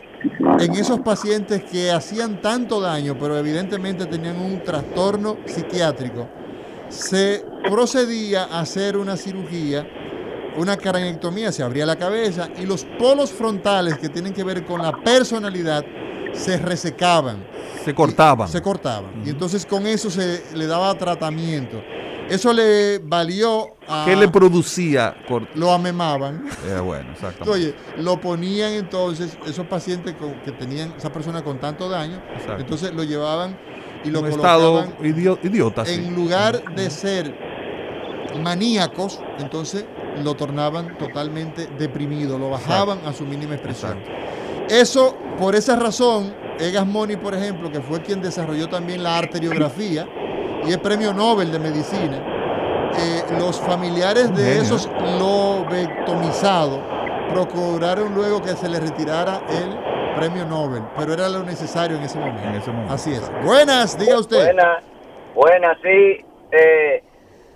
en 0.59 0.73
esos 0.73 0.99
pacientes 1.01 1.63
que 1.63 1.91
hacían 1.91 2.41
tanto 2.41 2.81
daño, 2.81 3.17
pero 3.19 3.37
evidentemente 3.37 4.05
tenían 4.05 4.37
un 4.37 4.63
trastorno 4.63 5.37
psiquiátrico, 5.45 6.27
se 6.89 7.43
procedía 7.69 8.45
a 8.45 8.61
hacer 8.61 8.97
una 8.97 9.17
cirugía, 9.17 9.87
una 10.57 10.77
cranectomía, 10.77 11.51
se 11.51 11.63
abría 11.63 11.85
la 11.85 11.97
cabeza 11.97 12.49
y 12.57 12.65
los 12.65 12.85
polos 12.97 13.31
frontales 13.31 13.97
que 13.97 14.09
tienen 14.09 14.33
que 14.33 14.43
ver 14.43 14.65
con 14.65 14.81
la 14.81 14.91
personalidad 14.91 15.85
se 16.33 16.57
resecaban. 16.57 17.45
Se 17.83 17.93
cortaban. 17.93 18.47
Se 18.47 18.61
cortaban. 18.61 19.23
Y 19.25 19.29
entonces 19.29 19.65
con 19.65 19.85
eso 19.85 20.09
se 20.09 20.43
le 20.55 20.67
daba 20.67 20.93
tratamiento. 20.97 21.81
Eso 22.29 22.51
le 22.53 22.99
valió 22.99 23.75
a... 23.87 24.03
¿Qué 24.05 24.15
le 24.15 24.27
producía? 24.27 25.15
Lo 25.55 25.71
amemaban. 25.71 26.45
Eh, 26.67 26.79
bueno, 26.79 27.11
exactamente. 27.13 27.49
Oye, 27.49 27.75
lo 27.97 28.19
ponían 28.19 28.73
entonces, 28.73 29.37
esos 29.45 29.65
pacientes 29.67 30.13
con- 30.15 30.41
que 30.41 30.51
tenían, 30.51 30.93
esa 30.97 31.11
persona 31.11 31.41
con 31.43 31.59
tanto 31.59 31.87
daño, 31.89 32.21
Exacto. 32.33 32.61
entonces 32.61 32.93
lo 32.93 33.03
llevaban 33.03 33.57
y 34.03 34.09
lo 34.09 34.19
un 34.21 34.27
estado 34.27 34.73
colocaban 34.81 35.05
idio- 35.05 35.39
idiota, 35.41 35.85
sí. 35.85 35.93
en 35.93 36.15
lugar 36.15 36.75
de 36.75 36.89
ser 36.89 37.33
maníacos, 38.43 39.19
entonces 39.39 39.85
lo 40.23 40.35
tornaban 40.35 40.97
totalmente 40.97 41.67
deprimido, 41.79 42.37
lo 42.37 42.49
bajaban 42.49 42.99
a 43.05 43.13
su 43.13 43.25
mínima 43.25 43.53
expresión. 43.55 43.97
Eso, 44.69 45.15
por 45.39 45.55
esa 45.55 45.75
razón, 45.75 46.33
Egas 46.59 46.85
Moni, 46.85 47.15
por 47.15 47.33
ejemplo, 47.35 47.71
que 47.71 47.79
fue 47.81 48.01
quien 48.01 48.21
desarrolló 48.21 48.67
también 48.67 49.01
la 49.03 49.17
arteriografía 49.17 50.07
y 50.67 50.71
es 50.71 50.77
premio 50.79 51.13
Nobel 51.13 51.49
de 51.49 51.59
Medicina, 51.59 52.91
eh, 52.99 53.23
los 53.39 53.59
familiares 53.61 54.35
de 54.35 54.43
Genio. 54.43 54.61
esos 54.61 54.89
lobectomizados 55.17 56.81
procuraron 57.29 58.13
luego 58.13 58.41
que 58.41 58.49
se 58.49 58.67
les 58.67 58.81
retirara 58.81 59.41
el 59.49 60.17
premio 60.17 60.45
Nobel, 60.45 60.83
pero 60.97 61.13
era 61.13 61.29
lo 61.29 61.43
necesario 61.43 61.95
en 61.95 62.03
ese 62.03 62.19
momento. 62.19 62.43
En 62.43 62.55
ese 62.55 62.71
momento. 62.71 62.93
Así 62.93 63.13
es. 63.13 63.31
Buenas, 63.45 63.97
diga 63.97 64.19
usted. 64.19 64.43
Buenas, 64.43 64.83
buenas, 65.33 65.77
sí. 65.81 66.25
Eh, 66.51 67.03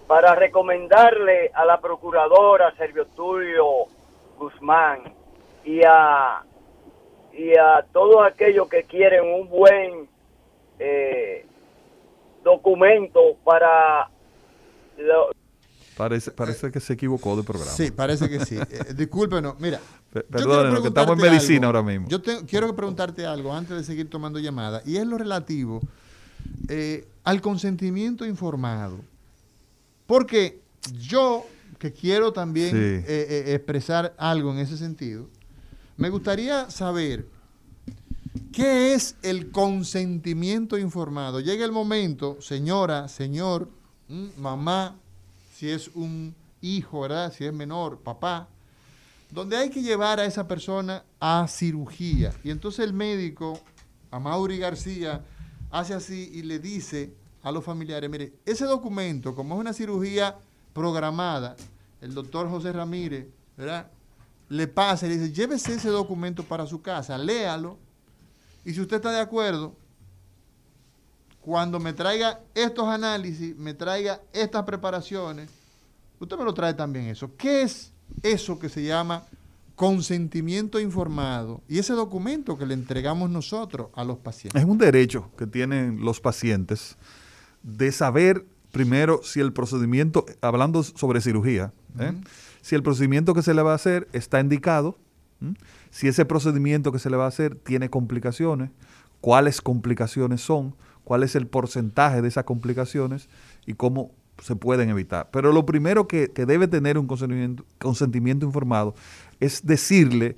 para 0.08 0.36
recomendarle 0.36 1.52
a 1.54 1.66
la 1.66 1.82
procuradora 1.82 2.74
Servio 2.78 3.08
Tulio 3.08 3.88
Guzmán 4.38 5.14
y 5.66 5.82
a, 5.84 6.44
y 7.34 7.58
a 7.58 7.86
todos 7.92 8.26
aquellos 8.26 8.70
que 8.70 8.84
quieren 8.84 9.26
un 9.26 9.50
buen 9.50 10.08
eh, 10.80 11.46
documento 12.44 13.20
para... 13.44 14.10
lo- 14.98 15.32
Parece, 15.98 16.32
parece 16.32 16.72
que 16.72 16.80
se 16.80 16.94
equivocó 16.94 17.36
de 17.36 17.44
programa. 17.44 17.72
Sí, 17.72 17.92
parece 17.92 18.28
que 18.30 18.44
sí. 18.46 18.56
Eh, 18.72 18.94
discúlpenos, 18.96 19.60
mira. 19.60 19.80
Quiero 20.12 20.28
Perdónenos, 20.30 20.82
que 20.82 20.88
estamos 20.88 21.18
en 21.18 21.22
medicina 21.32 21.68
algo. 21.68 21.80
ahora 21.80 21.92
mismo. 21.92 22.08
Yo 22.08 22.22
te- 22.22 22.46
quiero 22.46 22.76
preguntarte 22.76 23.26
algo 23.26 23.54
antes 23.54 23.78
de 23.78 23.84
seguir 23.84 24.10
tomando 24.10 24.40
llamadas, 24.40 24.86
y 24.88 24.98
es 24.98 25.06
lo 25.06 25.18
relativo 25.18 25.82
eh, 26.70 27.08
al 27.24 27.42
consentimiento 27.42 28.26
informado. 28.26 29.00
Porque 30.08 30.60
yo, 30.98 31.46
que 31.78 31.92
quiero 31.94 32.34
también 32.34 32.72
Sí. 32.72 32.76
eh, 32.78 33.04
eh, 33.08 33.54
expresar 33.56 34.14
algo 34.18 34.52
en 34.52 34.60
ese 34.60 34.78
sentido, 34.78 35.28
me 35.98 36.10
gustaría 36.10 36.70
saber 36.72 37.26
qué 38.52 38.94
es 38.94 39.16
el 39.22 39.52
consentimiento 39.52 40.78
informado. 40.78 41.40
Llega 41.40 41.66
el 41.66 41.72
momento, 41.72 42.38
señora, 42.42 43.08
señor, 43.08 43.70
mm, 44.08 44.28
mamá, 44.38 44.96
si 45.54 45.70
es 45.70 45.90
un 45.94 46.34
hijo, 46.62 47.02
¿verdad? 47.02 47.34
Si 47.34 47.46
es 47.46 47.54
menor, 47.54 48.00
papá, 48.00 48.48
donde 49.30 49.58
hay 49.58 49.70
que 49.70 49.82
llevar 49.82 50.20
a 50.20 50.26
esa 50.26 50.48
persona 50.48 51.04
a 51.20 51.48
cirugía. 51.48 52.34
Y 52.44 52.52
entonces 52.52 52.86
el 52.86 52.94
médico, 52.94 53.60
a 54.12 54.20
García, 54.20 55.24
hace 55.70 55.94
así 55.94 56.32
y 56.34 56.42
le 56.44 56.60
dice 56.60 57.14
a 57.44 57.52
los 57.52 57.64
familiares, 57.64 58.10
mire, 58.10 58.34
ese 58.46 58.66
documento, 58.66 59.34
como 59.36 59.56
es 59.56 59.62
una 59.62 59.74
cirugía 59.74 60.38
programada, 60.74 61.56
el 62.02 62.14
doctor 62.14 62.50
José 62.50 62.72
Ramírez, 62.72 63.28
¿verdad? 63.58 63.90
Le 64.50 64.68
pasa 64.68 65.06
y 65.06 65.10
le 65.10 65.18
dice, 65.18 65.34
llévese 65.34 65.76
ese 65.76 65.90
documento 65.90 66.44
para 66.44 66.68
su 66.68 66.82
casa, 66.82 67.18
léalo 67.18 67.78
Y 68.64 68.74
si 68.74 68.82
usted 68.82 68.98
está 68.98 69.12
de 69.12 69.20
acuerdo, 69.20 69.76
cuando 71.42 71.80
me 71.80 71.94
traiga 71.94 72.40
estos 72.54 72.88
análisis, 72.88 73.56
me 73.58 73.74
traiga 73.74 74.22
estas 74.32 74.64
preparaciones, 74.64 75.50
usted 76.20 76.38
me 76.38 76.44
lo 76.44 76.54
trae 76.54 76.74
también 76.74 77.08
eso. 77.08 77.32
¿Qué 77.36 77.64
es 77.64 77.92
eso 78.22 78.60
que 78.60 78.70
se 78.70 78.84
llama 78.84 79.26
consentimiento 79.76 80.80
informado 80.80 81.62
y 81.68 81.80
ese 81.80 81.94
documento 81.94 82.58
que 82.58 82.68
le 82.68 82.76
entregamos 82.76 83.30
nosotros 83.32 83.88
a 83.96 84.04
los 84.04 84.20
pacientes? 84.20 84.62
Es 84.62 84.68
un 84.68 84.78
derecho 84.78 85.32
que 85.38 85.48
tienen 85.48 86.02
los 86.02 86.20
pacientes 86.20 86.98
de 87.64 87.92
saber 87.92 88.46
primero 88.72 89.22
si 89.24 89.40
el 89.40 89.52
procedimiento, 89.52 90.26
hablando 90.42 90.84
sobre 90.84 91.22
cirugía, 91.22 91.74
¿eh? 92.00 92.14
si 92.62 92.76
el 92.76 92.84
procedimiento 92.84 93.34
que 93.34 93.42
se 93.42 93.54
le 93.54 93.64
va 93.64 93.72
a 93.72 93.76
hacer 93.76 94.08
está 94.14 94.40
indicado, 94.40 94.98
si 95.92 96.08
ese 96.08 96.26
procedimiento 96.26 96.92
que 96.92 97.00
se 97.00 97.10
le 97.10 97.18
va 97.18 97.26
a 97.26 97.28
hacer 97.28 97.56
tiene 97.56 97.90
complicaciones, 97.90 98.72
cuáles 99.20 99.62
complicaciones 99.62 100.42
son, 100.42 100.76
cuál 101.04 101.24
es 101.24 101.36
el 101.36 101.48
porcentaje 101.48 102.22
de 102.22 102.28
esas 102.28 102.46
complicaciones 102.46 103.30
y 103.66 103.74
cómo 103.74 104.12
se 104.42 104.56
pueden 104.56 104.90
evitar. 104.90 105.30
Pero 105.32 105.52
lo 105.52 105.66
primero 105.66 106.08
que, 106.08 106.28
debe 106.28 106.68
tener 106.68 106.98
un 106.98 107.08
consentimiento, 107.08 108.46
informado 108.46 108.96
es 109.40 109.66
decirle, 109.66 110.36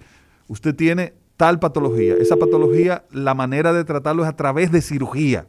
usted 0.48 0.76
tiene 0.76 1.14
tal 1.38 1.60
patología, 1.60 2.16
esa 2.16 2.38
patología, 2.38 3.06
la 3.12 3.34
manera 3.34 3.74
de 3.74 3.84
tratarlo 3.84 4.24
es 4.24 4.30
a 4.30 4.36
través 4.36 4.72
de 4.72 4.82
cirugía. 4.82 5.48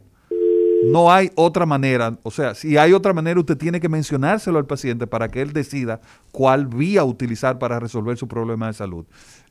No 0.91 1.11
hay 1.11 1.31
otra 1.35 1.65
manera, 1.65 2.19
o 2.21 2.29
sea, 2.29 2.53
si 2.53 2.77
hay 2.77 2.93
otra 2.93 3.11
manera, 3.13 3.39
usted 3.39 3.57
tiene 3.57 3.79
que 3.79 3.89
mencionárselo 3.89 4.59
al 4.59 4.67
paciente 4.67 5.07
para 5.07 5.29
que 5.29 5.41
él 5.41 5.51
decida 5.51 5.99
cuál 6.31 6.67
vía 6.67 7.03
utilizar 7.03 7.57
para 7.57 7.79
resolver 7.79 8.17
su 8.17 8.27
problema 8.27 8.67
de 8.67 8.73
salud. 8.73 9.05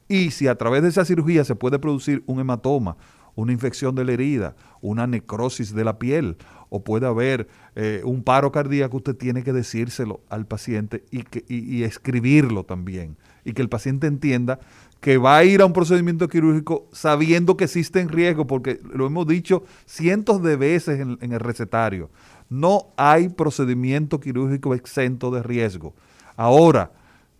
Y 0.08 0.30
si 0.30 0.48
a 0.48 0.56
través 0.56 0.82
de 0.82 0.88
esa 0.88 1.04
cirugía 1.04 1.44
se 1.44 1.54
puede 1.54 1.78
producir 1.78 2.22
un 2.26 2.40
hematoma, 2.40 2.96
una 3.34 3.52
infección 3.52 3.94
de 3.94 4.04
la 4.04 4.12
herida, 4.12 4.54
una 4.80 5.06
necrosis 5.06 5.74
de 5.74 5.84
la 5.84 5.98
piel, 5.98 6.36
o 6.68 6.82
puede 6.82 7.06
haber 7.06 7.48
eh, 7.76 8.02
un 8.04 8.22
paro 8.22 8.52
cardíaco, 8.52 8.96
usted 8.96 9.16
tiene 9.16 9.42
que 9.42 9.52
decírselo 9.52 10.20
al 10.28 10.46
paciente 10.46 11.04
y, 11.10 11.22
que, 11.22 11.44
y, 11.48 11.82
escribirlo 11.84 12.64
también. 12.64 13.16
Y 13.44 13.52
que 13.52 13.62
el 13.62 13.68
paciente 13.68 14.06
entienda 14.06 14.58
que 15.00 15.18
va 15.18 15.36
a 15.36 15.44
ir 15.44 15.60
a 15.60 15.66
un 15.66 15.72
procedimiento 15.72 16.28
quirúrgico 16.28 16.88
sabiendo 16.92 17.56
que 17.56 17.64
existen 17.64 18.08
riesgos, 18.08 18.46
porque 18.46 18.80
lo 18.92 19.06
hemos 19.06 19.26
dicho 19.26 19.64
cientos 19.84 20.42
de 20.42 20.56
veces 20.56 21.00
en, 21.00 21.18
en 21.20 21.32
el 21.32 21.40
recetario. 21.40 22.10
No 22.48 22.92
hay 22.96 23.28
procedimiento 23.28 24.18
quirúrgico 24.18 24.74
exento 24.74 25.30
de 25.30 25.42
riesgo. 25.42 25.94
Ahora, 26.36 26.92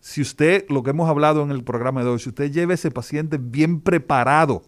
si 0.05 0.21
usted, 0.21 0.67
lo 0.69 0.83
que 0.83 0.91
hemos 0.91 1.09
hablado 1.09 1.43
en 1.43 1.51
el 1.51 1.65
programa 1.65 2.05
de 2.05 2.11
hoy, 2.11 2.19
si 2.19 2.29
usted 2.29 2.53
lleva 2.53 2.73
a 2.73 2.75
ese 2.75 2.91
paciente 2.91 3.39
bien 3.41 3.81
preparado, 3.81 4.63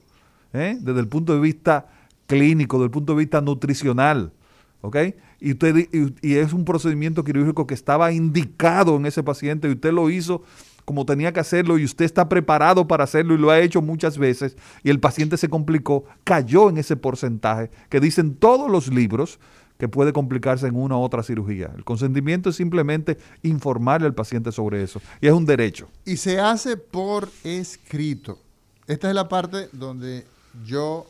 ¿eh? 0.54 0.78
desde 0.80 0.98
el 0.98 1.08
punto 1.08 1.34
de 1.34 1.40
vista 1.40 1.88
clínico, 2.26 2.78
desde 2.78 2.86
el 2.86 2.90
punto 2.90 3.12
de 3.12 3.18
vista 3.18 3.42
nutricional, 3.42 4.32
¿ok? 4.80 4.96
Y, 5.38 5.52
usted, 5.52 5.88
y, 6.22 6.36
es 6.36 6.54
un 6.54 6.64
procedimiento 6.64 7.22
quirúrgico 7.22 7.66
que 7.66 7.74
estaba 7.74 8.12
indicado 8.12 8.96
en 8.96 9.04
ese 9.04 9.22
paciente 9.22 9.68
y 9.68 9.72
usted 9.72 9.92
lo 9.92 10.08
hizo 10.08 10.42
como 10.86 11.04
tenía 11.04 11.32
que 11.32 11.40
hacerlo 11.40 11.76
y 11.76 11.84
usted 11.84 12.04
está 12.04 12.28
preparado 12.28 12.86
para 12.86 13.04
hacerlo 13.04 13.34
y 13.34 13.38
lo 13.38 13.50
ha 13.50 13.58
hecho 13.58 13.82
muchas 13.82 14.16
veces 14.16 14.56
y 14.84 14.88
el 14.88 15.00
paciente 15.00 15.36
se 15.36 15.48
complicó, 15.48 16.04
cayó 16.22 16.70
en 16.70 16.78
ese 16.78 16.96
porcentaje 16.96 17.70
que 17.90 18.00
dicen 18.00 18.36
todos 18.36 18.70
los 18.70 18.88
libros 18.88 19.38
que 19.78 19.88
puede 19.88 20.12
complicarse 20.12 20.68
en 20.68 20.76
una 20.76 20.96
u 20.96 21.00
otra 21.00 21.24
cirugía. 21.24 21.72
El 21.76 21.84
consentimiento 21.84 22.50
es 22.50 22.56
simplemente 22.56 23.18
informarle 23.42 24.06
al 24.06 24.14
paciente 24.14 24.52
sobre 24.52 24.82
eso 24.82 25.02
y 25.20 25.26
es 25.26 25.32
un 25.32 25.44
derecho. 25.44 25.88
Y 26.04 26.16
se 26.16 26.38
hace 26.38 26.76
por 26.76 27.28
escrito. 27.42 28.38
Esta 28.86 29.08
es 29.08 29.14
la 29.14 29.28
parte 29.28 29.68
donde 29.72 30.24
yo... 30.64 31.06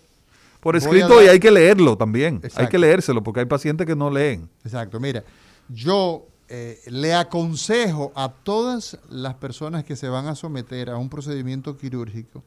Por 0.60 0.74
escrito 0.74 1.22
y 1.22 1.28
hay 1.28 1.38
que 1.38 1.50
leerlo 1.50 1.98
también. 1.98 2.40
Hay 2.56 2.66
que 2.68 2.78
leérselo 2.78 3.22
porque 3.22 3.40
hay 3.40 3.46
pacientes 3.46 3.86
que 3.86 3.94
no 3.94 4.10
leen. 4.10 4.48
Exacto. 4.64 4.98
Mira, 4.98 5.22
yo 5.68 6.26
eh, 6.48 6.80
le 6.86 7.14
aconsejo 7.14 8.12
a 8.14 8.32
todas 8.32 8.98
las 9.08 9.34
personas 9.34 9.84
que 9.84 9.96
se 9.96 10.08
van 10.08 10.26
a 10.26 10.34
someter 10.34 10.90
a 10.90 10.96
un 10.96 11.08
procedimiento 11.08 11.76
quirúrgico, 11.76 12.44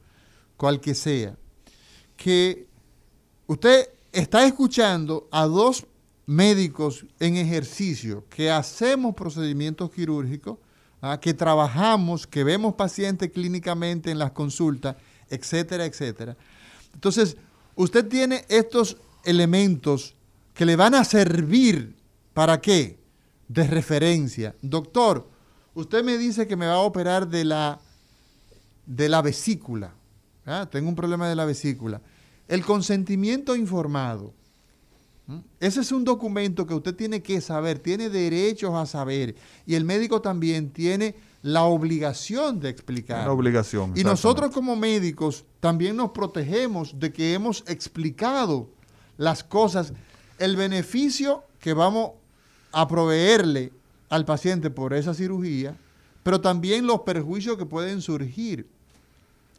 cual 0.57 0.79
que 0.79 0.95
sea, 0.95 1.35
que 2.15 2.67
usted 3.47 3.89
está 4.11 4.45
escuchando 4.45 5.27
a 5.31 5.45
dos 5.45 5.85
médicos 6.25 7.05
en 7.19 7.37
ejercicio 7.37 8.25
que 8.29 8.51
hacemos 8.51 9.15
procedimientos 9.15 9.91
quirúrgicos, 9.91 10.57
¿ah? 11.01 11.19
que 11.19 11.33
trabajamos, 11.33 12.27
que 12.27 12.43
vemos 12.43 12.75
pacientes 12.75 13.31
clínicamente 13.31 14.11
en 14.11 14.19
las 14.19 14.31
consultas 14.31 14.95
etcétera, 15.29 15.85
etcétera. 15.85 16.35
Entonces, 16.93 17.37
usted 17.75 18.07
tiene 18.07 18.45
estos 18.49 18.97
elementos 19.23 20.15
que 20.53 20.65
le 20.65 20.75
van 20.75 20.95
a 20.95 21.03
servir 21.03 21.95
para 22.33 22.59
qué? 22.59 22.98
De 23.49 23.67
referencia. 23.67 24.55
Doctor, 24.61 25.27
usted 25.73 26.03
me 26.03 26.17
dice 26.17 26.47
que 26.47 26.55
me 26.55 26.67
va 26.67 26.75
a 26.75 26.79
operar 26.79 27.27
de 27.27 27.43
la, 27.43 27.81
de 28.85 29.09
la 29.09 29.21
vesícula. 29.21 29.93
¿ah? 30.45 30.69
Tengo 30.71 30.87
un 30.87 30.95
problema 30.95 31.27
de 31.27 31.35
la 31.35 31.43
vesícula. 31.43 32.01
El 32.47 32.63
consentimiento 32.63 33.55
informado. 33.55 34.33
Ese 35.59 35.81
es 35.81 35.91
un 35.91 36.03
documento 36.03 36.65
que 36.65 36.73
usted 36.73 36.95
tiene 36.95 37.21
que 37.21 37.39
saber, 37.39 37.77
tiene 37.77 38.09
derechos 38.09 38.73
a 38.73 38.87
saber. 38.87 39.35
Y 39.67 39.75
el 39.75 39.85
médico 39.85 40.21
también 40.21 40.71
tiene 40.71 41.15
la 41.43 41.63
obligación 41.65 42.59
de 42.59 42.69
explicar. 42.69 43.25
La 43.25 43.31
obligación. 43.31 43.93
Y 43.95 44.03
nosotros 44.03 44.51
como 44.51 44.75
médicos 44.75 45.45
también 45.59 45.95
nos 45.95 46.11
protegemos 46.11 46.99
de 46.99 47.13
que 47.13 47.33
hemos 47.33 47.63
explicado 47.67 48.69
las 49.17 49.43
cosas, 49.43 49.93
el 50.39 50.55
beneficio 50.55 51.43
que 51.59 51.73
vamos 51.73 52.11
a 52.71 52.87
proveerle 52.87 53.71
al 54.09 54.25
paciente 54.25 54.69
por 54.69 54.93
esa 54.93 55.13
cirugía, 55.13 55.75
pero 56.23 56.41
también 56.41 56.85
los 56.85 57.01
perjuicios 57.01 57.57
que 57.57 57.65
pueden 57.65 58.01
surgir. 58.01 58.67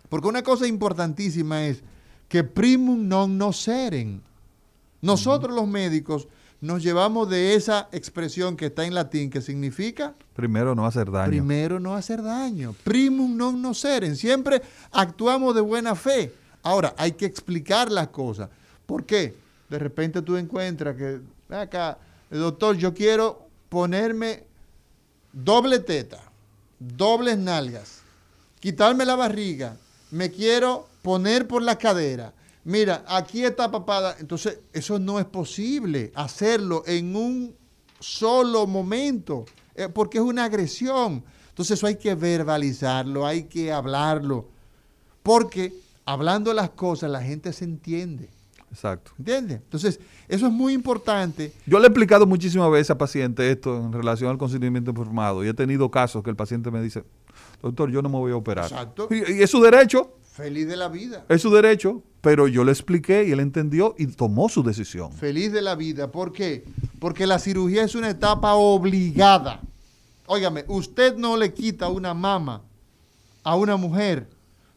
Porque 0.09 0.29
una 0.29 0.43
cosa 0.43 0.67
importantísima 0.67 1.67
es 1.67 1.83
que 2.29 2.45
primum 2.45 3.09
non 3.09 3.39
noceren. 3.39 4.23
Nosotros 5.01 5.55
los 5.55 5.67
médicos 5.67 6.29
nos 6.61 6.83
llevamos 6.83 7.31
de 7.31 7.55
esa 7.55 7.89
expresión 7.91 8.57
que 8.57 8.67
está 8.67 8.85
en 8.85 8.95
latín, 8.95 9.31
que 9.31 9.41
significa... 9.41 10.15
Primero 10.35 10.75
no 10.75 10.85
hacer 10.85 11.11
daño. 11.11 11.31
Primero 11.31 11.81
no 11.81 11.95
hacer 11.95 12.23
daño. 12.23 12.75
Primum 12.85 13.37
non 13.37 13.63
noceren. 13.63 14.15
Siempre 14.15 14.61
actuamos 14.93 15.55
de 15.55 15.63
buena 15.63 15.95
fe. 15.95 16.33
Ahora, 16.63 16.95
hay 16.99 17.13
que 17.13 17.25
explicar 17.25 17.91
las 17.91 18.09
cosas. 18.09 18.51
¿Por 18.85 19.05
qué? 19.05 19.35
De 19.69 19.79
repente 19.79 20.21
tú 20.21 20.37
encuentras 20.37 20.97
que, 20.97 21.21
acá, 21.49 21.97
doctor, 22.39 22.77
yo 22.77 22.95
quiero 22.95 23.47
ponerme 23.69 24.45
doble 25.33 25.81
teta, 25.81 26.23
dobles 26.79 27.39
nalgas, 27.39 28.03
quitarme 28.61 29.05
la 29.05 29.17
barriga, 29.17 29.77
me 30.11 30.31
quiero 30.31 30.89
poner 31.03 31.49
por 31.49 31.63
la 31.63 31.77
cadera 31.77 32.33
mira, 32.65 33.05
aquí 33.07 33.45
está 33.45 33.71
papada. 33.71 34.17
Entonces, 34.19 34.59
eso 34.73 34.99
no 34.99 35.19
es 35.19 35.27
posible 35.27 36.13
hacerlo 36.15 36.83
en 36.87 37.17
un 37.17 37.55
solo 37.99 38.67
momento, 38.67 39.45
eh, 39.75 39.89
porque 39.89 40.19
es 40.19 40.25
una 40.25 40.45
agresión. 40.45 41.25
Entonces, 41.49 41.79
eso 41.79 41.87
hay 41.87 41.97
que 41.97 42.15
verbalizarlo, 42.15 43.27
hay 43.27 43.45
que 43.45 43.73
hablarlo, 43.73 44.49
porque 45.23 45.75
hablando 46.07 46.55
las 46.55 46.71
cosas 46.71 47.11
la 47.11 47.23
gente 47.23 47.53
se 47.53 47.65
entiende. 47.65 48.29
Exacto. 48.71 49.13
¿Entiende? 49.19 49.55
Entonces, 49.55 49.99
eso 50.29 50.47
es 50.47 50.53
muy 50.53 50.73
importante. 50.73 51.53
Yo 51.67 51.79
le 51.79 51.87
he 51.87 51.89
explicado 51.89 52.27
muchísimas 52.27 52.71
veces 52.71 52.91
a 52.91 52.99
pacientes 52.99 53.45
esto 53.45 53.77
en 53.77 53.93
relación 53.93 54.31
al 54.31 54.39
consentimiento 54.39 54.91
informado 54.91 55.45
y 55.45 55.49
he 55.49 55.55
tenido 55.55 55.91
casos 55.91 56.23
que 56.23 56.31
el 56.31 56.37
paciente 56.37 56.71
me 56.71 56.81
dice, 56.81 57.05
doctor, 57.63 57.91
yo 57.91 58.01
no 58.01 58.09
me 58.09 58.19
voy 58.19 58.33
a 58.33 58.37
operar. 58.37 58.67
Exacto. 58.67 59.09
y 59.11 59.43
es 59.43 59.51
su 59.51 59.61
derecho. 59.61 60.15
Feliz 60.23 60.69
de 60.69 60.77
la 60.77 60.89
vida. 60.89 61.25
Es 61.29 61.43
su 61.43 61.51
derecho, 61.51 62.03
pero 62.21 62.47
yo 62.47 62.65
le 62.65 62.73
expliqué 62.73 63.27
y 63.27 63.33
él 63.33 63.41
entendió 63.41 63.95
y 63.99 64.07
tomó 64.07 64.49
su 64.49 64.63
decisión. 64.63 65.13
Feliz 65.13 65.53
de 65.53 65.63
la 65.63 65.75
vida. 65.75 66.11
¿Por 66.11 66.33
qué? 66.33 66.65
Porque 66.99 67.27
la 67.27 67.39
cirugía 67.39 67.83
es 67.83 67.95
una 67.95 68.11
etapa 68.11 68.55
obligada. 68.55 69.61
Óigame, 70.27 70.65
usted 70.69 71.17
no 71.17 71.37
le 71.37 71.53
quita 71.53 71.89
una 71.89 72.15
mama 72.15 72.63
a 73.43 73.57
una 73.57 73.77
mujer 73.77 74.29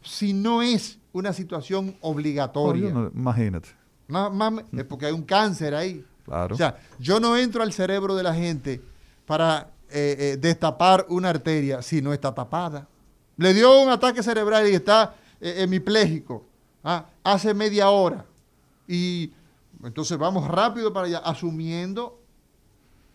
si 0.02 0.34
no 0.34 0.64
es 0.64 0.98
una 1.12 1.32
situación 1.32 1.96
obligatoria. 2.02 2.90
imagínate. 3.14 3.70
Es 4.08 4.84
porque 4.86 5.08
hay 5.08 5.12
un 5.12 5.24
cáncer 5.24 5.76
ahí. 5.76 6.06
Claro. 6.26 6.56
O 6.56 6.58
sea, 6.58 6.78
yo 7.00 7.20
no 7.20 7.36
entro 7.38 7.64
al 7.64 7.74
cerebro 7.74 8.16
de 8.16 8.24
la 8.24 8.34
gente 8.34 8.82
para 9.26 9.72
eh, 9.90 10.16
eh, 10.18 10.38
destapar 10.38 11.06
una 11.10 11.30
arteria 11.30 11.82
si 11.82 12.02
no 12.02 12.14
está 12.14 12.34
tapada. 12.34 12.88
Le 13.38 13.54
dio 13.54 13.82
un 13.82 13.90
ataque 13.90 14.24
cerebral 14.24 14.68
y 14.68 14.76
está 14.76 15.16
eh, 15.42 15.56
hemipléjico 15.60 16.46
¿ah? 16.84 17.06
hace 17.24 17.54
media 17.54 17.90
hora. 17.90 18.26
Y 18.88 19.32
entonces 19.84 20.18
vamos 20.18 20.48
rápido 20.48 20.94
para 20.94 21.08
allá, 21.08 21.18
asumiendo 21.20 22.22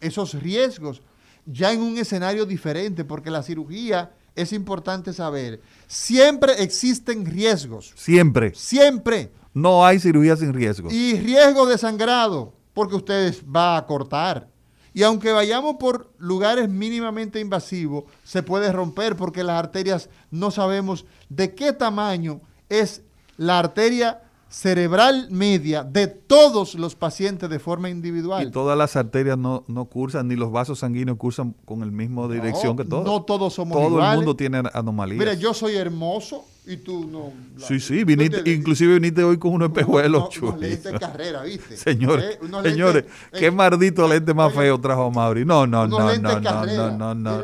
esos 0.00 0.34
riesgos, 0.34 1.02
ya 1.46 1.72
en 1.72 1.80
un 1.80 1.98
escenario 1.98 2.46
diferente, 2.46 3.04
porque 3.04 3.30
la 3.30 3.42
cirugía 3.42 4.12
es 4.34 4.52
importante 4.52 5.12
saber. 5.12 5.60
Siempre 5.86 6.62
existen 6.62 7.26
riesgos. 7.26 7.92
Siempre. 7.96 8.54
Siempre. 8.54 9.32
No 9.54 9.84
hay 9.84 9.98
cirugía 9.98 10.36
sin 10.36 10.52
riesgo. 10.52 10.90
Y 10.90 11.18
riesgo 11.18 11.66
de 11.66 11.78
sangrado, 11.78 12.54
porque 12.74 12.96
ustedes 12.96 13.42
va 13.44 13.76
a 13.76 13.86
cortar. 13.86 14.48
Y 14.94 15.02
aunque 15.02 15.32
vayamos 15.32 15.76
por 15.76 16.12
lugares 16.18 16.68
mínimamente 16.68 17.40
invasivos, 17.40 18.04
se 18.24 18.42
puede 18.42 18.72
romper 18.72 19.16
porque 19.16 19.44
las 19.44 19.58
arterias 19.58 20.08
no 20.30 20.50
sabemos 20.50 21.04
de 21.28 21.54
qué 21.54 21.72
tamaño 21.72 22.40
es 22.68 23.02
la 23.36 23.58
arteria 23.58 24.22
cerebral 24.48 25.28
media 25.30 25.84
de 25.84 26.06
todos 26.06 26.74
los 26.74 26.94
pacientes 26.94 27.50
de 27.50 27.58
forma 27.58 27.90
individual. 27.90 28.48
Y 28.48 28.50
todas 28.50 28.78
las 28.78 28.96
arterias 28.96 29.36
no, 29.36 29.64
no 29.68 29.84
cursan, 29.84 30.28
ni 30.28 30.36
los 30.36 30.50
vasos 30.50 30.78
sanguíneos 30.78 31.18
cursan 31.18 31.54
con 31.64 31.82
el 31.82 31.92
mismo 31.92 32.28
dirección 32.28 32.76
que 32.76 32.84
todos. 32.84 33.04
No 33.04 33.22
todos 33.22 33.52
somos 33.52 33.76
Todo 33.76 33.88
iguales. 33.88 34.10
el 34.12 34.16
mundo 34.18 34.36
tiene 34.36 34.62
anomalías. 34.72 35.18
Mira, 35.18 35.34
yo 35.34 35.52
soy 35.52 35.76
hermoso 35.76 36.44
y 36.66 36.78
tú 36.78 37.06
no. 37.06 37.32
sí, 37.58 37.78
sí, 37.78 38.04
viniste, 38.04 38.50
inclusive 38.50 38.94
viniste 38.94 39.22
hoy 39.22 39.38
con 39.38 39.52
unos 39.52 39.68
espejuelos 39.68 40.28
lentes 40.58 40.84
de 40.84 40.98
carrera, 40.98 41.42
¿viste? 41.42 41.76
Señores, 41.76 42.38
Eh, 42.42 42.62
señores, 42.62 43.04
qué 43.32 43.46
eh, 43.46 43.50
maldito 43.50 44.08
lente 44.08 44.32
más 44.32 44.52
feo 44.54 44.80
trajo 44.80 45.10
Mauri. 45.10 45.44
No, 45.44 45.66
no, 45.66 45.86
no, 45.86 45.98
no, 46.16 46.40
no, 46.40 46.66
no, 46.66 46.90
no, 46.96 47.14
no. 47.14 47.42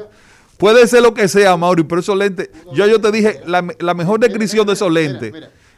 Puede 0.57 0.87
ser 0.87 1.03
lo 1.03 1.13
que 1.13 1.29
sea, 1.29 1.57
Mauri, 1.57 1.83
pero 1.85 2.01
esos 2.01 2.17
lentes, 2.17 2.49
yo, 2.73 2.87
yo 2.87 3.01
te 3.01 3.11
dije, 3.13 3.41
la, 3.47 3.67
la 3.81 3.93
mejor 3.93 4.21
descripción 4.21 4.67
de 4.67 4.73
esos 4.73 4.91
lentes. 4.91 5.33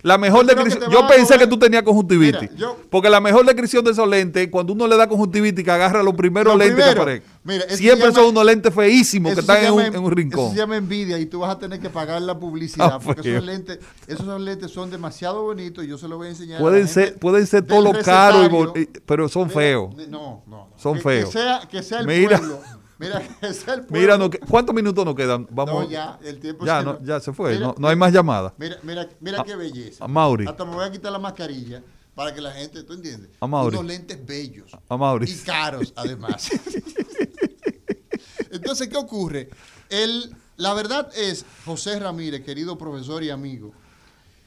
La 0.07 0.19
mejor 0.19 0.47
descripción, 0.47 0.91
yo 0.91 1.07
pensé 1.09 1.37
que 1.37 1.47
tú 1.49 1.59
tenías 1.59 1.83
conjuntivitis. 1.83 2.43
Mira, 2.43 2.55
yo- 2.55 2.77
porque 2.91 3.11
la 3.11 3.21
mejor 3.21 3.45
descripción 3.45 3.85
de 3.85 3.91
esos 3.91 4.07
lentes, 4.09 4.49
cuando 4.51 4.73
uno 4.73 4.87
le 4.87 4.97
da 4.97 5.09
conjuntivitis, 5.09 5.65
que 5.65 5.71
agarra 5.71 6.03
los 6.03 6.15
primeros 6.15 6.53
Lo 6.55 6.59
lentes 6.59 6.77
primero, 6.77 7.05
que 7.05 7.23
aparecen. 7.47 7.77
Siempre 7.77 8.07
llama- 8.09 8.15
son 8.21 8.29
unos 8.31 8.45
lentes 8.45 8.73
feísimos 8.73 9.35
que 9.35 9.41
están 9.41 9.65
en 9.65 9.73
un, 9.73 9.81
en 9.83 9.99
un 9.99 10.13
rincón. 10.13 10.45
Eso 10.45 10.51
se 10.53 10.59
llama 10.59 10.77
envidia 10.77 11.19
y 11.19 11.27
tú 11.27 11.41
vas 11.41 11.51
a 11.51 11.59
tener 11.59 11.81
que 11.81 11.91
pagar 11.91 12.23
la 12.23 12.39
publicidad 12.39 12.93
Ah, 12.95 12.99
porque 12.99 13.23
feo. 13.23 13.35
esos 13.35 13.47
lentes, 13.47 13.79
esos 14.07 14.41
lentes 14.41 14.71
son 14.71 14.91
demasiado 14.91 15.43
bonitos 15.43 15.85
y 15.85 15.89
yo 15.89 15.99
se 15.99 16.07
los 16.07 16.19
voy 16.19 16.29
a 16.29 16.31
enseñar. 16.31 16.61
Pueden 16.61 16.87
ser, 16.87 17.19
pueden 17.19 17.47
ser 17.47 17.63
del 17.65 17.69
todos 17.71 17.83
los 17.97 18.05
caros, 18.05 18.49
y 18.77 18.87
pero 19.05 19.29
son 19.29 19.51
feos. 19.51 19.93
No, 19.97 20.07
no, 20.09 20.43
no. 20.47 20.69
Son 20.77 20.95
Que- 20.95 21.01
feos. 21.03 21.31
Que 21.31 21.33
sea, 21.39 21.61
que 21.69 21.83
sea 21.83 21.99
el 22.01 22.07
Mira. 22.07 22.39
pueblo. 22.39 22.61
Mira, 22.99 23.21
sea 23.53 23.75
el 23.75 23.81
pueblo. 23.83 24.01
Mira, 24.01 24.19
no, 24.19 24.31
¿cuántos 24.49 24.75
minutos 24.75 25.05
nos 25.05 25.15
quedan? 25.15 25.47
Vamos. 25.51 25.85
No, 25.85 25.91
ya, 25.91 26.19
el 26.25 26.41
tiempo 26.41 26.65
ya, 26.65 26.79
se 26.81 26.85
no, 26.85 27.03
ya 27.03 27.21
se 27.21 27.33
fue. 27.33 27.53
Mira, 27.55 27.67
no, 27.67 27.75
no 27.79 27.89
hay 27.89 27.97
más 27.97 28.13
llamadas. 28.13 28.53
Mira, 28.57 28.77
mira, 28.83 29.09
mira 29.21 29.41
A- 29.41 29.45
qué 29.45 29.55
belleza. 29.57 30.05
a 30.05 30.09
Mauri. 30.09 30.47
Hasta 30.47 30.65
me 30.65 30.75
voy 30.75 30.85
a 30.85 30.91
quitar 30.91 31.13
la 31.13 31.19
mascarilla 31.19 31.83
para 32.15 32.35
que 32.35 32.41
la 32.41 32.53
gente, 32.53 32.83
¿tú 32.85 32.95
entiendes? 32.95 33.31
A 33.41 33.47
Mauri. 33.47 33.77
Unos 33.77 33.87
lentes 33.89 34.25
bellos. 34.25 34.73
A 34.89 34.97
Mauri. 34.97 35.31
Y 35.31 35.35
caros, 35.45 35.93
además. 35.97 36.49
Entonces, 38.51 38.89
¿qué 38.89 38.97
ocurre? 38.97 39.51
El, 39.91 40.35
la 40.57 40.73
verdad 40.75 41.11
es, 41.17 41.45
José 41.65 41.99
Ramírez, 41.99 42.43
querido 42.45 42.79
profesor 42.79 43.23
y 43.23 43.31
amigo, 43.31 43.73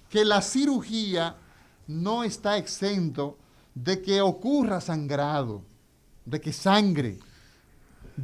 que 0.10 0.26
la 0.26 0.42
cirugía 0.42 1.36
no 1.88 2.24
está 2.24 2.58
exento 2.58 3.38
de 3.76 4.02
que 4.02 4.22
ocurra 4.22 4.82
sangrado, 4.82 5.64
de 6.26 6.42
que 6.42 6.52
sangre, 6.54 7.20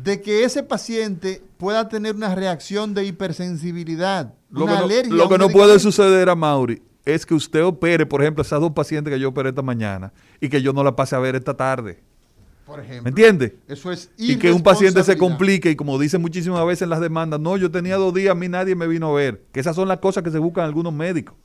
de 0.04 0.22
que 0.22 0.44
ese 0.44 0.64
paciente 0.64 1.42
pueda 1.58 1.88
tener 1.88 2.16
una 2.16 2.36
reacción 2.36 2.94
de 2.94 3.06
hipersensibilidad, 3.06 4.34
Lo 4.50 4.64
una 4.66 4.74
que 4.74 4.80
no, 4.80 4.86
alergia. 4.86 5.14
lo 5.14 5.30
que 5.30 5.38
no 5.38 5.50
puede 5.50 5.80
suceder 5.80 6.30
a 6.30 6.36
Mauri 6.36 6.82
es 7.06 7.26
que 7.26 7.34
usted 7.34 7.64
opere, 7.64 8.06
por 8.06 8.22
ejemplo, 8.22 8.42
esas 8.42 8.60
dos 8.60 8.72
pacientes 8.72 9.14
que 9.14 9.20
yo 9.20 9.30
operé 9.30 9.50
esta 9.50 9.62
mañana 9.62 10.12
y 10.42 10.50
que 10.50 10.62
yo 10.62 10.74
no 10.74 10.84
la 10.84 10.96
pase 10.96 11.16
a 11.16 11.20
ver 11.20 11.36
esta 11.36 11.56
tarde. 11.56 12.00
Por 12.66 12.80
ejemplo. 12.80 13.04
¿Me 13.04 13.10
entiende? 13.10 13.58
Eso 13.68 13.92
es 13.92 14.10
Y 14.18 14.38
que 14.38 14.52
un 14.52 14.64
paciente 14.64 15.04
se 15.04 15.18
complique 15.18 15.70
y 15.70 15.76
como 15.76 16.00
dicen 16.00 16.20
muchísimas 16.20 16.66
veces 16.66 16.82
en 16.82 16.90
las 16.90 17.00
demandas, 17.00 17.40
no, 17.40 17.56
yo 17.58 17.70
tenía 17.70 17.96
dos 17.98 18.12
días, 18.14 18.32
a 18.32 18.36
mí 18.36 18.50
nadie 18.50 18.76
me 18.76 18.88
vino 18.88 19.10
a 19.12 19.14
ver. 19.14 19.44
Que 19.52 19.60
esas 19.60 19.76
son 19.76 19.88
las 19.88 20.00
cosas 20.00 20.24
que 20.24 20.32
se 20.32 20.40
buscan 20.40 20.66
algunos 20.66 20.92
médicos. 20.92 21.36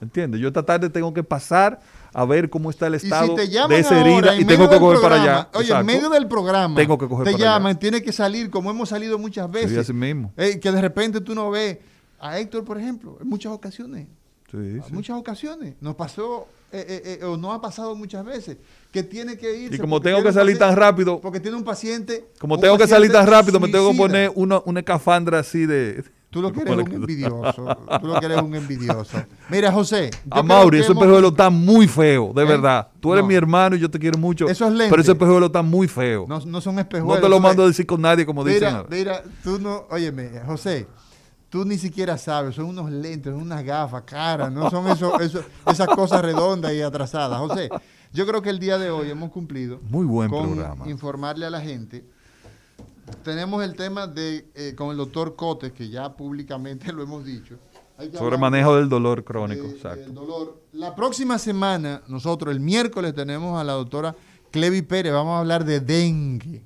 ¿Entiende? 0.00 0.38
Yo 0.38 0.48
esta 0.48 0.62
tarde 0.64 0.88
tengo 0.88 1.12
que 1.12 1.22
pasar 1.22 1.80
a 2.12 2.24
ver 2.24 2.48
cómo 2.48 2.70
está 2.70 2.86
el 2.86 2.94
estado 2.94 3.36
si 3.36 3.48
de 3.48 3.78
esa 3.78 4.00
herida 4.00 4.36
y 4.36 4.44
tengo 4.44 4.68
que 4.68 4.78
coger 4.78 5.00
para 5.00 5.22
allá. 5.22 5.48
Oye, 5.54 5.72
en 5.72 5.86
medio 5.86 6.08
del 6.08 6.26
programa 6.26 6.74
Tengo 6.74 6.98
que 6.98 7.06
coger 7.06 7.24
te 7.26 7.32
para 7.32 7.44
allá. 7.44 7.54
llaman, 7.58 7.78
tiene 7.78 8.02
que 8.02 8.12
salir 8.12 8.50
como 8.50 8.70
hemos 8.70 8.88
salido 8.88 9.18
muchas 9.18 9.50
veces. 9.50 9.70
Sí, 9.72 9.78
así 9.78 9.92
mismo. 9.92 10.32
Eh, 10.36 10.58
que 10.58 10.72
de 10.72 10.80
repente 10.80 11.20
tú 11.20 11.34
no 11.34 11.50
ves 11.50 11.78
a 12.18 12.38
Héctor, 12.38 12.64
por 12.64 12.78
ejemplo, 12.78 13.18
en 13.20 13.28
muchas 13.28 13.52
ocasiones. 13.52 14.06
Sí, 14.50 14.80
muchas 14.90 15.16
ocasiones. 15.16 15.74
Nos 15.80 15.94
pasó, 15.94 16.48
eh, 16.72 16.84
eh, 16.88 17.18
eh, 17.20 17.24
o 17.24 17.36
no 17.36 17.52
ha 17.52 17.60
pasado 17.60 17.94
muchas 17.94 18.24
veces, 18.24 18.56
que 18.90 19.02
tiene 19.04 19.36
que 19.38 19.56
irse. 19.56 19.76
Y 19.76 19.78
como 19.78 20.00
tengo 20.00 20.22
que 20.22 20.32
salir 20.32 20.58
tan 20.58 20.74
rápido, 20.74 21.20
Porque 21.20 21.38
tiene 21.38 21.56
un 21.56 21.62
paciente. 21.64 22.26
como 22.40 22.58
tengo 22.58 22.76
que 22.76 22.88
salir 22.88 23.12
tan 23.12 23.26
rápido, 23.26 23.60
me 23.60 23.68
tengo 23.68 23.92
que 23.92 23.96
poner 23.96 24.32
una, 24.34 24.60
una 24.64 24.80
escafandra 24.80 25.38
así 25.38 25.66
de... 25.66 26.04
Tú 26.30 26.40
lo 26.40 26.52
que 26.52 26.60
eres 26.60 26.76
un 26.76 26.92
envidioso. 26.92 27.76
Tú 28.00 28.06
lo 28.06 28.20
que 28.20 28.26
eres 28.26 28.40
un 28.40 28.54
envidioso. 28.54 29.18
Mira, 29.48 29.72
José. 29.72 30.10
A 30.30 30.42
Mauri, 30.44 30.78
ese 30.78 30.92
hemos- 30.92 31.02
espejuelo 31.02 31.28
está 31.28 31.50
muy 31.50 31.88
feo, 31.88 32.32
de 32.32 32.42
¿Eh? 32.42 32.44
verdad. 32.44 32.88
Tú 33.00 33.12
eres 33.12 33.24
No. 33.24 33.28
mi 33.28 33.34
hermano 33.34 33.74
y 33.74 33.80
yo 33.80 33.90
te 33.90 33.98
quiero 33.98 34.16
mucho. 34.16 34.48
Esos 34.48 34.70
lentes. 34.70 34.90
Pero 34.90 35.02
ese 35.02 35.12
espejuelo 35.12 35.46
está 35.46 35.62
muy 35.62 35.88
feo. 35.88 36.26
No, 36.28 36.38
no 36.46 36.60
son 36.60 36.76
No 36.76 36.80
espejuelos. 36.82 37.20
te 37.20 37.28
lo 37.28 37.40
mando 37.40 37.64
a 37.64 37.66
decir 37.66 37.84
con 37.84 38.00
nadie, 38.00 38.24
como 38.24 38.44
dicen. 38.44 38.60
Mira, 38.62 38.76
ahora. 38.76 38.88
mira, 38.90 39.22
tú 39.42 39.58
no, 39.58 39.86
óyeme, 39.90 40.30
José, 40.46 40.86
tú 41.48 41.64
ni 41.64 41.78
siquiera 41.78 42.16
sabes, 42.16 42.54
son 42.54 42.66
unos 42.66 42.90
lentes, 42.92 43.32
son 43.32 43.42
unas 43.42 43.64
gafas 43.64 44.02
caras, 44.04 44.52
no 44.52 44.70
son 44.70 44.86
eso, 44.86 45.18
eso- 45.20 45.42
esas 45.66 45.88
cosas 45.88 46.22
redondas 46.22 46.72
y 46.72 46.80
atrasadas. 46.80 47.40
José, 47.40 47.68
yo 48.12 48.24
creo 48.24 48.40
que 48.40 48.50
el 48.50 48.60
día 48.60 48.78
de 48.78 48.90
hoy 48.92 49.10
hemos 49.10 49.32
cumplido 49.32 49.80
Muy 49.90 50.06
buen 50.06 50.30
con 50.30 50.52
programa. 50.54 50.88
informarle 50.88 51.44
a 51.46 51.50
la 51.50 51.60
gente. 51.60 52.04
Tenemos 53.24 53.62
el 53.64 53.74
tema 53.74 54.06
de 54.06 54.46
eh, 54.54 54.74
con 54.76 54.90
el 54.90 54.96
doctor 54.96 55.36
Cotes, 55.36 55.72
que 55.72 55.88
ya 55.88 56.12
públicamente 56.14 56.92
lo 56.92 57.02
hemos 57.02 57.24
dicho. 57.24 57.56
Sobre 58.16 58.38
manejo 58.38 58.76
del 58.76 58.88
dolor 58.88 59.24
crónico, 59.24 59.64
de- 59.64 59.70
exacto. 59.74 60.00
del 60.04 60.14
dolor. 60.14 60.62
La 60.72 60.94
próxima 60.94 61.38
semana, 61.38 62.02
nosotros 62.08 62.54
el 62.54 62.60
miércoles 62.60 63.14
tenemos 63.14 63.60
a 63.60 63.64
la 63.64 63.74
doctora 63.74 64.16
Clevi 64.50 64.80
Pérez, 64.82 65.12
vamos 65.12 65.36
a 65.36 65.40
hablar 65.40 65.64
de 65.66 65.80
dengue. 65.80 66.62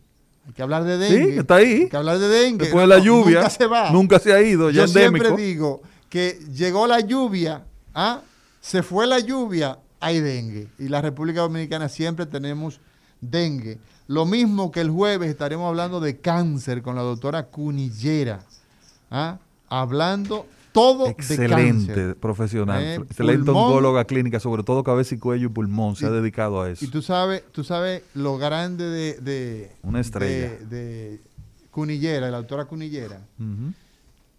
Hay 0.46 0.52
que 0.52 0.62
hablar 0.62 0.84
de 0.84 0.96
dengue. 0.98 1.32
Sí, 1.32 1.38
está 1.38 1.56
ahí. 1.56 1.82
Hay 1.82 1.88
que 1.88 1.96
hablar 1.96 2.18
de 2.18 2.28
dengue. 2.28 2.64
Después 2.66 2.82
de 2.84 2.86
la 2.86 2.98
No, 2.98 3.04
lluvia, 3.04 3.38
Nunca 3.40 3.50
se 3.50 3.66
va. 3.66 3.90
nunca 3.90 4.18
se 4.20 4.32
ha 4.32 4.40
ido, 4.42 4.70
ya 4.70 4.84
Yo 4.84 4.84
endémico. 4.84 5.24
siempre 5.24 5.44
digo 5.44 5.82
que 6.08 6.38
llegó 6.54 6.86
la 6.86 7.00
lluvia, 7.00 7.64
¿ah? 7.94 8.20
se 8.60 8.82
fue 8.84 9.06
la 9.08 9.18
lluvia, 9.18 9.78
hay 9.98 10.20
dengue. 10.20 10.68
Y 10.78 10.86
la 10.88 11.02
República 11.02 11.40
Dominicana 11.40 11.88
siempre 11.88 12.26
tenemos 12.26 12.78
dengue. 13.20 13.78
Lo 14.06 14.26
mismo 14.26 14.70
que 14.70 14.80
el 14.80 14.90
jueves 14.90 15.30
estaremos 15.30 15.66
hablando 15.68 16.00
de 16.00 16.18
cáncer 16.18 16.82
con 16.82 16.94
la 16.96 17.02
doctora 17.02 17.46
Cunillera. 17.46 18.40
¿ah? 19.10 19.38
Hablando 19.68 20.46
todo 20.72 21.04
de 21.04 21.10
Excelente 21.12 21.86
cáncer. 21.94 22.16
profesional, 22.16 22.82
Eh, 22.82 22.94
excelente 22.96 23.44
pulmón. 23.46 23.64
oncóloga 23.68 24.04
clínica, 24.04 24.40
sobre 24.40 24.62
todo 24.64 24.82
cabeza 24.84 25.14
y 25.14 25.18
cuello 25.18 25.46
y 25.46 25.50
pulmón, 25.50 25.94
se 25.96 26.06
ha 26.06 26.10
dedicado 26.10 26.60
a 26.62 26.68
eso. 26.70 26.84
Y 26.84 26.88
tú 26.88 27.00
sabes, 27.00 27.44
tú 27.52 27.62
sabes 27.64 28.02
lo 28.14 28.36
grande 28.38 28.84
de, 28.84 29.14
de 29.20 29.70
Una 29.82 30.00
estrella. 30.00 30.50
de, 30.50 30.66
de 30.66 31.20
Cunillera, 31.70 32.30
la 32.30 32.38
doctora 32.38 32.64
Cunillera, 32.66 33.20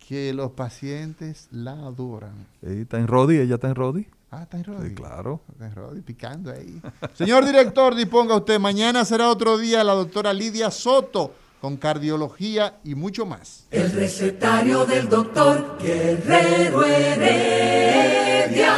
que 0.08 0.34
los 0.34 0.52
pacientes 0.52 1.48
la 1.52 1.72
adoran. 1.72 2.34
¿Está 2.62 3.00
en 3.00 3.08
Rodi? 3.08 3.38
¿Ella 3.38 3.56
está 3.56 3.70
en 3.70 3.76
Rodi? 3.76 4.06
Ah, 4.36 4.44
está 4.44 4.58
en 4.58 4.66
Rodi. 4.66 4.90
Sí, 4.90 4.96
claro. 4.96 5.42
Está 5.50 5.68
en 5.68 5.76
Rodi, 5.76 6.02
picando 6.02 6.52
ahí. 6.52 6.82
Señor 7.14 7.46
director, 7.46 7.96
disponga 7.96 8.36
usted. 8.36 8.60
Mañana 8.60 9.06
será 9.06 9.30
otro 9.30 9.58
día 9.58 9.82
la 9.84 9.94
doctora 9.94 10.34
Lidia 10.34 10.70
Soto 10.72 11.34
con 11.62 11.78
cardiología 11.78 12.80
y 12.84 12.96
mucho 12.96 13.26
más. 13.26 13.66
El 13.72 13.90
recetario 13.94 14.86
del 14.86 15.08
doctor 15.08 15.78
Guerrero 15.82 16.84
Heredia. 16.84 18.76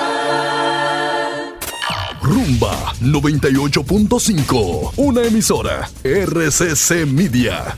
Rumba 2.21 2.93
98.5, 3.01 4.93
una 4.97 5.23
emisora 5.23 5.89
RCC 6.03 7.07
Media. 7.07 7.75